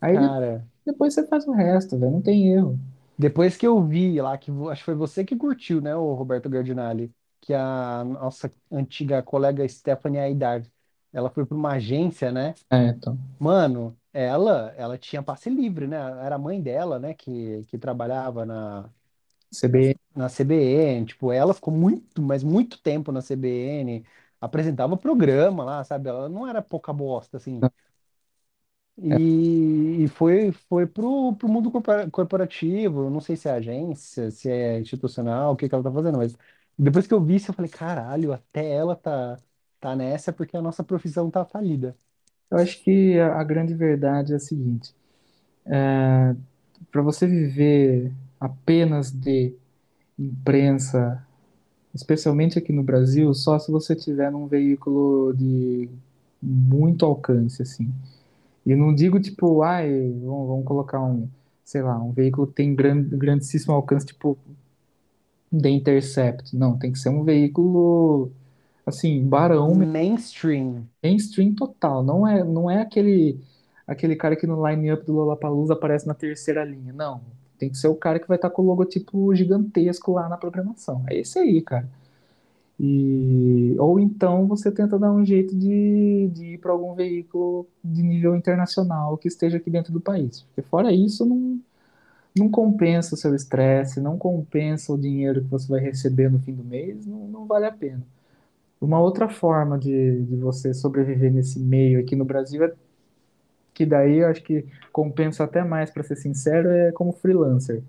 Aí 0.00 0.32
Cara, 0.32 0.66
depois 0.86 1.14
você 1.14 1.26
faz 1.26 1.46
o 1.48 1.52
resto, 1.52 1.98
velho, 1.98 2.12
não 2.12 2.22
tem 2.22 2.52
erro. 2.52 2.78
Depois 3.18 3.56
que 3.56 3.66
eu 3.66 3.82
vi 3.86 4.20
lá, 4.20 4.36
que 4.38 4.50
vo- 4.50 4.68
acho 4.70 4.82
que 4.82 4.84
foi 4.86 4.94
você 4.94 5.24
que 5.24 5.36
curtiu, 5.36 5.80
né, 5.80 5.94
o 5.96 6.14
Roberto 6.14 6.48
Gardinali, 6.48 7.12
que 7.40 7.54
a 7.54 8.04
nossa 8.04 8.50
antiga 8.70 9.22
colega 9.22 9.66
Stephanie 9.68 10.18
Aidar, 10.20 10.62
ela 11.12 11.30
foi 11.30 11.46
para 11.46 11.56
uma 11.56 11.72
agência, 11.72 12.30
né? 12.32 12.54
É, 12.70 12.88
então, 12.88 13.18
Mano, 13.38 13.98
ela, 14.12 14.72
ela 14.76 14.98
tinha 14.98 15.22
passe 15.22 15.50
livre, 15.50 15.86
né? 15.86 15.96
Era 16.24 16.36
a 16.36 16.38
mãe 16.38 16.62
dela, 16.62 16.98
né, 16.98 17.14
que, 17.14 17.64
que 17.64 17.78
trabalhava 17.78 18.46
na, 18.46 18.90
CBN, 19.52 20.00
na 20.16 20.28
CBN. 20.28 21.06
Tipo, 21.06 21.32
ela 21.32 21.54
ficou 21.54 21.72
muito, 21.74 22.22
mas 22.22 22.42
muito 22.44 22.80
tempo 22.82 23.12
na 23.12 23.20
CBN, 23.22 24.06
apresentava 24.40 24.96
programa 24.96 25.64
lá, 25.64 25.84
sabe? 25.84 26.08
Ela 26.08 26.28
não 26.28 26.46
era 26.48 26.62
pouca 26.62 26.92
bosta, 26.92 27.36
assim. 27.38 27.66
É, 29.10 29.18
E, 29.18 30.04
e 30.04 30.08
foi, 30.08 30.52
foi 30.52 30.86
pro, 30.86 31.34
pro 31.36 31.48
mundo 31.48 31.70
corpora- 31.70 32.10
corporativo, 32.10 33.10
não 33.10 33.20
sei 33.20 33.36
se 33.36 33.46
é 33.48 33.52
agência, 33.52 34.30
se 34.30 34.50
é 34.50 34.80
institucional, 34.80 35.52
o 35.52 35.56
que 35.56 35.68
que 35.68 35.74
ela 35.74 35.84
tá 35.84 35.92
fazendo, 35.92 36.16
mas 36.18 36.34
depois 36.78 37.06
que 37.06 37.12
eu 37.12 37.22
vi 37.22 37.36
isso, 37.36 37.50
eu 37.50 37.54
falei, 37.54 37.70
caralho, 37.70 38.32
até 38.32 38.66
ela 38.72 38.96
tá, 38.96 39.36
tá 39.80 39.94
nessa 39.94 40.32
porque 40.32 40.56
a 40.56 40.62
nossa 40.62 40.82
profissão 40.82 41.30
tá 41.30 41.44
falida. 41.44 41.96
eu 42.50 42.58
acho 42.58 42.82
que 42.82 43.18
a, 43.20 43.38
a 43.40 43.44
grande 43.44 43.72
verdade 43.74 44.32
é 44.32 44.36
a 44.36 44.40
seguinte. 44.40 44.92
para 46.90 47.02
você 47.02 47.26
viver 47.26 48.12
apenas 48.40 49.10
de 49.10 49.54
imprensa, 50.18 51.24
especialmente 51.94 52.58
aqui 52.58 52.72
no 52.72 52.82
Brasil, 52.82 53.32
só 53.34 53.58
se 53.58 53.72
você 53.72 53.96
tiver 53.96 54.30
num 54.32 54.46
veículo 54.48 55.34
de 55.34 55.88
muito 56.42 57.06
alcance, 57.06 57.62
assim. 57.62 57.92
E 58.66 58.74
não 58.74 58.94
digo 58.94 59.20
tipo, 59.20 59.62
ai, 59.62 59.88
vamos, 60.22 60.48
vamos 60.48 60.64
colocar 60.66 61.00
um, 61.00 61.28
sei 61.64 61.82
lá, 61.82 61.96
um 62.02 62.12
veículo 62.12 62.46
que 62.48 62.54
tem 62.54 62.74
grande, 62.74 63.16
grandíssimo 63.16 63.72
alcance, 63.72 64.06
tipo 64.06 64.36
The 65.52 65.70
Intercept. 65.70 66.56
Não, 66.56 66.76
tem 66.78 66.92
que 66.92 66.98
ser 66.98 67.10
um 67.10 67.22
veículo 67.24 68.32
assim, 68.84 69.24
barão, 69.24 69.74
Mainstream. 69.74 70.84
mainstream 71.02 71.54
total. 71.54 72.02
Não 72.02 72.26
é, 72.26 72.44
não 72.44 72.70
é 72.70 72.80
aquele 72.82 73.40
aquele 73.86 74.16
cara 74.16 74.34
que 74.34 74.46
no 74.46 74.66
line-up 74.66 75.06
do 75.06 75.12
Lollapalooza 75.12 75.74
aparece 75.74 76.06
na 76.06 76.14
terceira 76.14 76.64
linha. 76.64 76.92
Não. 76.92 77.20
Tem 77.58 77.70
que 77.70 77.76
ser 77.78 77.88
o 77.88 77.94
cara 77.94 78.18
que 78.18 78.26
vai 78.28 78.36
estar 78.36 78.50
com 78.50 78.62
o 78.62 78.66
logotipo 78.66 79.34
gigantesco 79.34 80.12
lá 80.12 80.28
na 80.28 80.36
programação. 80.36 81.04
É 81.08 81.16
esse 81.18 81.38
aí, 81.38 81.62
cara. 81.62 81.88
E, 82.78 83.74
ou 83.78 83.98
então 83.98 84.46
você 84.46 84.70
tenta 84.70 84.98
dar 84.98 85.10
um 85.12 85.24
jeito 85.24 85.56
de, 85.56 86.28
de 86.32 86.54
ir 86.54 86.58
para 86.58 86.72
algum 86.72 86.94
veículo 86.94 87.66
de 87.82 88.02
nível 88.02 88.36
internacional 88.36 89.16
que 89.16 89.28
esteja 89.28 89.56
aqui 89.56 89.70
dentro 89.70 89.92
do 89.92 90.00
país. 90.00 90.42
Porque 90.42 90.62
fora 90.62 90.92
isso, 90.92 91.24
não, 91.24 91.60
não 92.36 92.50
compensa 92.50 93.14
o 93.14 93.18
seu 93.18 93.34
estresse, 93.34 94.00
não 94.00 94.18
compensa 94.18 94.92
o 94.92 94.98
dinheiro 94.98 95.42
que 95.42 95.50
você 95.50 95.68
vai 95.68 95.80
receber 95.80 96.30
no 96.30 96.38
fim 96.40 96.54
do 96.54 96.64
mês, 96.64 97.06
não, 97.06 97.26
não 97.28 97.46
vale 97.46 97.66
a 97.66 97.72
pena. 97.72 98.02
Uma 98.80 99.00
outra 99.00 99.28
forma 99.28 99.78
de, 99.78 100.22
de 100.22 100.36
você 100.36 100.74
sobreviver 100.74 101.32
nesse 101.32 101.58
meio 101.58 102.00
aqui 102.00 102.14
no 102.14 102.24
Brasil 102.24 102.62
é 102.64 102.72
que 103.72 103.86
daí 103.86 104.18
eu 104.18 104.28
acho 104.28 104.42
que 104.42 104.64
compensa 104.92 105.44
até 105.44 105.62
mais, 105.62 105.90
para 105.90 106.02
ser 106.02 106.16
sincero, 106.16 106.70
é 106.70 106.92
como 106.92 107.12
freelancer. 107.12 107.82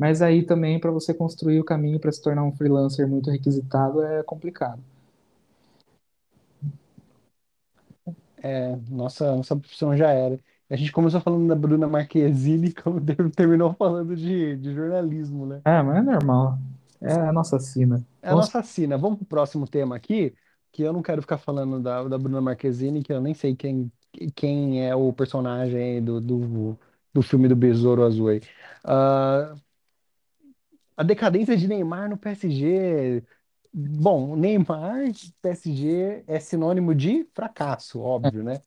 Mas 0.00 0.22
aí 0.22 0.42
também 0.44 0.80
para 0.80 0.90
você 0.90 1.14
construir 1.14 1.60
o 1.60 1.64
caminho 1.64 2.00
para 2.00 2.10
se 2.12 2.22
tornar 2.22 2.42
um 2.44 2.52
freelancer 2.56 3.06
muito 3.08 3.30
requisitado 3.30 4.02
é 4.02 4.22
complicado. 4.24 4.82
É, 8.42 8.76
nossa, 8.88 9.36
nossa 9.36 9.56
profissão 9.56 9.96
já 9.96 10.10
era. 10.10 10.40
A 10.70 10.76
gente 10.76 10.92
começou 10.92 11.20
falando 11.20 11.48
da 11.48 11.54
Bruna 11.54 11.86
Marquezine, 11.88 12.72
como 12.82 13.00
ter- 13.04 13.30
terminou 13.32 13.74
falando 13.74 14.16
de, 14.16 14.56
de 14.56 14.72
jornalismo, 14.74 15.46
né? 15.46 15.62
Ah, 15.64 15.82
mas 15.82 15.98
é 15.98 16.02
normal. 16.02 16.58
É 17.00 17.12
a 17.12 17.32
nossa 17.32 17.58
sina. 17.58 18.04
É 18.22 18.28
a 18.30 18.34
nossa 18.36 18.62
sina. 18.62 18.96
Vamos 18.98 19.18
pro 19.18 19.26
próximo 19.26 19.66
tema 19.66 19.96
aqui, 19.96 20.34
que 20.72 20.82
eu 20.82 20.92
não 20.92 21.02
quero 21.02 21.22
ficar 21.22 21.38
falando 21.38 21.80
da, 21.82 22.04
da 22.04 22.18
Bruna 22.18 22.40
Marquezine, 22.40 23.02
que 23.02 23.12
eu 23.12 23.20
nem 23.20 23.34
sei 23.34 23.54
quem, 23.56 23.90
quem 24.34 24.86
é 24.86 24.94
o 24.94 25.12
personagem 25.12 26.02
do, 26.04 26.20
do, 26.20 26.78
do 27.12 27.22
filme 27.22 27.48
do 27.48 27.56
Besouro 27.56 28.02
Azul 28.04 28.28
aí. 28.28 28.40
Ah, 28.84 29.54
a 31.00 31.04
decadência 31.04 31.56
de 31.56 31.68
Neymar 31.68 32.08
no 32.10 32.16
PSG. 32.18 33.24
Bom, 33.72 34.36
Neymar, 34.36 34.98
PSG 35.42 36.24
é 36.26 36.40
sinônimo 36.40 36.94
de 36.94 37.24
fracasso, 37.34 38.00
óbvio, 38.00 38.42
né? 38.42 38.62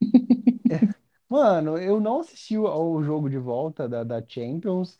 Mano, 1.28 1.76
eu 1.78 2.00
não 2.00 2.20
assisti 2.20 2.56
ao 2.56 3.02
jogo 3.02 3.28
de 3.28 3.38
volta 3.38 3.88
da, 3.88 4.02
da 4.04 4.22
Champions. 4.26 4.96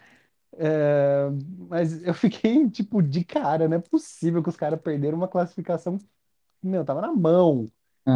É, 0.58 1.28
mas 1.70 2.02
eu 2.04 2.14
fiquei, 2.14 2.68
tipo, 2.70 3.02
de 3.02 3.24
cara, 3.24 3.68
não 3.68 3.78
é 3.78 3.80
possível 3.80 4.42
que 4.42 4.48
os 4.50 4.56
caras 4.56 4.80
perderam 4.80 5.18
uma 5.18 5.28
classificação. 5.28 5.98
Meu, 6.62 6.84
tava 6.84 7.02
na 7.02 7.12
mão. 7.14 7.66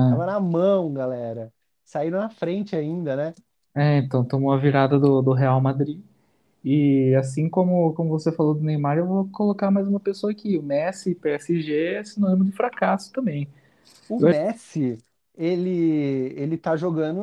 Tava 0.08 0.26
Ah, 0.26 0.26
na 0.26 0.40
mão, 0.40 0.92
galera. 0.94 1.52
Saíram 1.84 2.20
na 2.20 2.30
frente 2.30 2.76
ainda, 2.76 3.16
né? 3.16 3.34
é, 3.74 3.98
então 3.98 4.24
tomou 4.26 4.52
a 4.52 4.58
virada 4.58 4.98
do, 4.98 5.22
do 5.22 5.32
Real 5.32 5.60
Madrid. 5.60 6.02
E 6.64 7.14
assim 7.16 7.48
como, 7.48 7.92
como 7.94 8.10
você 8.10 8.30
falou 8.32 8.54
do 8.54 8.62
Neymar, 8.62 8.98
eu 8.98 9.06
vou 9.06 9.28
colocar 9.30 9.70
mais 9.70 9.88
uma 9.88 10.00
pessoa 10.00 10.32
aqui. 10.32 10.56
O 10.58 10.62
Messi, 10.62 11.14
PSG, 11.14 11.94
é 11.96 12.04
sinônimo 12.04 12.44
de 12.44 12.52
fracasso 12.52 13.12
também. 13.12 13.48
O 14.08 14.18
Eu 14.18 14.28
Messi, 14.28 14.98
ele, 15.36 15.70
ele 16.36 16.58
tá 16.58 16.76
jogando 16.76 17.20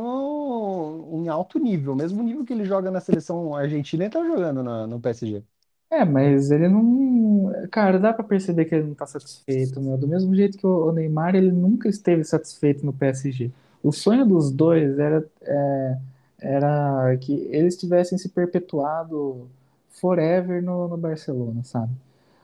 em 1.13 1.27
alto 1.29 1.59
nível, 1.59 1.95
mesmo 1.95 2.23
nível 2.23 2.43
que 2.45 2.53
ele 2.53 2.65
joga 2.65 2.89
na 2.91 2.99
seleção 2.99 3.55
argentina, 3.55 4.03
ele 4.05 4.11
tá 4.13 4.23
jogando 4.25 4.63
na- 4.63 4.87
no 4.87 4.99
PSG. 4.99 5.43
É, 5.91 6.05
mas 6.05 6.51
ele 6.51 6.67
não. 6.69 7.51
Cara, 7.71 7.99
dá 7.99 8.13
pra 8.13 8.23
perceber 8.23 8.65
que 8.65 8.75
ele 8.75 8.87
não 8.87 8.93
tá 8.95 9.07
satisfeito, 9.07 9.81
meu. 9.81 9.97
Do 9.97 10.07
mesmo 10.07 10.35
jeito 10.35 10.57
que 10.57 10.65
o 10.67 10.87
o 10.87 10.91
Neymar, 10.91 11.35
ele 11.35 11.51
nunca 11.51 11.89
esteve 11.89 12.23
satisfeito 12.23 12.85
no 12.85 12.93
PSG. 12.93 13.51
O 13.81 13.91
sonho 13.91 14.25
dos 14.25 14.51
dois 14.51 14.99
era, 14.99 15.27
é, 15.41 15.97
era 16.41 17.17
que 17.17 17.33
eles 17.51 17.77
tivessem 17.77 18.17
se 18.17 18.29
perpetuado 18.29 19.49
forever 19.89 20.61
no, 20.63 20.87
no 20.87 20.97
Barcelona, 20.97 21.63
sabe? 21.63 21.91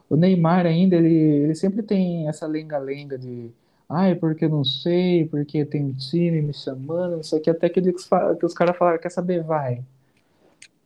O 0.10 0.16
Neymar 0.16 0.66
ainda, 0.66 0.96
ele, 0.98 1.14
ele 1.14 1.56
sempre 1.56 1.84
tem 1.84 2.28
essa 2.30 2.48
lenga-lenga 2.48 3.18
de 3.18 3.52
ai, 3.90 4.16
porque 4.16 4.48
não 4.48 4.64
sei, 4.64 5.26
porque 5.28 5.66
tem 5.66 5.86
um 5.86 5.94
time 5.94 6.42
me 6.42 6.54
chamando, 6.54 7.22
isso 7.22 7.36
aqui, 7.36 7.50
até 7.50 7.70
que 7.70 7.80
eles 7.80 8.06
fa- 8.08 8.36
que 8.36 8.46
os 8.46 8.54
caras 8.54 8.78
falaram, 8.78 9.00
quer 9.00 9.12
saber, 9.12 9.44
vai. 9.44 9.84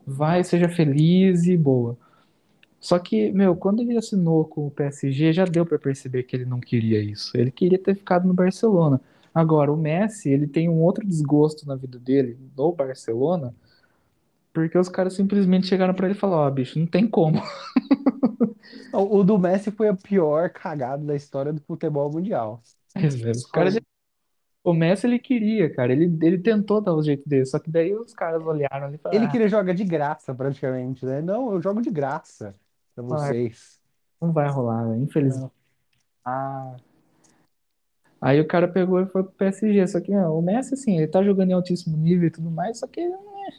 Vai, 0.06 0.44
seja 0.44 0.68
feliz 0.70 1.46
e 1.46 1.56
boa. 1.58 1.98
Só 2.80 3.00
que, 3.00 3.32
meu, 3.34 3.56
quando 3.56 3.82
ele 3.82 3.98
assinou 3.98 4.46
com 4.46 4.68
o 4.68 4.72
PSG, 4.72 5.34
já 5.34 5.46
deu 5.46 5.66
pra 5.66 5.80
perceber 5.80 6.24
que 6.24 6.36
ele 6.36 6.46
não 6.46 6.60
queria 6.60 7.02
isso. 7.02 7.38
Ele 7.38 7.52
queria 7.52 7.80
ter 7.80 7.96
ficado 7.96 8.28
no 8.28 8.34
Barcelona. 8.34 9.02
Agora, 9.40 9.72
o 9.72 9.78
Messi, 9.78 10.30
ele 10.30 10.48
tem 10.48 10.68
um 10.68 10.82
outro 10.82 11.08
desgosto 11.08 11.66
na 11.66 11.76
vida 11.76 11.98
dele, 11.98 12.38
no 12.58 12.74
Barcelona, 12.74 13.56
porque 14.54 14.78
os 14.78 14.90
caras 14.90 15.14
simplesmente 15.14 15.66
chegaram 15.68 15.94
pra 15.94 16.08
ele 16.08 16.16
e 16.16 16.20
falaram, 16.20 16.44
ó, 16.44 16.52
bicho, 16.52 16.78
não 16.78 16.86
tem 16.86 17.08
como. 17.08 17.42
O, 18.92 19.24
do 19.24 19.38
Messi 19.38 19.72
foi 19.72 19.88
a 19.88 19.96
pior 19.96 20.50
cagada 20.50 21.04
da 21.04 21.16
história 21.16 21.54
do 21.54 21.62
futebol 21.62 22.12
mundial. 22.12 22.62
Velho, 22.96 23.32
os 23.32 23.46
caras 23.46 23.76
já- 23.76 23.82
O 24.64 24.74
Messi, 24.74 25.08
ele 25.08 25.20
queria, 25.20 25.74
cara, 25.74 25.94
ele, 25.94 26.06
ele 26.22 26.38
tentou 26.38 26.82
dar 26.82 26.94
o 26.94 27.02
jeito 27.02 27.28
dele, 27.28 27.46
só 27.46 27.60
que 27.60 27.70
daí 27.70 27.96
os 27.96 28.14
caras 28.14 28.44
olharam 28.44 28.88
ali 28.88 28.96
e 28.96 28.98
falaram, 28.98 29.20
Ele 29.22 29.28
ah, 29.28 29.32
queria 29.32 29.48
jogar 29.48 29.74
de 29.74 29.84
graça, 29.84 30.34
praticamente, 30.36 31.06
né? 31.06 31.22
Não, 31.22 31.54
eu 31.54 31.62
jogo 31.62 31.82
de 31.82 31.90
graça 31.90 32.56
pra 32.94 33.04
vocês. 33.04 33.80
não 34.22 34.34
vai 34.34 34.50
rolar, 34.50 34.88
velho, 34.90 35.02
infelizmente. 35.04 35.52
Ah. 36.26 36.76
Aí 38.22 38.40
o 38.42 38.48
cara 38.48 38.68
pegou 38.68 39.00
e 39.02 39.06
foi 39.08 39.24
pro 39.24 39.32
PSG. 39.34 39.88
Só 39.88 40.00
que, 40.02 40.12
meu, 40.12 40.38
o 40.38 40.42
Messi, 40.42 40.74
assim, 40.74 40.98
ele 40.98 41.08
tá 41.08 41.24
jogando 41.24 41.52
em 41.52 41.54
altíssimo 41.54 41.98
nível 41.98 42.28
e 42.28 42.32
tudo 42.32 42.52
mais, 42.52 42.80
só 42.80 42.88
que 42.88 43.00
ele 43.02 43.10
não, 43.12 43.46
é- 43.48 43.52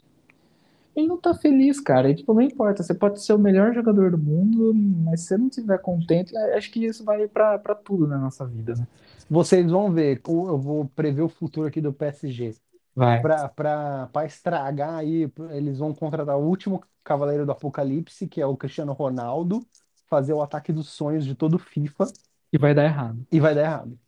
ele 0.96 1.06
não 1.06 1.20
tá 1.20 1.34
feliz, 1.34 1.80
cara. 1.80 2.10
E, 2.10 2.14
tipo, 2.16 2.34
não 2.34 2.42
importa, 2.42 2.82
você 2.82 2.94
pode 2.94 3.22
ser 3.22 3.32
o 3.32 3.38
melhor 3.38 3.72
jogador 3.74 4.10
do 4.10 4.18
mundo, 4.18 4.74
mas 4.74 5.20
se 5.20 5.28
você 5.28 5.38
não 5.38 5.48
estiver 5.48 5.78
contente, 5.78 6.36
é, 6.36 6.56
acho 6.56 6.70
que 6.70 6.84
isso 6.84 7.04
vale 7.04 7.28
pra, 7.28 7.58
pra 7.58 7.74
tudo 7.74 8.06
na 8.06 8.18
nossa 8.18 8.46
vida, 8.46 8.74
né? 8.74 8.86
Vocês 9.28 9.70
vão 9.70 9.92
ver, 9.92 10.20
eu 10.26 10.58
vou 10.58 10.88
prever 10.88 11.22
o 11.22 11.28
futuro 11.28 11.68
aqui 11.68 11.80
do 11.80 11.92
PSG. 11.92 12.54
Vai. 12.94 13.20
Pra, 13.20 13.48
pra, 13.48 14.06
pra 14.12 14.24
estragar 14.26 14.94
aí, 14.96 15.30
eles 15.52 15.78
vão 15.78 15.94
contratar 15.94 16.36
o 16.38 16.42
último 16.48 16.82
Cavaleiro 17.04 17.44
do 17.46 17.52
Apocalipse, 17.52 18.26
que 18.28 18.40
é 18.40 18.46
o 18.46 18.56
Cristiano 18.56 18.92
Ronaldo, 18.92 19.64
fazer 20.08 20.32
o 20.32 20.42
ataque 20.42 20.72
dos 20.72 20.88
sonhos 20.88 21.24
de 21.24 21.34
todo 21.34 21.58
FIFA 21.58 22.06
E 22.52 22.58
vai 22.58 22.74
dar 22.74 22.84
errado. 22.84 23.26
e 23.32 23.40
vai 23.40 23.54
dar 23.54 23.62
errado. 23.64 23.98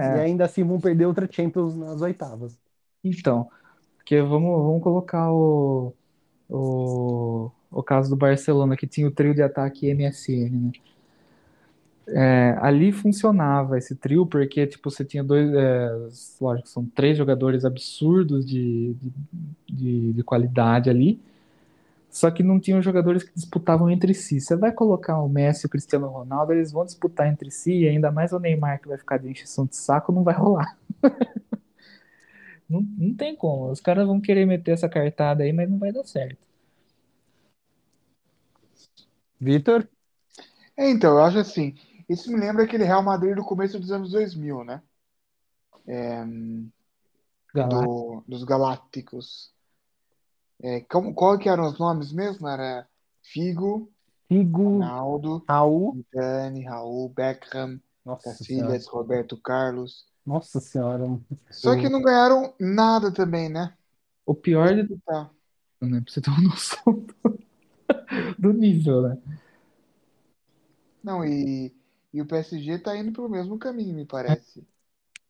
E 0.00 0.16
É, 0.16 0.18
ainda 0.18 0.44
assim 0.46 0.64
vão 0.64 0.80
perder 0.80 1.06
outra 1.06 1.28
Champions 1.30 1.76
nas 1.76 2.00
oitavas. 2.00 2.58
então, 3.04 3.50
porque 3.96 4.20
vamos, 4.22 4.50
vamos 4.64 4.82
colocar 4.82 5.32
o, 5.32 5.94
o, 6.48 7.50
o 7.70 7.82
caso 7.82 8.10
do 8.10 8.16
Barcelona, 8.16 8.76
que 8.76 8.86
tinha 8.86 9.08
o 9.08 9.12
trio 9.12 9.34
de 9.34 9.42
ataque 9.42 9.88
MSN, 9.88 10.60
né? 10.68 10.72
É, 12.08 12.56
ali 12.60 12.92
funcionava 12.92 13.76
esse 13.76 13.96
trio 13.96 14.24
porque 14.26 14.64
tipo 14.66 14.88
você 14.90 15.04
tinha 15.04 15.24
dois, 15.24 15.52
é, 15.52 15.88
lógico, 16.40 16.68
são 16.68 16.86
três 16.86 17.18
jogadores 17.18 17.64
absurdos 17.64 18.46
de, 18.46 18.94
de, 18.94 19.12
de, 19.74 20.12
de 20.12 20.22
qualidade 20.22 20.88
ali, 20.88 21.20
só 22.16 22.30
que 22.30 22.42
não 22.42 22.60
tinham 22.60 22.82
jogadores 22.82 23.22
que 23.24 23.34
disputavam 23.34 23.90
entre 23.90 24.14
si. 24.14 24.40
Você 24.40 24.56
vai 24.56 24.72
colocar 24.72 25.20
o 25.20 25.28
Messi 25.28 25.66
e 25.66 25.68
o 25.68 25.70
Cristiano 25.70 26.08
Ronaldo, 26.08 26.52
eles 26.52 26.72
vão 26.72 26.84
disputar 26.84 27.26
entre 27.28 27.50
si, 27.50 27.82
e 27.82 27.88
ainda 27.88 28.10
mais 28.12 28.32
o 28.32 28.38
Neymar 28.40 28.80
que 28.80 28.88
vai 28.88 28.98
ficar 28.98 29.18
de 29.18 29.28
encheção 29.30 29.66
de 29.66 29.76
saco, 29.76 30.12
não 30.12 30.24
vai 30.24 30.34
rolar. 30.34 30.76
Não, 32.68 32.80
não 32.98 33.14
tem 33.14 33.34
como. 33.36 33.70
Os 33.70 33.80
caras 33.80 34.06
vão 34.06 34.20
querer 34.20 34.46
meter 34.46 34.72
essa 34.72 34.88
cartada 34.88 35.42
aí, 35.44 35.52
mas 35.52 35.68
não 35.70 35.78
vai 35.78 35.92
dar 35.92 36.04
certo. 36.04 36.38
Vitor? 39.40 39.88
É, 40.76 40.88
então, 40.90 41.12
eu 41.18 41.24
acho 41.24 41.38
assim. 41.38 41.74
Isso 42.08 42.30
me 42.30 42.38
lembra 42.38 42.64
aquele 42.64 42.84
Real 42.84 43.02
Madrid 43.02 43.34
do 43.34 43.44
começo 43.44 43.78
dos 43.80 43.90
anos 43.90 44.10
2000, 44.12 44.64
né? 44.64 44.82
Galá- 47.54 47.88
Do, 47.88 48.24
dos 48.26 48.44
Galácticos. 48.44 49.54
É, 50.62 50.80
como, 50.82 51.14
qual 51.14 51.38
que 51.38 51.48
eram 51.48 51.66
os 51.66 51.78
nomes 51.78 52.12
mesmo? 52.12 52.48
Era 52.48 52.88
Figo, 53.22 53.92
Figo, 54.28 54.80
Ronaldo, 54.80 55.44
Raul. 55.48 55.94
Zidane, 55.96 56.64
Raul, 56.64 57.08
Beckham, 57.10 57.80
Nossa 58.04 58.44
senhora. 58.44 58.68
Cacilhas, 58.68 58.86
Roberto 58.86 59.36
Carlos. 59.40 60.06
Nossa 60.26 60.60
senhora. 60.60 61.04
Só 61.50 61.76
que 61.76 61.88
não 61.88 62.02
ganharam 62.02 62.54
nada 62.60 63.12
também, 63.12 63.48
né? 63.48 63.76
O 64.24 64.34
pior 64.34 64.74
de 64.74 64.88
Tá. 65.04 65.30
tudo, 65.78 65.90
né? 65.90 66.00
Pra 66.00 66.12
você 66.12 66.20
ter 66.20 66.30
uma 66.30 66.42
noção 66.42 66.92
do, 66.94 67.38
do 68.38 68.52
nível, 68.52 69.02
né? 69.02 69.18
Não, 71.02 71.24
e, 71.24 71.74
e 72.12 72.20
o 72.20 72.26
PSG 72.26 72.78
tá 72.78 72.96
indo 72.96 73.12
pelo 73.12 73.28
mesmo 73.28 73.58
caminho, 73.58 73.94
me 73.94 74.06
parece. 74.06 74.66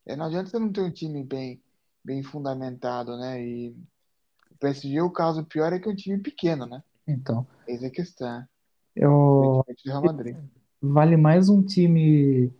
É, 0.06 0.16
não 0.16 0.26
adianta 0.26 0.50
você 0.50 0.58
não 0.58 0.72
ter 0.72 0.82
um 0.82 0.90
time 0.90 1.24
bem, 1.24 1.62
bem 2.04 2.22
fundamentado, 2.22 3.16
né? 3.18 3.42
E 3.42 3.76
PSG, 4.58 5.00
o 5.00 5.10
caso 5.10 5.44
pior 5.44 5.72
é 5.72 5.78
que 5.78 5.88
é 5.88 5.92
um 5.92 5.96
time 5.96 6.18
pequeno, 6.18 6.66
né? 6.66 6.82
Então, 7.06 7.46
Essa 7.68 7.84
é 7.84 7.88
a 7.88 7.90
questão. 7.90 8.44
eu, 8.94 9.64
Real 9.84 10.02
Madrid. 10.02 10.36
vale 10.80 11.16
mais 11.16 11.48
um 11.48 11.62
time, 11.62 12.50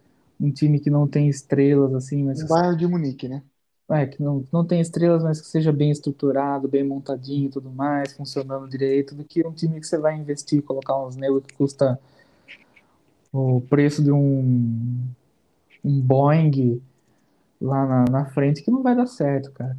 um 0.41 0.51
time 0.51 0.79
que 0.79 0.91
não 0.91 1.07
tem 1.07 1.29
estrelas, 1.29 1.95
assim, 1.95 2.25
mas 2.25 2.43
Um 2.43 2.47
Bayern 2.47 2.77
de 2.77 2.87
Munique, 2.87 3.29
né? 3.29 3.43
é, 3.91 4.07
que 4.07 4.21
não, 4.23 4.45
não 4.53 4.65
tem 4.65 4.81
estrelas, 4.81 5.23
mas 5.23 5.41
que 5.41 5.47
seja 5.47 5.73
bem 5.73 5.91
estruturado, 5.91 6.67
bem 6.69 6.83
montadinho 6.83 7.47
e 7.47 7.51
tudo 7.51 7.71
mais, 7.71 8.13
funcionando 8.15 8.69
direito, 8.69 9.15
do 9.15 9.25
que 9.25 9.47
um 9.47 9.53
time 9.53 9.81
que 9.81 9.87
você 9.87 9.97
vai 9.97 10.17
investir, 10.17 10.63
colocar 10.63 10.99
uns 10.99 11.17
negros 11.17 11.45
que 11.47 11.55
custa 11.55 11.99
o 13.33 13.61
preço 13.61 14.03
de 14.03 14.11
um, 14.11 15.07
um 15.85 16.01
Boeing 16.01 16.83
lá 17.61 17.87
na, 17.87 18.05
na 18.11 18.27
frente, 18.27 18.63
que 18.63 18.71
não 18.71 18.83
vai 18.83 18.97
dar 18.97 19.07
certo, 19.07 19.53
cara. 19.53 19.77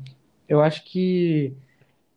Eu 0.48 0.62
acho 0.62 0.86
que 0.86 1.54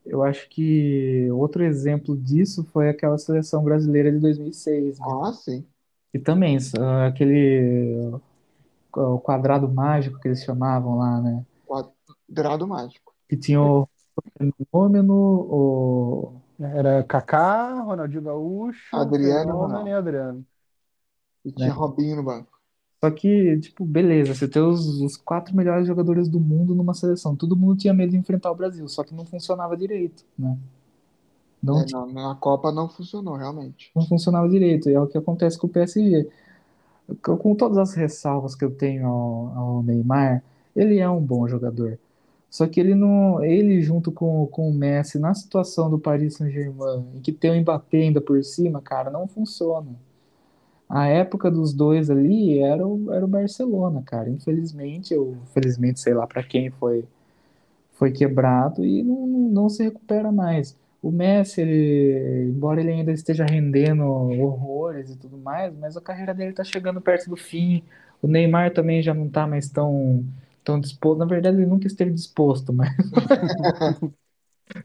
eu 0.05 0.23
acho 0.23 0.49
que 0.49 1.29
outro 1.31 1.63
exemplo 1.63 2.17
disso 2.17 2.63
foi 2.71 2.89
aquela 2.89 3.17
seleção 3.17 3.63
brasileira 3.63 4.11
de 4.11 4.19
2006, 4.19 4.99
né? 4.99 5.05
Ah, 5.23 5.33
sim. 5.33 5.65
E 6.13 6.19
também 6.19 6.57
ah, 6.79 7.07
aquele 7.07 8.11
o 8.93 9.19
quadrado 9.19 9.69
mágico 9.69 10.19
que 10.19 10.27
eles 10.27 10.43
chamavam 10.43 10.97
lá, 10.97 11.21
né? 11.21 11.45
Quadrado 11.65 12.67
mágico. 12.67 13.13
Que 13.29 13.37
tinha 13.37 13.61
o 13.61 13.87
Fenômeno, 14.37 15.13
o 15.13 16.33
Era 16.59 17.03
Kaká, 17.03 17.81
Ronaldinho 17.81 18.23
Gaúcho, 18.23 18.95
Adriano, 18.95 19.53
Fenômeno 19.53 19.87
e 19.87 19.93
Adriano. 19.93 20.45
E 21.45 21.51
tinha 21.51 21.73
Robinho 21.73 22.17
no 22.17 22.23
banco. 22.23 22.60
Só 23.03 23.09
que, 23.11 23.59
tipo, 23.59 23.83
beleza, 23.83 24.33
você 24.35 24.47
tem 24.47 24.61
os, 24.61 25.01
os 25.01 25.17
quatro 25.17 25.55
melhores 25.55 25.87
jogadores 25.87 26.29
do 26.29 26.39
mundo 26.39 26.75
numa 26.75 26.93
seleção. 26.93 27.35
Todo 27.35 27.55
mundo 27.57 27.77
tinha 27.77 27.93
medo 27.93 28.11
de 28.11 28.17
enfrentar 28.17 28.51
o 28.51 28.55
Brasil, 28.55 28.87
só 28.87 29.03
que 29.03 29.13
não 29.15 29.25
funcionava 29.25 29.75
direito, 29.75 30.23
né? 30.37 30.57
Não 31.61 31.79
É, 31.81 31.85
não, 31.91 32.11
na 32.11 32.35
Copa 32.35 32.71
não 32.71 32.89
funcionou, 32.89 33.35
realmente. 33.35 33.91
não 33.95 34.05
funcionava 34.05 34.47
direito. 34.49 34.89
E 34.89 34.93
é 34.93 34.99
o 34.99 35.07
que 35.07 35.17
acontece 35.17 35.57
com 35.57 35.67
o 35.67 35.69
PSG. 35.69 36.29
Com 37.23 37.37
com 37.37 37.55
todas 37.55 37.77
as 37.77 37.93
ressalvas 37.93 38.55
que 38.55 38.63
eu 38.65 38.71
tenho 38.71 39.07
ao, 39.07 39.57
ao 39.57 39.83
Neymar, 39.83 40.43
ele 40.75 40.99
é 40.99 41.09
um 41.09 41.21
bom 41.21 41.47
jogador. 41.47 41.99
Só 42.49 42.67
que 42.67 42.79
ele 42.79 42.95
não, 42.95 43.43
ele 43.43 43.81
junto 43.81 44.11
com, 44.11 44.45
com 44.47 44.69
o 44.69 44.73
Messi 44.73 45.19
na 45.19 45.33
situação 45.33 45.89
do 45.89 45.99
Paris 45.99 46.35
Saint-Germain, 46.35 47.05
em 47.15 47.21
que 47.21 47.31
tem 47.31 47.51
o 47.51 47.61
Mbappé 47.61 47.99
ainda 48.03 48.21
por 48.21 48.43
cima, 48.43 48.81
cara, 48.81 49.09
não 49.11 49.27
funciona. 49.27 49.95
A 50.91 51.07
época 51.07 51.49
dos 51.51 51.73
dois 51.73 52.09
ali 52.09 52.59
era 52.59 52.85
o, 52.85 53.13
era 53.13 53.25
o 53.25 53.27
Barcelona, 53.27 54.03
cara. 54.05 54.29
Infelizmente, 54.29 55.15
ou 55.15 55.37
felizmente, 55.53 55.99
sei 56.01 56.13
lá 56.13 56.27
para 56.27 56.43
quem 56.43 56.69
foi 56.71 57.05
foi 57.93 58.11
quebrado 58.11 58.85
e 58.85 59.03
não, 59.03 59.27
não 59.27 59.69
se 59.69 59.83
recupera 59.83 60.31
mais. 60.31 60.77
o 61.01 61.11
Messi, 61.11 61.61
ele, 61.61 62.45
embora 62.49 62.81
ele 62.81 62.91
ainda 62.91 63.11
esteja 63.11 63.45
rendendo 63.45 64.03
horrores 64.05 65.09
e 65.11 65.17
tudo 65.17 65.37
mais, 65.37 65.73
mas 65.77 65.97
a 65.97 66.01
carreira 66.01 66.33
dele 66.33 66.53
tá 66.53 66.63
chegando 66.63 67.01
perto 67.01 67.29
do 67.29 67.37
fim. 67.37 67.83
O 68.21 68.27
Neymar 68.27 68.73
também 68.73 69.01
já 69.01 69.13
não 69.13 69.29
tá 69.29 69.47
mais 69.47 69.69
tão, 69.69 70.25
tão 70.63 70.79
disposto. 70.79 71.19
Na 71.19 71.25
verdade, 71.25 71.57
ele 71.57 71.65
nunca 71.67 71.87
esteve 71.87 72.11
disposto, 72.11 72.73
mas, 72.73 72.89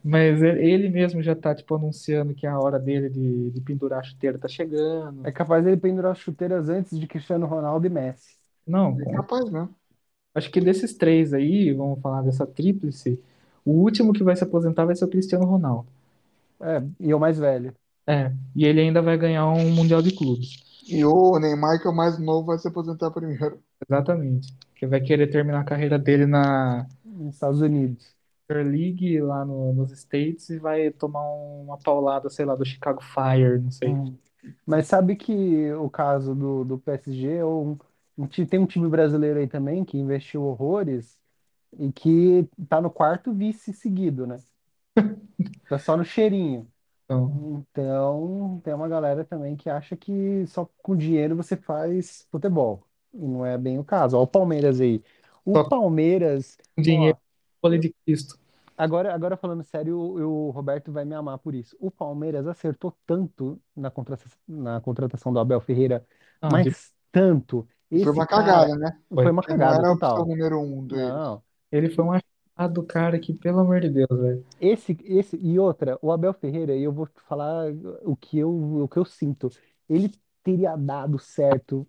mas 0.02 0.42
ele 0.42 0.88
mesmo 0.88 1.22
já 1.22 1.34
tá, 1.34 1.54
tipo, 1.54 1.74
anunciando 1.74 2.34
que 2.34 2.46
a 2.46 2.58
hora 2.58 2.78
dele 2.78 3.08
de, 3.10 3.50
de 3.50 3.60
pendurar 3.60 4.00
a 4.00 4.02
chuteira 4.02 4.38
tá 4.38 4.48
chegando. 4.48 5.22
É 5.24 5.32
capaz 5.32 5.64
dele 5.64 5.76
pendurar 5.76 6.12
as 6.12 6.18
chuteiras 6.18 6.68
antes 6.68 6.98
de 6.98 7.06
Cristiano 7.06 7.46
Ronaldo 7.46 7.86
e 7.86 7.90
Messi. 7.90 8.36
Não, 8.66 8.96
É 8.98 9.06
capaz 9.16 9.50
mesmo. 9.50 9.74
acho 10.34 10.50
que 10.52 10.60
desses 10.60 10.94
três 10.94 11.32
aí, 11.34 11.72
vamos 11.72 12.00
falar 12.00 12.22
dessa 12.22 12.46
tríplice, 12.46 13.20
o 13.64 13.72
último 13.72 14.12
que 14.12 14.22
vai 14.22 14.36
se 14.36 14.44
aposentar 14.44 14.84
vai 14.84 14.94
ser 14.94 15.04
o 15.04 15.08
Cristiano 15.08 15.44
Ronaldo. 15.46 15.88
É, 16.60 16.82
e 17.00 17.14
o 17.14 17.18
mais 17.20 17.38
velho. 17.38 17.74
É, 18.08 18.32
e 18.54 18.64
ele 18.64 18.80
ainda 18.80 19.02
vai 19.02 19.16
ganhar 19.18 19.46
um 19.48 19.70
Mundial 19.70 20.02
de 20.02 20.12
Clubes. 20.14 20.64
E 20.88 21.04
o 21.04 21.38
Neymar, 21.38 21.80
que 21.80 21.86
é 21.86 21.90
o 21.90 21.94
mais 21.94 22.18
novo, 22.18 22.46
vai 22.46 22.58
se 22.58 22.66
aposentar 22.68 23.10
primeiro. 23.10 23.62
Exatamente. 23.88 24.54
Que 24.74 24.86
vai 24.86 25.00
querer 25.00 25.28
terminar 25.28 25.60
a 25.60 25.64
carreira 25.64 25.98
dele 25.98 26.26
na 26.26 26.86
Nos 27.04 27.34
Estados 27.34 27.60
Unidos. 27.62 28.15
Premier 28.46 28.72
League 28.72 29.20
lá 29.20 29.44
no- 29.44 29.72
nos 29.74 29.92
States 29.92 30.50
e 30.50 30.58
vai 30.58 30.90
tomar 30.92 31.22
uma 31.22 31.78
paulada, 31.78 32.30
sei 32.30 32.44
lá, 32.44 32.54
do 32.56 32.64
Chicago 32.64 33.02
Fire, 33.02 33.58
não 33.60 33.70
sei. 33.70 34.00
Hum. 34.00 34.18
Mas 34.64 34.86
sabe 34.88 35.16
que 35.16 35.72
o 35.74 35.90
caso 35.90 36.34
do, 36.34 36.64
do 36.64 36.78
PSG, 36.78 37.42
ou 37.42 37.78
um, 38.18 38.26
ti- 38.26 38.46
tem 38.46 38.58
um 38.60 38.66
time 38.66 38.88
brasileiro 38.88 39.38
aí 39.40 39.46
também 39.48 39.84
que 39.84 39.98
investiu 39.98 40.42
horrores 40.42 41.18
e 41.78 41.92
que 41.92 42.48
tá 42.68 42.80
no 42.80 42.90
quarto 42.90 43.32
vice 43.34 43.72
seguido, 43.74 44.26
né? 44.26 44.42
Tá 45.68 45.78
só 45.78 45.96
no 45.96 46.04
cheirinho. 46.04 46.70
Então, 47.04 47.36
Então, 47.72 48.60
tem 48.64 48.74
uma 48.74 48.88
galera 48.88 49.24
também 49.24 49.56
que 49.56 49.68
acha 49.70 49.96
que 49.96 50.46
só 50.46 50.66
com 50.82 50.96
dinheiro 50.96 51.36
você 51.36 51.56
faz 51.56 52.26
futebol. 52.30 52.86
E 53.12 53.18
não 53.18 53.44
é 53.46 53.56
bem 53.58 53.78
o 53.78 53.84
caso. 53.84 54.16
Olha 54.16 54.24
o 54.24 54.26
Palmeiras 54.26 54.80
aí. 54.80 55.02
O 55.44 55.60
Palmeiras, 55.60 56.58
dinheiro, 56.78 57.16
ó, 57.16 57.18
folha 57.68 57.78
de 57.78 57.94
Cristo. 58.04 58.38
agora, 58.76 59.14
agora 59.14 59.36
falando 59.36 59.62
sério, 59.64 59.98
o, 59.98 60.48
o 60.48 60.50
Roberto 60.50 60.92
vai 60.92 61.04
me 61.04 61.14
amar 61.14 61.38
por 61.38 61.54
isso. 61.54 61.76
O 61.80 61.90
Palmeiras 61.90 62.46
acertou 62.46 62.96
tanto 63.06 63.60
na 63.74 63.90
contratação, 63.90 64.38
na 64.48 64.80
contratação 64.80 65.32
do 65.32 65.38
Abel 65.38 65.60
Ferreira, 65.60 66.06
Ah, 66.40 66.48
mas 66.50 66.64
de- 66.64 66.76
tanto. 67.12 67.66
Foi 67.90 68.12
uma 68.12 68.26
cara 68.26 68.42
cagada, 68.44 68.76
né? 68.76 69.00
foi 69.08 69.30
uma 69.30 69.32
não 69.32 69.42
cagada 69.42 69.78
era 69.78 69.92
total. 69.94 70.26
número 70.26 70.60
um 70.60 70.86
dele. 70.86 71.02
Não. 71.08 71.42
ele 71.70 71.88
foi 71.90 72.04
um 72.04 72.12
achado 72.12 72.82
cara 72.84 73.18
que, 73.18 73.32
pelo 73.32 73.60
amor 73.60 73.80
de 73.80 73.88
Deus, 73.90 74.08
velho. 74.10 74.44
Esse, 74.60 74.96
esse 75.04 75.36
e 75.36 75.58
outra, 75.58 75.98
o 76.02 76.10
Abel 76.12 76.32
Ferreira, 76.34 76.74
e 76.74 76.82
eu 76.82 76.92
vou 76.92 77.06
te 77.06 77.20
falar 77.22 77.66
o 78.04 78.16
que 78.16 78.38
eu, 78.38 78.50
o 78.82 78.88
que 78.88 78.96
eu 78.98 79.04
sinto. 79.04 79.48
Ele 79.88 80.10
teria 80.42 80.76
dado 80.76 81.18
certo 81.18 81.86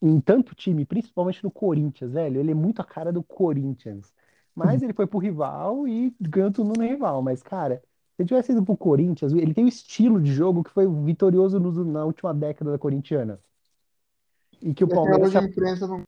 em 0.00 0.20
tanto 0.20 0.54
time, 0.54 0.84
principalmente 0.86 1.42
no 1.44 1.50
Corinthians, 1.50 2.12
velho. 2.12 2.40
Ele 2.40 2.52
é 2.52 2.54
muito 2.54 2.80
a 2.80 2.84
cara 2.84 3.12
do 3.12 3.22
Corinthians. 3.22 4.12
Mas 4.54 4.82
ele 4.82 4.92
foi 4.92 5.06
pro 5.06 5.18
rival 5.18 5.86
e 5.88 6.14
ganhou 6.20 6.50
tudo 6.52 6.74
no 6.74 6.82
rival. 6.84 7.22
Mas, 7.22 7.42
cara, 7.42 7.82
se 8.16 8.22
ele 8.22 8.28
tivesse 8.28 8.52
ido 8.52 8.64
pro 8.64 8.76
Corinthians, 8.76 9.32
ele 9.32 9.54
tem 9.54 9.64
o 9.64 9.68
estilo 9.68 10.20
de 10.20 10.32
jogo 10.32 10.62
que 10.64 10.70
foi 10.70 10.86
vitorioso 10.88 11.58
no- 11.60 11.84
na 11.84 12.04
última 12.04 12.32
década 12.34 12.70
da 12.72 12.78
corintiana. 12.78 13.40
E 14.60 14.74
que 14.74 14.84
o 14.84 14.88
E 14.88 14.94
Palmeiras 14.96 15.34
a 15.36 15.44
imprensa 15.44 15.86
não. 15.86 16.02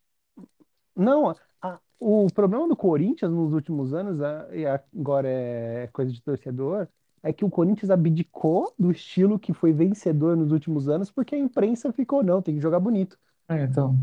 não, 0.95 1.35
a- 1.63 1.81
o 1.99 2.27
problema 2.33 2.69
do 2.69 2.77
Corinthians 2.77 3.31
nos 3.33 3.53
últimos 3.53 3.95
anos, 3.95 4.21
a- 4.21 4.49
e 4.55 4.67
agora 4.67 5.29
é 5.29 5.89
coisa 5.93 6.13
de 6.13 6.23
torcedor, 6.23 6.89
é 7.23 7.33
que 7.33 7.45
o 7.45 7.51
Corinthians 7.51 7.91
abdicou 7.91 8.73
do 8.79 8.91
estilo 8.91 9.39
que 9.39 9.53
foi 9.53 9.73
vencedor 9.73 10.37
nos 10.37 10.53
últimos 10.53 10.89
anos, 10.89 11.11
porque 11.11 11.35
a 11.35 11.39
imprensa 11.39 11.93
ficou, 11.93 12.23
não, 12.23 12.41
tem 12.43 12.55
que 12.57 12.61
jogar 12.61 12.81
bonito. 12.81 13.19
É, 13.49 13.63
então, 13.65 13.97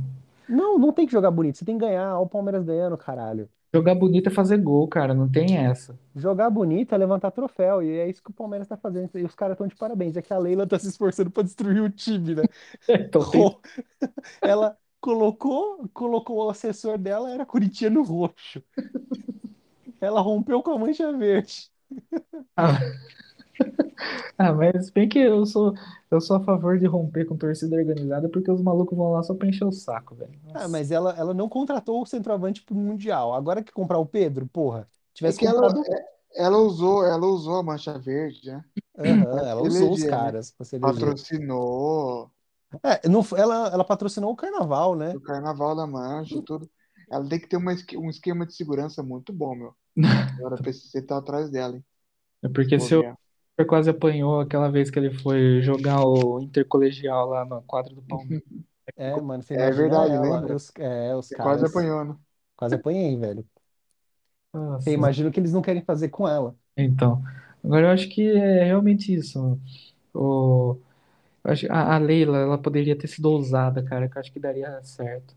Não, 0.48 0.78
não 0.78 0.92
tem 0.94 1.06
que 1.06 1.12
jogar 1.12 1.32
bonito, 1.32 1.58
você 1.58 1.66
tem 1.66 1.78
que 1.78 1.86
ganhar. 1.86 2.16
Olha 2.16 2.22
o 2.26 2.30
Palmeiras 2.30 2.64
ganhando, 2.64 2.98
caralho. 2.98 3.50
Jogar 3.74 3.96
bonito 3.96 4.28
é 4.28 4.32
fazer 4.32 4.58
gol, 4.58 4.88
cara, 4.88 5.14
não 5.14 5.28
tem 5.30 5.58
essa. 5.58 5.98
Jogar 6.16 6.50
bonito 6.50 6.94
é 6.94 6.98
levantar 6.98 7.32
troféu, 7.32 7.82
e 7.82 7.90
é 7.90 8.08
isso 8.08 8.22
que 8.22 8.30
o 8.30 8.34
Palmeiras 8.34 8.68
tá 8.68 8.78
fazendo. 8.78 9.10
E 9.16 9.24
os 9.24 9.34
caras 9.34 9.56
estão 9.56 9.68
de 9.68 9.76
parabéns. 9.76 10.16
É 10.16 10.22
que 10.22 10.32
a 10.32 10.38
Leila 10.38 10.68
tá 10.68 10.78
se 10.78 10.88
esforçando 10.88 11.32
pra 11.32 11.44
destruir 11.44 11.82
o 11.82 11.90
time, 11.90 12.36
né? 12.36 12.44
Então 12.88 13.30
tem 13.30 13.42
Ela 14.42 14.78
colocou, 15.02 15.90
colocou 15.94 16.46
o 16.46 16.50
assessor 16.50 16.98
dela, 16.98 17.32
era 17.32 17.46
corintiano 17.46 18.04
roxo. 18.04 18.64
Ela 20.00 20.22
rompeu 20.22 20.62
com 20.62 20.72
a 20.72 20.80
mancha 20.80 21.12
verde. 21.14 21.72
Ah, 22.56 22.80
ah, 24.38 24.54
mas 24.54 24.90
bem 24.90 25.08
que 25.10 25.20
eu 25.20 25.46
sou, 25.46 25.74
eu 26.12 26.22
sou 26.22 26.38
a 26.38 26.44
favor 26.44 26.80
de 26.80 26.86
romper 26.88 27.26
com 27.26 27.38
torcida 27.38 27.76
organizada 27.76 28.30
porque 28.30 28.52
os 28.52 28.62
malucos 28.62 28.98
vão 28.98 29.12
lá 29.12 29.24
só 29.24 29.34
pra 29.36 29.48
encher 29.48 29.66
o 29.66 29.72
saco, 29.72 30.16
velho. 30.16 30.40
Ah, 30.54 30.68
Nossa. 30.68 30.68
mas 30.68 30.92
ela, 30.92 31.12
ela 31.18 31.34
não 31.34 31.50
contratou 31.50 32.02
o 32.02 32.06
centroavante 32.06 32.62
pro 32.64 32.76
Mundial. 32.76 33.34
Agora 33.34 33.64
que 33.64 33.72
comprar 33.72 33.98
o 33.98 34.06
Pedro, 34.06 34.48
porra, 34.48 34.88
É 35.24 35.32
tivesse 35.32 35.40
que 35.40 35.46
ela, 35.46 35.62
comprado. 35.62 35.88
ela 36.36 36.58
usou, 36.60 37.06
ela 37.06 37.26
usou 37.28 37.58
a 37.58 37.64
mancha 37.64 37.98
verde, 38.00 38.48
né? 38.52 38.64
Aham, 38.98 39.48
ela 39.48 39.62
usou 39.62 39.92
os 39.94 40.04
eleger, 40.04 40.20
né? 40.20 40.34
caras 40.34 40.52
pra 40.52 40.66
se 40.66 40.76
eleger. 40.76 41.20
Patrocinou 41.20 42.32
É, 42.84 43.08
não, 43.08 43.24
foi- 43.24 43.40
ela, 43.40 43.68
ela 43.70 43.84
patrocinou 43.86 44.32
o 44.32 44.36
carnaval, 44.36 44.96
né? 44.96 45.18
o 45.18 45.20
Carnaval 45.22 45.76
da 45.76 45.88
Mancha, 45.88 46.42
tudo. 46.42 46.70
Ela 47.10 47.28
tem 47.28 47.40
que 47.40 47.48
ter 47.48 47.58
uma, 47.58 47.74
esque- 47.74 47.98
um 47.98 48.10
esquema 48.10 48.46
de 48.46 48.54
segurança 48.56 49.04
muito 49.04 49.32
bom, 49.34 49.56
meu. 49.56 49.76
Agora 50.38 50.60
precisa 50.60 51.00
estar 51.00 51.18
atrás 51.18 51.50
dela, 51.52 51.76
hein? 51.78 51.86
É 52.44 52.48
porque 52.50 52.80
se 52.80 52.96
Bobear. 52.96 53.18
Super 53.56 53.68
quase 53.68 53.90
apanhou 53.90 54.40
aquela 54.42 54.70
vez 54.72 54.90
que 54.92 54.98
ele 55.00 55.12
foi 55.20 55.62
jogar 55.62 56.04
o 56.06 56.40
intercolegial 56.42 57.28
lá 57.30 57.46
no 57.46 57.62
quadro 57.64 57.96
do 57.96 58.02
Palmeiras. 58.04 58.34
É, 58.96 59.20
mano, 59.22 59.44
você 59.44 59.54
É 59.54 59.72
imagina 59.72 59.72
verdade, 59.72 60.16
ela, 60.16 60.16
lembra? 60.18 60.56
os, 60.56 60.72
é, 60.78 61.16
os 61.16 61.30
Você 61.30 61.36
caras. 61.36 61.64
quase 61.64 61.66
apanhou, 61.66 62.06
né? 62.06 62.18
Quase 62.58 62.76
apanhei, 62.76 63.18
velho. 63.18 63.48
Nossa. 64.54 64.86
Eu 64.86 64.94
imagino 64.94 65.32
que 65.32 65.40
eles 65.40 65.54
não 65.54 65.62
querem 65.62 65.84
fazer 65.84 66.10
com 66.10 66.28
ela. 66.28 66.58
Então, 66.78 67.22
agora 67.64 67.88
eu 67.88 67.92
acho 67.92 68.10
que 68.10 68.22
é 68.32 68.64
realmente 68.66 69.14
isso. 69.14 69.60
O, 70.14 70.78
eu 71.46 71.52
acho, 71.52 71.68
a, 71.72 71.96
a 71.96 72.00
Leila, 72.00 72.38
ela 72.40 72.58
poderia 72.58 72.98
ter 72.98 73.08
sido 73.08 73.28
ousada, 73.32 73.84
cara, 73.84 74.10
que 74.10 74.18
eu 74.18 74.22
acho 74.22 74.32
que 74.34 74.40
daria 74.40 74.82
certo. 74.84 75.36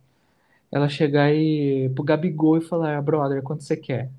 Ela 0.72 0.88
chegar 0.88 1.32
e 1.34 1.90
pro 1.94 2.04
Gabigol 2.04 2.58
e 2.58 2.62
falar, 2.62 2.98
"Ah, 2.98 3.02
brother, 3.02 3.42
quanto 3.42 3.62
você 3.64 3.76
quer? 3.76 4.10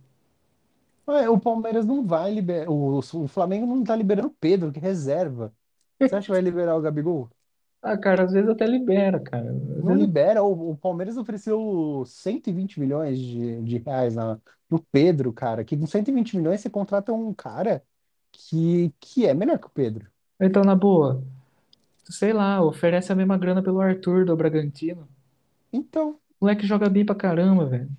Ué, 1.10 1.30
o 1.30 1.40
Palmeiras 1.40 1.86
não 1.86 2.06
vai 2.06 2.34
liberar. 2.34 2.70
O, 2.70 2.98
o 3.00 3.28
Flamengo 3.28 3.66
não 3.66 3.84
tá 3.84 3.96
liberando 3.96 4.28
o 4.28 4.36
Pedro, 4.40 4.72
que 4.72 4.80
reserva. 4.80 5.54
Você 6.06 6.16
acha 6.16 6.26
que 6.28 6.32
vai 6.32 6.42
liberar 6.42 6.76
o 6.76 6.82
Gabigol? 6.82 7.30
Ah, 7.82 7.98
cara, 7.98 8.24
às 8.26 8.34
vezes 8.34 8.50
até 8.50 8.66
libera, 8.68 9.20
cara. 9.20 9.50
Às 9.52 9.56
Não 9.84 9.96
vezes- 9.96 10.02
libera. 10.02 10.44
O, 10.44 10.72
o 10.72 10.78
Palmeiras 10.78 11.16
ofereceu 11.18 12.04
120 12.06 12.80
milhões 12.80 13.18
de, 13.20 13.62
de 13.62 13.78
reais 13.78 14.16
na, 14.16 14.38
pro 14.68 14.84
Pedro, 14.92 15.32
cara. 15.32 15.64
Que 15.64 15.78
com 15.78 15.88
120 15.88 16.36
milhões 16.36 16.60
você 16.62 16.70
contrata 16.70 17.14
um 17.14 17.34
cara 17.34 17.82
que, 18.32 18.94
que 19.00 19.26
é 19.26 19.34
melhor 19.34 19.58
que 19.60 19.68
o 19.68 19.72
Pedro. 19.72 20.08
Então, 20.40 20.64
na 20.64 20.76
boa, 20.76 21.24
sei 22.04 22.34
lá, 22.34 22.62
oferece 22.62 23.12
a 23.12 23.16
mesma 23.16 23.38
grana 23.38 23.64
pelo 23.64 23.80
Arthur 23.82 24.26
do 24.26 24.36
Bragantino. 24.36 25.08
Então, 25.72 26.20
O 26.40 26.46
moleque 26.46 26.68
joga 26.68 26.90
bem 26.90 27.06
pra 27.06 27.16
caramba, 27.16 27.66
velho. 27.66 27.90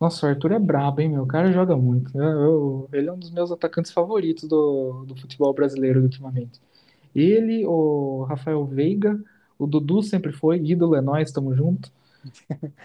Nossa, 0.00 0.26
o 0.26 0.28
Arthur 0.28 0.52
é 0.52 0.58
brabo, 0.58 1.00
hein, 1.00 1.08
meu? 1.10 1.22
O 1.22 1.26
cara 1.26 1.52
joga 1.52 1.76
muito. 1.76 2.16
Eu- 2.18 2.24
eu- 2.42 2.88
ele 2.92 3.08
é 3.08 3.12
um 3.12 3.18
dos 3.18 3.30
meus 3.30 3.50
atacantes 3.50 3.92
favoritos 3.92 4.44
do, 4.48 5.04
do 5.06 5.16
futebol 5.16 5.52
brasileiro 5.54 6.02
ultimamente. 6.02 6.60
Ele, 7.14 7.66
o 7.66 8.24
Rafael 8.24 8.64
Veiga, 8.66 9.18
o 9.58 9.66
Dudu 9.66 10.02
sempre 10.02 10.32
foi, 10.32 10.58
ídolo 10.60 10.96
é 10.96 11.00
nós, 11.00 11.32
tamo 11.32 11.54
junto. 11.54 11.90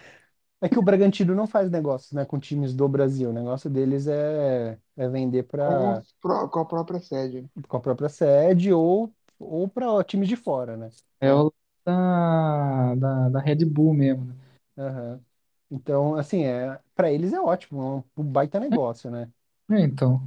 é 0.62 0.70
que 0.70 0.78
o 0.80 0.82
Bragantino 0.82 1.36
não 1.36 1.48
faz 1.48 1.70
negócios, 1.70 2.12
né, 2.14 2.26
com 2.26 2.40
times 2.40 2.74
do 2.76 2.88
Brasil. 2.88 3.30
O 3.30 3.34
negócio 3.34 3.70
deles 3.70 4.08
é, 4.08 4.78
é 4.98 5.08
vender 5.10 5.44
Com, 5.64 5.78
para 5.78 6.02
os 6.02 6.14
pró- 6.22 6.48
com 6.50 6.60
a 6.60 6.66
própria 6.66 7.00
sede. 7.00 7.50
com 7.68 7.78
a 7.78 7.80
própria 7.82 8.10
sede 8.10 8.72
ou, 8.74 9.14
ou 9.40 9.68
para 9.68 10.04
times 10.04 10.28
de 10.30 10.36
fora, 10.36 10.76
né? 10.78 10.90
É 11.22 11.34
o 11.34 11.54
da, 11.86 12.96
da, 12.96 13.30
da 13.30 13.40
Red 13.42 13.66
Bull 13.66 13.94
mesmo, 13.94 14.26
né? 14.26 14.36
Aham. 14.78 15.24
Então, 15.72 16.16
assim, 16.16 16.44
é, 16.46 16.80
para 16.96 17.12
eles 17.12 17.32
é 17.34 17.40
ótimo, 17.40 18.06
é 18.18 18.22
um 18.22 18.24
baita 18.26 18.60
negócio, 18.60 19.10
né? 19.12 19.32
É, 19.72 19.82
então. 19.82 20.22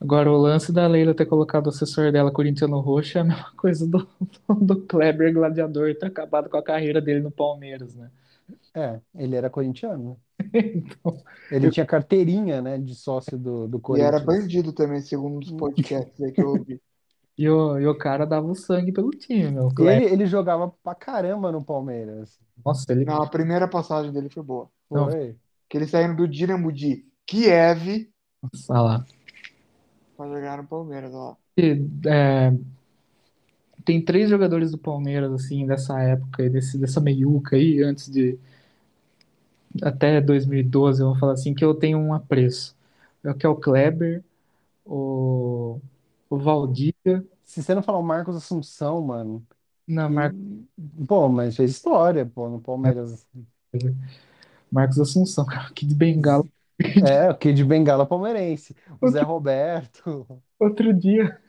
Agora, 0.00 0.30
o 0.30 0.36
lance 0.36 0.72
da 0.72 0.86
Leila 0.86 1.14
ter 1.14 1.26
colocado 1.26 1.66
o 1.66 1.68
assessor 1.70 2.10
dela, 2.12 2.32
Corintiano 2.32 2.78
Roxo, 2.80 3.18
é 3.18 3.20
a 3.20 3.24
mesma 3.24 3.52
coisa 3.56 3.86
do, 3.86 4.08
do 4.60 4.86
Kleber 4.86 5.32
Gladiador 5.32 5.94
ter 5.96 6.06
acabado 6.06 6.48
com 6.50 6.56
a 6.56 6.62
carreira 6.62 7.00
dele 7.00 7.20
no 7.20 7.30
Palmeiras, 7.30 7.94
né? 7.94 8.10
É, 8.74 9.00
ele 9.14 9.36
era 9.36 9.50
corintiano, 9.50 10.10
né? 10.10 10.16
Então, 10.74 11.22
Ele 11.50 11.68
tinha 11.68 11.84
carteirinha, 11.86 12.60
né, 12.62 12.78
de 12.78 12.94
sócio 12.94 13.38
do, 13.38 13.68
do 13.68 13.78
E 13.90 14.00
era 14.00 14.18
Corinthians. 14.18 14.18
bandido 14.18 14.72
também, 14.72 15.00
segundo 15.02 15.40
dos 15.40 15.52
podcasts 15.52 16.18
aí 16.22 16.32
que 16.32 16.40
eu 16.42 16.48
ouvi. 16.48 16.80
E, 17.38 17.48
o, 17.48 17.78
e 17.78 17.86
o 17.86 17.96
cara 17.96 18.26
dava 18.26 18.46
o 18.46 18.54
sangue 18.54 18.92
pelo 18.92 19.10
time, 19.10 19.50
meu. 19.52 19.66
O 19.66 19.70
E 19.70 19.74
Kleber, 19.74 20.02
ele, 20.02 20.04
ele 20.06 20.26
jogava 20.26 20.68
pra 20.82 20.94
caramba 20.94 21.52
no 21.52 21.64
Palmeiras. 21.64 22.38
nossa, 22.64 22.92
ele. 22.92 23.04
Não, 23.04 23.22
a 23.22 23.28
primeira 23.28 23.68
passagem 23.68 24.12
dele 24.12 24.28
foi 24.28 24.42
boa. 24.42 24.68
Não. 24.90 25.10
Foi. 25.10 25.36
Que 25.68 25.76
eles 25.76 25.90
saíram 25.90 26.16
do 26.16 26.26
Dinamo 26.26 26.72
de 26.72 27.04
Kiev 27.26 28.10
Nossa, 28.42 28.72
olha 28.72 28.80
lá. 28.82 29.06
Pra 30.16 30.26
jogar 30.26 30.58
no 30.58 30.66
Palmeiras, 30.66 31.14
ó. 31.14 31.36
E, 31.56 31.80
é, 32.06 32.52
tem 33.84 34.04
três 34.04 34.28
jogadores 34.28 34.70
do 34.70 34.78
Palmeiras, 34.78 35.32
assim, 35.32 35.66
dessa 35.66 35.98
época, 36.00 36.42
aí, 36.42 36.50
desse, 36.50 36.76
dessa 36.78 37.00
meiuca 37.00 37.56
aí, 37.56 37.82
antes 37.82 38.10
de. 38.10 38.38
Até 39.82 40.20
2012, 40.20 41.02
eu 41.02 41.08
vou 41.08 41.18
falar 41.18 41.32
assim, 41.32 41.54
que 41.54 41.64
eu 41.64 41.74
tenho 41.74 41.98
um 41.98 42.12
apreço. 42.12 42.76
É 43.22 43.30
o 43.30 43.34
que 43.34 43.46
é 43.46 43.48
o 43.48 43.56
Kleber, 43.56 44.22
o, 44.84 45.80
o 46.30 46.38
Valdívia, 46.38 47.24
Se 47.44 47.62
você 47.62 47.74
não 47.74 47.82
falar 47.82 47.98
o 47.98 48.02
Marcos 48.02 48.36
Assunção, 48.36 49.00
mano. 49.00 49.46
na 49.86 50.08
Mar 50.08 50.34
Pô, 51.06 51.28
mas 51.28 51.56
fez 51.56 51.70
história, 51.72 52.26
pô, 52.26 52.48
no 52.48 52.60
Palmeiras. 52.60 53.26
Marcos 54.70 54.98
Assunção, 54.98 55.46
cara, 55.46 55.70
que 55.72 55.86
de 55.86 55.94
bengala. 55.94 56.44
É, 57.08 57.28
o 57.30 57.34
Kid 57.36 57.64
Bengala 57.64 58.06
palmeirense. 58.06 58.74
O 59.00 59.08
Zé 59.08 59.20
Roberto. 59.20 60.26
Outro 60.60 60.94
dia, 60.94 61.40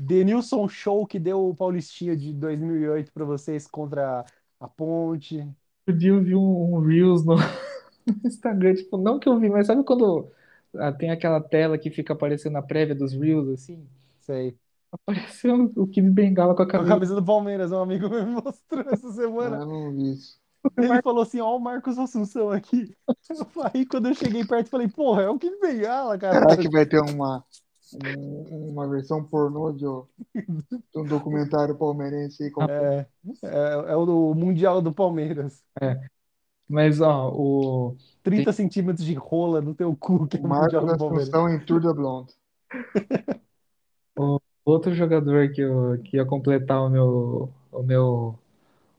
Denilson 0.00 0.68
Show, 0.68 1.06
que 1.06 1.18
deu 1.18 1.48
o 1.48 1.54
Paulistinha 1.54 2.16
de 2.16 2.32
2008 2.32 3.12
pra 3.12 3.24
vocês 3.24 3.66
contra 3.66 4.24
a 4.58 4.68
Ponte. 4.68 5.46
outro 5.86 5.98
dia 5.98 6.10
eu 6.10 6.22
vi 6.22 6.34
um, 6.34 6.74
um 6.74 6.80
Reels 6.80 7.24
no, 7.24 7.36
no 7.36 7.40
Instagram, 8.24 8.74
tipo, 8.74 8.96
não 8.96 9.18
que 9.18 9.28
eu 9.28 9.38
vi, 9.38 9.48
mas 9.48 9.66
sabe 9.66 9.84
quando 9.84 10.30
tem 10.98 11.10
aquela 11.10 11.40
tela 11.40 11.78
que 11.78 11.90
fica 11.90 12.12
aparecendo 12.12 12.56
a 12.56 12.62
prévia 12.62 12.94
dos 12.94 13.12
Reels, 13.12 13.48
assim? 13.48 13.86
Sei. 14.20 14.56
Apareceu 14.92 15.72
o 15.76 15.86
Kid 15.86 16.10
Bengala 16.10 16.54
com 16.54 16.62
a 16.62 16.66
Com 16.66 16.70
a 16.72 16.72
camisa. 16.72 16.94
camisa 16.94 17.14
do 17.14 17.24
Palmeiras, 17.24 17.70
um 17.72 17.80
amigo 17.80 18.08
meu 18.08 18.24
me 18.26 18.32
mostrou 18.32 18.84
essa 18.90 19.08
Ah, 19.08 19.12
semana. 19.12 19.56
eu 19.58 19.66
não 19.66 19.92
vi 19.92 20.12
isso. 20.12 20.40
Ele 20.76 21.00
falou 21.02 21.22
assim: 21.22 21.40
Ó, 21.40 21.56
o 21.56 21.60
Marcos 21.60 21.98
Assunção 21.98 22.50
aqui. 22.50 22.94
Aí 23.74 23.86
quando 23.86 24.08
eu 24.08 24.14
cheguei 24.14 24.44
perto, 24.44 24.66
eu 24.66 24.70
falei: 24.70 24.88
Porra, 24.88 25.22
é 25.22 25.28
o 25.28 25.38
Kid 25.38 25.58
Bengala, 25.60 26.18
cara. 26.18 26.40
Será 26.40 26.56
que 26.62 26.68
vai 26.68 26.86
ter 26.86 27.00
uma, 27.00 27.44
um- 27.94 28.70
uma 28.72 28.88
versão 28.88 29.24
pornô 29.24 29.72
de, 29.72 29.86
um 29.86 31.04
documentário 31.06 31.76
palmeirense 31.76 32.44
aí 32.44 32.50
com 32.50 32.62
É, 32.64 33.06
é, 33.42 33.92
é 33.92 33.96
o 33.96 34.34
Mundial 34.34 34.82
do 34.82 34.92
Palmeiras. 34.92 35.62
Mas, 36.70 37.00
ó, 37.00 37.32
o. 37.34 37.96
30 38.22 38.52
centímetros 38.52 39.04
de 39.04 39.12
rola 39.14 39.60
no 39.60 39.74
teu 39.74 39.94
cu, 39.96 40.28
que 40.28 40.36
é 40.36 40.40
o 40.40 40.44
o 40.44 40.48
Palmeiras. 40.48 41.02
Assunção 41.02 41.48
em 41.48 41.58
Tour 41.58 41.80
de 41.80 41.92
Blonde? 41.92 42.32
Outro 44.64 44.94
jogador 44.94 45.50
que, 45.50 45.62
eu, 45.62 46.00
que 46.04 46.16
ia 46.16 46.24
completar 46.24 46.80
o 46.80 46.88
meu, 46.88 47.50
o 47.72 47.82
meu, 47.82 48.38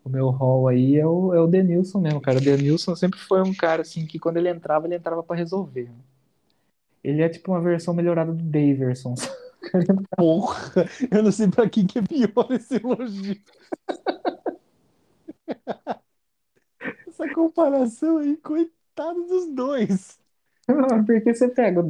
o 0.03 0.09
meu 0.09 0.29
hall 0.31 0.67
aí 0.67 0.97
é 0.97 1.07
o, 1.07 1.33
é 1.33 1.39
o 1.39 1.47
Denilson 1.47 1.99
mesmo, 2.01 2.19
cara. 2.19 2.39
O 2.39 2.41
Denilson 2.41 2.93
sempre 2.93 3.19
foi 3.19 3.41
um 3.41 3.53
cara 3.53 3.83
assim 3.83 4.05
que 4.05 4.19
quando 4.19 4.35
ele 4.35 4.49
entrava, 4.49 4.85
ele 4.85 4.95
entrava 4.95 5.23
pra 5.23 5.37
resolver. 5.37 5.89
Ele 7.01 7.21
é 7.21 7.29
tipo 7.29 7.53
uma 7.53 7.61
versão 7.61 7.93
melhorada 7.93 8.33
do 8.33 8.43
Daverson. 8.43 9.15
Porra, 10.17 10.85
eu 11.09 11.23
não 11.23 11.31
sei 11.31 11.47
pra 11.47 11.69
quem 11.69 11.87
que 11.87 11.99
é 11.99 12.01
pior 12.01 12.47
esse 12.51 12.75
elogio. 12.75 13.39
Essa 17.21 17.33
comparação 17.33 18.17
aí, 18.17 18.35
coitado 18.37 19.23
dos 19.27 19.53
dois. 19.53 20.19
Porque 21.05 21.33
você 21.33 21.49
pega 21.49 21.79
o 21.79 21.83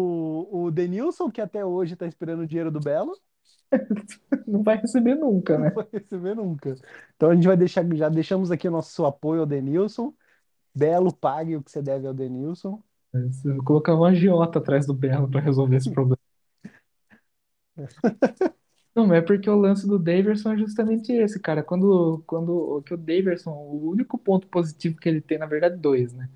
O, 0.00 0.64
o 0.64 0.70
Denilson, 0.70 1.30
que 1.30 1.40
até 1.40 1.64
hoje 1.64 1.96
tá 1.96 2.06
esperando 2.06 2.40
o 2.40 2.46
dinheiro 2.46 2.70
do 2.70 2.80
Belo, 2.80 3.16
não 4.46 4.62
vai 4.62 4.76
receber 4.76 5.14
nunca, 5.14 5.56
não 5.56 5.64
né? 5.64 5.70
vai 5.70 5.86
receber 5.92 6.34
nunca. 6.34 6.76
Então 7.16 7.30
a 7.30 7.34
gente 7.34 7.46
vai 7.46 7.56
deixar, 7.56 7.84
já 7.94 8.08
deixamos 8.08 8.50
aqui 8.50 8.68
o 8.68 8.70
nosso 8.70 9.04
apoio 9.04 9.40
ao 9.40 9.46
Denilson. 9.46 10.12
Belo, 10.74 11.12
pague 11.12 11.56
o 11.56 11.62
que 11.62 11.70
você 11.70 11.82
deve 11.82 12.06
ao 12.06 12.14
Denilson. 12.14 12.80
Você 13.12 13.48
vai 13.48 13.58
colocar 13.58 13.94
um 13.94 14.04
agiota 14.04 14.58
atrás 14.58 14.86
do 14.86 14.92
Belo 14.92 15.28
pra 15.28 15.40
resolver 15.40 15.76
esse 15.76 15.90
problema. 15.92 16.18
Não, 18.96 19.06
mas 19.06 19.18
é 19.18 19.20
porque 19.22 19.50
o 19.50 19.56
lance 19.56 19.86
do 19.86 19.98
Daverson 19.98 20.52
é 20.54 20.58
justamente 20.58 21.12
esse, 21.12 21.38
cara. 21.38 21.62
Quando, 21.62 22.22
quando 22.26 22.82
que 22.82 22.94
o 22.94 22.96
Daverson, 22.96 23.50
o 23.52 23.90
único 23.90 24.16
ponto 24.18 24.46
positivo 24.48 24.96
que 24.96 25.08
ele 25.08 25.20
tem, 25.20 25.38
na 25.38 25.46
verdade, 25.46 25.76
dois, 25.76 26.14
né? 26.14 26.30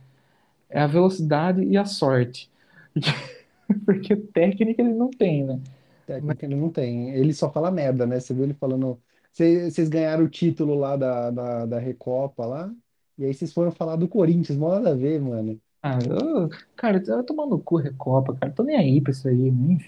É 0.70 0.80
a 0.80 0.86
velocidade 0.86 1.62
e 1.64 1.76
a 1.76 1.84
sorte. 1.86 2.50
Porque, 3.86 4.16
técnica 4.16 4.82
ele 4.82 4.94
não 4.94 5.10
tem, 5.10 5.44
né? 5.44 5.60
Técnica 6.06 6.46
ele 6.46 6.56
não 6.56 6.70
tem. 6.70 7.10
Ele 7.14 7.32
só 7.34 7.50
fala 7.52 7.70
merda, 7.70 8.06
né? 8.06 8.20
Você 8.20 8.34
viu 8.34 8.44
ele 8.44 8.54
falando. 8.54 9.00
Cê- 9.32 9.70
Vocês 9.70 9.88
ganharam 9.88 10.24
o 10.24 10.28
título 10.28 10.74
lá 10.78 10.96
da, 10.96 11.30
da, 11.30 11.66
da 11.66 11.78
Recopa 11.78 12.46
lá. 12.46 12.74
E 13.18 13.24
aí 13.24 13.34
vocês 13.34 13.52
foram 13.52 13.70
falar 13.72 13.96
do 13.96 14.08
Corinthians. 14.08 14.58
Mó 14.58 14.70
nada 14.74 14.90
a 14.92 14.94
ver, 14.94 15.20
mano. 15.20 15.60
Ah, 15.82 15.98
eu, 16.06 16.48
cara, 16.76 17.02
eu 17.06 17.24
tomando 17.24 17.58
cu 17.58 17.76
Recopa, 17.76 18.34
cara. 18.36 18.52
Tô 18.52 18.62
nem 18.62 18.76
aí 18.76 19.00
pra 19.00 19.12
isso 19.12 19.28
aí, 19.28 19.50
né? 19.50 19.78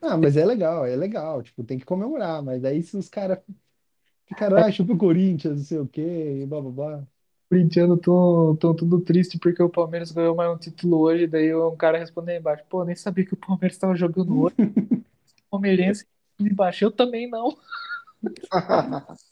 Ah, 0.00 0.16
mas 0.16 0.36
é 0.36 0.44
legal, 0.44 0.84
é 0.86 0.96
legal. 0.96 1.42
Tipo, 1.42 1.64
tem 1.64 1.78
que 1.78 1.84
comemorar. 1.84 2.42
Mas 2.42 2.64
aí 2.64 2.82
se 2.82 2.96
os 2.96 3.08
caras 3.08 3.38
ficaram, 4.26 4.58
ah, 4.58 4.72
chupa 4.72 4.94
o 4.94 4.98
Corinthians, 4.98 5.58
não 5.58 5.64
sei 5.64 5.78
o 5.80 5.88
quê, 5.88 6.42
e 6.42 6.46
blá 6.46 6.60
blá 6.60 6.70
blá. 6.72 7.08
corintianos 7.50 8.00
tão, 8.00 8.56
tão 8.56 8.74
tudo 8.76 9.00
triste 9.00 9.38
porque 9.38 9.62
o 9.62 9.70
Palmeiras 9.70 10.12
ganhou 10.12 10.34
mais 10.36 10.50
um 10.52 10.58
título 10.58 10.98
hoje. 11.00 11.26
Daí 11.26 11.54
um 11.54 11.76
cara 11.76 11.98
respondeu 11.98 12.34
aí 12.34 12.40
embaixo: 12.40 12.64
pô, 12.68 12.84
nem 12.84 12.96
sabia 12.96 13.24
que 13.26 13.34
o 13.34 13.36
Palmeiras 13.36 13.76
estava 13.76 13.96
jogando 13.96 14.38
hoje. 14.40 14.56
Palmeirense 15.50 16.06
embaixo, 16.40 16.84
eu 16.84 16.92
também 16.92 17.28
não. 17.30 17.56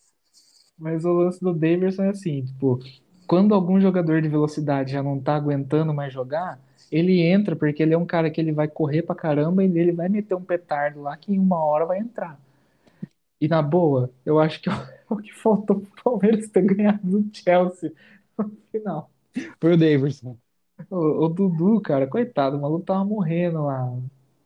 Mas 0.78 1.05
o 1.05 1.12
lance 1.12 1.40
do 1.40 1.52
Davidson 1.55 2.05
é 2.05 2.09
assim: 2.10 2.44
tipo, 2.44 2.78
quando 3.26 3.55
algum 3.55 3.81
jogador 3.81 4.20
de 4.22 4.28
velocidade 4.28 4.93
já 4.93 5.02
não 5.02 5.20
tá 5.20 5.36
aguentando 5.36 5.94
mais 5.94 6.12
jogar, 6.12 6.60
ele 6.90 7.20
entra 7.23 7.56
porque 7.56 7.82
ele 7.82 7.94
é 7.94 7.98
um 7.98 8.06
cara 8.06 8.31
que 8.31 8.40
ele 8.40 8.52
vai 8.52 8.69
correr 8.69 9.02
pra 9.02 9.15
caramba 9.15 9.65
e 9.65 9.78
ele 9.78 9.93
vai 9.93 10.09
meter 10.09 10.35
um 10.35 10.44
petardo 10.44 11.02
lá 11.02 11.16
que 11.16 11.32
em 11.32 11.39
uma 11.39 11.62
hora 11.65 11.86
vai 11.86 11.98
entrar. 11.98 12.39
E 13.40 13.48
na 13.48 13.61
boa, 13.62 14.12
eu 14.24 14.39
acho 14.39 14.61
que 14.61 14.69
é 14.70 14.73
o 15.11 15.16
que 15.16 15.32
faltou 15.32 15.81
pro 15.81 16.02
Palmeiras 16.05 16.48
ter 16.48 16.62
ganhado 16.62 17.01
do 17.20 17.36
Chelsea 17.36 17.93
no 18.39 18.51
final. 18.73 19.11
Foi 19.61 19.74
o 19.74 19.77
Daverson. 19.77 20.39
O, 20.90 21.27
o 21.27 21.28
Dudu, 21.28 21.81
cara, 21.81 22.06
coitado, 22.06 22.56
o 22.56 22.61
maluco 22.61 22.85
tava 22.85 23.05
morrendo 23.05 23.65
lá. 23.65 23.93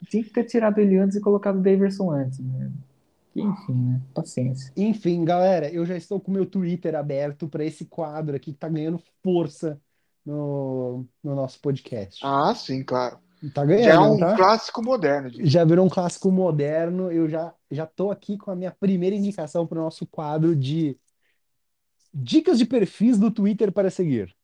Tinha 0.08 0.24
que 0.24 0.30
ter 0.30 0.44
tirado 0.44 0.78
ele 0.78 0.96
antes 0.98 1.16
e 1.16 1.20
colocado 1.20 1.58
o 1.58 1.62
Daverson 1.62 2.10
antes, 2.10 2.38
né? 2.40 2.72
Enfim, 3.34 3.74
né? 3.74 4.02
Paciência. 4.14 4.74
Enfim, 4.76 5.24
galera, 5.24 5.70
eu 5.72 5.84
já 5.84 5.96
estou 5.96 6.20
com 6.20 6.30
o 6.30 6.34
meu 6.34 6.46
Twitter 6.46 6.94
aberto 6.94 7.48
para 7.48 7.64
esse 7.64 7.84
quadro 7.86 8.36
aqui 8.36 8.52
que 8.52 8.58
tá 8.58 8.68
ganhando 8.68 9.02
força 9.22 9.80
no, 10.24 11.06
no 11.22 11.34
nosso 11.34 11.60
podcast. 11.60 12.24
Ah, 12.24 12.54
sim, 12.54 12.82
claro. 12.82 13.18
Tá 13.54 13.64
Já 13.64 13.72
é 13.94 13.98
ganhando, 13.98 14.16
um 14.16 14.18
tá? 14.18 14.36
clássico 14.36 14.82
moderno, 14.82 15.28
gente. 15.28 15.46
Já 15.48 15.64
virou 15.64 15.86
um 15.86 15.88
clássico 15.88 16.30
moderno. 16.30 17.10
Eu 17.12 17.28
já 17.28 17.54
já 17.70 17.86
tô 17.86 18.10
aqui 18.10 18.36
com 18.36 18.50
a 18.50 18.56
minha 18.56 18.72
primeira 18.72 19.14
indicação 19.14 19.66
para 19.66 19.78
o 19.78 19.82
nosso 19.82 20.06
quadro 20.06 20.56
de 20.56 20.98
dicas 22.12 22.58
de 22.58 22.66
perfis 22.66 23.18
do 23.18 23.30
Twitter 23.30 23.70
para 23.70 23.90
seguir. 23.90 24.34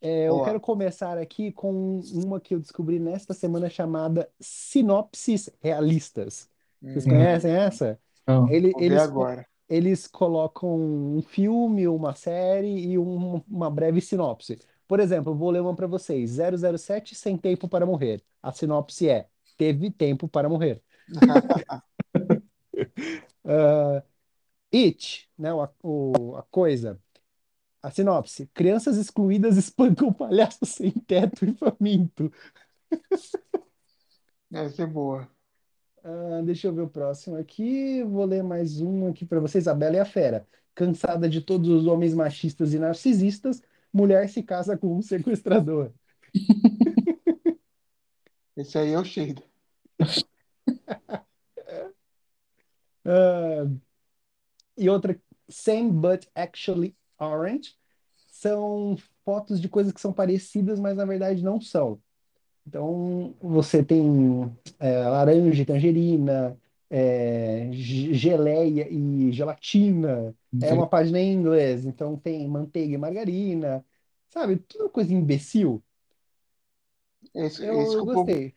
É, 0.00 0.28
eu 0.28 0.44
quero 0.44 0.60
começar 0.60 1.16
aqui 1.16 1.50
com 1.50 2.00
uma 2.12 2.38
que 2.38 2.54
eu 2.54 2.60
descobri 2.60 2.98
nesta 2.98 3.32
semana 3.32 3.70
chamada 3.70 4.28
Sinopses 4.38 5.48
Realistas. 5.60 6.48
Vocês 6.82 7.06
Hum, 7.06 7.10
conhecem 7.10 7.50
essa? 7.50 7.98
Não. 8.26 8.46
Ele- 8.50 8.74
eles, 8.78 9.00
agora. 9.00 9.46
Eles 9.68 10.06
colocam 10.06 10.70
um 11.16 11.22
filme, 11.22 11.86
uma 11.88 12.14
série 12.14 12.68
e 12.92 12.98
um- 12.98 13.42
uma 13.48 13.70
breve 13.70 14.00
sinopse. 14.00 14.58
Por 14.86 15.00
exemplo, 15.00 15.34
vou 15.34 15.50
ler 15.50 15.60
uma 15.62 15.74
para 15.74 15.86
vocês. 15.86 16.30
007 16.32 17.14
Sem 17.14 17.36
Tempo 17.38 17.68
para 17.68 17.86
Morrer. 17.86 18.22
A 18.42 18.52
sinopse 18.52 19.08
é: 19.08 19.28
Teve 19.56 19.90
tempo 19.90 20.28
para 20.28 20.48
morrer. 20.48 20.82
Ah, 23.46 24.02
It, 24.72 25.28
né, 25.38 25.52
o, 25.52 25.68
o- 25.82 26.36
a 26.36 26.42
coisa. 26.44 27.00
A 27.82 27.90
sinopse: 27.90 28.48
Crianças 28.54 28.96
excluídas 28.96 29.56
espancam 29.56 30.12
palhaços 30.12 30.70
sem 30.70 30.90
teto 30.92 31.44
e 31.44 31.54
faminto. 31.54 32.32
Deve 34.50 34.70
ser 34.70 34.86
boa. 34.86 35.28
Ah, 36.04 36.42
deixa 36.44 36.66
eu 36.68 36.74
ver 36.74 36.82
o 36.82 36.88
próximo 36.88 37.36
aqui. 37.36 38.02
Vou 38.04 38.24
ler 38.26 38.42
mais 38.42 38.80
um 38.80 39.08
aqui 39.08 39.24
para 39.24 39.40
vocês. 39.40 39.66
A 39.66 39.74
Bela 39.74 39.96
e 39.96 40.00
a 40.00 40.04
Fera. 40.04 40.46
Cansada 40.74 41.28
de 41.28 41.40
todos 41.40 41.68
os 41.70 41.86
homens 41.86 42.14
machistas 42.14 42.74
e 42.74 42.78
narcisistas, 42.78 43.62
mulher 43.92 44.28
se 44.28 44.42
casa 44.42 44.76
com 44.76 44.96
um 44.98 45.02
sequestrador. 45.02 45.92
Esse 48.56 48.78
aí 48.78 48.92
é 48.92 48.98
o 48.98 49.04
Shade. 49.04 49.42
Ah, 53.06 53.66
e 54.76 54.88
outra, 54.88 55.20
Same 55.48 55.90
but 55.92 56.26
actually 56.34 56.96
aren't. 57.18 57.76
São 58.28 58.96
fotos 59.24 59.60
de 59.60 59.68
coisas 59.68 59.92
que 59.92 60.00
são 60.00 60.12
parecidas, 60.12 60.80
mas 60.80 60.96
na 60.96 61.04
verdade 61.04 61.42
não 61.42 61.60
são. 61.60 62.00
Então, 62.66 63.34
você 63.40 63.84
tem 63.84 64.02
é, 64.78 65.06
laranja 65.08 65.62
e 65.62 65.66
tangerina, 65.66 66.58
é, 66.90 67.68
ge- 67.72 68.14
geleia 68.14 68.88
e 68.90 69.32
gelatina. 69.32 70.34
É 70.60 70.72
uma 70.72 70.86
página 70.88 71.20
em 71.20 71.32
inglês, 71.34 71.84
então 71.84 72.16
tem 72.18 72.48
manteiga 72.48 72.94
e 72.94 72.98
margarina. 72.98 73.84
Sabe? 74.28 74.56
Tudo 74.56 74.88
coisa 74.90 75.12
imbecil. 75.12 75.82
Esse, 77.34 77.64
Eu, 77.64 77.80
esse 77.80 77.92
eu 77.92 77.98
que 77.98 78.02
o 78.04 78.06
povo, 78.10 78.26
gostei. 78.26 78.56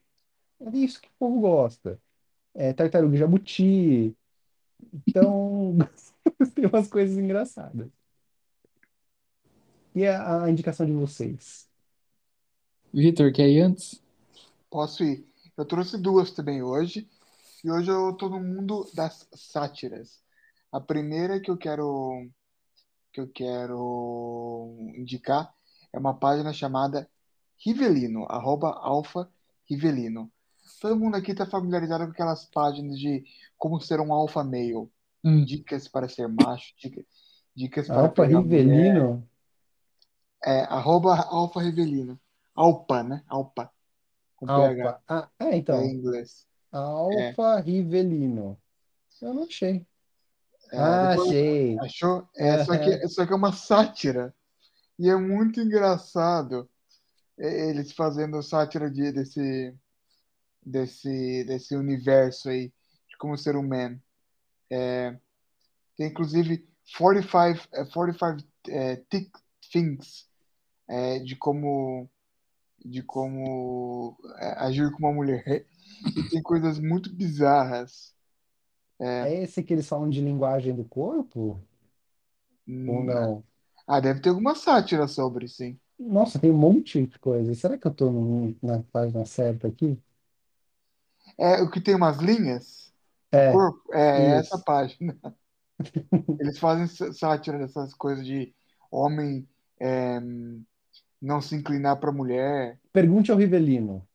É 0.62 0.78
isso 0.78 1.02
que 1.02 1.08
o 1.10 1.12
povo 1.20 1.42
gosta. 1.42 2.02
É 2.56 2.74
tartaruga 2.74 3.16
e 3.16 3.20
jabuti. 3.20 4.18
Então, 4.94 5.78
tem 6.56 6.66
umas 6.68 6.88
coisas 6.90 7.18
engraçadas. 7.18 7.90
E 9.96 10.06
a, 10.08 10.44
a 10.46 10.50
indicação 10.50 10.86
de 10.86 10.94
vocês? 10.94 11.68
Vitor, 12.93 13.31
quer 13.31 13.49
ir 13.49 13.61
antes? 13.61 14.01
Posso 14.69 15.03
ir. 15.03 15.26
Eu 15.55 15.65
trouxe 15.65 15.97
duas 15.97 16.31
também 16.31 16.61
hoje. 16.61 17.07
E 17.64 17.72
hoje 17.72 17.89
eu 17.89 18.14
tô 18.14 18.30
no 18.30 18.39
mundo 18.39 18.89
das 18.93 19.27
sátiras. 19.34 20.22
A 20.72 20.80
primeira 20.80 21.39
que 21.39 21.49
eu 21.49 21.57
quero 21.57 22.30
que 23.11 23.22
eu 23.22 23.27
quero 23.27 24.76
indicar 24.95 25.51
é 25.91 25.97
uma 25.97 26.14
página 26.14 26.53
chamada 26.53 27.09
Rivelino, 27.57 28.26
arroba 28.30 28.69
alfa 28.69 29.27
Rivelino. 29.65 30.31
Todo 30.80 30.95
mundo 30.95 31.15
aqui 31.15 31.31
está 31.31 31.45
familiarizado 31.45 32.05
com 32.05 32.11
aquelas 32.11 32.45
páginas 32.45 32.99
de 32.99 33.23
como 33.57 33.81
ser 33.81 33.99
um 33.99 34.14
alfa 34.14 34.43
male. 34.43 34.88
Hum. 35.23 35.43
Dicas 35.43 35.88
para 35.88 36.07
ser 36.07 36.27
macho, 36.27 36.73
dicas, 36.77 37.05
dicas 37.55 37.88
para 37.88 38.01
Alfa 38.01 38.14
pegar 38.22 38.41
mulher. 38.41 38.65
Rivelino? 38.65 39.27
É, 40.45 40.61
arroba 40.65 41.15
alfa 41.15 41.61
Rivelino. 41.61 42.19
Alpa, 42.58 43.04
né? 43.04 43.24
Alpa. 43.28 43.72
Com 44.36 44.48
PH. 44.48 44.84
Alfa. 44.84 45.04
Ah, 45.08 45.30
é, 45.40 45.46
É 45.46 45.58
então. 45.58 45.82
em 45.82 45.94
inglês. 45.94 46.48
Alfa 46.72 47.60
Rivelino. 47.60 48.60
Eu 49.22 49.34
não 49.34 49.44
achei. 49.44 49.86
É, 50.72 50.78
Ah, 50.78 51.10
achei. 51.12 51.80
Achou? 51.80 52.28
É, 52.36 52.66
só 52.66 52.78
que, 52.78 53.08
só 53.08 53.26
que 53.26 53.32
é 53.32 53.36
uma 53.36 53.54
sátira. 53.54 54.34
E 55.00 55.08
é 55.10 55.16
muito 55.16 55.62
engraçado 55.62 56.70
é, 57.38 57.70
eles 57.70 57.92
fazendo 57.94 58.42
sátira 58.42 58.90
de, 58.90 59.12
desse, 59.12 59.76
desse, 60.66 61.44
desse 61.46 61.76
universo 61.76 62.50
aí, 62.50 62.74
de 63.10 63.18
como 63.20 63.38
ser 63.38 63.56
um 63.56 63.68
man. 63.68 64.00
É, 64.70 65.16
tem 65.96 66.08
inclusive 66.08 66.68
45, 66.98 67.68
é, 67.74 67.86
45 67.86 68.48
é, 68.70 68.96
Thick 69.10 69.32
Things 69.72 70.28
é, 70.88 71.20
de 71.20 71.36
como, 71.36 72.10
de 72.86 73.02
como 73.04 74.18
é, 74.40 74.54
agir 74.66 74.91
com 74.91 74.99
uma 74.99 75.14
mulher. 75.14 75.66
E 76.16 76.24
tem 76.24 76.41
coisas 76.41 76.80
muito 76.80 77.14
bizarras. 77.14 78.16
É 79.22 79.32
esse 79.44 79.62
que 79.64 79.74
eles 79.74 79.88
falam 79.88 80.10
de 80.10 80.22
linguagem 80.22 80.74
do 80.76 80.84
corpo? 80.86 81.62
Ou 82.88 83.04
não? 83.04 83.44
Ah, 83.88 83.99
deve 83.99 84.20
ter 84.22 84.30
alguma 84.30 84.56
sátira 84.56 85.08
sobre, 85.08 85.48
sim. 85.48 85.80
Nossa, 85.99 86.40
tem 86.40 86.49
um 86.52 86.58
monte 86.58 87.06
de 87.08 87.20
coisa. 87.20 87.54
Será 87.56 87.78
que 87.78 87.86
eu 87.88 87.94
tô 87.94 88.12
no- 88.12 88.56
na 88.64 88.82
página 88.84 89.26
certa 89.26 89.68
aqui? 89.68 89.98
É 91.38 91.62
o 91.62 91.70
que 91.70 91.82
tem 91.82 91.95
umas 91.95 92.18
linhas? 92.18 92.94
É, 93.32 93.62
Corpo? 93.62 93.94
É 93.94 94.38
isso. 94.38 94.40
essa 94.40 94.60
página. 94.60 95.18
Eles 96.40 96.58
fazem 96.60 96.88
sátira 97.14 97.58
dessas 97.58 97.94
coisas 97.94 98.26
de 98.26 98.54
homem 98.91 99.48
é, 99.80 100.20
não 101.22 101.41
se 101.41 101.56
inclinar 101.56 101.99
para 101.99 102.11
mulher. 102.11 102.80
Pergunte 102.91 103.31
ao 103.31 103.38
Rivelino. 103.38 104.07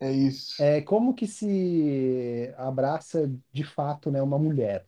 É 0.00 0.10
isso. 0.10 0.62
É, 0.62 0.80
como 0.80 1.14
que 1.14 1.26
se 1.26 2.52
abraça 2.56 3.30
de 3.52 3.64
fato, 3.64 4.10
né, 4.10 4.20
uma 4.20 4.38
mulher? 4.38 4.86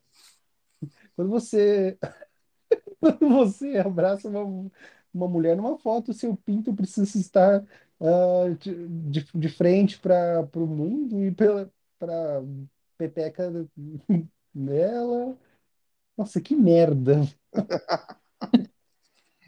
Quando 1.14 1.30
você, 1.30 1.98
quando 3.00 3.28
você 3.28 3.78
abraça 3.78 4.28
uma, 4.28 4.70
uma 5.12 5.28
mulher 5.28 5.56
numa 5.56 5.78
foto, 5.78 6.12
seu 6.12 6.36
pinto 6.36 6.74
precisa 6.74 7.18
estar 7.18 7.64
ah, 8.00 8.54
de, 8.58 9.24
de, 9.34 9.48
frente 9.48 9.98
para 9.98 10.48
o 10.54 10.66
mundo 10.66 11.24
e 11.24 11.32
para 11.32 11.70
a 12.02 12.42
pepeca 12.98 13.50
dela. 14.54 15.38
Nossa, 16.16 16.40
que 16.40 16.54
merda! 16.56 17.22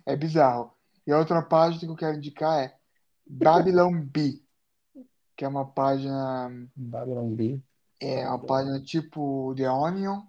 É 0.06 0.16
bizarro. 0.16 0.78
E 1.09 1.10
a 1.10 1.18
outra 1.18 1.40
página 1.40 1.80
que 1.80 1.86
eu 1.86 1.97
quero 1.97 2.18
indicar 2.18 2.62
é 2.62 2.76
Babylon 3.26 3.98
Bee, 3.98 4.44
que 5.35 5.43
é 5.43 5.48
uma 5.48 5.64
página, 5.64 6.51
Babylon 6.76 7.35
Bee. 7.35 7.62
é 7.98 8.28
uma 8.28 8.39
página 8.39 8.78
tipo 8.78 9.55
The 9.56 9.70
Onion, 9.70 10.20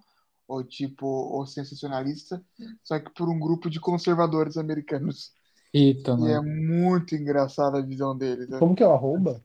ou 0.48 0.64
tipo 0.64 1.06
O 1.06 1.44
Sensacionalista, 1.44 2.42
só 2.82 2.98
que 2.98 3.10
por 3.10 3.28
um 3.28 3.38
grupo 3.38 3.68
de 3.68 3.78
conservadores 3.78 4.56
americanos. 4.56 5.34
Eita, 5.70 6.16
E 6.18 6.30
é 6.30 6.40
muito 6.40 7.14
engraçada 7.14 7.76
a 7.76 7.82
visão 7.82 8.16
deles. 8.16 8.48
né? 8.48 8.58
Como 8.58 8.74
que 8.74 8.82
é 8.82 8.86
o 8.86 8.92
arroba? 8.92 9.44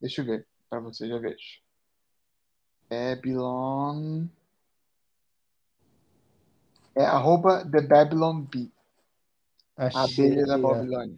Deixa 0.00 0.22
eu 0.22 0.24
ver, 0.24 0.48
para 0.70 0.80
você 0.80 1.06
já 1.06 1.18
vejo. 1.18 1.60
Babylon. 2.88 4.24
É 6.94 7.04
arroba 7.04 7.68
The 7.70 7.82
Babylon 7.82 8.40
Bee. 8.40 8.73
A 9.76 10.04
abelha 10.04 10.46
da 10.46 10.56
Babilônia. 10.56 11.16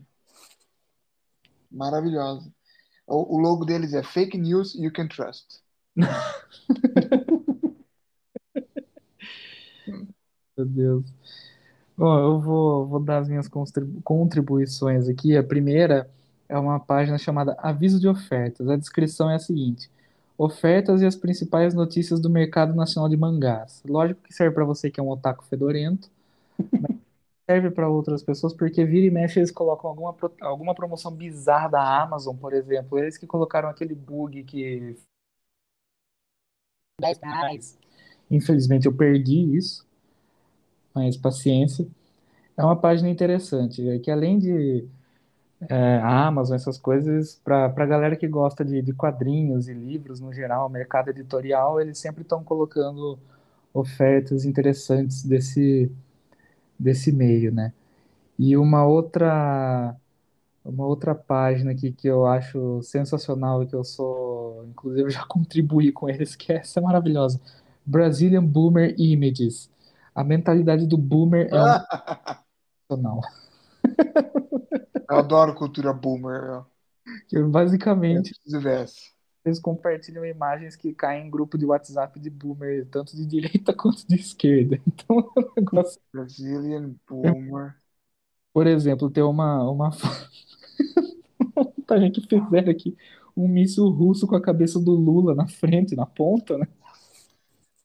Maravilhosa. 1.71 2.51
O, 3.07 3.37
o 3.37 3.39
logo 3.39 3.65
deles 3.65 3.93
é 3.95 4.03
Fake 4.03 4.37
News 4.39 4.75
You 4.75 4.93
Can 4.93 5.09
Trust. 5.09 5.61
Meu 10.57 10.67
Deus. 10.67 11.05
Bom, 11.97 12.19
eu 12.19 12.41
vou, 12.41 12.87
vou 12.87 13.01
dar 13.01 13.19
as 13.19 13.29
minhas 13.29 13.49
contribu- 13.49 14.01
contribuições 14.03 15.09
aqui. 15.09 15.37
A 15.37 15.43
primeira 15.43 16.11
é 16.49 16.59
uma 16.59 16.81
página 16.81 17.19
chamada 17.19 17.55
Aviso 17.59 18.01
de 18.01 18.09
Ofertas. 18.09 18.69
A 18.69 18.77
descrição 18.77 19.31
é 19.31 19.35
a 19.37 19.39
seguinte: 19.39 19.91
Ofertas 20.37 21.03
e 21.03 21.07
as 21.07 21.17
principais 21.17 21.75
notícias 21.75 22.21
do 22.21 22.29
mercado 22.29 22.75
nacional 22.75 23.09
de 23.09 23.17
mangás. 23.17 23.83
Lógico 23.87 24.23
que 24.23 24.35
serve 24.35 24.55
para 24.55 24.65
você 24.65 24.91
que 24.91 25.01
é 25.01 25.03
um 25.03 25.09
otaku 25.09 25.45
fedorento, 25.45 26.11
mas 26.73 26.97
serve 27.49 27.71
para 27.71 27.89
outras 27.89 28.23
pessoas 28.23 28.53
porque 28.53 28.85
vira 28.85 29.07
e 29.07 29.11
mexe 29.11 29.39
eles 29.39 29.51
colocam 29.51 29.89
alguma, 29.89 30.17
alguma 30.41 30.75
promoção 30.75 31.13
bizarra 31.13 31.69
da 31.69 32.03
Amazon, 32.03 32.37
por 32.37 32.53
exemplo. 32.53 32.99
Eles 32.99 33.17
que 33.17 33.27
colocaram 33.27 33.69
aquele 33.69 33.95
bug 33.95 34.43
que 34.45 34.97
10 37.01 37.19
reais. 37.19 37.79
Infelizmente 38.31 38.87
eu 38.87 38.93
perdi 38.93 39.57
isso, 39.57 39.87
mas 40.95 41.17
paciência. 41.17 41.87
É 42.57 42.65
uma 42.65 42.77
página 42.77 43.09
interessante, 43.09 43.87
é 43.89 43.99
que 43.99 44.11
além 44.11 44.39
de 44.39 44.89
é, 45.69 45.97
a 45.99 46.27
Amazon, 46.27 46.57
essas 46.57 46.79
coisas, 46.79 47.41
para 47.45 47.67
a 47.67 47.87
galera 47.87 48.17
que 48.17 48.27
gosta 48.27 48.65
de, 48.65 48.83
de 48.83 48.93
quadrinhos 48.93 49.69
e 49.69 49.75
livros 49.75 50.21
no 50.21 50.33
geral, 50.33 50.69
mercado 50.69 51.11
editorial, 51.11 51.81
eles 51.81 51.99
sempre 51.99 52.23
estão 52.23 52.43
colocando 52.43 53.19
ofertas 53.73 54.45
interessantes 54.45 55.23
desse, 55.23 55.91
desse 56.79 57.13
meio, 57.13 57.53
né? 57.53 57.73
E 58.39 58.57
uma 58.57 58.85
outra, 58.87 59.97
uma 60.65 60.87
outra 60.87 61.15
página 61.15 61.73
aqui 61.73 61.93
que 61.93 62.09
eu 62.09 62.27
acho 62.27 62.83
sensacional 62.83 63.63
e 63.63 63.67
que 63.67 63.75
eu 63.75 63.85
sou, 63.85 64.65
inclusive, 64.67 65.05
eu 65.05 65.11
já 65.11 65.25
contribuí 65.27 65.93
com 65.93 66.09
eles, 66.09 66.37
que 66.37 66.53
essa 66.53 66.81
é 66.81 66.83
maravilhosa. 66.83 67.41
Brazilian 67.85 68.45
Boomer 68.45 68.95
Images. 68.99 69.71
A 70.15 70.25
mentalidade 70.25 70.87
do 70.87 70.97
boomer 70.99 71.49
é 71.49 71.51
sensacional. 72.89 73.21
Eu 75.09 75.17
adoro 75.19 75.55
cultura 75.55 75.93
boomer. 75.93 76.65
Que 77.29 77.37
Eu 77.37 77.49
basicamente 77.49 78.35
preciso 78.35 78.61
ver 78.61 78.81
essa. 78.83 79.16
Eles 79.47 79.61
compartilham 79.61 80.25
imagens 80.25 80.75
que 80.75 80.93
caem 80.93 81.27
em 81.27 81.31
grupo 81.31 81.57
de 81.57 81.65
WhatsApp 81.65 82.19
de 82.19 82.29
boomer, 82.29 82.85
tanto 82.91 83.17
de 83.17 83.25
direita 83.25 83.73
quanto 83.75 84.07
de 84.07 84.17
esquerda. 84.17 84.81
Então 84.87 85.21
é 85.37 85.41
um 85.41 85.53
negócio. 85.57 86.01
Brazilian 86.13 86.95
boomer. 87.09 87.77
Por 88.53 88.67
exemplo, 88.67 89.09
tem 89.09 89.23
uma, 89.23 89.63
uma 89.71 89.91
montagem 91.55 92.11
que 92.11 92.21
fizeram 92.23 92.71
aqui 92.71 92.97
um 93.37 93.47
míssil 93.47 93.89
russo 93.89 94.27
com 94.27 94.35
a 94.35 94.41
cabeça 94.43 94.81
do 94.81 94.93
Lula 94.93 95.35
na 95.35 95.47
frente, 95.47 95.95
na 95.95 96.07
ponta, 96.07 96.59
né? 96.59 96.67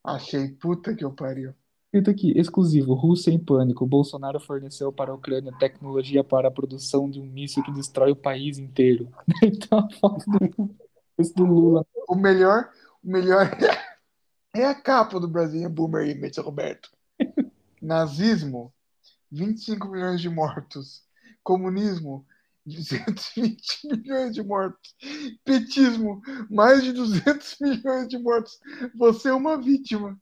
Achei 0.04 0.48
puta 0.48 0.96
que 0.96 1.06
eu 1.06 1.12
pariu. 1.12 1.54
Escrito 1.86 2.10
aqui, 2.10 2.32
exclusivo, 2.38 2.94
Rússia 2.94 3.32
em 3.32 3.38
pânico. 3.38 3.86
Bolsonaro 3.86 4.40
forneceu 4.40 4.92
para 4.94 5.12
a 5.12 5.14
Ucrânia 5.16 5.52
tecnologia 5.60 6.24
para 6.24 6.48
a 6.48 6.52
produção 6.52 7.10
de 7.10 7.20
um 7.20 7.26
míssil 7.26 7.62
que 7.64 7.72
destrói 7.72 8.12
o 8.12 8.16
país 8.16 8.58
inteiro. 8.58 9.10
Então 9.44 9.80
a 9.80 9.90
foto 9.90 10.24
do, 10.26 10.74
do 11.30 11.46
Lula. 11.46 11.86
O 12.08 12.16
melhor, 12.16 12.72
o 13.04 13.10
melhor 13.10 13.50
é 14.54 14.66
a 14.66 14.76
capa 14.76 15.20
do 15.20 15.28
Brazilian 15.28 15.70
Boomer 15.70 16.10
Image, 16.10 16.40
Roberto. 16.40 16.90
Nazismo, 17.82 18.74
25 19.32 19.88
milhões 19.88 20.22
de 20.22 20.30
mortos. 20.30 21.04
Comunismo, 21.44 22.26
220 22.66 23.88
milhões 23.90 24.34
de 24.34 24.44
mortos. 24.44 24.96
Petismo, 25.44 26.22
mais 26.50 26.84
de 26.84 26.94
200 26.94 27.58
milhões 27.62 28.08
de 28.08 28.18
mortos. 28.18 28.60
Você 28.96 29.30
é 29.30 29.34
uma 29.34 29.58
vítima. 29.58 30.20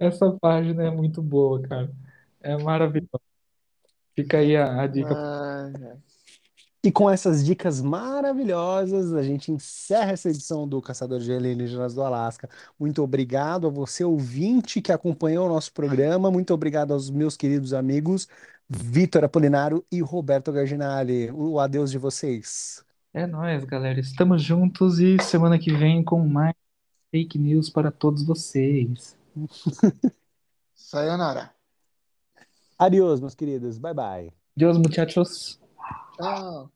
Essa 0.00 0.32
página 0.40 0.84
é 0.84 0.90
muito 0.90 1.22
boa, 1.22 1.62
cara. 1.62 1.92
É 2.40 2.56
maravilhosa. 2.56 3.22
Fica 4.14 4.38
aí 4.38 4.56
a, 4.56 4.82
a 4.82 4.86
dica. 4.86 5.14
Ai, 5.14 5.72
ai. 5.90 5.98
E 6.84 6.90
com 6.90 7.08
essas 7.08 7.44
dicas 7.44 7.80
maravilhosas, 7.80 9.12
a 9.12 9.22
gente 9.22 9.52
encerra 9.52 10.12
essa 10.12 10.28
edição 10.28 10.66
do 10.66 10.82
Caçador 10.82 11.20
de 11.20 11.32
Alienígenas 11.32 11.94
do 11.94 12.02
Alasca. 12.02 12.50
Muito 12.78 13.00
obrigado 13.02 13.68
a 13.68 13.70
você, 13.70 14.02
ouvinte, 14.02 14.80
que 14.80 14.90
acompanhou 14.90 15.46
o 15.46 15.48
nosso 15.48 15.72
programa. 15.72 16.28
Muito 16.28 16.52
obrigado 16.52 16.92
aos 16.92 17.08
meus 17.08 17.36
queridos 17.36 17.72
amigos 17.72 18.26
Vitor 18.68 19.24
Apolinário 19.24 19.84
e 19.92 20.00
Roberto 20.00 20.50
Garginali. 20.50 21.30
O 21.30 21.60
adeus 21.60 21.90
de 21.90 21.98
vocês. 21.98 22.84
É 23.14 23.26
nóis, 23.26 23.64
galera. 23.64 24.00
Estamos 24.00 24.42
juntos 24.42 24.98
e 24.98 25.18
semana 25.22 25.58
que 25.58 25.72
vem 25.72 26.02
com 26.02 26.26
mais 26.26 26.54
fake 27.10 27.38
news 27.38 27.68
para 27.68 27.92
todos 27.92 28.24
vocês. 28.24 29.16
Sayonara. 30.74 31.52
Adiós, 32.78 33.20
meus 33.20 33.34
queridos. 33.34 33.78
Bye, 33.78 33.94
bye. 33.94 34.32
Deus, 34.56 34.76
muchachos. 34.78 35.61
哦。 36.18 36.70